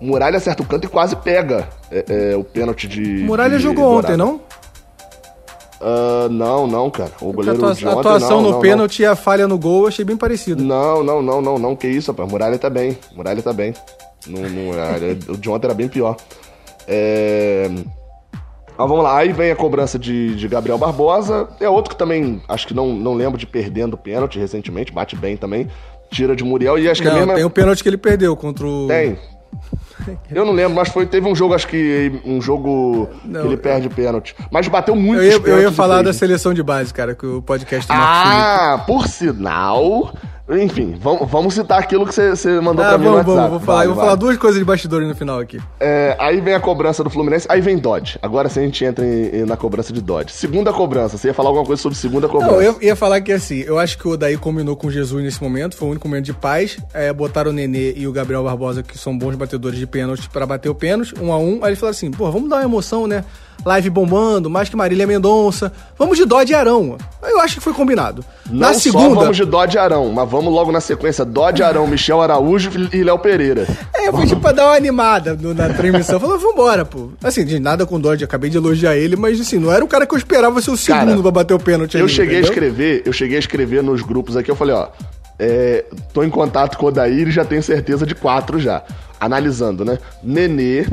Muralha 0.00 0.36
acerta 0.36 0.62
o 0.62 0.66
canto 0.66 0.86
e 0.86 0.88
quase 0.88 1.16
pega 1.16 1.68
é, 1.90 2.32
é, 2.32 2.36
o 2.36 2.44
pênalti 2.44 2.86
de. 2.86 3.00
Muralha 3.24 3.56
de 3.56 3.62
jogou 3.62 3.98
ontem, 3.98 4.16
não? 4.16 4.40
Ah, 5.80 6.28
não, 6.30 6.66
não, 6.66 6.90
cara. 6.90 7.10
O 7.20 7.30
A 7.30 7.32
goleiro 7.32 7.66
a 7.66 7.70
atuação 7.70 8.42
não, 8.42 8.42
no 8.42 8.50
não, 8.52 8.60
pênalti 8.60 9.02
e 9.02 9.06
a 9.06 9.14
falha 9.14 9.46
no 9.46 9.58
gol 9.58 9.82
eu 9.82 9.88
achei 9.88 10.04
bem 10.04 10.16
parecido. 10.16 10.62
Não, 10.62 11.02
não, 11.02 11.22
não, 11.22 11.40
não, 11.40 11.58
não. 11.58 11.76
Que 11.76 11.86
isso, 11.86 12.10
rapaz. 12.10 12.30
Muralha 12.30 12.58
tá 12.58 12.70
bem. 12.70 12.96
Muralha 13.14 13.42
tá 13.42 13.52
bem. 13.52 13.74
Não, 14.26 14.40
não, 14.40 14.74
é, 14.74 15.16
o 15.28 15.36
de 15.36 15.48
ontem 15.48 15.66
era 15.66 15.74
bem 15.74 15.88
pior. 15.88 16.16
É... 16.88 17.70
Ah, 18.78 18.86
vamos 18.86 19.04
lá. 19.04 19.18
Aí 19.18 19.32
vem 19.32 19.50
a 19.50 19.56
cobrança 19.56 19.98
de, 19.98 20.34
de 20.34 20.48
Gabriel 20.48 20.78
Barbosa. 20.78 21.48
É 21.60 21.68
outro 21.68 21.90
que 21.90 21.96
também, 21.96 22.42
acho 22.48 22.66
que 22.66 22.74
não, 22.74 22.92
não 22.92 23.14
lembro 23.14 23.38
de 23.38 23.46
perdendo 23.46 23.96
pênalti 23.96 24.38
recentemente. 24.38 24.92
Bate 24.92 25.16
bem 25.16 25.36
também. 25.36 25.68
Tira 26.10 26.36
de 26.36 26.44
Muriel. 26.44 26.78
E 26.78 26.88
acho 26.88 27.02
que 27.02 27.08
é 27.08 27.10
Não, 27.10 27.18
mesma... 27.18 27.34
tem 27.34 27.44
o 27.44 27.50
pênalti 27.50 27.82
que 27.82 27.88
ele 27.88 27.96
perdeu 27.96 28.36
contra 28.36 28.66
o. 28.66 28.86
Tem. 28.86 29.18
Eu 30.30 30.44
não 30.44 30.52
lembro, 30.52 30.74
mas 30.74 30.88
foi, 30.88 31.06
teve 31.06 31.26
um 31.26 31.34
jogo, 31.34 31.54
acho 31.54 31.66
que 31.66 32.20
um 32.24 32.40
jogo 32.40 33.08
Não, 33.24 33.40
que 33.40 33.46
ele 33.48 33.56
perde 33.56 33.88
pênalti. 33.88 34.36
Mas 34.50 34.68
bateu 34.68 34.94
muito 34.94 35.22
Eu 35.22 35.40
ia, 35.40 35.48
eu 35.48 35.60
ia 35.62 35.72
falar 35.72 36.02
da 36.02 36.12
seleção 36.12 36.52
de 36.52 36.62
base, 36.62 36.92
cara, 36.92 37.14
que 37.14 37.26
o 37.26 37.42
podcast 37.42 37.88
do 37.88 37.94
Marcos 37.94 38.22
Felipe. 38.22 38.44
Ah, 38.44 38.84
por 38.86 39.08
sinal. 39.08 40.14
Enfim, 40.48 40.94
vamos, 41.00 41.28
vamos 41.28 41.54
citar 41.54 41.80
aquilo 41.80 42.06
que 42.06 42.14
você 42.14 42.60
mandou 42.60 42.84
Ah, 42.84 42.90
pra 42.90 42.98
mim 42.98 43.04
no 43.06 43.10
vamos, 43.14 43.26
WhatsApp. 43.26 43.36
vamos, 43.36 43.50
vou 43.50 43.60
falar, 43.60 43.76
Vai, 43.78 43.86
eu 43.86 43.88
vou 43.90 43.96
vai. 43.96 44.04
falar 44.04 44.14
duas 44.16 44.36
coisas 44.36 44.58
de 44.60 44.64
bastidores 44.64 45.08
no 45.08 45.14
final 45.16 45.40
aqui. 45.40 45.58
É, 45.80 46.16
aí 46.20 46.40
vem 46.40 46.54
a 46.54 46.60
cobrança 46.60 47.02
do 47.02 47.10
Fluminense, 47.10 47.46
aí 47.50 47.60
vem 47.60 47.76
Dodge. 47.78 48.16
Agora 48.22 48.48
sim 48.48 48.60
a 48.60 48.62
gente 48.62 48.84
entra 48.84 49.04
em- 49.04 49.40
em- 49.40 49.44
na 49.44 49.56
cobrança 49.56 49.92
de 49.92 50.00
Dodge. 50.00 50.32
Segunda 50.32 50.72
cobrança, 50.72 51.18
você 51.18 51.28
ia 51.28 51.34
falar 51.34 51.48
alguma 51.48 51.66
coisa 51.66 51.82
sobre 51.82 51.98
segunda 51.98 52.28
cobrança? 52.28 52.52
Não, 52.52 52.62
eu 52.62 52.76
ia 52.80 52.94
falar 52.94 53.20
que 53.22 53.32
assim, 53.32 53.56
eu 53.66 53.76
acho 53.76 53.98
que 53.98 54.06
o 54.06 54.16
Daí 54.16 54.36
combinou 54.36 54.76
com 54.76 54.88
Jesus 54.88 55.20
nesse 55.24 55.42
momento, 55.42 55.76
foi 55.76 55.88
o 55.88 55.90
único 55.90 56.06
momento 56.06 56.26
de 56.26 56.32
paz. 56.32 56.78
É, 56.94 57.12
botaram 57.12 57.50
o 57.50 57.52
Nenê 57.52 57.92
e 57.96 58.06
o 58.06 58.12
Gabriel 58.12 58.44
Barbosa, 58.44 58.84
que 58.84 58.96
são 58.96 59.18
bons 59.18 59.34
batedores 59.34 59.76
de 59.78 59.86
pênalti, 59.86 60.28
pra 60.30 60.46
bater 60.46 60.68
o 60.68 60.74
pênalti, 60.76 61.12
um 61.20 61.32
a 61.32 61.38
um. 61.38 61.58
Aí 61.64 61.70
eles 61.70 61.78
falaram 61.80 61.96
assim, 61.96 62.10
pô, 62.12 62.30
vamos 62.30 62.48
dar 62.48 62.56
uma 62.58 62.64
emoção, 62.64 63.08
né? 63.08 63.24
Live 63.64 63.90
bombando, 63.90 64.48
mais 64.48 64.68
que 64.68 64.76
Marília 64.76 65.06
Mendonça. 65.06 65.72
Vamos 65.98 66.16
de 66.16 66.24
Dodge 66.24 66.52
e 66.52 66.54
Arão. 66.54 66.96
Eu 67.22 67.40
acho 67.40 67.56
que 67.56 67.60
foi 67.60 67.72
combinado. 67.72 68.24
Não 68.48 68.68
na 68.68 68.74
segunda. 68.74 69.20
vamos 69.20 69.36
de 69.36 69.44
Dodge 69.44 69.76
Arão, 69.76 70.12
mas 70.12 70.30
vamos 70.30 70.52
logo 70.52 70.70
na 70.70 70.80
sequência 70.80 71.24
Dodge 71.24 71.62
Arão, 71.64 71.86
Michel 71.86 72.22
Araújo 72.22 72.70
e 72.92 73.02
Léo 73.02 73.18
Pereira. 73.18 73.66
É, 73.92 74.12
foi 74.12 74.26
tipo 74.26 74.40
pra 74.40 74.52
dar 74.52 74.66
uma 74.66 74.76
animada 74.76 75.34
no- 75.34 75.52
na 75.52 75.68
transmissão. 75.70 76.20
Falou, 76.20 76.38
vambora, 76.38 76.84
pô. 76.84 77.10
Assim, 77.24 77.44
de 77.44 77.58
nada 77.58 77.84
com 77.84 77.98
Dodge, 77.98 78.22
acabei 78.24 78.48
de 78.50 78.56
elogiar 78.56 78.96
ele, 78.96 79.16
mas 79.16 79.40
assim, 79.40 79.58
não 79.58 79.72
era 79.72 79.84
o 79.84 79.88
cara 79.88 80.06
que 80.06 80.14
eu 80.14 80.18
esperava 80.18 80.62
ser 80.62 80.70
o 80.70 80.76
segundo 80.76 81.06
Cara, 81.06 81.22
pra 81.22 81.30
bater 81.32 81.54
o 81.54 81.58
pênalti 81.58 81.94
Eu 81.94 82.02
ainda, 82.02 82.12
cheguei 82.12 82.36
a 82.36 82.40
entendeu? 82.40 82.52
escrever, 82.52 83.02
eu 83.04 83.12
cheguei 83.12 83.36
a 83.36 83.40
escrever 83.40 83.82
nos 83.82 84.00
grupos 84.02 84.36
aqui, 84.36 84.48
eu 84.50 84.54
falei, 84.56 84.76
ó, 84.76 84.86
é, 85.40 85.84
tô 86.14 86.22
em 86.22 86.30
contato 86.30 86.78
com 86.78 86.86
o 86.86 86.88
Odair 86.88 87.26
e 87.26 87.30
já 87.32 87.44
tenho 87.44 87.62
certeza 87.62 88.06
de 88.06 88.14
quatro 88.14 88.60
já. 88.60 88.82
Analisando, 89.18 89.84
né? 89.84 89.98
Nenê, 90.22 90.86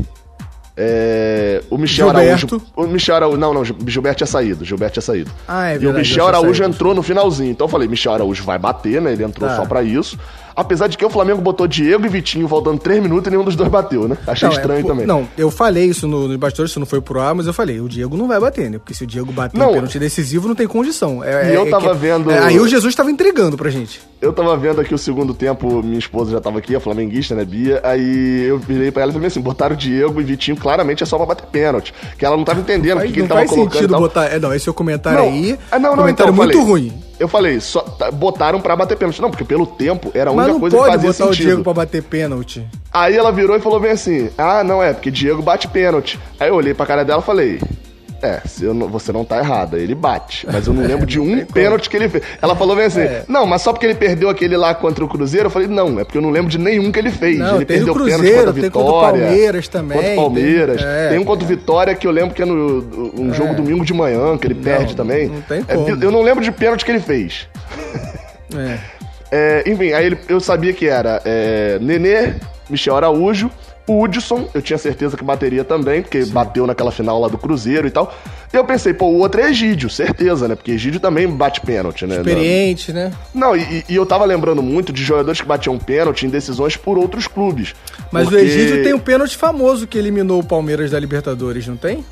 é, 0.75 1.61
o 1.69 1.77
Michel 1.77 2.07
Gilberto. 2.07 2.55
Araújo. 2.55 2.71
O 2.75 2.87
Michel 2.87 3.15
Araújo. 3.15 3.37
Não, 3.37 3.53
não, 3.53 3.63
Gilberto 3.63 4.17
tinha 4.17 4.27
saído. 4.27 4.65
Gilberto 4.65 4.93
tinha 4.93 5.01
saído. 5.03 5.31
Ah, 5.47 5.69
é 5.69 5.73
E 5.73 5.77
o 5.77 5.79
verdade, 5.79 5.99
Michel 5.99 6.15
tinha 6.25 6.27
Araújo 6.27 6.55
saído. 6.63 6.73
entrou 6.75 6.95
no 6.95 7.03
finalzinho. 7.03 7.51
Então 7.51 7.65
eu 7.65 7.69
falei, 7.71 7.87
Michel 7.87 8.13
Araújo 8.13 8.43
vai 8.43 8.57
bater, 8.57 9.01
né? 9.01 9.11
Ele 9.13 9.23
entrou 9.23 9.47
Tá. 9.49 9.55
só 9.55 9.65
pra 9.65 9.83
isso. 9.83 10.17
Apesar 10.55 10.87
de 10.87 10.97
que 10.97 11.05
o 11.05 11.09
Flamengo 11.09 11.41
botou 11.41 11.67
Diego 11.67 12.05
e 12.05 12.09
Vitinho 12.09 12.47
faltando 12.47 12.77
três 12.79 13.01
minutos 13.01 13.27
e 13.27 13.31
nenhum 13.31 13.43
dos 13.43 13.55
dois 13.55 13.69
bateu, 13.69 14.07
né? 14.07 14.17
Achei 14.27 14.47
Não, 14.47 14.55
é, 14.55 14.59
estranho 14.59 14.81
pô, 14.83 14.87
também. 14.89 15.05
Não, 15.05 15.27
eu 15.37 15.49
falei 15.49 15.85
isso 15.85 16.07
no, 16.07 16.27
no 16.27 16.37
bastidor, 16.37 16.65
isso 16.67 16.79
não 16.79 16.85
foi 16.85 17.01
pro 17.01 17.19
ar, 17.19 17.33
mas 17.33 17.47
eu 17.47 17.53
falei, 17.53 17.79
o 17.79 17.89
Diego 17.89 18.15
não 18.15 18.27
vai 18.27 18.39
bater, 18.39 18.69
né? 18.69 18.77
Porque 18.77 18.93
se 18.93 19.03
o 19.03 19.07
Diego 19.07 19.31
bater 19.31 19.57
Não. 19.57 19.71
um 19.71 19.73
pênalti 19.73 19.97
decisivo, 19.99 20.47
não 20.47 20.55
tem 20.55 20.67
condição. 20.67 21.23
É, 21.23 21.49
E 21.49 21.53
é- 21.53 21.57
eu 21.57 21.65
é 21.67 21.69
tava 21.69 21.89
que- 21.91 21.97
vendo- 21.97 22.29
é, 22.31 22.39
aí 22.39 22.59
o 22.59 22.67
Jesus 22.67 22.93
tava 22.93 23.09
entregando 23.11 23.57
pra 23.57 23.69
gente. 23.69 23.99
Eu 24.21 24.31
tava 24.31 24.55
vendo 24.55 24.79
aqui 24.79 24.93
o 24.93 24.97
segundo 24.97 25.33
tempo, 25.33 25.83
minha 25.83 25.99
esposa 25.99 26.31
já 26.31 26.39
tava 26.39 26.59
aqui, 26.59 26.75
a 26.75 26.79
flamenguista, 26.79 27.35
né, 27.35 27.43
Bia? 27.43 27.81
Aí 27.83 28.45
eu 28.47 28.57
virei 28.57 28.89
pra 28.91 29.01
ela 29.01 29.11
e 29.11 29.13
falei 29.13 29.27
assim: 29.27 29.41
botaram 29.41 29.75
o 29.75 29.77
Diego 29.77 30.21
e 30.21 30.23
Vitinho, 30.23 30.55
claramente 30.55 31.03
é 31.03 31.05
só 31.05 31.17
pra 31.17 31.25
bater 31.25 31.45
pênalti. 31.47 31.93
Que 32.17 32.25
ela 32.25 32.37
não 32.37 32.43
tava 32.45 32.61
entendendo 32.61 32.99
o 32.99 33.01
que, 33.01 33.07
que 33.11 33.19
não 33.19 33.25
ele 33.25 33.27
tava 33.27 33.45
colocando. 33.45 33.69
e 33.75 33.77
sentido 33.79 33.97
botar. 33.97 34.25
É, 34.27 34.39
não, 34.39 34.53
esse 34.53 34.63
seu 34.63 34.73
comentário 34.73 35.19
Não, 35.19 35.25
aí. 35.27 35.57
ah, 35.71 35.77
não, 35.79 35.89
não, 35.91 35.97
comentário 35.97 36.31
então, 36.31 36.33
muito 36.45 36.53
falei, 36.57 36.67
ruim. 36.71 37.02
Eu 37.19 37.27
falei, 37.27 37.59
só 37.59 37.81
tá- 37.81 38.09
botaram 38.11 38.59
pra 38.59 38.75
bater 38.75 38.97
pênalti. 38.97 39.21
Não, 39.21 39.29
porque 39.29 39.43
pelo 39.43 39.65
tempo 39.65 40.11
era 40.13 40.31
a 40.31 40.33
Mas 40.33 40.45
única 40.47 40.59
coisa 40.59 40.77
que 40.77 40.83
fazia 40.83 41.11
botar 41.11 41.23
o 41.25 41.27
sentido. 41.27 41.45
Diego 41.47 41.63
pra 41.63 41.73
bater 41.73 42.03
pênalti. 42.03 42.67
Aí 42.91 43.15
ela 43.15 43.31
virou 43.31 43.55
e 43.55 43.59
falou 43.59 43.79
bem 43.79 43.91
assim: 43.91 44.29
Ah, 44.37 44.63
não 44.63 44.81
é, 44.81 44.93
porque 44.93 45.11
Diego 45.11 45.41
bate 45.41 45.67
pênalti. 45.67 46.19
Aí 46.39 46.49
eu 46.49 46.55
olhei 46.55 46.73
pra 46.73 46.85
cara 46.85 47.03
dela 47.05 47.21
e 47.21 47.25
falei. 47.25 47.61
É, 48.23 48.41
não- 48.73 48.87
você 48.87 49.11
não 49.11 49.25
tá 49.25 49.37
errada, 49.39 49.77
ele 49.77 49.93
bate. 49.93 50.47
Mas 50.51 50.65
eu 50.65 50.73
não 50.73 50.81
lembro 50.83 51.05
de 51.05 51.19
um 51.21 51.45
pênalti 51.45 51.89
que 51.89 51.97
ele 51.97 52.07
fez. 52.07 52.23
Ela 52.41 52.55
falou 52.55 52.75
bem 52.75 52.85
assim: 52.85 53.01
É. 53.01 53.23
Não, 53.27 53.45
mas 53.45 53.61
só 53.61 53.73
porque 53.73 53.85
ele 53.85 53.95
perdeu 53.95 54.29
aquele 54.29 54.55
lá 54.55 54.73
contra 54.73 55.03
o 55.03 55.07
Cruzeiro, 55.07 55.47
eu 55.47 55.51
falei: 55.51 55.67
Não, 55.67 55.99
é 55.99 56.03
porque 56.05 56.17
eu 56.17 56.21
não 56.21 56.29
lembro 56.29 56.49
de 56.49 56.57
nenhum 56.57 56.91
que 56.91 56.97
ele 56.99 57.11
fez. 57.11 57.37
Não, 57.37 57.57
ele 57.57 57.65
perdeu 57.65 57.93
o 57.93 57.97
pênalti 57.97 58.11
Cruzeiro, 58.13 58.35
contra 58.45 58.49
a 58.49 58.53
tem 58.53 58.69
contra 58.71 58.79
o 58.81 58.85
Vitória. 58.95 59.25
Palmeiras 59.25 59.67
também, 59.67 59.97
Contra 59.97 60.11
o 60.13 60.15
Palmeiras. 60.15 60.81
tem- 60.81 60.89
é, 60.89 61.09
tem 61.09 61.19
um 61.19 61.23
contra 61.25 61.43
o 61.43 61.47
Vitória 61.47 61.95
que 61.95 62.07
eu 62.07 62.11
lembro 62.11 62.33
que 62.33 62.41
é 62.41 62.45
no 62.45 63.13
um 63.19 63.33
jogo 63.33 63.53
domingo 63.53 63.83
de 63.83 63.93
manhã, 63.93 64.37
que 64.37 64.47
ele 64.47 64.55
perde 64.55 64.95
também. 64.95 65.27
não 65.27 65.41
tem 65.41 65.59
É, 65.67 65.75
como. 65.75 65.89
eu 65.89 66.11
não 66.11 66.21
lembro 66.21 66.43
de 66.43 66.51
pênalti 66.51 66.85
que 66.85 66.91
ele 66.91 66.99
fez. 67.01 67.47
É. 68.55 68.77
É, 69.35 69.63
enfim, 69.65 69.91
aí 69.93 70.05
ele- 70.05 70.17
eu 70.29 70.39
sabia 70.39 70.71
que 70.73 70.87
era 70.87 71.19
é, 71.25 71.79
Nenê, 71.81 72.33
Michel 72.69 72.95
Araújo 72.95 73.49
O 73.85 74.01
Hudson, 74.01 74.47
eu 74.53 74.61
tinha 74.61 74.77
certeza 74.77 75.17
que 75.17 75.23
bateria 75.23 75.63
também, 75.63 76.01
porque 76.01 76.23
bateu 76.25 76.65
naquela 76.65 76.91
final 76.91 77.19
lá 77.19 77.27
do 77.27 77.37
Cruzeiro 77.37 77.85
e 77.85 77.91
tal. 77.91 78.15
E 78.53 78.55
eu 78.55 78.63
pensei, 78.63 78.93
pô, 78.93 79.07
o 79.07 79.19
outro 79.19 79.41
é 79.41 79.49
Egídio, 79.49 79.89
certeza, 79.89 80.47
né? 80.47 80.55
Porque 80.55 80.71
Egídio 80.71 81.01
também 81.01 81.27
bate 81.27 81.59
pênalti, 81.59 82.05
né? 82.05 82.17
Experiente, 82.17 82.93
né? 82.93 83.11
Não, 83.33 83.57
e, 83.57 83.83
e 83.89 83.95
eu 83.95 84.05
tava 84.05 84.23
lembrando 84.23 84.61
muito 84.63 84.93
de 84.93 85.03
jogadores 85.03 85.41
que 85.41 85.47
batiam 85.47 85.77
pênalti 85.77 86.25
em 86.25 86.29
decisões 86.29 86.77
por 86.77 86.97
outros 86.97 87.27
clubes. 87.27 87.75
Mas 88.09 88.29
porque... 88.29 88.41
o 88.41 88.45
Egídio 88.45 88.83
tem 88.83 88.93
um 88.93 88.99
pênalti 88.99 89.35
famoso 89.35 89.85
que 89.85 89.97
eliminou 89.97 90.39
o 90.39 90.43
Palmeiras 90.45 90.91
da 90.91 90.99
Libertadores, 90.99 91.67
não 91.67 91.75
tem? 91.75 92.05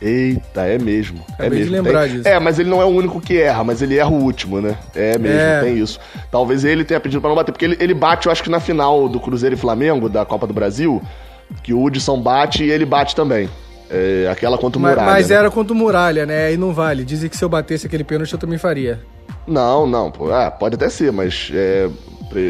Eita, 0.00 0.62
é 0.62 0.78
mesmo. 0.78 1.20
Acabei 1.34 1.46
é 1.46 1.50
mesmo. 1.50 1.64
de 1.64 1.70
lembrar 1.70 2.02
tem... 2.04 2.16
disso. 2.16 2.28
É, 2.28 2.38
mas 2.40 2.58
ele 2.58 2.70
não 2.70 2.80
é 2.80 2.84
o 2.84 2.88
único 2.88 3.20
que 3.20 3.38
erra, 3.38 3.62
mas 3.62 3.82
ele 3.82 3.96
erra 3.98 4.10
o 4.10 4.22
último, 4.22 4.60
né? 4.60 4.76
É 4.94 5.18
mesmo, 5.18 5.38
É. 5.38 5.60
tem 5.60 5.78
isso. 5.78 6.00
Talvez 6.30 6.64
ele 6.64 6.84
tenha 6.84 6.98
pedido 7.00 7.20
pra 7.20 7.28
não 7.28 7.36
bater, 7.36 7.52
porque 7.52 7.64
ele, 7.64 7.76
ele 7.78 7.94
bate, 7.94 8.26
eu 8.26 8.32
acho 8.32 8.42
que 8.42 8.50
na 8.50 8.60
final 8.60 9.08
do 9.08 9.20
Cruzeiro 9.20 9.54
e 9.54 9.58
Flamengo, 9.58 10.08
da 10.08 10.24
Copa 10.24 10.46
do 10.46 10.54
Brasil, 10.54 11.02
que 11.62 11.74
o 11.74 11.82
Hudson 11.82 12.20
bate 12.20 12.64
e 12.64 12.70
ele 12.70 12.86
bate 12.86 13.14
também. 13.14 13.48
É, 13.90 14.28
aquela 14.30 14.56
contra 14.56 14.78
o 14.78 14.82
Mas, 14.82 14.92
Muralha. 14.92 15.10
mas 15.12 15.28
né? 15.28 15.34
era 15.36 15.50
contra 15.50 15.72
o 15.74 15.76
Muralha, 15.76 16.24
né? 16.24 16.46
Aí 16.46 16.56
não 16.56 16.72
vale. 16.72 17.04
Dizem 17.04 17.28
que 17.28 17.36
se 17.36 17.44
eu 17.44 17.48
batesse 17.48 17.86
aquele 17.86 18.04
pênalti 18.04 18.32
eu 18.32 18.38
também 18.38 18.56
faria. 18.56 19.00
Não, 19.46 19.84
não, 19.86 20.10
pô. 20.12 20.32
Ah, 20.32 20.48
pode 20.50 20.76
até 20.76 20.88
ser, 20.88 21.10
mas. 21.10 21.50
É, 21.52 21.88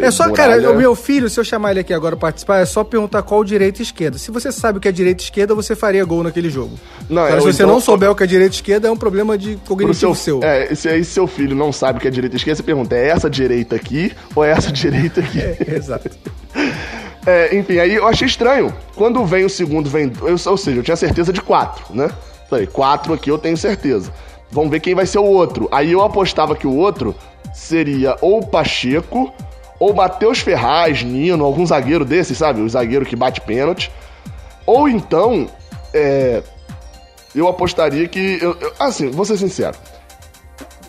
É 0.02 0.10
só, 0.10 0.28
Muralha- 0.28 0.60
cara, 0.62 0.72
o 0.72 0.76
meu 0.76 0.94
filho, 0.94 1.28
se 1.30 1.40
eu 1.40 1.44
chamar 1.44 1.70
ele 1.70 1.80
aqui 1.80 1.94
agora 1.94 2.14
pra 2.16 2.28
participar, 2.28 2.58
é 2.58 2.64
só 2.66 2.84
perguntar 2.84 3.22
qual 3.22 3.42
direita 3.42 3.80
e 3.80 3.82
esquerda. 3.82 4.18
Se 4.18 4.30
você 4.30 4.52
sabe 4.52 4.78
o 4.78 4.80
que 4.80 4.86
é 4.88 4.92
direita 4.92 5.22
e 5.22 5.24
esquerda, 5.24 5.54
você 5.54 5.74
faria 5.74 6.04
gol 6.04 6.22
naquele 6.22 6.50
jogo. 6.50 6.78
Não, 7.08 7.22
Agora, 7.22 7.38
é, 7.38 7.40
se 7.40 7.46
você 7.46 7.62
então- 7.62 7.74
não 7.74 7.80
souber 7.80 8.10
o 8.10 8.14
que 8.14 8.22
é 8.22 8.26
direita 8.26 8.54
e 8.54 8.56
esquerda, 8.56 8.88
é 8.88 8.90
um 8.90 8.96
problema 8.96 9.38
de 9.38 9.56
cognitivo 9.66 10.14
seu, 10.14 10.40
seu. 10.40 10.44
É, 10.48 10.74
se 10.74 10.88
aí 10.88 11.04
seu 11.04 11.26
filho 11.26 11.56
não 11.56 11.72
sabe 11.72 11.98
o 11.98 12.00
que 12.00 12.08
é 12.08 12.10
direita 12.10 12.36
e 12.36 12.38
esquerda, 12.38 12.56
você 12.58 12.62
pergunta: 12.62 12.94
é 12.94 13.08
essa 13.08 13.30
direita 13.30 13.76
aqui 13.76 14.12
ou 14.34 14.44
é 14.44 14.50
essa 14.50 14.70
direita 14.72 15.20
aqui? 15.20 15.40
Exato. 15.74 16.10
É, 17.26 17.54
enfim, 17.54 17.78
aí 17.78 17.94
eu 17.96 18.06
achei 18.06 18.26
estranho. 18.26 18.72
Quando 18.96 19.22
vem 19.26 19.44
o 19.44 19.50
segundo, 19.50 19.90
vem. 19.90 20.10
eu- 20.22 20.36
ou 20.50 20.56
seja, 20.56 20.78
eu 20.78 20.82
tinha 20.82 20.96
certeza 20.96 21.30
de 21.32 21.40
quatro, 21.42 21.84
né? 21.94 22.10
Falei, 22.48 22.66
quatro 22.66 23.12
aqui 23.12 23.30
eu 23.30 23.36
tenho 23.38 23.58
certeza. 23.58 24.10
Vamos 24.50 24.70
ver 24.70 24.80
quem 24.80 24.94
vai 24.94 25.04
ser 25.04 25.18
o 25.18 25.24
outro. 25.24 25.68
Aí 25.70 25.92
eu 25.92 26.00
apostava 26.02 26.56
que 26.56 26.66
o 26.66 26.74
outro 26.74 27.14
seria 27.54 28.16
ou 28.22 28.38
o 28.40 28.46
Pacheco, 28.46 29.30
ou 29.80 29.92
Matheus 29.94 30.38
Ferraz, 30.38 31.02
Nino, 31.02 31.44
algum 31.44 31.66
zagueiro 31.66 32.04
desses, 32.04 32.38
sabe? 32.38 32.60
O 32.60 32.68
zagueiro 32.68 33.04
que 33.06 33.16
bate 33.16 33.40
pênalti. 33.40 33.90
Ou 34.66 34.88
então, 34.88 35.48
é, 35.92 36.42
eu 37.34 37.48
apostaria 37.48 38.06
que. 38.06 38.38
eu- 38.40 38.56
eu- 38.60 38.72
assim, 38.78 39.10
vou 39.10 39.24
ser 39.24 39.36
sincero. 39.38 39.76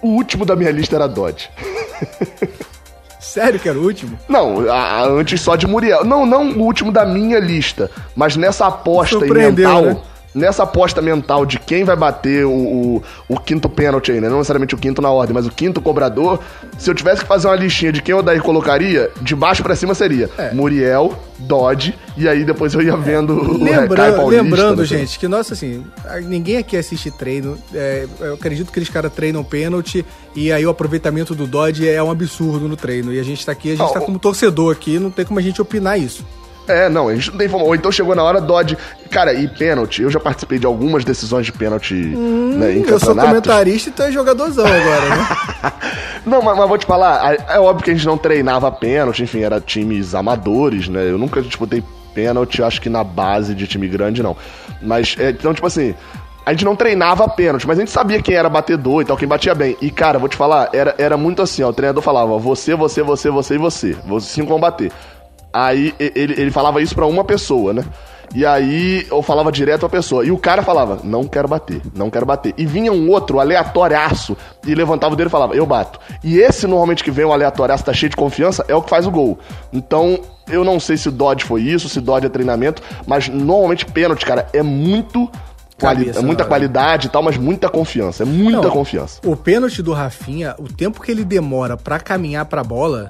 O 0.01 0.09
último 0.09 0.45
da 0.45 0.55
minha 0.55 0.71
lista 0.71 0.95
era 0.95 1.07
Dodge. 1.07 1.49
Sério 3.19 3.59
que 3.59 3.69
era 3.69 3.77
o 3.77 3.83
último? 3.83 4.19
Não, 4.27 4.69
a- 4.69 4.73
a- 4.75 5.05
antes 5.07 5.39
só 5.39 5.55
de 5.55 5.65
Muriel. 5.67 6.03
Não, 6.03 6.25
não 6.25 6.49
o 6.51 6.63
último 6.63 6.91
da 6.91 7.05
minha 7.05 7.39
lista, 7.39 7.89
mas 8.15 8.35
nessa 8.35 8.65
aposta 8.67 9.19
Surpreendeu, 9.19 9.69
mental. 9.69 9.85
né? 9.85 9.97
Nessa 10.33 10.63
aposta 10.63 11.01
mental 11.01 11.45
de 11.45 11.59
quem 11.59 11.83
vai 11.83 11.95
bater 11.95 12.45
o, 12.45 12.51
o, 12.51 13.03
o 13.27 13.37
quinto 13.39 13.67
pênalti 13.67 14.11
aí, 14.13 14.21
né? 14.21 14.29
Não 14.29 14.37
necessariamente 14.37 14.73
o 14.73 14.77
quinto 14.77 15.01
na 15.01 15.09
ordem, 15.11 15.33
mas 15.33 15.45
o 15.45 15.51
quinto 15.51 15.81
cobrador. 15.81 16.39
Se 16.77 16.89
eu 16.89 16.95
tivesse 16.95 17.21
que 17.21 17.27
fazer 17.27 17.47
uma 17.47 17.55
listinha 17.57 17.91
de 17.91 18.01
quem 18.01 18.15
o 18.15 18.21
Daí 18.21 18.39
colocaria, 18.39 19.11
de 19.21 19.35
baixo 19.35 19.61
pra 19.61 19.75
cima 19.75 19.93
seria 19.93 20.29
É. 20.37 20.53
Muriel, 20.53 21.17
Dodge, 21.37 21.93
e 22.15 22.29
aí 22.29 22.45
depois 22.45 22.73
eu 22.73 22.81
ia 22.81 22.95
vendo 22.95 23.33
o 23.33 23.59
Caio 23.59 23.81
Lembra, 23.81 24.13
Paulista, 24.13 24.43
lembrando, 24.43 24.77
não 24.77 24.87
sei. 24.87 24.99
gente, 24.99 25.19
que 25.19 25.27
nossa, 25.27 25.53
assim, 25.53 25.83
ninguém 26.23 26.57
aqui 26.57 26.77
assiste 26.77 27.11
treino. 27.11 27.57
É, 27.73 28.07
eu 28.21 28.35
acredito 28.35 28.67
que 28.67 28.71
aqueles 28.71 28.89
caras 28.89 29.11
treinam 29.11 29.43
pênalti 29.43 30.05
e 30.35 30.49
aí 30.51 30.65
o 30.65 30.69
aproveitamento 30.69 31.35
do 31.35 31.45
Dodge 31.45 31.89
é 31.89 32.01
um 32.01 32.09
absurdo 32.09 32.69
no 32.69 32.77
treino. 32.77 33.13
E 33.13 33.19
a 33.19 33.23
gente 33.23 33.45
tá 33.45 33.51
aqui, 33.51 33.69
a 33.69 33.75
gente 33.75 33.85
Não, 33.85 33.91
tá 33.93 33.99
o- 33.99 34.05
como 34.05 34.17
torcedor 34.17 34.71
aqui, 34.71 34.97
não 34.97 35.11
tem 35.11 35.25
como 35.25 35.39
a 35.39 35.43
gente 35.43 35.61
opinar 35.61 35.99
isso. 35.99 36.25
É, 36.67 36.87
não, 36.89 37.07
a 37.07 37.15
gente 37.15 37.31
não 37.31 37.37
tem 37.37 37.47
informação. 37.47 37.69
Ou 37.69 37.75
então 37.75 37.91
chegou 37.91 38.15
na 38.15 38.23
hora, 38.23 38.39
Dodge. 38.39 38.77
Cara, 39.09 39.33
e 39.33 39.47
pênalti, 39.47 40.01
eu 40.01 40.09
já 40.09 40.19
participei 40.19 40.59
de 40.59 40.65
algumas 40.65 41.03
decisões 41.03 41.45
de 41.45 41.51
pênalti 41.51 41.93
né, 41.93 42.73
em 42.73 42.79
eu 42.79 42.99
sou 42.99 42.99
campeonatos. 42.99 43.29
comentarista 43.29 43.89
e 43.89 43.91
tu 43.91 44.03
é 44.03 44.11
jogadorzão 44.11 44.65
agora, 44.65 45.09
né? 45.09 45.73
Não, 46.25 46.41
mas, 46.41 46.57
mas 46.57 46.69
vou 46.69 46.77
te 46.77 46.85
falar, 46.85 47.33
é 47.33 47.55
é 47.55 47.59
óbvio 47.59 47.83
que 47.83 47.89
a 47.89 47.93
gente 47.95 48.05
não 48.05 48.15
treinava 48.15 48.71
pênalti, 48.71 49.23
enfim, 49.23 49.41
era 49.41 49.59
times 49.59 50.13
amadores, 50.13 50.87
né? 50.87 51.09
Eu 51.09 51.17
nunca 51.17 51.41
disputei 51.41 51.83
pênalti, 52.13 52.61
acho 52.61 52.79
que 52.79 52.89
na 52.89 53.03
base 53.03 53.55
de 53.55 53.65
time 53.65 53.87
grande, 53.87 54.21
não. 54.21 54.37
Mas, 54.81 55.15
é, 55.19 55.31
então, 55.31 55.53
tipo 55.53 55.65
assim, 55.65 55.95
a 56.45 56.51
gente 56.51 56.65
não 56.65 56.75
treinava 56.75 57.27
pênalti, 57.29 57.67
mas 57.67 57.77
a 57.77 57.81
gente 57.81 57.91
sabia 57.91 58.21
quem 58.21 58.35
era 58.35 58.49
batedor 58.49 59.01
e 59.01 59.05
tal, 59.05 59.15
quem 59.15 59.27
batia 59.27 59.53
bem. 59.53 59.77
E, 59.81 59.91
cara, 59.91 60.17
vou 60.17 60.27
te 60.27 60.35
falar, 60.35 60.69
era, 60.73 60.95
era 60.97 61.17
muito 61.17 61.41
assim, 61.41 61.63
ó, 61.63 61.69
o 61.69 61.73
treinador 61.73 62.01
falava, 62.01 62.37
você, 62.37 62.75
você, 62.75 63.03
você, 63.03 63.29
você 63.29 63.55
e 63.55 63.57
você. 63.57 63.93
Vocês 64.05 64.31
cinco 64.31 64.49
vão 64.49 64.59
bater. 64.59 64.91
Aí 65.53 65.93
ele, 65.99 66.33
ele 66.41 66.51
falava 66.51 66.81
isso 66.81 66.95
pra 66.95 67.05
uma 67.05 67.23
pessoa, 67.23 67.73
né? 67.73 67.83
E 68.33 68.45
aí 68.45 69.05
eu 69.11 69.21
falava 69.21 69.51
direto 69.51 69.85
a 69.85 69.89
pessoa. 69.89 70.25
E 70.25 70.31
o 70.31 70.37
cara 70.37 70.63
falava, 70.63 70.99
não 71.03 71.25
quero 71.27 71.49
bater, 71.49 71.81
não 71.93 72.09
quero 72.09 72.25
bater. 72.25 72.53
E 72.57 72.65
vinha 72.65 72.89
um 72.91 73.09
outro 73.09 73.41
aleatoriaço 73.41 74.37
e 74.65 74.73
levantava 74.73 75.13
o 75.13 75.17
dedo 75.17 75.27
e 75.27 75.29
falava, 75.29 75.53
eu 75.53 75.65
bato. 75.65 75.99
E 76.23 76.37
esse 76.39 76.65
normalmente 76.65 77.03
que 77.03 77.11
vem 77.11 77.25
o 77.25 77.33
aleatoriaço, 77.33 77.83
tá 77.83 77.91
cheio 77.93 78.09
de 78.09 78.15
confiança, 78.15 78.63
é 78.69 78.75
o 78.75 78.81
que 78.81 78.89
faz 78.89 79.05
o 79.05 79.11
gol. 79.11 79.37
Então, 79.73 80.17
eu 80.49 80.63
não 80.63 80.79
sei 80.79 80.95
se 80.95 81.09
o 81.09 81.11
Dodge 81.11 81.43
foi 81.43 81.61
isso, 81.61 81.89
se 81.89 81.99
Dodge 81.99 82.27
é 82.27 82.29
treinamento, 82.29 82.81
mas 83.05 83.27
normalmente 83.27 83.85
pênalti, 83.85 84.25
cara, 84.25 84.47
é 84.53 84.63
muito. 84.63 85.29
quali- 85.77 86.01
Cabeça 86.05 86.19
é 86.19 86.21
muita 86.23 86.43
hora. 86.43 86.49
qualidade 86.49 87.07
e 87.07 87.09
tal, 87.09 87.21
mas 87.23 87.35
muita 87.37 87.67
confiança. 87.67 88.23
É 88.23 88.25
muita 88.25 88.61
Não, 88.61 88.71
confiança. 88.71 89.19
O 89.25 89.35
pênalti 89.35 89.81
do 89.81 89.91
Rafinha, 89.91 90.55
o 90.57 90.69
tempo 90.71 91.01
que 91.01 91.11
ele 91.11 91.25
demora 91.25 91.75
pra 91.75 91.99
caminhar 91.99 92.45
pra 92.45 92.63
bola, 92.63 93.09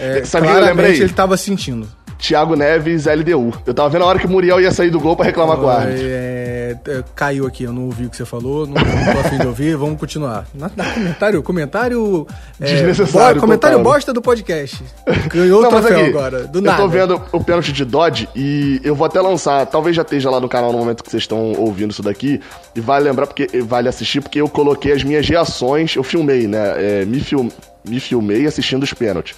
é, 0.00 0.24
Sabe 0.24 0.46
o 0.46 0.50
que 0.50 0.54
eu 0.54 0.58
claramente 0.58 0.86
lembrei? 0.86 1.02
ele 1.02 1.12
tava 1.12 1.36
sentindo. 1.36 1.86
Thiago 2.16 2.54
Neves, 2.56 3.04
LDU. 3.06 3.52
Eu 3.66 3.74
tava 3.74 3.88
vendo 3.90 4.02
a 4.02 4.06
hora 4.06 4.18
que 4.18 4.26
o 4.26 4.30
Muriel 4.30 4.58
ia 4.58 4.70
sair 4.70 4.88
do 4.88 4.98
gol 4.98 5.14
pra 5.14 5.26
reclamar 5.26 5.56
com 5.58 5.64
o 5.64 5.68
árbitro. 5.68 6.06
É, 6.06 6.76
é, 6.88 7.04
caiu 7.14 7.46
aqui, 7.46 7.64
eu 7.64 7.72
não 7.72 7.84
ouvi 7.84 8.06
o 8.06 8.10
que 8.10 8.16
você 8.16 8.24
falou, 8.24 8.66
não, 8.66 8.74
não 8.74 9.12
tô 9.12 9.20
afim 9.20 9.36
de 9.36 9.46
ouvir, 9.46 9.76
vamos 9.76 9.98
continuar. 10.00 10.46
Na, 10.54 10.70
na 10.74 10.84
comentário, 10.94 11.42
comentário. 11.42 12.26
é, 12.58 12.64
Desnecessário, 12.64 13.34
bo- 13.34 13.40
comentário 13.42 13.76
total. 13.78 13.92
bosta 13.92 14.12
do 14.12 14.22
podcast. 14.22 14.82
Ganhou 15.28 15.58
o 15.58 15.62
Não, 15.64 15.70
mas 15.70 15.80
troféu 15.84 16.00
aqui, 16.00 16.08
agora, 16.16 16.44
do 16.46 16.58
eu 16.58 16.62
nada. 16.62 16.82
tô 16.82 16.88
vendo 16.88 17.20
o 17.32 17.44
pênalti 17.44 17.72
de 17.72 17.84
Dodge 17.84 18.26
e 18.34 18.80
eu 18.82 18.94
vou 18.94 19.06
até 19.06 19.20
lançar, 19.20 19.66
talvez 19.66 19.94
já 19.94 20.02
esteja 20.02 20.30
lá 20.30 20.40
no 20.40 20.48
canal 20.48 20.72
no 20.72 20.78
momento 20.78 21.02
que 21.04 21.10
vocês 21.10 21.24
estão 21.24 21.52
ouvindo 21.58 21.90
isso 21.90 22.02
daqui, 22.02 22.40
e 22.74 22.80
vale 22.80 23.04
lembrar, 23.04 23.26
porque 23.26 23.48
vale 23.62 23.88
assistir, 23.88 24.22
porque 24.22 24.40
eu 24.40 24.48
coloquei 24.48 24.92
as 24.92 25.02
minhas 25.04 25.28
reações, 25.28 25.94
eu 25.94 26.02
filmei, 26.02 26.46
né? 26.46 27.00
é, 27.02 27.04
me, 27.04 27.20
film, 27.20 27.48
me 27.86 28.00
filmei 28.00 28.46
assistindo 28.46 28.82
os 28.84 28.94
pênaltis. 28.94 29.34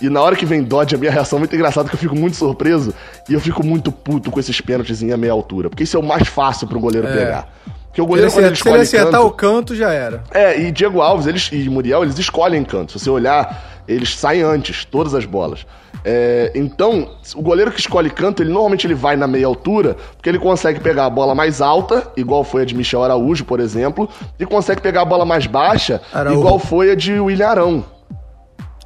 E 0.00 0.08
na 0.08 0.20
hora 0.20 0.36
que 0.36 0.44
vem 0.44 0.62
Dodge, 0.62 0.94
a 0.94 0.98
minha 0.98 1.10
reação 1.10 1.38
é 1.38 1.40
muito 1.40 1.54
engraçada, 1.54 1.88
que 1.88 1.94
eu 1.94 1.98
fico 1.98 2.14
muito 2.14 2.36
surpreso 2.36 2.92
e 3.28 3.34
eu 3.34 3.40
fico 3.40 3.64
muito 3.64 3.90
puto 3.90 4.30
com 4.30 4.38
esses 4.38 4.60
pênaltis 4.60 5.02
em 5.02 5.16
meia 5.16 5.32
altura. 5.32 5.70
Porque 5.70 5.84
isso 5.84 5.96
é 5.96 6.00
o 6.00 6.02
mais 6.02 6.28
fácil 6.28 6.66
pro 6.66 6.78
goleiro 6.78 7.08
pegar. 7.08 7.48
Porque 7.86 8.02
o 8.02 8.04
Se 8.04 8.10
ele, 8.10 8.28
goleiro, 8.28 8.32
quando 8.32 8.44
ele 8.44 8.52
acertar, 8.52 8.72
se 8.72 8.78
ele 8.78 8.82
escolhe 8.82 8.82
acertar 8.82 9.20
canto, 9.20 9.26
o 9.26 9.30
canto, 9.30 9.74
já 9.74 9.90
era. 9.90 10.22
é, 10.32 10.60
e 10.60 10.70
Diego 10.70 11.00
Alves 11.00 11.26
eles, 11.26 11.48
e 11.50 11.68
Muriel, 11.70 12.02
eles 12.02 12.18
escolhem 12.18 12.62
canto. 12.62 12.92
Se 12.92 12.98
você 13.04 13.08
olhar, 13.10 13.82
eles 13.88 14.14
saem 14.14 14.42
antes, 14.42 14.84
todas 14.84 15.14
as 15.14 15.24
bolas. 15.24 15.64
É, 16.04 16.52
então, 16.54 17.08
o 17.34 17.42
goleiro 17.42 17.72
que 17.72 17.80
escolhe 17.80 18.10
canto, 18.10 18.42
ele 18.42 18.50
normalmente 18.50 18.86
ele 18.86 18.94
vai 18.94 19.16
na 19.16 19.26
meia 19.26 19.46
altura, 19.46 19.96
porque 20.14 20.28
ele 20.28 20.38
consegue 20.38 20.78
pegar 20.78 21.06
a 21.06 21.10
bola 21.10 21.34
mais 21.34 21.62
alta, 21.62 22.12
igual 22.16 22.44
foi 22.44 22.62
a 22.62 22.64
de 22.66 22.76
Michel 22.76 23.02
Araújo, 23.02 23.44
por 23.46 23.60
exemplo, 23.60 24.08
e 24.38 24.44
consegue 24.44 24.82
pegar 24.82 25.00
a 25.00 25.04
bola 25.06 25.24
mais 25.24 25.46
baixa, 25.46 26.02
Araújo. 26.12 26.38
igual 26.38 26.58
foi 26.58 26.90
a 26.90 26.94
de 26.94 27.18
William 27.18 27.48
Arão. 27.48 27.84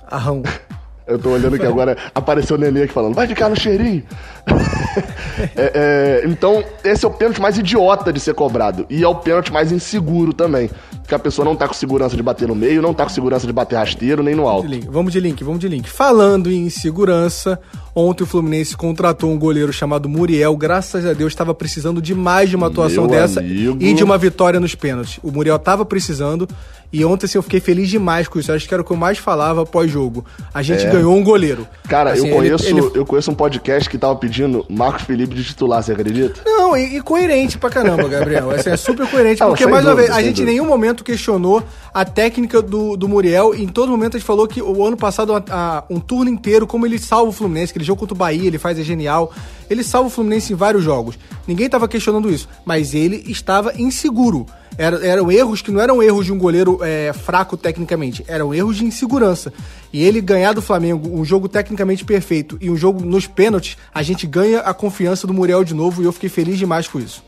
Arrão. 0.08 0.42
Eu 1.10 1.18
tô 1.18 1.30
olhando 1.30 1.56
aqui 1.56 1.66
agora, 1.66 1.96
apareceu 2.14 2.56
o 2.56 2.58
Nenê 2.60 2.84
aqui 2.84 2.92
falando, 2.92 3.14
vai 3.14 3.26
ficar 3.26 3.48
no 3.48 3.58
cheirinho. 3.58 4.02
É, 5.56 6.22
é, 6.22 6.28
então, 6.28 6.62
esse 6.84 7.04
é 7.04 7.08
o 7.08 7.10
pênalti 7.10 7.40
mais 7.40 7.56
idiota 7.56 8.12
de 8.12 8.20
ser 8.20 8.34
cobrado. 8.34 8.84
E 8.90 9.02
é 9.02 9.08
o 9.08 9.14
pênalti 9.14 9.50
mais 9.50 9.72
inseguro 9.72 10.34
também. 10.34 10.68
Porque 11.10 11.16
a 11.16 11.24
pessoa 11.24 11.44
não 11.44 11.56
tá 11.56 11.66
com 11.66 11.74
segurança 11.74 12.14
de 12.16 12.22
bater 12.22 12.46
no 12.46 12.54
meio, 12.54 12.80
não 12.80 12.94
tá 12.94 13.02
com 13.02 13.08
segurança 13.10 13.44
de 13.44 13.52
bater 13.52 13.74
rasteiro, 13.74 14.22
nem 14.22 14.32
no 14.36 14.44
De 14.44 14.48
alto. 14.48 14.68
link. 14.68 14.86
Vamos 14.88 15.12
de 15.12 15.18
link, 15.18 15.42
vamos 15.42 15.58
de 15.58 15.66
link. 15.68 15.90
Falando 15.90 16.48
em 16.52 16.70
segurança, 16.70 17.58
ontem 17.96 18.22
o 18.22 18.26
Fluminense 18.26 18.76
contratou 18.76 19.28
um 19.28 19.36
goleiro 19.36 19.72
chamado 19.72 20.08
Muriel. 20.08 20.56
Graças 20.56 21.04
a 21.04 21.12
Deus 21.12 21.32
estava 21.32 21.52
precisando 21.52 22.00
de 22.00 22.14
mais 22.14 22.48
de 22.48 22.54
uma 22.54 22.68
atuação 22.68 23.08
Meu 23.08 23.12
dessa 23.16 23.40
amigo. 23.40 23.76
e 23.80 23.92
de 23.92 24.04
uma 24.04 24.16
vitória 24.16 24.60
nos 24.60 24.76
pênaltis. 24.76 25.18
O 25.20 25.32
Muriel 25.32 25.56
estava 25.56 25.84
precisando 25.84 26.46
e 26.92 27.04
ontem 27.04 27.26
assim, 27.26 27.38
eu 27.38 27.42
fiquei 27.42 27.58
feliz 27.60 27.88
demais 27.88 28.28
com 28.28 28.38
isso. 28.38 28.52
Acho 28.52 28.68
que 28.68 28.74
era 28.74 28.80
o 28.82 28.84
que 28.86 28.92
eu 28.92 28.96
mais 28.96 29.18
falava 29.18 29.66
pós-jogo. 29.66 30.24
A 30.54 30.62
gente 30.62 30.84
ganhou 30.86 31.16
um 31.16 31.24
goleiro. 31.24 31.66
Cara, 31.88 32.12
Assim, 32.12 32.20
eu, 32.20 32.26
ele- 32.26 32.34
conheço, 32.56 32.66
ele- 32.68 32.90
eu 32.94 33.04
conheço 33.06 33.30
um 33.32 33.34
podcast 33.34 33.88
que 33.90 33.98
tava 33.98 34.14
pedindo 34.14 34.64
Marcos 34.68 35.02
Felipe 35.02 35.34
de 35.34 35.42
titular, 35.42 35.82
você 35.82 35.90
acredita? 35.92 36.40
Não, 36.44 36.76
e, 36.76 36.96
e 36.98 37.00
coerente 37.00 37.58
pra 37.58 37.68
caramba, 37.70 38.06
Gabriel. 38.08 38.50
Assim, 38.52 38.70
é 38.70 38.76
super 38.76 39.08
coerente, 39.08 39.40
porque, 39.42 39.66
mais 39.66 39.84
uma 39.84 39.94
vez, 39.94 40.10
a 40.10 40.20
gente 40.22 40.42
em 40.42 40.44
nenhum 40.44 40.66
momento 40.66 40.99
questionou 41.04 41.62
a 41.92 42.04
técnica 42.04 42.60
do, 42.62 42.96
do 42.96 43.08
Muriel. 43.08 43.54
Em 43.54 43.66
todo 43.68 43.90
momento 43.90 44.16
a 44.16 44.18
gente 44.18 44.26
falou 44.26 44.46
que 44.46 44.60
o 44.62 44.84
ano 44.84 44.96
passado, 44.96 45.34
a- 45.34 45.42
a- 45.50 45.84
um 45.90 45.98
turno 46.00 46.30
inteiro, 46.30 46.66
como 46.66 46.86
ele 46.86 46.98
salva 46.98 47.30
o 47.30 47.32
Fluminense, 47.32 47.70
aquele 47.72 47.84
jogo 47.84 48.00
contra 48.00 48.14
o 48.14 48.18
Bahia, 48.18 48.46
ele 48.46 48.58
faz, 48.58 48.78
é 48.78 48.82
genial. 48.82 49.32
Ele 49.68 49.82
salva 49.84 50.08
o 50.08 50.10
Fluminense 50.10 50.52
em 50.52 50.56
vários 50.56 50.82
jogos. 50.84 51.18
Ninguém 51.46 51.68
tava 51.68 51.86
questionando 51.88 52.30
isso, 52.30 52.48
mas 52.64 52.94
ele 52.94 53.24
estava 53.28 53.72
inseguro. 53.80 54.46
Era, 54.78 55.04
eram 55.06 55.30
erros 55.30 55.60
que 55.60 55.70
não 55.70 55.80
eram 55.80 56.02
erros 56.02 56.24
de 56.24 56.32
um 56.32 56.38
goleiro 56.38 56.78
é, 56.80 57.12
fraco 57.12 57.54
tecnicamente, 57.56 58.24
eram 58.26 58.54
erros 58.54 58.76
de 58.76 58.84
insegurança. 58.84 59.52
E 59.92 60.02
ele 60.02 60.20
ganhar 60.22 60.54
do 60.54 60.62
Flamengo 60.62 61.10
um 61.12 61.22
jogo 61.24 61.48
tecnicamente 61.48 62.02
perfeito 62.04 62.56
e 62.60 62.70
um 62.70 62.76
jogo 62.76 63.04
nos 63.04 63.26
pênaltis, 63.26 63.76
a 63.92 64.02
gente 64.02 64.26
ganha 64.26 64.60
a 64.60 64.72
confiança 64.72 65.26
do 65.26 65.34
Muriel 65.34 65.64
de 65.64 65.74
novo 65.74 66.00
e 66.00 66.04
eu 66.06 66.12
fiquei 66.12 66.30
feliz 66.30 66.56
demais 66.56 66.88
com 66.88 66.98
isso. 66.98 67.22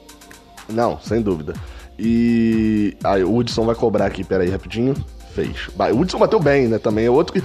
Não, 0.68 0.98
sem 1.00 1.20
dúvida. 1.20 1.54
E 1.98 2.96
aí 3.04 3.22
o 3.22 3.34
Hudson 3.34 3.64
vai 3.64 3.74
cobrar 3.74 4.06
aqui, 4.06 4.24
peraí, 4.24 4.50
rapidinho. 4.50 4.94
Fez. 5.34 5.68
O 5.92 5.98
Hudson 5.98 6.18
bateu 6.18 6.38
bem, 6.38 6.68
né? 6.68 6.78
Também 6.78 7.06
é 7.06 7.10
outro 7.10 7.32
que 7.32 7.42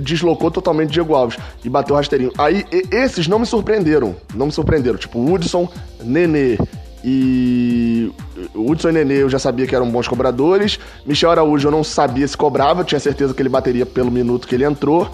deslocou 0.00 0.50
totalmente 0.50 0.92
Diego 0.92 1.14
Alves 1.14 1.38
e 1.62 1.68
bateu 1.68 1.94
rasteirinho. 1.94 2.32
Aí 2.38 2.64
esses 2.90 3.28
não 3.28 3.38
me 3.38 3.44
surpreenderam. 3.44 4.16
Não 4.34 4.46
me 4.46 4.52
surpreenderam. 4.52 4.96
Tipo, 4.96 5.20
Hudson, 5.20 5.68
Nenê 6.02 6.56
e. 7.04 8.10
O 8.54 8.70
Hudson 8.70 8.88
e 8.88 8.92
Nenê 8.92 9.22
eu 9.22 9.28
já 9.28 9.38
sabia 9.38 9.66
que 9.66 9.74
eram 9.74 9.90
bons 9.90 10.08
cobradores. 10.08 10.80
Michel 11.04 11.30
Araújo 11.30 11.68
eu 11.68 11.72
não 11.72 11.84
sabia 11.84 12.26
se 12.26 12.36
cobrava, 12.36 12.84
tinha 12.84 12.98
certeza 12.98 13.34
que 13.34 13.42
ele 13.42 13.50
bateria 13.50 13.84
pelo 13.84 14.10
minuto 14.10 14.48
que 14.48 14.54
ele 14.54 14.64
entrou. 14.64 15.10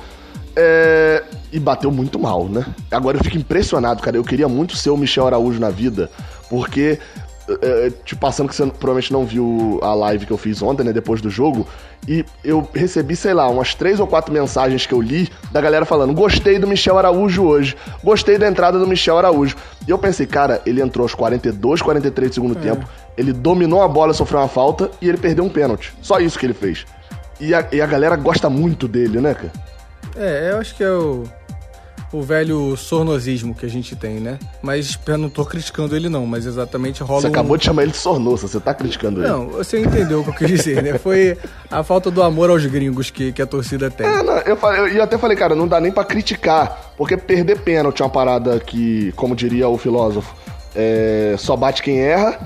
É... 0.54 1.24
E 1.52 1.58
bateu 1.58 1.90
muito 1.90 2.20
mal, 2.20 2.48
né? 2.48 2.64
Agora 2.90 3.18
eu 3.18 3.24
fico 3.24 3.36
impressionado, 3.36 4.00
cara. 4.00 4.16
Eu 4.16 4.24
queria 4.24 4.48
muito 4.48 4.76
ser 4.76 4.90
o 4.90 4.96
Michel 4.96 5.26
Araújo 5.26 5.58
na 5.58 5.70
vida, 5.70 6.08
porque 6.48 6.98
é, 7.60 7.90
te 8.04 8.16
passando 8.16 8.48
que 8.48 8.54
você 8.54 8.66
provavelmente 8.66 9.12
não 9.12 9.24
viu 9.24 9.78
a 9.82 9.94
live 9.94 10.26
que 10.26 10.32
eu 10.32 10.38
fiz 10.38 10.62
ontem, 10.62 10.84
né, 10.84 10.92
depois 10.92 11.20
do 11.20 11.28
jogo, 11.28 11.66
e 12.06 12.24
eu 12.44 12.68
recebi, 12.74 13.14
sei 13.14 13.32
lá, 13.34 13.48
umas 13.48 13.74
três 13.74 14.00
ou 14.00 14.06
quatro 14.06 14.32
mensagens 14.32 14.86
que 14.86 14.92
eu 14.92 15.00
li 15.00 15.28
da 15.52 15.60
galera 15.60 15.84
falando: 15.84 16.12
gostei 16.12 16.58
do 16.58 16.66
Michel 16.66 16.98
Araújo 16.98 17.44
hoje, 17.44 17.76
gostei 18.02 18.38
da 18.38 18.48
entrada 18.48 18.78
do 18.78 18.86
Michel 18.86 19.18
Araújo. 19.18 19.56
E 19.86 19.90
eu 19.90 19.98
pensei, 19.98 20.26
cara, 20.26 20.60
ele 20.66 20.80
entrou 20.80 21.04
aos 21.04 21.14
42, 21.14 21.82
43 21.82 22.30
do 22.30 22.34
segundo 22.34 22.58
é. 22.58 22.60
tempo, 22.60 22.88
ele 23.16 23.32
dominou 23.32 23.82
a 23.82 23.88
bola, 23.88 24.12
sofreu 24.12 24.40
uma 24.40 24.48
falta 24.48 24.90
e 25.00 25.08
ele 25.08 25.18
perdeu 25.18 25.44
um 25.44 25.48
pênalti. 25.48 25.92
Só 26.00 26.18
isso 26.18 26.38
que 26.38 26.46
ele 26.46 26.54
fez. 26.54 26.84
E 27.40 27.54
a, 27.54 27.66
e 27.72 27.80
a 27.80 27.86
galera 27.86 28.16
gosta 28.16 28.48
muito 28.48 28.86
dele, 28.86 29.20
né, 29.20 29.34
cara? 29.34 29.52
É, 30.16 30.50
eu 30.52 30.58
acho 30.58 30.74
que 30.74 30.82
é 30.82 30.90
o 30.90 31.24
o 32.12 32.20
velho 32.20 32.76
sornosismo 32.76 33.54
que 33.54 33.64
a 33.64 33.68
gente 33.68 33.96
tem, 33.96 34.20
né? 34.20 34.38
Mas 34.60 34.98
eu 35.06 35.18
não 35.18 35.30
tô 35.30 35.44
criticando 35.44 35.96
ele 35.96 36.08
não, 36.08 36.26
mas 36.26 36.44
exatamente 36.44 37.02
rola 37.02 37.22
Você 37.22 37.28
um... 37.28 37.30
acabou 37.30 37.56
de 37.56 37.64
chamar 37.64 37.82
ele 37.82 37.92
de 37.92 37.96
sornoso, 37.96 38.46
você 38.46 38.60
tá 38.60 38.74
criticando 38.74 39.20
ele. 39.20 39.28
Não, 39.28 39.48
você 39.48 39.80
entendeu 39.80 40.20
o 40.20 40.24
que 40.24 40.30
eu 40.30 40.34
quis 40.34 40.48
dizer, 40.48 40.82
né? 40.82 40.98
Foi 40.98 41.38
a 41.70 41.82
falta 41.82 42.10
do 42.10 42.22
amor 42.22 42.50
aos 42.50 42.64
gringos 42.66 43.10
que, 43.10 43.32
que 43.32 43.40
a 43.40 43.46
torcida 43.46 43.90
tem. 43.90 44.06
É, 44.06 44.22
não, 44.22 44.38
eu, 44.38 44.56
falei, 44.56 44.98
eu 44.98 45.02
até 45.02 45.16
falei, 45.16 45.36
cara, 45.36 45.54
não 45.54 45.66
dá 45.66 45.80
nem 45.80 45.90
para 45.90 46.04
criticar, 46.04 46.92
porque 46.96 47.16
perder 47.16 47.60
pênalti 47.60 48.02
é 48.02 48.04
uma 48.04 48.10
parada 48.10 48.60
que, 48.60 49.12
como 49.12 49.34
diria 49.34 49.68
o 49.68 49.78
filósofo, 49.78 50.34
é, 50.74 51.34
só 51.38 51.56
bate 51.56 51.82
quem 51.82 51.98
erra, 52.00 52.38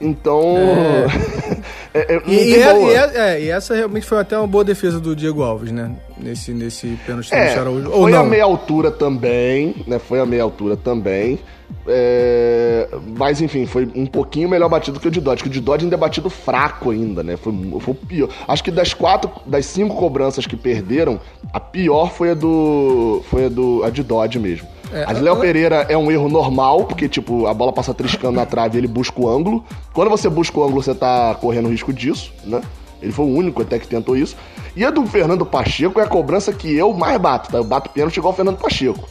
então. 0.00 0.56
É. 0.58 1.83
é, 1.94 2.16
é, 2.16 2.22
e, 2.26 2.34
e, 2.34 2.54
é, 2.56 3.10
é, 3.14 3.40
e, 3.40 3.50
essa 3.50 3.72
realmente 3.72 4.04
foi 4.04 4.18
até 4.18 4.36
uma 4.36 4.48
boa 4.48 4.64
defesa 4.64 4.98
do 4.98 5.14
Diego 5.14 5.44
Alves, 5.44 5.70
né? 5.70 5.94
Nesse, 6.18 6.52
nesse 6.52 6.98
pênalti 7.06 7.32
é, 7.32 7.54
Araújo. 7.54 7.88
Ou 7.88 8.02
foi 8.02 8.10
não. 8.10 8.20
a 8.20 8.24
meia 8.24 8.42
altura 8.42 8.90
também, 8.90 9.76
né? 9.86 10.00
Foi 10.00 10.18
a 10.18 10.26
meia 10.26 10.42
altura 10.42 10.76
também. 10.76 11.38
É, 11.86 12.88
mas 13.16 13.40
enfim, 13.40 13.64
foi 13.64 13.88
um 13.94 14.06
pouquinho 14.06 14.48
melhor 14.48 14.68
batido 14.68 14.98
que 14.98 15.06
o 15.06 15.10
de 15.10 15.20
Dodge, 15.20 15.44
que 15.44 15.48
o 15.48 15.52
de 15.52 15.60
Dodge 15.60 15.84
ainda 15.84 15.94
é 15.94 15.98
batido 15.98 16.28
fraco 16.28 16.90
ainda, 16.90 17.22
né? 17.22 17.36
Foi, 17.36 17.52
foi 17.80 17.94
o 17.94 17.94
pior. 17.94 18.28
Acho 18.48 18.64
que 18.64 18.72
das 18.72 18.92
quatro, 18.92 19.30
das 19.46 19.64
cinco 19.64 19.94
cobranças 19.94 20.46
que 20.48 20.56
perderam, 20.56 21.20
a 21.52 21.60
pior 21.60 22.10
foi 22.12 22.30
a 22.30 22.34
do. 22.34 23.22
Foi 23.30 23.44
a 23.44 23.48
do. 23.48 23.84
a 23.84 23.90
de 23.90 24.02
Dodge 24.02 24.40
mesmo. 24.40 24.73
É, 24.94 25.04
a 25.04 25.12
de 25.12 25.20
Léo 25.20 25.36
Pereira 25.36 25.86
é 25.88 25.98
um 25.98 26.08
erro 26.08 26.28
normal, 26.28 26.84
porque, 26.84 27.08
tipo, 27.08 27.46
a 27.48 27.52
bola 27.52 27.72
passa 27.72 27.92
triscando 27.92 28.36
na 28.36 28.46
trave 28.46 28.78
e 28.78 28.80
ele 28.80 28.86
busca 28.86 29.20
o 29.20 29.28
ângulo. 29.28 29.64
Quando 29.92 30.08
você 30.08 30.28
busca 30.28 30.56
o 30.60 30.62
ângulo, 30.62 30.80
você 30.80 30.94
tá 30.94 31.34
correndo 31.40 31.68
risco 31.68 31.92
disso, 31.92 32.32
né? 32.44 32.62
Ele 33.02 33.10
foi 33.10 33.24
o 33.24 33.28
único 33.28 33.60
até 33.60 33.76
que 33.76 33.88
tentou 33.88 34.16
isso. 34.16 34.36
E 34.76 34.84
a 34.84 34.90
do 34.90 35.04
Fernando 35.06 35.44
Pacheco 35.44 35.98
é 35.98 36.04
a 36.04 36.06
cobrança 36.06 36.52
que 36.52 36.72
eu 36.74 36.92
mais 36.92 37.20
bato, 37.20 37.50
tá? 37.50 37.58
Eu 37.58 37.64
bato 37.64 37.90
pênalti 37.90 38.18
igual 38.18 38.32
o 38.32 38.36
Fernando 38.36 38.56
Pacheco. 38.56 39.06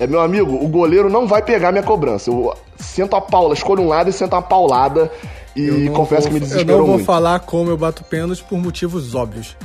É, 0.00 0.06
meu 0.06 0.20
amigo, 0.20 0.52
o 0.52 0.66
goleiro 0.66 1.08
não 1.08 1.26
vai 1.26 1.40
pegar 1.40 1.70
minha 1.70 1.84
cobrança. 1.84 2.30
Eu 2.30 2.54
sento 2.76 3.14
a 3.14 3.20
paula, 3.20 3.54
escolho 3.54 3.82
um 3.82 3.88
lado 3.88 4.10
e 4.10 4.12
sento 4.12 4.32
uma 4.32 4.42
paulada. 4.42 5.10
E 5.54 5.88
confesso 5.90 6.22
vou, 6.22 6.28
que 6.28 6.34
me 6.34 6.40
desesperou 6.40 6.72
Eu 6.72 6.78
não 6.78 6.86
vou 6.86 6.94
muito. 6.96 7.06
falar 7.06 7.40
como 7.40 7.70
eu 7.70 7.76
bato 7.76 8.02
pênalti 8.04 8.44
por 8.44 8.58
motivos 8.58 9.14
óbvios. 9.14 9.56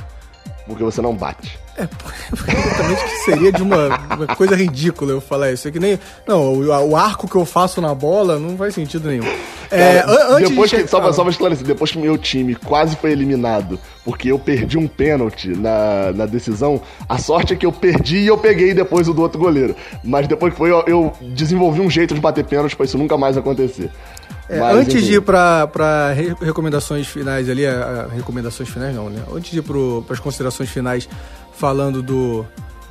Porque 0.66 0.82
você 0.82 1.02
não 1.02 1.14
bate. 1.14 1.63
É, 1.76 1.88
exatamente 2.32 3.04
que 3.04 3.16
seria 3.24 3.52
de 3.52 3.62
uma, 3.62 3.88
uma, 4.14 4.26
coisa 4.36 4.54
ridícula 4.54 5.10
eu 5.10 5.20
falar 5.20 5.50
isso. 5.52 5.66
É 5.66 5.70
que 5.70 5.80
nem. 5.80 5.98
Não, 6.26 6.54
o, 6.54 6.90
o, 6.90 6.96
arco 6.96 7.28
que 7.28 7.34
eu 7.34 7.44
faço 7.44 7.80
na 7.80 7.94
bola 7.94 8.38
não 8.38 8.56
faz 8.56 8.74
sentido 8.74 9.08
nenhum. 9.08 9.24
É, 9.70 10.00
Cara, 10.00 10.34
antes 10.34 10.50
depois 10.50 10.70
de 10.70 10.76
que, 10.76 10.86
só, 10.86 11.12
só 11.12 11.22
pra 11.22 11.30
esclarecer, 11.30 11.66
depois 11.66 11.90
que 11.90 11.98
meu 11.98 12.16
time 12.16 12.54
quase 12.54 12.94
foi 12.96 13.10
eliminado, 13.10 13.78
porque 14.04 14.30
eu 14.30 14.38
perdi 14.38 14.78
um 14.78 14.86
pênalti 14.86 15.48
na, 15.48 16.12
na 16.12 16.26
decisão, 16.26 16.80
a 17.08 17.18
sorte 17.18 17.54
é 17.54 17.56
que 17.56 17.66
eu 17.66 17.72
perdi 17.72 18.18
e 18.18 18.26
eu 18.26 18.38
peguei 18.38 18.72
depois 18.72 19.08
o 19.08 19.14
do 19.14 19.22
outro 19.22 19.40
goleiro. 19.40 19.74
Mas 20.04 20.28
depois 20.28 20.52
que 20.52 20.58
foi, 20.58 20.70
eu, 20.70 20.84
eu 20.86 21.12
desenvolvi 21.34 21.80
um 21.80 21.90
jeito 21.90 22.14
de 22.14 22.20
bater 22.20 22.44
pênalti 22.44 22.76
pra 22.76 22.84
isso 22.84 22.96
nunca 22.96 23.16
mais 23.18 23.36
acontecer. 23.36 23.90
É, 24.48 24.60
antes 24.60 24.96
enfim. 24.96 25.06
de 25.06 25.14
ir 25.14 25.22
para 25.22 26.12
re 26.14 26.34
recomendações 26.40 27.06
finais 27.06 27.48
ali, 27.48 27.66
a, 27.66 28.08
a, 28.10 28.14
recomendações 28.14 28.68
finais 28.68 28.94
não, 28.94 29.08
né? 29.08 29.22
Antes 29.32 29.50
de 29.50 29.58
ir 29.58 29.62
para 29.62 30.12
as 30.12 30.20
considerações 30.20 30.68
finais, 30.68 31.08
falando 31.56 32.02
do, 32.02 32.46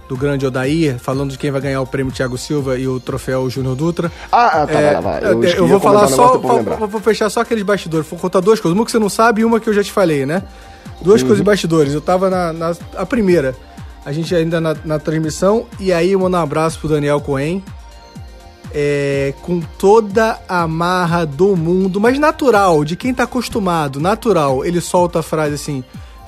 do 0.07 0.15
grande 0.15 0.45
Odair, 0.45 0.97
falando 0.99 1.31
de 1.31 1.37
quem 1.37 1.51
vai 1.51 1.61
ganhar 1.61 1.81
o 1.81 1.87
prêmio 1.87 2.13
Thiago 2.13 2.37
Silva 2.37 2.77
e 2.77 2.87
o 2.87 2.99
troféu 2.99 3.49
Júnior 3.49 3.75
Dutra. 3.75 4.11
Ah, 4.31 4.63
ah 4.63 4.67
tá, 4.67 4.79
é, 4.79 4.93
vai, 4.93 5.21
vai. 5.21 5.31
Eu, 5.31 5.43
eu 5.43 5.67
vou 5.67 5.79
falar 5.79 6.07
só, 6.07 6.37
vou, 6.37 6.87
vou, 6.87 7.01
fechar 7.01 7.29
só 7.29 7.41
aqueles 7.41 7.63
bastidores. 7.63 8.07
Vou 8.07 8.19
contar 8.19 8.39
duas 8.39 8.59
coisas. 8.59 8.77
Uma 8.77 8.85
que 8.85 8.91
você 8.91 8.99
não 8.99 9.09
sabe 9.09 9.41
e 9.41 9.45
uma 9.45 9.59
que 9.59 9.69
eu 9.69 9.73
já 9.73 9.83
te 9.83 9.91
falei, 9.91 10.25
né? 10.25 10.43
Duas 11.01 11.21
uhum. 11.21 11.27
coisas 11.27 11.37
de 11.37 11.43
bastidores. 11.43 11.93
Eu 11.93 12.01
tava 12.01 12.29
na, 12.29 12.53
na, 12.53 12.75
a 12.95 13.05
primeira, 13.05 13.55
a 14.05 14.11
gente 14.11 14.33
ainda 14.35 14.59
na, 14.59 14.75
na 14.85 14.99
transmissão, 14.99 15.65
e 15.79 15.91
aí 15.91 16.11
eu 16.11 16.19
mando 16.19 16.37
um 16.37 16.39
abraço 16.39 16.79
pro 16.79 16.89
Daniel 16.89 17.21
Cohen, 17.21 17.63
é, 18.73 19.33
com 19.41 19.61
toda 19.61 20.39
a 20.49 20.67
marra 20.67 21.25
do 21.25 21.55
mundo, 21.55 22.01
mas 22.01 22.17
natural, 22.17 22.83
de 22.83 22.95
quem 22.95 23.13
tá 23.13 23.23
acostumado, 23.23 23.99
natural. 23.99 24.65
Ele 24.65 24.81
solta 24.81 25.19
a 25.19 25.23
frase 25.23 25.55
assim: 25.55 25.83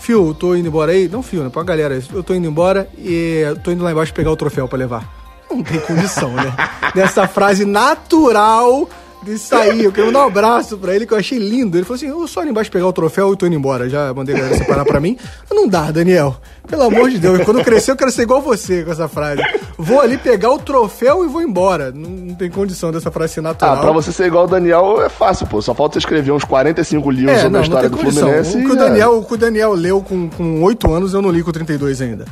Fio, 0.05 0.27
eu 0.27 0.33
tô 0.35 0.55
indo 0.55 0.67
embora 0.67 0.91
aí. 0.91 1.07
Não, 1.07 1.23
Fio, 1.23 1.43
né? 1.43 1.49
Pra 1.49 1.63
galera, 1.63 1.99
eu 2.13 2.21
tô 2.21 2.35
indo 2.35 2.47
embora 2.47 2.87
e 2.95 3.41
tô 3.63 3.71
indo 3.71 3.83
lá 3.83 3.91
embaixo 3.91 4.13
pegar 4.13 4.29
o 4.31 4.35
troféu 4.35 4.67
para 4.67 4.77
levar. 4.77 5.11
Não 5.49 5.63
tem 5.63 5.79
condição, 5.79 6.31
né? 6.31 6.53
Dessa 6.93 7.27
frase 7.27 7.65
natural 7.65 8.87
de 9.25 9.37
sair. 9.39 9.83
Eu 9.83 9.91
quero 9.91 10.07
mandar 10.07 10.19
um 10.19 10.27
abraço 10.27 10.77
pra 10.77 10.95
ele 10.95 11.05
que 11.05 11.13
eu 11.13 11.17
achei 11.17 11.37
lindo. 11.37 11.77
Ele 11.77 11.83
falou 11.83 11.95
assim: 11.95 12.07
eu 12.07 12.27
só 12.27 12.41
ali 12.41 12.51
embaixo 12.51 12.71
pegar 12.71 12.87
o 12.87 12.93
troféu 12.93 13.33
e 13.33 13.35
tô 13.37 13.45
indo 13.45 13.55
embora. 13.55 13.89
Já 13.89 14.13
mandei 14.13 14.35
a 14.35 14.37
galera 14.37 14.57
separar 14.57 14.85
pra 14.85 14.99
mim. 14.99 15.17
Não 15.51 15.67
dá, 15.67 15.91
Daniel. 15.91 16.37
Pelo 16.67 16.83
amor 16.83 17.09
de 17.09 17.17
Deus. 17.17 17.43
Quando 17.43 17.59
eu 17.59 17.63
crescer, 17.63 17.91
eu 17.91 17.95
quero 17.95 18.11
ser 18.11 18.23
igual 18.23 18.41
você 18.41 18.83
com 18.83 18.91
essa 18.91 19.07
frase. 19.07 19.41
Vou 19.77 19.99
ali 19.99 20.17
pegar 20.17 20.51
o 20.51 20.57
troféu 20.57 21.23
e 21.25 21.27
vou 21.27 21.41
embora. 21.41 21.91
Não, 21.91 22.09
não 22.09 22.35
tem 22.35 22.49
condição 22.49 22.91
dessa 22.91 23.11
frase 23.11 23.33
ser 23.33 23.41
natural. 23.41 23.75
Ah, 23.75 23.81
pra 23.81 23.91
você 23.91 24.11
ser 24.11 24.25
igual 24.27 24.45
o 24.45 24.47
Daniel 24.47 25.01
é 25.01 25.09
fácil, 25.09 25.47
pô. 25.47 25.61
Só 25.61 25.73
falta 25.73 25.93
você 25.93 25.99
escrever 25.99 26.31
uns 26.31 26.43
45 26.43 27.11
livros 27.11 27.37
é, 27.37 27.41
sobre 27.41 27.51
não, 27.51 27.59
a 27.59 27.63
história 27.63 27.89
do 27.89 27.97
Fluminense. 27.97 28.57
O 28.57 28.65
que 28.65 28.71
o, 28.71 28.75
Daniel, 28.75 29.13
é. 29.13 29.15
o 29.15 29.23
que 29.23 29.33
o 29.33 29.37
Daniel 29.37 29.73
leu 29.73 30.01
com, 30.01 30.29
com 30.29 30.63
8 30.63 30.91
anos, 30.91 31.13
eu 31.13 31.21
não 31.21 31.29
li 31.29 31.43
com 31.43 31.51
32 31.51 32.01
ainda. 32.01 32.25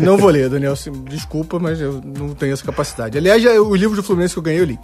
Não 0.00 0.16
vou 0.16 0.30
ler, 0.30 0.48
Daniel. 0.48 0.74
Desculpa, 1.08 1.58
mas 1.58 1.80
eu 1.80 2.00
não 2.04 2.30
tenho 2.30 2.52
essa 2.52 2.64
capacidade. 2.64 3.16
Aliás, 3.16 3.44
o 3.44 3.74
livro 3.74 3.96
do 3.96 4.02
Fluminense 4.02 4.34
que 4.34 4.38
eu 4.38 4.42
ganhei, 4.42 4.60
eu 4.60 4.64
li. 4.64 4.78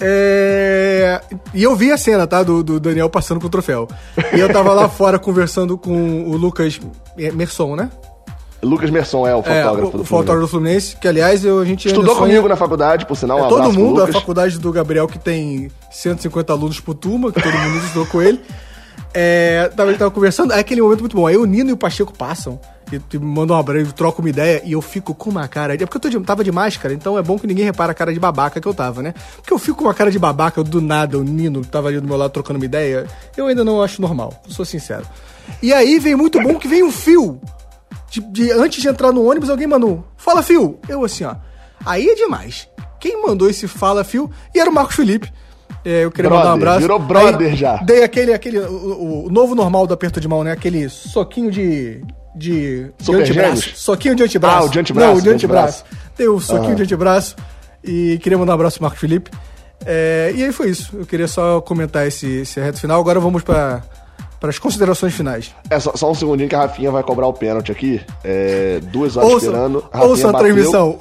É... 0.00 1.20
E 1.54 1.62
eu 1.62 1.74
vi 1.74 1.90
a 1.90 1.96
cena, 1.96 2.26
tá? 2.26 2.42
Do, 2.42 2.62
do, 2.62 2.78
Daniel 2.78 3.08
passando 3.08 3.40
com 3.40 3.46
o 3.46 3.50
troféu. 3.50 3.88
E 4.34 4.40
eu 4.40 4.52
tava 4.52 4.72
lá 4.72 4.88
fora 4.90 5.18
conversando 5.18 5.78
com 5.78 6.24
o 6.24 6.36
Lucas 6.36 6.80
Merson, 7.16 7.76
né? 7.76 7.90
Lucas 8.62 8.90
Merson 8.90 9.26
é 9.26 9.34
o 9.34 9.42
fotógrafo 9.42 9.68
é, 9.68 9.70
o, 9.70 9.74
do 9.74 9.80
Fluminense. 9.80 10.08
fotógrafo 10.08 10.40
do 10.40 10.48
Fluminense, 10.48 10.96
que 10.96 11.08
aliás 11.08 11.44
eu, 11.44 11.60
a 11.60 11.64
gente 11.64 11.86
estudou 11.88 12.14
sonha... 12.14 12.28
comigo 12.28 12.48
na 12.48 12.56
faculdade, 12.56 13.06
por 13.06 13.16
sinal. 13.16 13.40
Um 13.40 13.46
é, 13.46 13.48
todo 13.48 13.72
mundo, 13.72 14.02
a 14.02 14.06
faculdade 14.08 14.58
do 14.58 14.72
Gabriel 14.72 15.06
que 15.06 15.18
tem 15.18 15.70
150 15.90 16.52
alunos 16.52 16.80
por 16.80 16.94
turma, 16.94 17.30
que 17.30 17.40
todo 17.40 17.52
mundo 17.52 17.78
estudou 17.84 18.06
com 18.06 18.20
ele. 18.20 18.40
É, 19.14 19.70
tava, 19.74 19.90
ele 19.90 19.98
tava 19.98 20.10
conversando, 20.10 20.52
é 20.52 20.58
aquele 20.58 20.82
momento 20.82 21.00
muito 21.00 21.16
bom. 21.16 21.26
Aí 21.26 21.36
o 21.36 21.44
Nino 21.44 21.70
e 21.70 21.72
o 21.72 21.76
Pacheco 21.76 22.12
passam 22.12 22.60
e 22.92 23.18
me 23.18 23.26
mandam 23.26 23.56
um 23.56 23.60
abraço, 23.60 23.92
trocam 23.92 24.24
uma 24.24 24.28
ideia 24.28 24.62
e 24.64 24.72
eu 24.72 24.80
fico 24.80 25.14
com 25.14 25.30
uma 25.30 25.48
cara. 25.48 25.74
É 25.74 25.78
porque 25.78 26.06
eu 26.06 26.10
de, 26.10 26.20
tava 26.20 26.44
de 26.44 26.52
máscara, 26.52 26.94
então 26.94 27.18
é 27.18 27.22
bom 27.22 27.38
que 27.38 27.46
ninguém 27.46 27.64
repara 27.64 27.92
a 27.92 27.94
cara 27.94 28.12
de 28.12 28.20
babaca 28.20 28.60
que 28.60 28.66
eu 28.66 28.74
tava, 28.74 29.02
né? 29.02 29.14
Porque 29.36 29.52
eu 29.52 29.58
fico 29.58 29.78
com 29.78 29.84
uma 29.84 29.94
cara 29.94 30.10
de 30.10 30.18
babaca 30.18 30.62
do 30.62 30.80
nada, 30.80 31.18
o 31.18 31.24
Nino 31.24 31.64
tava 31.64 31.88
ali 31.88 32.00
do 32.00 32.06
meu 32.06 32.16
lado 32.16 32.30
trocando 32.30 32.58
uma 32.58 32.64
ideia. 32.64 33.06
Eu 33.36 33.46
ainda 33.46 33.64
não 33.64 33.82
acho 33.82 34.00
normal, 34.00 34.40
sou 34.48 34.64
sincero. 34.64 35.04
E 35.62 35.72
aí 35.72 35.98
vem 35.98 36.14
muito 36.14 36.40
bom 36.40 36.54
que 36.54 36.68
vem 36.68 36.82
um 36.82 36.92
fio. 36.92 37.40
De, 38.10 38.20
de, 38.20 38.52
antes 38.52 38.80
de 38.80 38.88
entrar 38.88 39.12
no 39.12 39.28
ônibus, 39.28 39.50
alguém 39.50 39.66
mandou: 39.66 40.04
Fala, 40.16 40.42
fio! 40.42 40.78
Eu 40.88 41.04
assim, 41.04 41.24
ó. 41.24 41.34
Aí 41.84 42.08
é 42.08 42.14
demais. 42.14 42.68
Quem 43.00 43.20
mandou 43.22 43.48
esse 43.50 43.68
fala, 43.68 44.04
fio? 44.04 44.30
E 44.54 44.60
era 44.60 44.70
o 44.70 44.74
Marcos 44.74 44.96
Felipe. 44.96 45.32
É, 45.84 46.04
eu 46.04 46.10
queria 46.10 46.28
brother, 46.28 46.46
mandar 46.46 46.50
um 46.50 46.56
abraço. 46.56 46.80
Virou 46.80 46.98
brother 46.98 47.50
Aí, 47.50 47.56
já. 47.56 47.76
Dei 47.76 48.02
aquele, 48.02 48.34
aquele 48.34 48.58
o, 48.58 49.26
o, 49.26 49.30
novo 49.30 49.54
normal 49.54 49.86
do 49.86 49.94
aperto 49.94 50.20
de 50.20 50.26
mão, 50.26 50.42
né? 50.42 50.50
Aquele 50.50 50.88
soquinho 50.88 51.48
de, 51.48 52.02
de, 52.36 52.90
de 52.98 53.14
antebraço. 53.14 53.76
Soquinho 53.76 54.14
de 54.14 54.22
antebraço. 54.22 54.56
Ah, 54.56 54.64
o 54.64 54.68
de 54.68 54.78
antebraço. 54.78 55.10
Não, 55.10 55.18
o 55.18 55.22
de 55.22 55.30
antebraço. 55.30 55.84
Dei 56.16 56.28
o 56.28 56.40
soquinho 56.40 56.70
uhum. 56.70 56.74
de 56.74 56.82
antebraço. 56.82 57.36
E 57.82 58.18
queria 58.18 58.38
mandar 58.38 58.52
um 58.52 58.54
abraço 58.56 58.78
pro 58.78 58.84
Marco 58.84 58.98
Felipe. 58.98 59.30
É, 59.84 60.32
e 60.34 60.44
aí 60.44 60.52
foi 60.52 60.70
isso. 60.70 60.96
Eu 60.96 61.06
queria 61.06 61.28
só 61.28 61.60
comentar 61.60 62.06
esse, 62.06 62.26
esse 62.40 62.60
reto 62.60 62.80
final. 62.80 63.00
Agora 63.00 63.18
vamos 63.20 63.42
para 63.42 63.82
para 64.38 64.50
as 64.50 64.58
considerações 64.58 65.14
finais. 65.14 65.54
É, 65.70 65.80
só, 65.80 65.96
só, 65.96 66.10
um 66.10 66.14
segundinho 66.14 66.46
que 66.48 66.54
a 66.54 66.60
Rafinha 66.60 66.90
vai 66.90 67.02
cobrar 67.02 67.26
o 67.26 67.32
pênalti 67.32 67.72
aqui. 67.72 68.02
É, 68.22 68.80
duas 68.92 69.16
horas 69.16 69.32
ouça, 69.32 69.46
esperando. 69.46 69.80
Rafinha 69.90 70.10
ouça 70.10 70.28
a 70.28 70.32
bateu, 70.32 70.46
transmissão. 70.46 70.98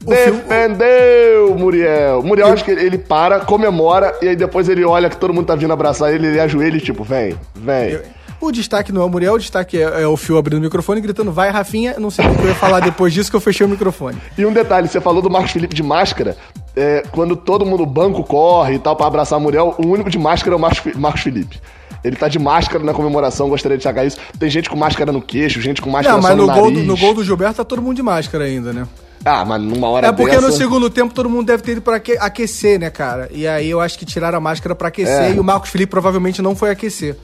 Defendeu, 0.00 1.54
Muriel. 1.54 2.22
Muriel, 2.22 2.48
acho 2.48 2.64
que 2.64 2.70
ele, 2.70 2.84
ele, 2.84 2.98
para, 2.98 3.40
comemora, 3.40 4.16
e 4.22 4.28
aí 4.28 4.36
depois 4.36 4.68
ele 4.68 4.84
olha 4.84 5.10
que 5.10 5.16
todo 5.16 5.34
mundo 5.34 5.46
tá 5.46 5.54
vindo 5.54 5.72
abraçar 5.72 6.14
ele, 6.14 6.28
ele 6.28 6.40
ajoelha 6.40 6.76
e 6.76 6.80
tipo, 6.80 7.04
vem, 7.04 7.34
vem. 7.54 7.90
Eu, 7.90 8.02
o 8.40 8.52
destaque 8.52 8.92
não 8.92 9.02
é 9.02 9.04
o 9.04 9.08
Muriel, 9.08 9.34
o 9.34 9.38
destaque 9.38 9.78
é, 9.78 10.02
é 10.02 10.06
o 10.06 10.16
Fio 10.16 10.38
abrindo 10.38 10.58
o 10.58 10.62
microfone 10.62 11.00
gritando, 11.00 11.32
vai, 11.32 11.50
Rafinha. 11.50 11.96
Não 11.98 12.10
sei 12.10 12.26
o 12.26 12.34
que 12.34 12.42
eu 12.42 12.48
ia 12.48 12.54
falar 12.54 12.80
depois 12.80 13.12
disso 13.12 13.30
que 13.30 13.36
eu 13.36 13.40
fechei 13.40 13.66
o 13.66 13.68
microfone. 13.68 14.18
E 14.36 14.46
um 14.46 14.52
detalhe, 14.52 14.88
você 14.88 15.00
falou 15.00 15.20
do 15.20 15.30
Marcos 15.30 15.50
Felipe 15.50 15.74
de 15.74 15.82
máscara. 15.82 16.36
É, 16.76 17.02
quando 17.10 17.34
todo 17.34 17.66
mundo, 17.66 17.84
banco 17.84 18.22
corre 18.22 18.74
e 18.74 18.78
tal, 18.78 18.94
para 18.94 19.06
abraçar 19.06 19.38
o 19.38 19.42
Muriel, 19.42 19.74
o 19.78 19.86
único 19.86 20.08
de 20.08 20.18
máscara 20.18 20.54
é 20.54 20.56
o 20.56 20.60
Marcos, 20.60 20.94
Marcos 20.94 21.22
Felipe. 21.22 21.60
Ele 22.04 22.14
tá 22.14 22.28
de 22.28 22.38
máscara 22.38 22.82
na 22.84 22.94
comemoração, 22.94 23.48
gostaria 23.48 23.76
de 23.76 23.82
destacar 23.82 24.06
isso. 24.06 24.18
Tem 24.38 24.48
gente 24.48 24.70
com 24.70 24.76
máscara 24.76 25.10
no 25.10 25.20
queixo, 25.20 25.60
gente 25.60 25.82
com 25.82 25.90
máscara 25.90 26.16
não, 26.16 26.22
mas 26.22 26.36
no, 26.36 26.46
no 26.46 26.54
gol 26.54 26.70
do, 26.70 26.82
no 26.82 26.96
gol 26.96 27.14
do 27.14 27.24
Gilberto 27.24 27.56
tá 27.56 27.64
todo 27.64 27.82
mundo 27.82 27.96
de 27.96 28.02
máscara 28.02 28.44
ainda, 28.44 28.72
né? 28.72 28.86
Ah, 29.24 29.44
mas 29.44 29.60
numa 29.60 29.88
hora 29.88 30.06
É 30.06 30.12
porque 30.12 30.36
dessa... 30.36 30.46
no 30.46 30.52
segundo 30.52 30.88
tempo 30.88 31.12
todo 31.12 31.28
mundo 31.28 31.46
deve 31.46 31.62
ter 31.62 31.72
ido 31.72 31.82
pra 31.82 32.00
aquecer, 32.20 32.78
né, 32.78 32.88
cara? 32.88 33.28
E 33.32 33.48
aí 33.48 33.68
eu 33.68 33.80
acho 33.80 33.98
que 33.98 34.06
tiraram 34.06 34.38
a 34.38 34.40
máscara 34.40 34.74
para 34.74 34.88
aquecer 34.88 35.32
é. 35.32 35.34
e 35.34 35.40
o 35.40 35.44
Marcos 35.44 35.70
Felipe 35.70 35.90
provavelmente 35.90 36.40
não 36.40 36.54
foi 36.54 36.70
aquecer. 36.70 37.16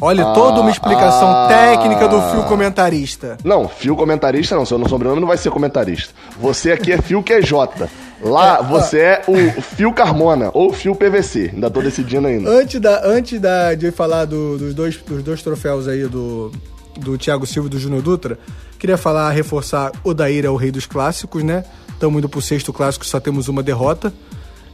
Olha, 0.00 0.26
ah, 0.26 0.32
toda 0.32 0.60
uma 0.60 0.70
explicação 0.70 1.28
ah, 1.28 1.46
técnica 1.48 2.08
do 2.08 2.20
fio 2.30 2.44
comentarista. 2.44 3.36
Não, 3.44 3.68
fio 3.68 3.94
comentarista 3.94 4.56
não. 4.56 4.64
Seu 4.64 4.88
sobrenome 4.88 5.20
não 5.20 5.28
vai 5.28 5.36
ser 5.36 5.50
comentarista. 5.50 6.14
Você 6.40 6.72
aqui 6.72 6.92
é 6.92 7.02
fio 7.02 7.22
QJ. 7.22 7.88
Lá 8.22 8.58
é, 8.58 8.62
você 8.62 8.98
é 8.98 9.22
o 9.28 9.60
fio 9.60 9.92
Carmona 9.92 10.50
ou 10.54 10.72
fio 10.72 10.94
PVC. 10.94 11.50
Ainda 11.52 11.70
tô 11.70 11.82
decidindo 11.82 12.26
ainda. 12.26 12.48
Antes, 12.48 12.80
da, 12.80 13.06
antes 13.06 13.40
da, 13.40 13.74
de 13.74 13.90
falar 13.90 14.24
do, 14.24 14.56
dos, 14.56 14.74
dois, 14.74 14.96
dos 14.96 15.22
dois 15.22 15.42
troféus 15.42 15.86
aí 15.86 16.04
do, 16.04 16.50
do 16.96 17.18
Thiago 17.18 17.46
Silva 17.46 17.68
e 17.68 17.70
do 17.70 17.78
Júnior 17.78 18.02
Dutra, 18.02 18.38
queria 18.78 18.96
falar, 18.96 19.30
reforçar, 19.30 19.92
o 20.02 20.14
Daíra 20.14 20.48
é 20.48 20.50
o 20.50 20.56
rei 20.56 20.70
dos 20.70 20.86
clássicos, 20.86 21.42
né? 21.42 21.64
Estamos 21.92 22.18
indo 22.18 22.28
pro 22.28 22.40
sexto 22.40 22.72
clássico, 22.72 23.04
só 23.04 23.20
temos 23.20 23.48
uma 23.48 23.62
derrota. 23.62 24.12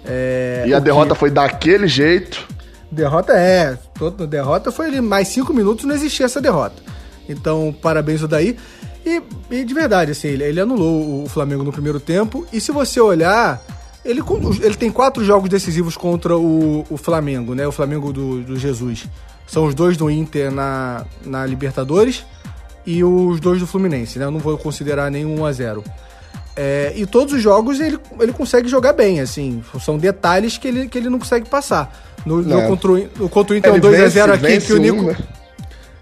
É, 0.05 0.65
e 0.67 0.75
a 0.75 0.79
derrota 0.79 1.15
que... 1.15 1.19
foi 1.19 1.31
daquele 1.31 1.89
jeito. 1.89 2.47
Derrota 2.97 3.35
é. 3.35 3.79
Toda 3.99 4.27
derrota 4.27 4.73
foi 4.73 4.87
ali, 4.87 5.01
mais 5.03 5.29
cinco 5.29 5.53
minutos 5.53 5.85
não 5.85 5.95
existia 5.95 6.25
essa 6.25 6.41
derrota. 6.41 6.83
Então, 7.29 7.75
parabéns 7.83 8.23
o 8.23 8.29
daí. 8.29 8.57
E, 9.05 9.23
e, 9.51 9.65
de 9.65 9.75
verdade, 9.75 10.13
assim, 10.13 10.29
ele, 10.29 10.45
ele, 10.45 10.61
anulou 10.61 11.23
o 11.23 11.29
Flamengo 11.29 11.63
no 11.63 11.71
primeiro 11.71 12.01
tempo. 12.01 12.47
E 12.51 12.59
se 12.59 12.73
você 12.73 12.99
olhar, 12.99 13.63
ele, 14.03 14.23
ele 14.63 14.75
tem 14.75 14.91
quatro 14.91 15.23
jogos 15.23 15.51
decisivos 15.51 15.95
contra 15.95 16.37
o, 16.39 16.87
o 16.89 16.97
Flamengo, 16.97 17.55
né? 17.55 17.67
O 17.67 17.73
Flamengo 17.73 18.13
do, 18.15 18.43
do 18.43 18.59
Jesus. 18.59 19.07
São 19.47 19.67
os 19.67 19.75
dois 19.75 19.97
do 19.97 20.11
Inter 20.11 20.51
na, 20.51 21.05
na 21.25 21.45
Libertadores 21.45 22.25
e 22.87 23.05
os 23.05 23.39
dois 23.41 23.61
do 23.61 23.67
Fluminense, 23.67 24.19
né? 24.19 24.25
Eu 24.25 24.31
não 24.31 24.41
vou 24.41 24.57
considerar 24.57 25.11
nenhum 25.11 25.41
1 25.41 25.45
a 25.45 25.53
0 25.53 25.85
é, 26.57 26.95
e 26.97 27.05
todos 27.05 27.35
os 27.35 27.43
jogos 27.43 27.79
ele, 27.81 27.99
ele 28.19 28.33
consegue 28.33 28.67
jogar 28.67 28.95
bem, 28.95 29.21
assim. 29.21 29.63
São 29.79 29.99
detalhes 29.99 30.57
que 30.57 30.67
ele, 30.67 30.89
que 30.89 30.97
ele 30.97 31.11
não 31.11 31.19
consegue 31.19 31.47
passar. 31.49 31.95
No, 32.25 32.41
no 32.41 32.63
contra, 32.67 32.93
o, 32.93 33.29
contra 33.29 33.55
o 33.55 33.57
Inter 33.59 33.73
é 33.73 33.75
um 33.77 33.81
2x0 33.81 34.31
aqui 34.33 34.61
que 34.61 34.73
o 34.73 34.79
Nico. 34.79 35.01
Um, 35.01 35.07
né? 35.09 35.17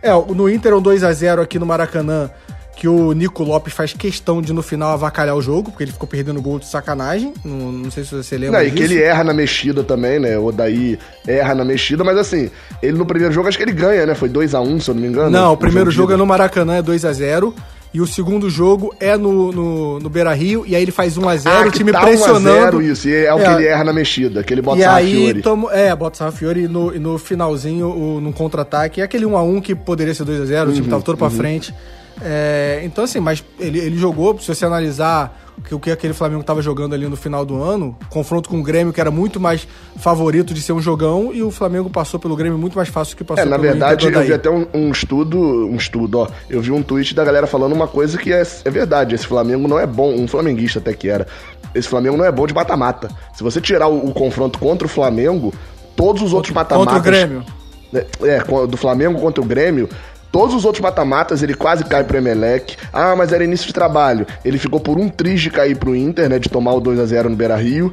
É, 0.01 0.13
no 0.13 0.49
Inter 0.49 0.73
é 0.73 0.77
um 0.77 0.83
2x0 0.83 1.43
aqui 1.43 1.59
no 1.59 1.67
Maracanã. 1.67 2.31
Que 2.77 2.89
o 2.89 3.13
Nico 3.13 3.45
Lopes 3.45 3.73
faz 3.73 3.93
questão 3.93 4.43
de 4.43 4.53
no 4.53 4.61
final 4.61 4.91
avacalhar 4.91 5.37
o 5.37 5.41
jogo, 5.41 5.71
porque 5.71 5.85
ele 5.85 5.93
ficou 5.93 6.09
perdendo 6.09 6.43
gol 6.43 6.59
de 6.59 6.67
sacanagem. 6.67 7.33
Não, 7.45 7.71
não 7.71 7.91
sei 7.91 8.03
se 8.03 8.13
você 8.13 8.37
lembra. 8.37 8.59
Não, 8.59 8.65
disso. 8.65 8.77
e 8.77 8.79
que 8.79 8.85
ele 8.85 9.01
erra 9.01 9.23
na 9.23 9.33
mexida 9.33 9.85
também, 9.85 10.19
né? 10.19 10.37
O 10.37 10.51
daí 10.51 10.99
erra 11.25 11.55
na 11.55 11.65
mexida, 11.65 12.03
mas 12.03 12.19
assim, 12.19 12.51
ele 12.83 12.99
no 12.99 13.07
primeiro 13.07 13.33
jogo 13.33 13.47
acho 13.47 13.57
que 13.57 13.63
ele 13.63 13.73
ganha, 13.73 14.05
né? 14.05 14.15
Foi 14.17 14.29
2x1, 14.29 14.67
um, 14.67 14.81
se 14.81 14.91
eu 14.91 14.95
não 14.95 15.03
me 15.03 15.07
engano. 15.07 15.31
Não, 15.31 15.53
o 15.53 15.57
primeiro 15.57 15.89
jogo, 15.89 16.11
jogo 16.11 16.15
é 16.15 16.17
no 16.17 16.27
Maracanã, 16.27 16.75
é 16.75 16.83
2x0. 16.83 17.55
E 17.95 18.01
o 18.01 18.07
segundo 18.09 18.51
jogo 18.51 18.93
é 18.99 19.17
no, 19.17 19.53
no, 19.53 20.01
no 20.01 20.11
Beira 20.11 20.35
Rio, 20.35 20.65
e 20.67 20.75
aí 20.75 20.83
ele 20.83 20.91
faz 20.91 21.17
1x0, 21.17 21.47
ah, 21.47 21.65
o 21.65 21.71
time 21.71 21.93
tá 21.93 22.01
pressionando. 22.01 22.79
1 22.79 22.83
isso, 22.83 23.09
e 23.09 23.25
é, 23.25 23.33
o 23.33 23.39
que 23.39 23.45
é. 23.45 23.53
ele 23.53 23.67
erra 23.67 23.85
na 23.85 23.93
mexida, 23.93 24.43
que 24.43 24.53
ele 24.53 24.61
bota 24.61 24.81
e 24.81 24.85
aí. 24.85 25.41
Tomo, 25.41 25.71
é, 25.71 25.95
bota 25.95 26.19
Sarra 26.19 26.33
Fiore 26.33 26.65
e 26.65 26.69
no, 26.69 26.91
no 26.99 27.19
finalzinho, 27.19 27.89
o, 27.89 28.21
no 28.21 28.33
contra-ataque, 28.33 29.01
é 29.01 29.05
aquele 29.05 29.25
1x1 29.25 29.63
que 29.63 29.77
poderia 29.77 30.13
ser 30.13 30.25
2x0, 30.25 30.65
uhum, 30.65 30.71
o 30.71 30.73
time 30.73 30.89
tava 30.89 31.03
todo 31.03 31.17
pra 31.17 31.29
uhum. 31.29 31.35
frente. 31.35 31.73
É, 32.21 32.81
então, 32.83 33.05
assim, 33.05 33.21
mas 33.21 33.45
ele, 33.61 33.79
ele 33.79 33.97
jogou, 33.97 34.37
se 34.41 34.49
você 34.49 34.65
analisar 34.65 35.44
que 35.63 35.75
o 35.75 35.79
que 35.79 35.91
aquele 35.91 36.13
Flamengo 36.13 36.41
estava 36.41 36.61
jogando 36.61 36.95
ali 36.95 37.07
no 37.07 37.17
final 37.17 37.45
do 37.45 37.63
ano, 37.63 37.97
confronto 38.11 38.49
com 38.49 38.59
o 38.59 38.63
Grêmio, 38.63 38.93
que 38.93 39.01
era 39.01 39.11
muito 39.11 39.39
mais 39.39 39.67
favorito 39.97 40.53
de 40.53 40.61
ser 40.61 40.73
um 40.73 40.81
jogão, 40.81 41.33
e 41.33 41.43
o 41.43 41.51
Flamengo 41.51 41.89
passou 41.89 42.19
pelo 42.19 42.35
Grêmio 42.37 42.59
muito 42.59 42.77
mais 42.77 42.89
fácil 42.89 43.17
que 43.17 43.25
passou 43.25 43.45
é, 43.45 43.47
na 43.47 43.57
verdade, 43.57 44.07
eu 44.07 44.23
vi 44.23 44.33
até 44.33 44.51
um, 44.51 44.67
um, 44.75 44.91
estudo, 44.91 45.39
um 45.39 45.77
estudo, 45.77 46.19
ó, 46.21 46.29
eu 46.51 46.61
vi 46.61 46.71
um 46.71 46.83
tweet 46.83 47.15
da 47.15 47.25
galera 47.25 47.47
falando 47.47 47.73
uma 47.73 47.87
coisa 47.87 48.19
que 48.19 48.33
é, 48.33 48.43
é 48.65 48.71
verdade, 48.71 49.15
esse 49.15 49.27
Flamengo 49.27 49.69
não 49.69 49.79
é 49.79 49.87
bom, 49.87 50.13
um 50.13 50.27
flamenguista 50.27 50.79
até 50.79 50.93
que 50.93 51.09
era, 51.09 51.27
esse 51.75 51.89
Flamengo 51.89 52.17
não 52.17 52.25
é 52.25 52.33
bom 52.33 52.47
de 52.47 52.55
mata-mata. 52.55 53.09
Se 53.35 53.43
você 53.43 53.61
tirar 53.61 53.89
o, 53.89 54.09
o, 54.09 54.13
confronto 54.13 54.59
contra 54.59 54.87
o 54.87 54.91
Flamengo, 54.91 55.53
todos 55.97 56.23
os 56.23 56.33
outros 56.33 56.53
mata-matas... 56.53 56.95
Contra 56.95 57.01
o 57.01 57.13
Grêmio. 57.13 57.45
É, 57.93 58.07
é, 58.23 58.67
do 58.67 58.77
Flamengo 58.77 59.21
contra 59.21 59.41
o 59.41 59.47
Grêmio, 59.47 59.89
Todos 60.35 60.53
os 60.53 60.65
outros 60.65 60.83
mata-matas 60.83 61.45
ele 61.45 61.55
quase 61.55 61.85
cai 61.85 62.03
pro 62.03 62.17
Emelec. 62.17 62.77
Ah, 62.93 63.15
mas 63.15 63.33
era 63.33 63.45
início 63.45 63.69
de 63.69 63.73
trabalho. 63.73 64.27
Ele 64.45 64.59
ficou 64.59 64.81
por 64.81 64.99
um 64.99 65.09
triz 65.09 65.41
de 65.41 65.49
cair 65.49 65.77
pro 65.77 65.95
Inter, 65.95 66.29
né? 66.29 66.41
De 66.41 66.49
tomar 66.49 66.73
o 66.73 66.81
2 66.81 66.99
a 66.99 67.07
0 67.07 67.31
no 67.31 67.37
Beira 67.37 67.55
Rio. 67.55 67.93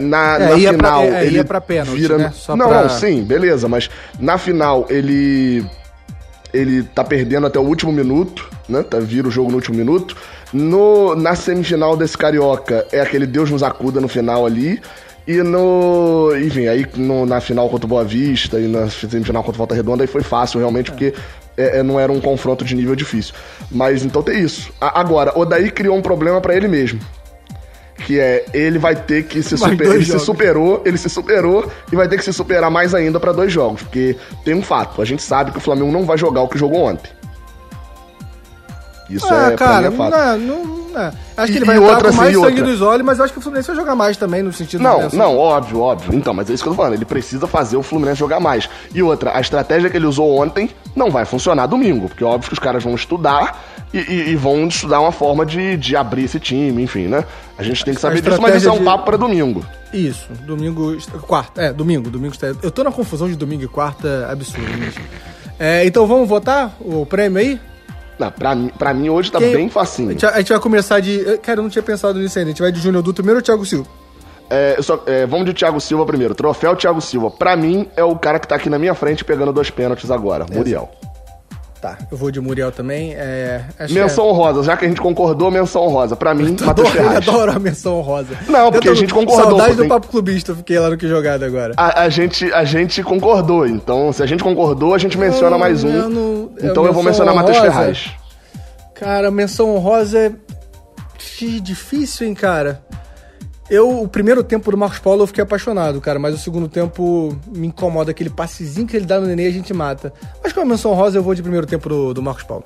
Na, 0.00 0.36
é, 0.36 0.48
na 0.48 0.56
final, 0.56 1.06
pra, 1.06 1.18
é, 1.18 1.26
ele 1.26 1.36
ia 1.36 1.44
pra 1.44 1.60
pênalti, 1.60 2.00
vira. 2.00 2.16
Né? 2.16 2.32
não, 2.48 2.66
pra... 2.66 2.82
não, 2.84 2.88
sim, 2.88 3.22
beleza, 3.22 3.68
mas 3.68 3.90
na 4.18 4.38
final 4.38 4.86
ele. 4.88 5.66
Ele 6.54 6.82
tá 6.82 7.04
perdendo 7.04 7.46
até 7.46 7.58
o 7.58 7.62
último 7.62 7.92
minuto, 7.92 8.48
né? 8.66 8.82
Tá, 8.82 8.98
vira 8.98 9.28
o 9.28 9.30
jogo 9.30 9.50
no 9.50 9.56
último 9.56 9.76
minuto. 9.76 10.16
No, 10.50 11.14
na 11.14 11.34
semifinal 11.34 11.94
desse 11.94 12.16
Carioca, 12.16 12.86
é 12.90 13.02
aquele 13.02 13.26
Deus 13.26 13.50
nos 13.50 13.62
acuda 13.62 14.00
no 14.00 14.08
final 14.08 14.46
ali. 14.46 14.80
E 15.26 15.42
no. 15.42 16.30
Enfim, 16.36 16.68
aí 16.68 16.86
no, 16.96 17.26
na 17.26 17.40
final 17.40 17.68
contra 17.68 17.84
o 17.84 17.88
Boa 17.88 18.02
Vista 18.02 18.58
e 18.58 18.66
na 18.66 18.88
semifinal 18.88 19.42
contra 19.42 19.56
o 19.56 19.58
Volta 19.58 19.74
Redonda 19.74 20.02
aí 20.02 20.08
foi 20.08 20.22
fácil 20.22 20.58
realmente, 20.58 20.90
porque 20.90 21.12
é, 21.56 21.78
é, 21.78 21.82
não 21.82 21.98
era 21.98 22.10
um 22.10 22.20
confronto 22.20 22.64
de 22.64 22.74
nível 22.74 22.94
difícil. 22.94 23.34
Mas 23.70 24.04
então 24.04 24.22
tem 24.22 24.40
isso. 24.40 24.72
A, 24.80 25.00
agora, 25.00 25.32
o 25.36 25.44
Daí 25.44 25.70
criou 25.70 25.96
um 25.96 26.02
problema 26.02 26.40
para 26.40 26.54
ele 26.54 26.68
mesmo. 26.68 27.00
Que 28.06 28.18
é, 28.18 28.44
ele 28.52 28.78
vai 28.78 28.96
ter 28.96 29.24
que 29.24 29.42
se 29.42 29.56
superar. 29.58 29.94
Ele 29.94 30.04
jogos. 30.04 30.20
se 30.22 30.26
superou, 30.26 30.82
ele 30.84 30.98
se 30.98 31.08
superou 31.08 31.70
e 31.92 31.96
vai 31.96 32.08
ter 32.08 32.16
que 32.16 32.24
se 32.24 32.32
superar 32.32 32.70
mais 32.70 32.94
ainda 32.94 33.20
para 33.20 33.32
dois 33.32 33.52
jogos. 33.52 33.82
Porque 33.82 34.16
tem 34.44 34.54
um 34.54 34.62
fato, 34.62 35.00
a 35.00 35.04
gente 35.04 35.22
sabe 35.22 35.52
que 35.52 35.58
o 35.58 35.60
Flamengo 35.60 35.92
não 35.92 36.04
vai 36.04 36.18
jogar 36.18 36.42
o 36.42 36.48
que 36.48 36.58
jogou 36.58 36.80
ontem. 36.82 37.10
Isso 39.16 39.26
ah, 39.30 39.52
é, 39.52 39.56
cara, 39.56 39.90
mim 39.90 39.94
é 39.94 39.98
fato. 39.98 40.10
Não, 40.10 40.38
não, 40.38 40.64
não. 40.92 41.12
Acho 41.36 41.52
que 41.52 41.58
ele 41.58 41.64
vai 41.64 41.76
entrar 41.76 41.88
outra, 41.88 42.10
com 42.10 42.16
mais 42.16 42.34
sangue 42.34 42.60
outra. 42.60 42.66
nos 42.66 42.82
olhos, 42.82 43.04
mas 43.04 43.18
eu 43.18 43.24
acho 43.24 43.32
que 43.32 43.38
o 43.38 43.42
Fluminense 43.42 43.68
vai 43.68 43.76
jogar 43.76 43.94
mais 43.94 44.16
também, 44.16 44.42
no 44.42 44.52
sentido... 44.52 44.82
Não, 44.82 45.08
não, 45.10 45.38
óbvio, 45.38 45.80
óbvio. 45.80 46.14
Então, 46.14 46.34
mas 46.34 46.50
é 46.50 46.54
isso 46.54 46.62
que 46.62 46.68
eu 46.68 46.72
tô 46.72 46.76
falando. 46.76 46.94
Ele 46.94 47.04
precisa 47.04 47.46
fazer 47.46 47.76
o 47.76 47.82
Fluminense 47.82 48.18
jogar 48.18 48.40
mais. 48.40 48.68
E 48.94 49.02
outra, 49.02 49.36
a 49.36 49.40
estratégia 49.40 49.88
que 49.88 49.96
ele 49.96 50.06
usou 50.06 50.38
ontem 50.38 50.70
não 50.94 51.10
vai 51.10 51.24
funcionar 51.24 51.66
domingo, 51.66 52.08
porque 52.08 52.22
óbvio 52.22 52.48
que 52.48 52.54
os 52.54 52.58
caras 52.58 52.84
vão 52.84 52.94
estudar 52.94 53.58
e, 53.92 53.98
e, 53.98 54.30
e 54.30 54.36
vão 54.36 54.66
estudar 54.66 55.00
uma 55.00 55.12
forma 55.12 55.44
de, 55.44 55.76
de 55.76 55.96
abrir 55.96 56.24
esse 56.24 56.40
time, 56.40 56.82
enfim, 56.82 57.06
né? 57.06 57.24
A 57.58 57.62
gente 57.62 57.84
tem 57.84 57.94
que 57.94 58.00
saber 58.00 58.20
disso, 58.20 58.40
mas 58.40 58.56
isso 58.56 58.68
é 58.68 58.72
um 58.72 58.78
de... 58.78 58.84
papo 58.84 59.04
para 59.04 59.16
domingo. 59.16 59.64
Isso, 59.92 60.28
domingo, 60.46 60.96
quarta, 61.26 61.62
é, 61.62 61.72
domingo, 61.72 62.10
domingo. 62.10 62.34
Eu 62.62 62.70
tô 62.70 62.82
na 62.82 62.90
confusão 62.90 63.28
de 63.28 63.36
domingo 63.36 63.62
e 63.62 63.68
quarta 63.68 64.28
absurdo, 64.30 64.76
mesmo. 64.78 65.02
É, 65.58 65.86
então 65.86 66.06
vamos 66.06 66.28
votar 66.28 66.74
o 66.80 67.04
prêmio 67.04 67.38
aí? 67.38 67.60
Não, 68.22 68.30
pra, 68.30 68.56
pra 68.78 68.94
mim 68.94 69.08
hoje 69.08 69.32
tá 69.32 69.38
Quem... 69.38 69.52
bem 69.52 69.68
facinho. 69.68 70.10
A 70.10 70.12
gente, 70.12 70.26
a 70.26 70.38
gente, 70.38 70.48
vai 70.50 70.60
começar 70.60 71.00
de. 71.00 71.38
Cara, 71.38 71.58
eu 71.58 71.62
não 71.62 71.70
tinha 71.70 71.82
pensado 71.82 72.18
nisso 72.18 72.38
ainda. 72.38 72.50
A 72.50 72.52
gente 72.52 72.62
vai 72.62 72.70
de 72.70 72.80
Júnior 72.80 73.02
Dutra 73.02 73.22
primeiro 73.22 73.38
ou 73.38 73.42
Thiago 73.42 73.66
Silva? 73.66 73.88
É, 74.48 74.76
só, 74.80 75.02
é, 75.06 75.26
vamos 75.26 75.46
de 75.46 75.54
Thiago 75.54 75.80
Silva 75.80 76.04
primeiro. 76.04 76.34
Troféu 76.34 76.76
Thiago 76.76 77.00
Silva. 77.00 77.30
Pra 77.30 77.56
mim, 77.56 77.88
é 77.96 78.04
o 78.04 78.16
cara 78.16 78.38
que 78.38 78.46
tá 78.46 78.56
aqui 78.56 78.68
na 78.68 78.78
minha 78.78 78.94
frente 78.94 79.24
pegando 79.24 79.52
dois 79.52 79.70
pênaltis 79.70 80.10
agora, 80.10 80.46
Muriel. 80.50 80.90
Tá, 81.82 81.98
eu 82.12 82.16
vou 82.16 82.30
de 82.30 82.40
Muriel 82.40 82.70
também. 82.70 83.12
É, 83.12 83.64
menção 83.90 84.28
é... 84.28 84.32
rosa, 84.32 84.62
já 84.62 84.76
que 84.76 84.84
a 84.84 84.88
gente 84.88 85.00
concordou, 85.00 85.50
menção 85.50 85.88
rosa. 85.88 86.14
Pra 86.14 86.32
mim, 86.32 86.56
Matheus 86.60 86.88
Ferraz. 86.94 87.26
Eu 87.26 87.34
adoro 87.34 87.56
a 87.56 87.58
menção 87.58 88.00
rosa. 88.00 88.38
Não, 88.48 88.70
porque 88.70 88.86
tô... 88.86 88.92
a 88.92 88.94
gente 88.94 89.12
concordou. 89.12 89.58
Saudade 89.58 89.74
do 89.74 89.88
Papo 89.88 90.06
Clubista, 90.06 90.54
fiquei 90.54 90.78
lá 90.78 90.90
no 90.90 90.96
que 90.96 91.08
jogado 91.08 91.42
agora. 91.42 91.74
A, 91.76 92.02
a, 92.02 92.08
gente, 92.08 92.44
a 92.52 92.62
gente 92.64 93.02
concordou, 93.02 93.66
então 93.66 94.12
se 94.12 94.22
a 94.22 94.26
gente 94.26 94.44
concordou, 94.44 94.94
a 94.94 94.98
gente 94.98 95.18
menciona 95.18 95.56
eu, 95.56 95.58
mais 95.58 95.82
um. 95.82 95.88
Eu 95.88 96.08
não, 96.08 96.50
então 96.62 96.86
eu 96.86 96.92
vou 96.92 97.02
mencionar 97.02 97.34
Matheus 97.34 97.58
Ferraz. 97.58 98.12
Cara, 98.94 99.28
menção 99.32 99.74
honrosa 99.74 100.16
é 100.20 100.32
difícil, 101.60 102.28
hein, 102.28 102.34
cara. 102.34 102.80
Eu, 103.70 104.02
o 104.02 104.08
primeiro 104.08 104.42
tempo 104.42 104.70
do 104.70 104.76
Marcos 104.76 104.98
Paulo 104.98 105.22
eu 105.22 105.26
fiquei 105.26 105.42
apaixonado, 105.42 106.00
cara, 106.00 106.18
mas 106.18 106.34
o 106.34 106.38
segundo 106.38 106.68
tempo 106.68 107.36
me 107.54 107.68
incomoda 107.68 108.10
aquele 108.10 108.28
passezinho 108.28 108.86
que 108.86 108.96
ele 108.96 109.06
dá 109.06 109.20
no 109.20 109.26
Nenê 109.26 109.44
e 109.44 109.48
a 109.48 109.52
gente 109.52 109.72
mata. 109.72 110.12
Mas 110.42 110.52
com 110.52 110.60
a 110.60 110.64
menção 110.64 110.92
rosa 110.94 111.18
eu 111.18 111.22
vou 111.22 111.34
de 111.34 111.42
primeiro 111.42 111.66
tempo 111.66 111.88
do, 111.88 112.12
do 112.12 112.22
Marcos 112.22 112.44
Paulo. 112.44 112.64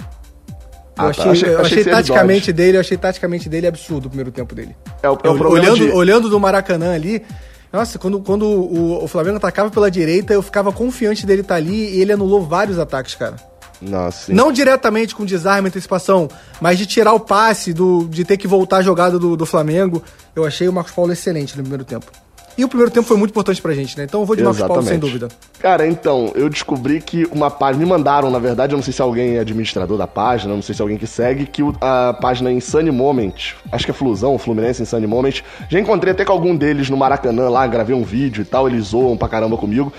Eu 0.98 1.04
ah, 1.04 1.08
achei, 1.08 1.24
tá. 1.24 1.30
achei, 1.30 1.48
eu 1.48 1.60
achei, 1.60 1.80
achei 1.80 1.92
taticamente 1.92 2.52
dele, 2.52 2.78
eu 2.78 2.80
achei 2.80 2.96
taticamente 2.96 3.48
dele 3.48 3.66
absurdo 3.66 4.06
o 4.06 4.08
primeiro 4.08 4.32
tempo 4.32 4.54
dele. 4.54 4.74
É 5.02 5.10
o, 5.10 5.18
é 5.22 5.28
o 5.28 5.48
olhando, 5.50 5.76
de... 5.76 5.90
olhando 5.90 6.30
do 6.30 6.40
Maracanã 6.40 6.94
ali, 6.94 7.22
Nossa, 7.70 7.98
quando, 7.98 8.20
quando 8.20 8.46
o, 8.46 9.04
o 9.04 9.06
Flamengo 9.06 9.36
atacava 9.36 9.70
pela 9.70 9.90
direita, 9.90 10.32
eu 10.32 10.40
ficava 10.40 10.72
confiante 10.72 11.26
dele 11.26 11.42
estar 11.42 11.56
ali 11.56 11.96
e 11.96 12.00
ele 12.00 12.12
anulou 12.12 12.42
vários 12.42 12.78
ataques, 12.78 13.14
cara. 13.14 13.36
Nossa. 13.80 14.32
Não 14.32 14.50
diretamente 14.50 15.14
com 15.14 15.24
desarme, 15.24 15.68
antecipação, 15.68 16.28
mas 16.60 16.78
de 16.78 16.86
tirar 16.86 17.12
o 17.12 17.20
passe, 17.20 17.72
do, 17.72 18.06
de 18.08 18.24
ter 18.24 18.36
que 18.36 18.48
voltar 18.48 18.78
a 18.78 18.82
jogada 18.82 19.18
do, 19.18 19.36
do 19.36 19.46
Flamengo. 19.46 20.02
Eu 20.34 20.44
achei 20.44 20.68
o 20.68 20.72
Marcos 20.72 20.92
Paulo 20.92 21.12
excelente 21.12 21.56
no 21.56 21.62
primeiro 21.62 21.84
tempo. 21.84 22.06
E 22.58 22.64
o 22.64 22.68
primeiro 22.68 22.90
tempo 22.90 23.06
foi 23.06 23.18
muito 23.18 23.32
importante 23.32 23.60
pra 23.60 23.74
gente, 23.74 23.98
né? 23.98 24.04
Então 24.04 24.20
eu 24.20 24.26
vou 24.26 24.34
de 24.34 24.42
Marcos 24.42 24.62
Paulo 24.62 24.82
sem 24.82 24.98
dúvida. 24.98 25.28
Cara, 25.60 25.86
então, 25.86 26.32
eu 26.34 26.48
descobri 26.48 27.02
que 27.02 27.26
uma 27.30 27.50
página. 27.50 27.84
Me 27.84 27.90
mandaram, 27.90 28.30
na 28.30 28.38
verdade, 28.38 28.72
eu 28.72 28.76
não 28.76 28.82
sei 28.82 28.94
se 28.94 29.02
alguém 29.02 29.36
é 29.36 29.40
administrador 29.40 29.98
da 29.98 30.06
página, 30.06 30.54
não 30.54 30.62
sei 30.62 30.74
se 30.74 30.80
alguém 30.80 30.96
que 30.96 31.06
segue, 31.06 31.44
que 31.44 31.62
a 31.82 32.14
página 32.18 32.50
Insane 32.50 32.90
Moment, 32.90 33.54
acho 33.70 33.84
que 33.84 33.90
é 33.90 33.94
Flusão, 33.94 34.38
Fluminense 34.38 34.82
Insane 34.82 35.06
Moment. 35.06 35.42
Já 35.68 35.78
encontrei 35.78 36.12
até 36.12 36.24
com 36.24 36.32
algum 36.32 36.56
deles 36.56 36.88
no 36.88 36.96
Maracanã 36.96 37.50
lá, 37.50 37.66
gravei 37.66 37.94
um 37.94 38.04
vídeo 38.04 38.40
e 38.40 38.44
tal, 38.46 38.66
eles 38.66 38.86
zoam 38.86 39.18
pra 39.18 39.28
caramba 39.28 39.58
comigo 39.58 39.92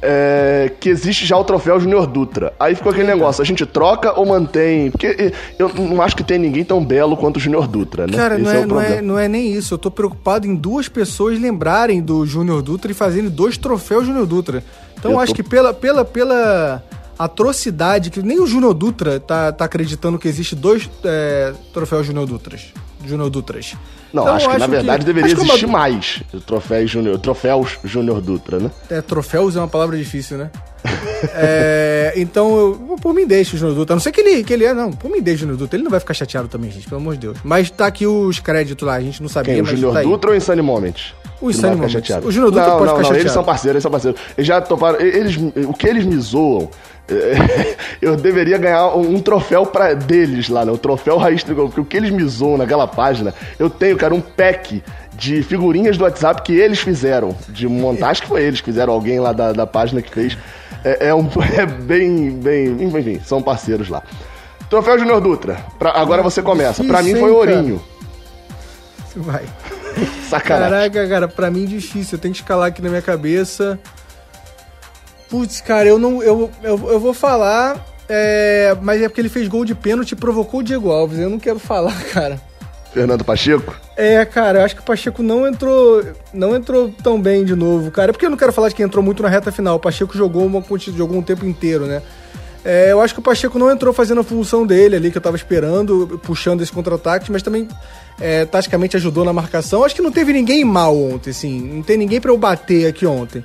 é, 0.00 0.70
que 0.80 0.88
existe 0.88 1.26
já 1.26 1.36
o 1.36 1.44
troféu 1.44 1.78
Júnior 1.80 2.06
Dutra. 2.06 2.52
Aí 2.58 2.74
ficou 2.74 2.90
aquele 2.90 3.06
negócio, 3.06 3.42
a 3.42 3.44
gente 3.44 3.64
troca 3.66 4.18
ou 4.18 4.26
mantém? 4.26 4.90
Porque 4.90 5.32
eu 5.58 5.68
não 5.74 6.00
acho 6.00 6.16
que 6.16 6.22
tem 6.22 6.38
ninguém 6.38 6.64
tão 6.64 6.84
belo 6.84 7.16
quanto 7.16 7.36
o 7.36 7.40
Júnior 7.40 7.66
Dutra, 7.66 8.06
né? 8.06 8.16
Cara, 8.16 8.38
não 8.38 8.50
é, 8.50 8.60
é 8.60 8.66
não, 8.66 8.80
é, 8.80 9.02
não 9.02 9.18
é 9.18 9.28
nem 9.28 9.52
isso. 9.52 9.74
Eu 9.74 9.78
tô 9.78 9.90
preocupado 9.90 10.46
em 10.46 10.54
duas 10.54 10.88
pessoas 10.88 11.38
lembrarem 11.40 12.00
do 12.00 12.24
Júnior 12.24 12.62
Dutra 12.62 12.90
e 12.90 12.94
fazerem 12.94 13.28
dois 13.28 13.56
troféus 13.56 14.06
Júnior 14.06 14.26
Dutra. 14.26 14.62
Então 14.98 15.12
eu 15.12 15.20
acho 15.20 15.34
que 15.34 15.42
pela, 15.42 15.72
pela, 15.72 16.04
pela 16.04 16.82
atrocidade, 17.18 18.10
que 18.10 18.22
nem 18.22 18.40
o 18.40 18.46
Júnior 18.46 18.74
Dutra 18.74 19.18
tá, 19.18 19.50
tá 19.52 19.64
acreditando 19.64 20.18
que 20.18 20.28
existe 20.28 20.54
dois 20.54 20.88
é, 21.04 21.52
troféus 21.72 22.06
Júnior 22.06 22.26
Dutras. 22.26 22.72
Júnior 23.04 23.30
Dutras. 23.30 23.74
Não, 24.12 24.22
então, 24.22 24.34
acho 24.34 24.48
que 24.48 24.58
na 24.58 24.66
verdade 24.66 25.04
que, 25.04 25.12
deveria 25.12 25.32
existir 25.32 25.66
uma... 25.66 25.78
mais 25.78 26.22
troféus 26.46 26.90
Júnior, 26.90 27.18
troféus 27.18 27.78
Júnior 27.84 28.20
Dutra, 28.20 28.58
né? 28.58 28.70
É, 28.88 29.02
troféus 29.02 29.56
é 29.56 29.58
uma 29.58 29.68
palavra 29.68 29.96
difícil, 29.96 30.38
né? 30.38 30.50
é, 31.34 32.14
então, 32.16 32.56
eu, 32.56 32.96
por 33.00 33.12
mim 33.12 33.26
deixa 33.26 33.56
o 33.56 33.58
Júnior 33.58 33.76
Dutra. 33.76 33.94
A 33.94 33.96
não 33.96 34.00
sei 34.00 34.12
que 34.12 34.20
ele, 34.20 34.44
que 34.44 34.52
ele 34.52 34.64
é, 34.64 34.72
não. 34.72 34.92
Por 34.92 35.10
mim 35.10 35.20
deixa 35.20 35.38
o 35.38 35.40
Júnior 35.40 35.58
Dutra. 35.58 35.76
Ele 35.76 35.84
não 35.84 35.90
vai 35.90 36.00
ficar 36.00 36.14
chateado 36.14 36.48
também, 36.48 36.70
gente, 36.70 36.88
pelo 36.88 37.00
amor 37.00 37.14
de 37.14 37.20
Deus. 37.20 37.38
Mas 37.44 37.70
tá 37.70 37.86
aqui 37.86 38.06
os 38.06 38.38
créditos 38.38 38.86
lá, 38.86 38.94
a 38.94 39.00
gente 39.00 39.20
não 39.20 39.28
sabia, 39.28 39.54
Quem, 39.54 39.62
o 39.62 39.66
Júnior 39.66 39.92
tá 39.92 40.02
Dutra 40.02 40.30
ou 40.30 40.36
Insane 40.36 40.62
Moment? 40.62 41.14
O 41.40 41.50
Insane 41.50 41.76
Moment. 41.76 41.88
O 42.24 42.32
Júnior 42.32 42.50
Dutra 42.50 42.66
não, 42.66 42.78
pode 42.78 42.86
não, 42.86 42.96
ficar 42.96 42.96
não, 42.96 42.96
chateado. 42.96 43.20
Eles 43.20 43.32
são 43.32 43.44
parceiros, 43.44 43.74
eles 43.74 43.82
são 43.82 43.90
parceiros. 43.90 44.20
Eles 44.36 44.46
já 44.46 44.60
toparam. 44.60 45.00
Eles, 45.00 45.36
o 45.36 45.72
que 45.72 45.86
eles 45.86 46.04
me 46.04 46.16
zoam 46.16 46.68
eu 48.02 48.16
deveria 48.16 48.58
ganhar 48.58 48.88
um 48.94 49.18
troféu 49.20 49.64
para 49.64 49.94
deles 49.94 50.48
lá, 50.48 50.64
né? 50.64 50.72
O 50.72 50.78
troféu 50.78 51.16
Raiz 51.16 51.42
Tricolor. 51.42 51.68
Porque 51.68 51.80
o 51.80 51.84
que 51.84 51.96
eles 51.96 52.10
me 52.10 52.24
zoam 52.24 52.58
naquela 52.58 52.86
página, 52.86 53.34
eu 53.58 53.70
tenho, 53.70 53.96
cara, 53.96 54.14
um 54.14 54.20
pack 54.20 54.82
de 55.14 55.42
figurinhas 55.42 55.96
do 55.96 56.04
WhatsApp 56.04 56.42
que 56.42 56.52
eles 56.52 56.80
fizeram. 56.80 57.34
De 57.48 57.66
montar, 57.66 58.10
acho 58.10 58.22
que 58.22 58.28
foi 58.28 58.42
eles 58.42 58.60
que 58.60 58.66
fizeram, 58.66 58.92
alguém 58.92 59.18
lá 59.18 59.32
da, 59.32 59.52
da 59.52 59.66
página 59.66 60.02
que 60.02 60.12
fez. 60.12 60.36
É, 60.84 61.08
é, 61.08 61.14
um, 61.14 61.28
é 61.56 61.66
bem, 61.66 62.30
bem. 62.30 62.82
Enfim, 62.82 63.20
são 63.24 63.42
parceiros 63.42 63.88
lá. 63.88 64.02
Troféu 64.68 64.98
Junior 64.98 65.20
Dutra. 65.20 65.56
Pra, 65.78 65.92
agora 65.92 66.22
você 66.22 66.42
começa. 66.42 66.84
Para 66.84 67.02
mim 67.02 67.14
foi 67.14 67.30
Ourinho. 67.30 67.82
Vai. 69.16 69.44
Sacanagem. 70.28 70.70
Caraca, 70.70 71.08
cara, 71.08 71.28
pra 71.28 71.50
mim 71.50 71.64
difícil. 71.64 72.16
Eu 72.16 72.20
tenho 72.20 72.34
que 72.34 72.40
escalar 72.40 72.68
aqui 72.68 72.82
na 72.82 72.88
minha 72.88 73.02
cabeça. 73.02 73.78
Putz, 75.28 75.60
cara, 75.60 75.88
eu 75.88 75.98
não. 75.98 76.22
Eu, 76.22 76.50
eu, 76.62 76.90
eu 76.90 77.00
vou 77.00 77.12
falar. 77.12 77.84
É, 78.08 78.74
mas 78.80 79.02
é 79.02 79.08
porque 79.08 79.20
ele 79.20 79.28
fez 79.28 79.46
gol 79.48 79.64
de 79.64 79.74
pênalti 79.74 80.12
e 80.12 80.16
provocou 80.16 80.60
o 80.60 80.62
Diego 80.62 80.90
Alves. 80.90 81.18
Eu 81.18 81.28
não 81.28 81.38
quero 81.38 81.58
falar, 81.58 82.00
cara. 82.12 82.40
Fernando 82.92 83.22
Pacheco? 83.22 83.76
É, 83.96 84.24
cara, 84.24 84.60
eu 84.60 84.64
acho 84.64 84.74
que 84.74 84.80
o 84.80 84.84
Pacheco 84.84 85.22
não 85.22 85.46
entrou, 85.46 86.02
não 86.32 86.56
entrou 86.56 86.90
tão 87.02 87.20
bem 87.20 87.44
de 87.44 87.54
novo, 87.54 87.90
cara. 87.90 88.10
É 88.10 88.12
porque 88.12 88.24
eu 88.24 88.30
não 88.30 88.36
quero 88.36 88.52
falar 88.52 88.70
de 88.70 88.74
que 88.74 88.82
entrou 88.82 89.04
muito 89.04 89.22
na 89.22 89.28
reta 89.28 89.52
final. 89.52 89.76
O 89.76 89.80
Pacheco 89.80 90.16
jogou 90.16 90.46
uma 90.46 90.64
jogou 90.96 91.18
um 91.18 91.22
tempo 91.22 91.44
inteiro, 91.44 91.86
né? 91.86 92.00
É, 92.70 92.92
eu 92.92 93.00
acho 93.00 93.14
que 93.14 93.20
o 93.20 93.22
Pacheco 93.22 93.58
não 93.58 93.70
entrou 93.70 93.94
fazendo 93.94 94.20
a 94.20 94.24
função 94.24 94.66
dele 94.66 94.96
ali 94.96 95.10
que 95.10 95.16
eu 95.16 95.22
tava 95.22 95.36
esperando, 95.36 96.20
puxando 96.22 96.60
esse 96.60 96.70
contra-ataque, 96.70 97.32
mas 97.32 97.42
também 97.42 97.66
é, 98.20 98.44
taticamente 98.44 98.94
ajudou 98.94 99.24
na 99.24 99.32
marcação. 99.32 99.84
Acho 99.84 99.94
que 99.94 100.02
não 100.02 100.12
teve 100.12 100.34
ninguém 100.34 100.64
mal 100.66 100.94
ontem, 100.94 101.30
assim. 101.30 101.60
Não 101.60 101.82
tem 101.82 101.96
ninguém 101.96 102.20
para 102.20 102.30
eu 102.30 102.36
bater 102.36 102.86
aqui 102.86 103.06
ontem 103.06 103.42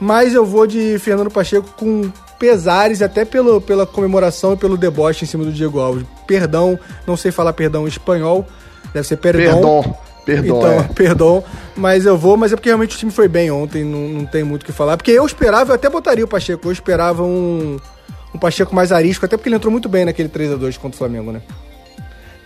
mas 0.00 0.34
eu 0.34 0.44
vou 0.44 0.66
de 0.66 0.98
Fernando 0.98 1.30
Pacheco 1.30 1.68
com 1.76 2.10
pesares, 2.38 3.00
até 3.00 3.24
pelo, 3.24 3.60
pela 3.60 3.86
comemoração 3.86 4.54
e 4.54 4.56
pelo 4.56 4.76
deboche 4.76 5.24
em 5.24 5.28
cima 5.28 5.44
do 5.44 5.52
Diego 5.52 5.80
Alves. 5.80 6.04
Perdão, 6.26 6.78
não 7.06 7.16
sei 7.16 7.30
falar 7.30 7.52
perdão 7.52 7.84
em 7.84 7.88
espanhol, 7.88 8.46
deve 8.92 9.06
ser 9.06 9.16
perdão. 9.16 9.42
Perdão. 9.44 9.98
Perdão, 10.24 10.56
então, 10.56 10.72
é. 10.72 10.82
perdão, 10.94 11.44
mas 11.76 12.06
eu 12.06 12.16
vou, 12.16 12.34
mas 12.34 12.50
é 12.50 12.56
porque 12.56 12.70
realmente 12.70 12.96
o 12.96 12.98
time 12.98 13.12
foi 13.12 13.28
bem 13.28 13.50
ontem, 13.50 13.84
não, 13.84 14.08
não 14.08 14.26
tem 14.26 14.42
muito 14.42 14.62
o 14.62 14.64
que 14.64 14.72
falar. 14.72 14.96
Porque 14.96 15.10
eu 15.10 15.24
esperava, 15.26 15.72
eu 15.72 15.74
até 15.74 15.90
botaria 15.90 16.24
o 16.24 16.28
Pacheco, 16.28 16.66
eu 16.66 16.72
esperava 16.72 17.22
um, 17.22 17.76
um 18.34 18.38
Pacheco 18.38 18.74
mais 18.74 18.90
arisco, 18.90 19.24
até 19.24 19.36
porque 19.36 19.48
ele 19.48 19.56
entrou 19.56 19.70
muito 19.70 19.88
bem 19.88 20.04
naquele 20.04 20.28
3 20.28 20.52
a 20.52 20.56
2 20.56 20.76
contra 20.76 20.96
o 20.96 20.98
Flamengo, 20.98 21.30
né? 21.30 21.40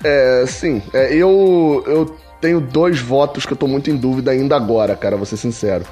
É, 0.05 0.45
sim. 0.47 0.83
É, 0.93 1.13
eu, 1.15 1.83
eu 1.87 2.17
tenho 2.41 2.61
dois 2.61 3.01
votos 3.01 3.47
que 3.47 3.53
eu 3.53 3.57
tô 3.57 3.67
muito 3.67 3.91
em 3.91 3.97
dúvida 3.97 4.31
ainda 4.31 4.55
agora, 4.55 4.95
cara, 4.95 5.17
vou 5.17 5.27
ser 5.27 5.37
sincero. 5.37 5.85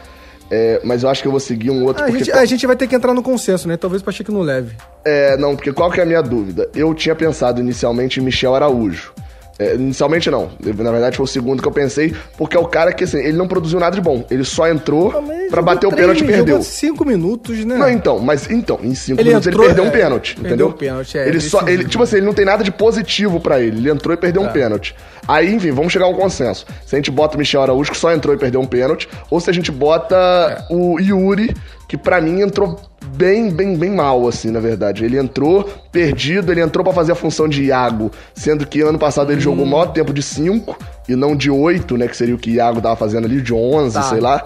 É, 0.48 0.80
mas 0.84 1.02
eu 1.02 1.08
acho 1.08 1.22
que 1.22 1.26
eu 1.26 1.32
vou 1.32 1.40
seguir 1.40 1.70
um 1.70 1.84
outro. 1.84 2.04
A, 2.04 2.10
gente, 2.10 2.30
a 2.30 2.44
gente 2.44 2.66
vai 2.66 2.76
ter 2.76 2.86
que 2.86 2.94
entrar 2.94 3.12
no 3.12 3.22
consenso, 3.22 3.66
né? 3.66 3.76
Talvez 3.76 4.00
o 4.00 4.04
Pacheco 4.04 4.30
não 4.30 4.42
leve. 4.42 4.76
É, 5.04 5.36
não, 5.36 5.56
porque 5.56 5.72
qual 5.72 5.90
que 5.90 5.98
é 5.98 6.04
a 6.04 6.06
minha 6.06 6.22
dúvida? 6.22 6.70
Eu 6.72 6.94
tinha 6.94 7.16
pensado 7.16 7.60
inicialmente 7.60 8.20
em 8.20 8.22
Michel 8.22 8.54
Araújo. 8.54 9.12
É, 9.58 9.74
inicialmente 9.74 10.30
não. 10.30 10.50
Na 10.60 10.92
verdade 10.92 11.16
foi 11.16 11.24
o 11.24 11.26
segundo 11.26 11.62
que 11.62 11.68
eu 11.68 11.72
pensei, 11.72 12.14
porque 12.36 12.56
é 12.56 12.60
o 12.60 12.66
cara 12.66 12.92
que 12.92 13.04
assim, 13.04 13.18
ele 13.18 13.36
não 13.36 13.48
produziu 13.48 13.80
nada 13.80 13.94
de 13.94 14.02
bom. 14.02 14.24
Ele 14.30 14.44
só 14.44 14.68
entrou 14.68 15.12
para 15.50 15.62
bater 15.62 15.86
o 15.86 15.92
pênalti 15.92 16.22
e 16.22 16.26
perdeu. 16.26 16.62
cinco 16.62 17.04
minutos, 17.06 17.64
né? 17.64 17.76
Não, 17.76 17.88
então, 17.88 18.18
mas 18.18 18.50
então, 18.50 18.78
em 18.82 18.94
cinco 18.94 19.20
ele 19.20 19.30
minutos 19.30 19.46
entrou, 19.46 19.64
ele 19.64 19.74
perdeu 19.74 19.84
é, 19.84 19.88
um 19.88 19.90
pênalti, 19.90 20.32
entendeu? 20.32 20.48
Perdeu 20.48 20.68
um 20.68 20.72
pênalti, 20.72 21.18
é. 21.18 21.28
Ele 21.28 21.40
só, 21.40 21.66
ele, 21.66 21.84
tipo 21.84 22.02
assim, 22.02 22.16
ele 22.16 22.26
não 22.26 22.34
tem 22.34 22.44
nada 22.44 22.62
de 22.62 22.70
positivo 22.70 23.40
para 23.40 23.60
ele. 23.60 23.78
Ele 23.78 23.90
entrou 23.90 24.12
e 24.12 24.16
perdeu 24.16 24.42
um 24.42 24.46
tá. 24.46 24.52
pênalti. 24.52 24.94
Aí, 25.26 25.52
enfim, 25.52 25.70
vamos 25.72 25.92
chegar 25.92 26.04
a 26.04 26.08
um 26.08 26.14
consenso. 26.14 26.66
Se 26.84 26.94
a 26.94 26.98
gente 26.98 27.10
bota 27.10 27.36
o 27.36 27.38
Michel 27.38 27.62
Araújo, 27.62 27.90
que 27.90 27.96
só 27.98 28.12
entrou 28.12 28.34
e 28.34 28.38
perdeu 28.38 28.60
um 28.60 28.66
pênalti, 28.66 29.08
ou 29.30 29.40
se 29.40 29.48
a 29.48 29.52
gente 29.52 29.72
bota 29.72 30.16
é. 30.16 30.74
o 30.74 31.00
Yuri, 31.00 31.54
que 31.88 31.96
para 31.96 32.20
mim 32.20 32.42
entrou 32.42 32.78
bem, 33.16 33.50
bem, 33.50 33.76
bem 33.76 33.90
mal, 33.90 34.28
assim, 34.28 34.50
na 34.50 34.60
verdade. 34.60 35.04
Ele 35.04 35.18
entrou 35.18 35.64
perdido, 35.90 36.52
ele 36.52 36.60
entrou 36.60 36.84
para 36.84 36.92
fazer 36.92 37.12
a 37.12 37.14
função 37.14 37.48
de 37.48 37.64
Iago, 37.64 38.10
sendo 38.34 38.66
que 38.66 38.80
ano 38.82 38.98
passado 38.98 39.30
ele 39.30 39.38
hum. 39.38 39.42
jogou 39.42 39.64
o 39.64 39.68
maior 39.68 39.86
tempo 39.86 40.12
de 40.12 40.22
5 40.22 40.76
e 41.08 41.16
não 41.16 41.34
de 41.34 41.50
8, 41.50 41.96
né, 41.96 42.06
que 42.08 42.16
seria 42.16 42.34
o 42.34 42.38
que 42.38 42.52
Iago 42.52 42.80
tava 42.80 42.96
fazendo 42.96 43.24
ali, 43.24 43.40
de 43.40 43.54
11, 43.54 43.94
tá. 43.94 44.02
sei 44.02 44.20
lá. 44.20 44.44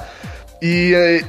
E 0.63 0.93
é, 0.95 1.25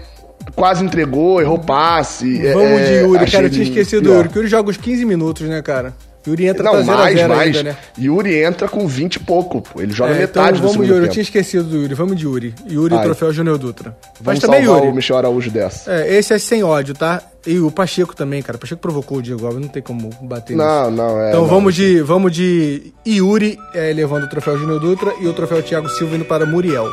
quase 0.55 0.83
entregou, 0.83 1.41
errou 1.41 1.59
passe. 1.59 2.45
É, 2.45 2.53
Vamos 2.53 2.79
é, 2.79 2.85
de 2.85 2.93
Yuri, 3.05 3.31
cara, 3.31 3.45
eu 3.45 3.49
tinha 3.49 3.63
esquecido 3.63 4.03
do 4.03 4.13
Yuri, 4.13 4.29
que 4.29 4.37
Yuri 4.37 4.47
joga 4.47 4.69
os 4.69 4.77
15 4.77 5.05
minutos, 5.05 5.47
né, 5.47 5.61
cara? 5.61 5.93
Yuri 6.27 6.45
entra 6.45 6.63
Não, 6.63 6.83
mais, 6.83 7.17
zero 7.17 7.33
mais. 7.33 7.57
Ainda, 7.57 7.71
né? 7.71 7.77
Yuri 7.97 8.43
entra 8.43 8.67
com 8.67 8.87
20 8.87 9.15
e 9.15 9.19
pouco, 9.19 9.61
pô. 9.61 9.81
Ele 9.81 9.91
joga 9.91 10.13
é, 10.13 10.19
metade 10.19 10.59
então, 10.59 10.69
vamos 10.69 10.85
de 10.85 10.91
Yuri. 10.91 11.01
Tempo. 11.01 11.05
Eu 11.05 11.11
tinha 11.11 11.23
esquecido 11.23 11.63
do 11.63 11.77
Yuri. 11.77 11.93
Vamos 11.95 12.15
de 12.15 12.25
Yuri. 12.25 12.53
Yuri, 12.69 12.95
Ai. 12.95 13.03
troféu 13.03 13.33
Júnior 13.33 13.57
Dutra. 13.57 13.95
Vamos 14.19 14.25
Mas 14.25 14.39
também 14.39 14.63
Yuri. 14.63 14.87
o 14.87 14.93
Michel 14.93 15.17
Araújo 15.17 15.49
dessa. 15.49 15.91
É, 15.91 16.15
esse 16.15 16.33
é 16.33 16.37
sem 16.37 16.63
ódio, 16.63 16.93
tá? 16.93 17.23
E 17.45 17.59
o 17.59 17.71
Pacheco 17.71 18.15
também, 18.15 18.41
cara. 18.41 18.55
O 18.57 18.59
Pacheco 18.59 18.79
provocou 18.81 19.17
o 19.17 19.21
Diego 19.21 19.45
Alves, 19.45 19.61
não 19.61 19.67
tem 19.67 19.81
como 19.81 20.09
bater 20.21 20.55
Não, 20.55 20.91
nisso. 20.91 21.03
não, 21.03 21.19
é. 21.19 21.29
Então 21.29 21.41
não. 21.41 21.47
vamos 21.47 21.73
de, 21.73 21.99
vamos 22.01 22.31
de 22.31 22.93
Yuri 23.07 23.57
é, 23.73 23.91
levando 23.93 24.23
o 24.25 24.29
troféu 24.29 24.57
Júnior 24.57 24.79
Dutra 24.79 25.13
e 25.19 25.27
o 25.27 25.33
troféu 25.33 25.61
Thiago 25.63 25.89
Silva 25.89 26.15
indo 26.15 26.25
para 26.25 26.45
Muriel. 26.45 26.83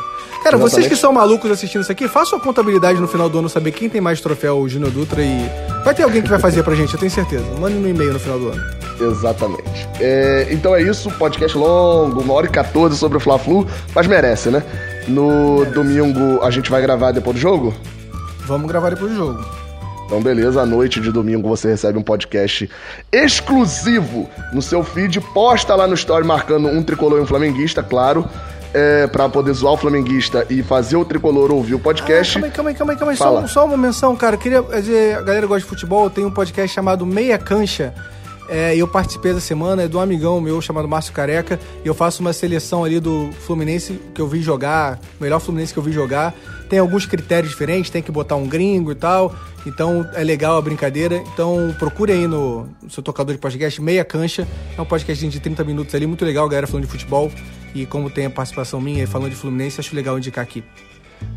Cara, 0.43 0.55
Exatamente. 0.55 0.61
vocês 0.71 0.87
que 0.87 0.95
são 0.95 1.11
malucos 1.13 1.51
assistindo 1.51 1.81
isso 1.81 1.91
aqui, 1.91 2.07
façam 2.07 2.39
a 2.39 2.41
contabilidade 2.41 2.99
no 2.99 3.07
final 3.07 3.29
do 3.29 3.39
ano, 3.39 3.49
saber 3.49 3.71
quem 3.73 3.89
tem 3.89 3.99
mais 4.01 4.21
troféu 4.21 4.67
Júnior 4.67 4.89
Dutra 4.91 5.21
e. 5.21 5.49
Vai 5.83 5.93
ter 5.93 6.03
alguém 6.03 6.21
que 6.21 6.29
vai 6.29 6.39
fazer 6.39 6.63
pra 6.63 6.73
gente, 6.75 6.93
eu 6.93 6.99
tenho 6.99 7.11
certeza. 7.11 7.43
Mande 7.59 7.75
no 7.75 7.87
e-mail 7.87 8.13
no 8.13 8.19
final 8.19 8.39
do 8.39 8.49
ano. 8.49 8.61
Exatamente. 8.99 9.87
É, 9.99 10.47
então 10.51 10.75
é 10.75 10.81
isso, 10.81 11.09
podcast 11.11 11.57
longo, 11.57 12.21
uma 12.21 12.33
hora 12.33 12.47
e 12.47 12.49
14 12.49 12.97
sobre 12.97 13.17
o 13.17 13.21
Fla-Flu, 13.21 13.67
mas 13.93 14.07
merece, 14.07 14.49
né? 14.49 14.63
No 15.07 15.63
domingo 15.65 16.41
a 16.43 16.49
gente 16.51 16.69
vai 16.71 16.81
gravar 16.81 17.11
depois 17.11 17.35
do 17.35 17.39
jogo? 17.41 17.73
Vamos 18.45 18.67
gravar 18.67 18.89
depois 18.89 19.11
do 19.11 19.17
jogo. 19.17 19.45
Então, 20.09 20.19
beleza, 20.23 20.59
à 20.59 20.65
noite 20.65 20.99
de 20.99 21.11
domingo 21.11 21.47
você 21.47 21.67
recebe 21.67 21.99
um 21.99 22.01
podcast 22.01 22.67
exclusivo 23.11 24.27
no 24.51 24.59
seu 24.59 24.83
feed. 24.83 25.21
Posta 25.21 25.75
lá 25.75 25.85
no 25.85 25.93
story 25.93 26.25
marcando 26.25 26.67
um 26.67 26.81
tricolor 26.81 27.19
e 27.19 27.21
um 27.21 27.27
flamenguista, 27.27 27.83
claro. 27.83 28.27
É, 28.73 29.05
pra 29.05 29.29
poder 29.29 29.53
zoar 29.53 29.73
o 29.73 29.77
flamenguista 29.77 30.47
e 30.49 30.63
fazer 30.63 30.95
o 30.95 31.05
tricolor 31.05 31.51
ouvir 31.51 31.75
o 31.75 31.79
podcast. 31.79 32.39
Ah, 32.39 32.49
calma 32.49 32.71
aí, 32.71 32.75
calma 32.75 32.93
aí, 32.93 32.97
calma 32.97 33.11
aí. 33.11 33.17
Só, 33.17 33.45
só, 33.45 33.65
uma 33.65 33.77
menção, 33.77 34.15
cara. 34.15 34.35
Queria 34.35 34.63
dizer, 34.63 35.15
a 35.15 35.21
galera 35.21 35.45
gosta 35.45 35.61
de 35.61 35.69
futebol, 35.69 36.09
tem 36.09 36.25
um 36.25 36.31
podcast 36.31 36.73
chamado 36.73 37.05
Meia 37.05 37.37
Cancha 37.37 37.93
é, 38.49 38.75
eu 38.75 38.87
participei 38.87 39.33
da 39.33 39.39
semana, 39.39 39.83
é 39.83 39.87
do 39.87 39.99
amigão 39.99 40.41
meu 40.41 40.61
chamado 40.61 40.87
Márcio 40.87 41.13
Careca, 41.13 41.59
e 41.83 41.87
eu 41.87 41.93
faço 41.93 42.21
uma 42.21 42.33
seleção 42.33 42.83
ali 42.83 42.99
do 42.99 43.31
Fluminense 43.41 43.99
que 44.13 44.21
eu 44.21 44.27
vi 44.27 44.41
jogar, 44.41 44.99
melhor 45.19 45.39
Fluminense 45.39 45.73
que 45.73 45.79
eu 45.79 45.83
vi 45.83 45.91
jogar. 45.91 46.33
Tem 46.69 46.79
alguns 46.79 47.05
critérios 47.05 47.51
diferentes, 47.51 47.89
tem 47.89 48.01
que 48.01 48.11
botar 48.11 48.35
um 48.35 48.47
gringo 48.47 48.91
e 48.91 48.95
tal, 48.95 49.35
então 49.65 50.07
é 50.13 50.23
legal 50.23 50.57
a 50.57 50.61
brincadeira. 50.61 51.23
Então 51.33 51.75
procure 51.79 52.11
aí 52.11 52.27
no, 52.27 52.67
no 52.81 52.89
seu 52.89 53.01
tocador 53.01 53.33
de 53.33 53.41
podcast, 53.41 53.81
Meia 53.81 54.03
Cancha, 54.03 54.47
é 54.77 54.81
um 54.81 54.85
podcast 54.85 55.27
de 55.27 55.39
30 55.39 55.63
minutos 55.63 55.93
ali, 55.95 56.05
muito 56.05 56.25
legal, 56.25 56.47
galera 56.47 56.67
falando 56.67 56.85
de 56.85 56.91
futebol, 56.91 57.31
e 57.73 57.85
como 57.85 58.09
tem 58.09 58.25
a 58.25 58.29
participação 58.29 58.81
minha 58.81 59.07
falando 59.07 59.29
de 59.29 59.35
Fluminense, 59.35 59.79
acho 59.79 59.95
legal 59.95 60.17
indicar 60.17 60.43
aqui. 60.43 60.63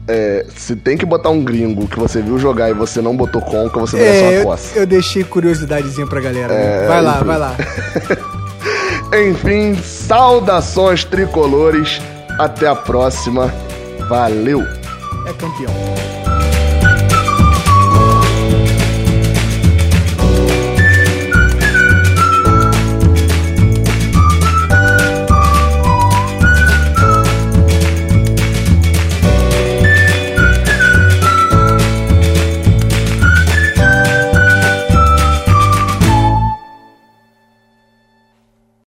É, 0.08 0.46
se 0.56 0.74
tem 0.76 0.96
que 0.96 1.06
botar 1.06 1.30
um 1.30 1.42
gringo 1.44 1.86
que 1.86 1.98
você 1.98 2.20
viu 2.20 2.38
jogar 2.38 2.70
e 2.70 2.74
você 2.74 3.00
não 3.00 3.16
botou 3.16 3.40
conca, 3.40 3.78
você 3.80 3.96
merece 3.96 4.18
É, 4.18 4.22
uma 4.28 4.32
eu, 4.32 4.44
coça. 4.44 4.78
eu 4.78 4.86
deixei 4.86 5.22
curiosidadezinha 5.24 6.06
pra 6.06 6.20
galera. 6.20 6.48
né? 6.54 6.84
É, 6.84 6.86
vai 6.88 7.02
lá, 7.02 7.14
enfim. 7.16 7.24
vai 7.24 7.38
lá. 7.38 7.56
Enfim, 9.28 9.74
saudações 9.82 11.04
tricolores. 11.04 12.00
Até 12.38 12.66
a 12.66 12.74
próxima. 12.74 13.52
Valeu! 14.08 14.60
É 15.26 15.32
campeão. 15.34 16.21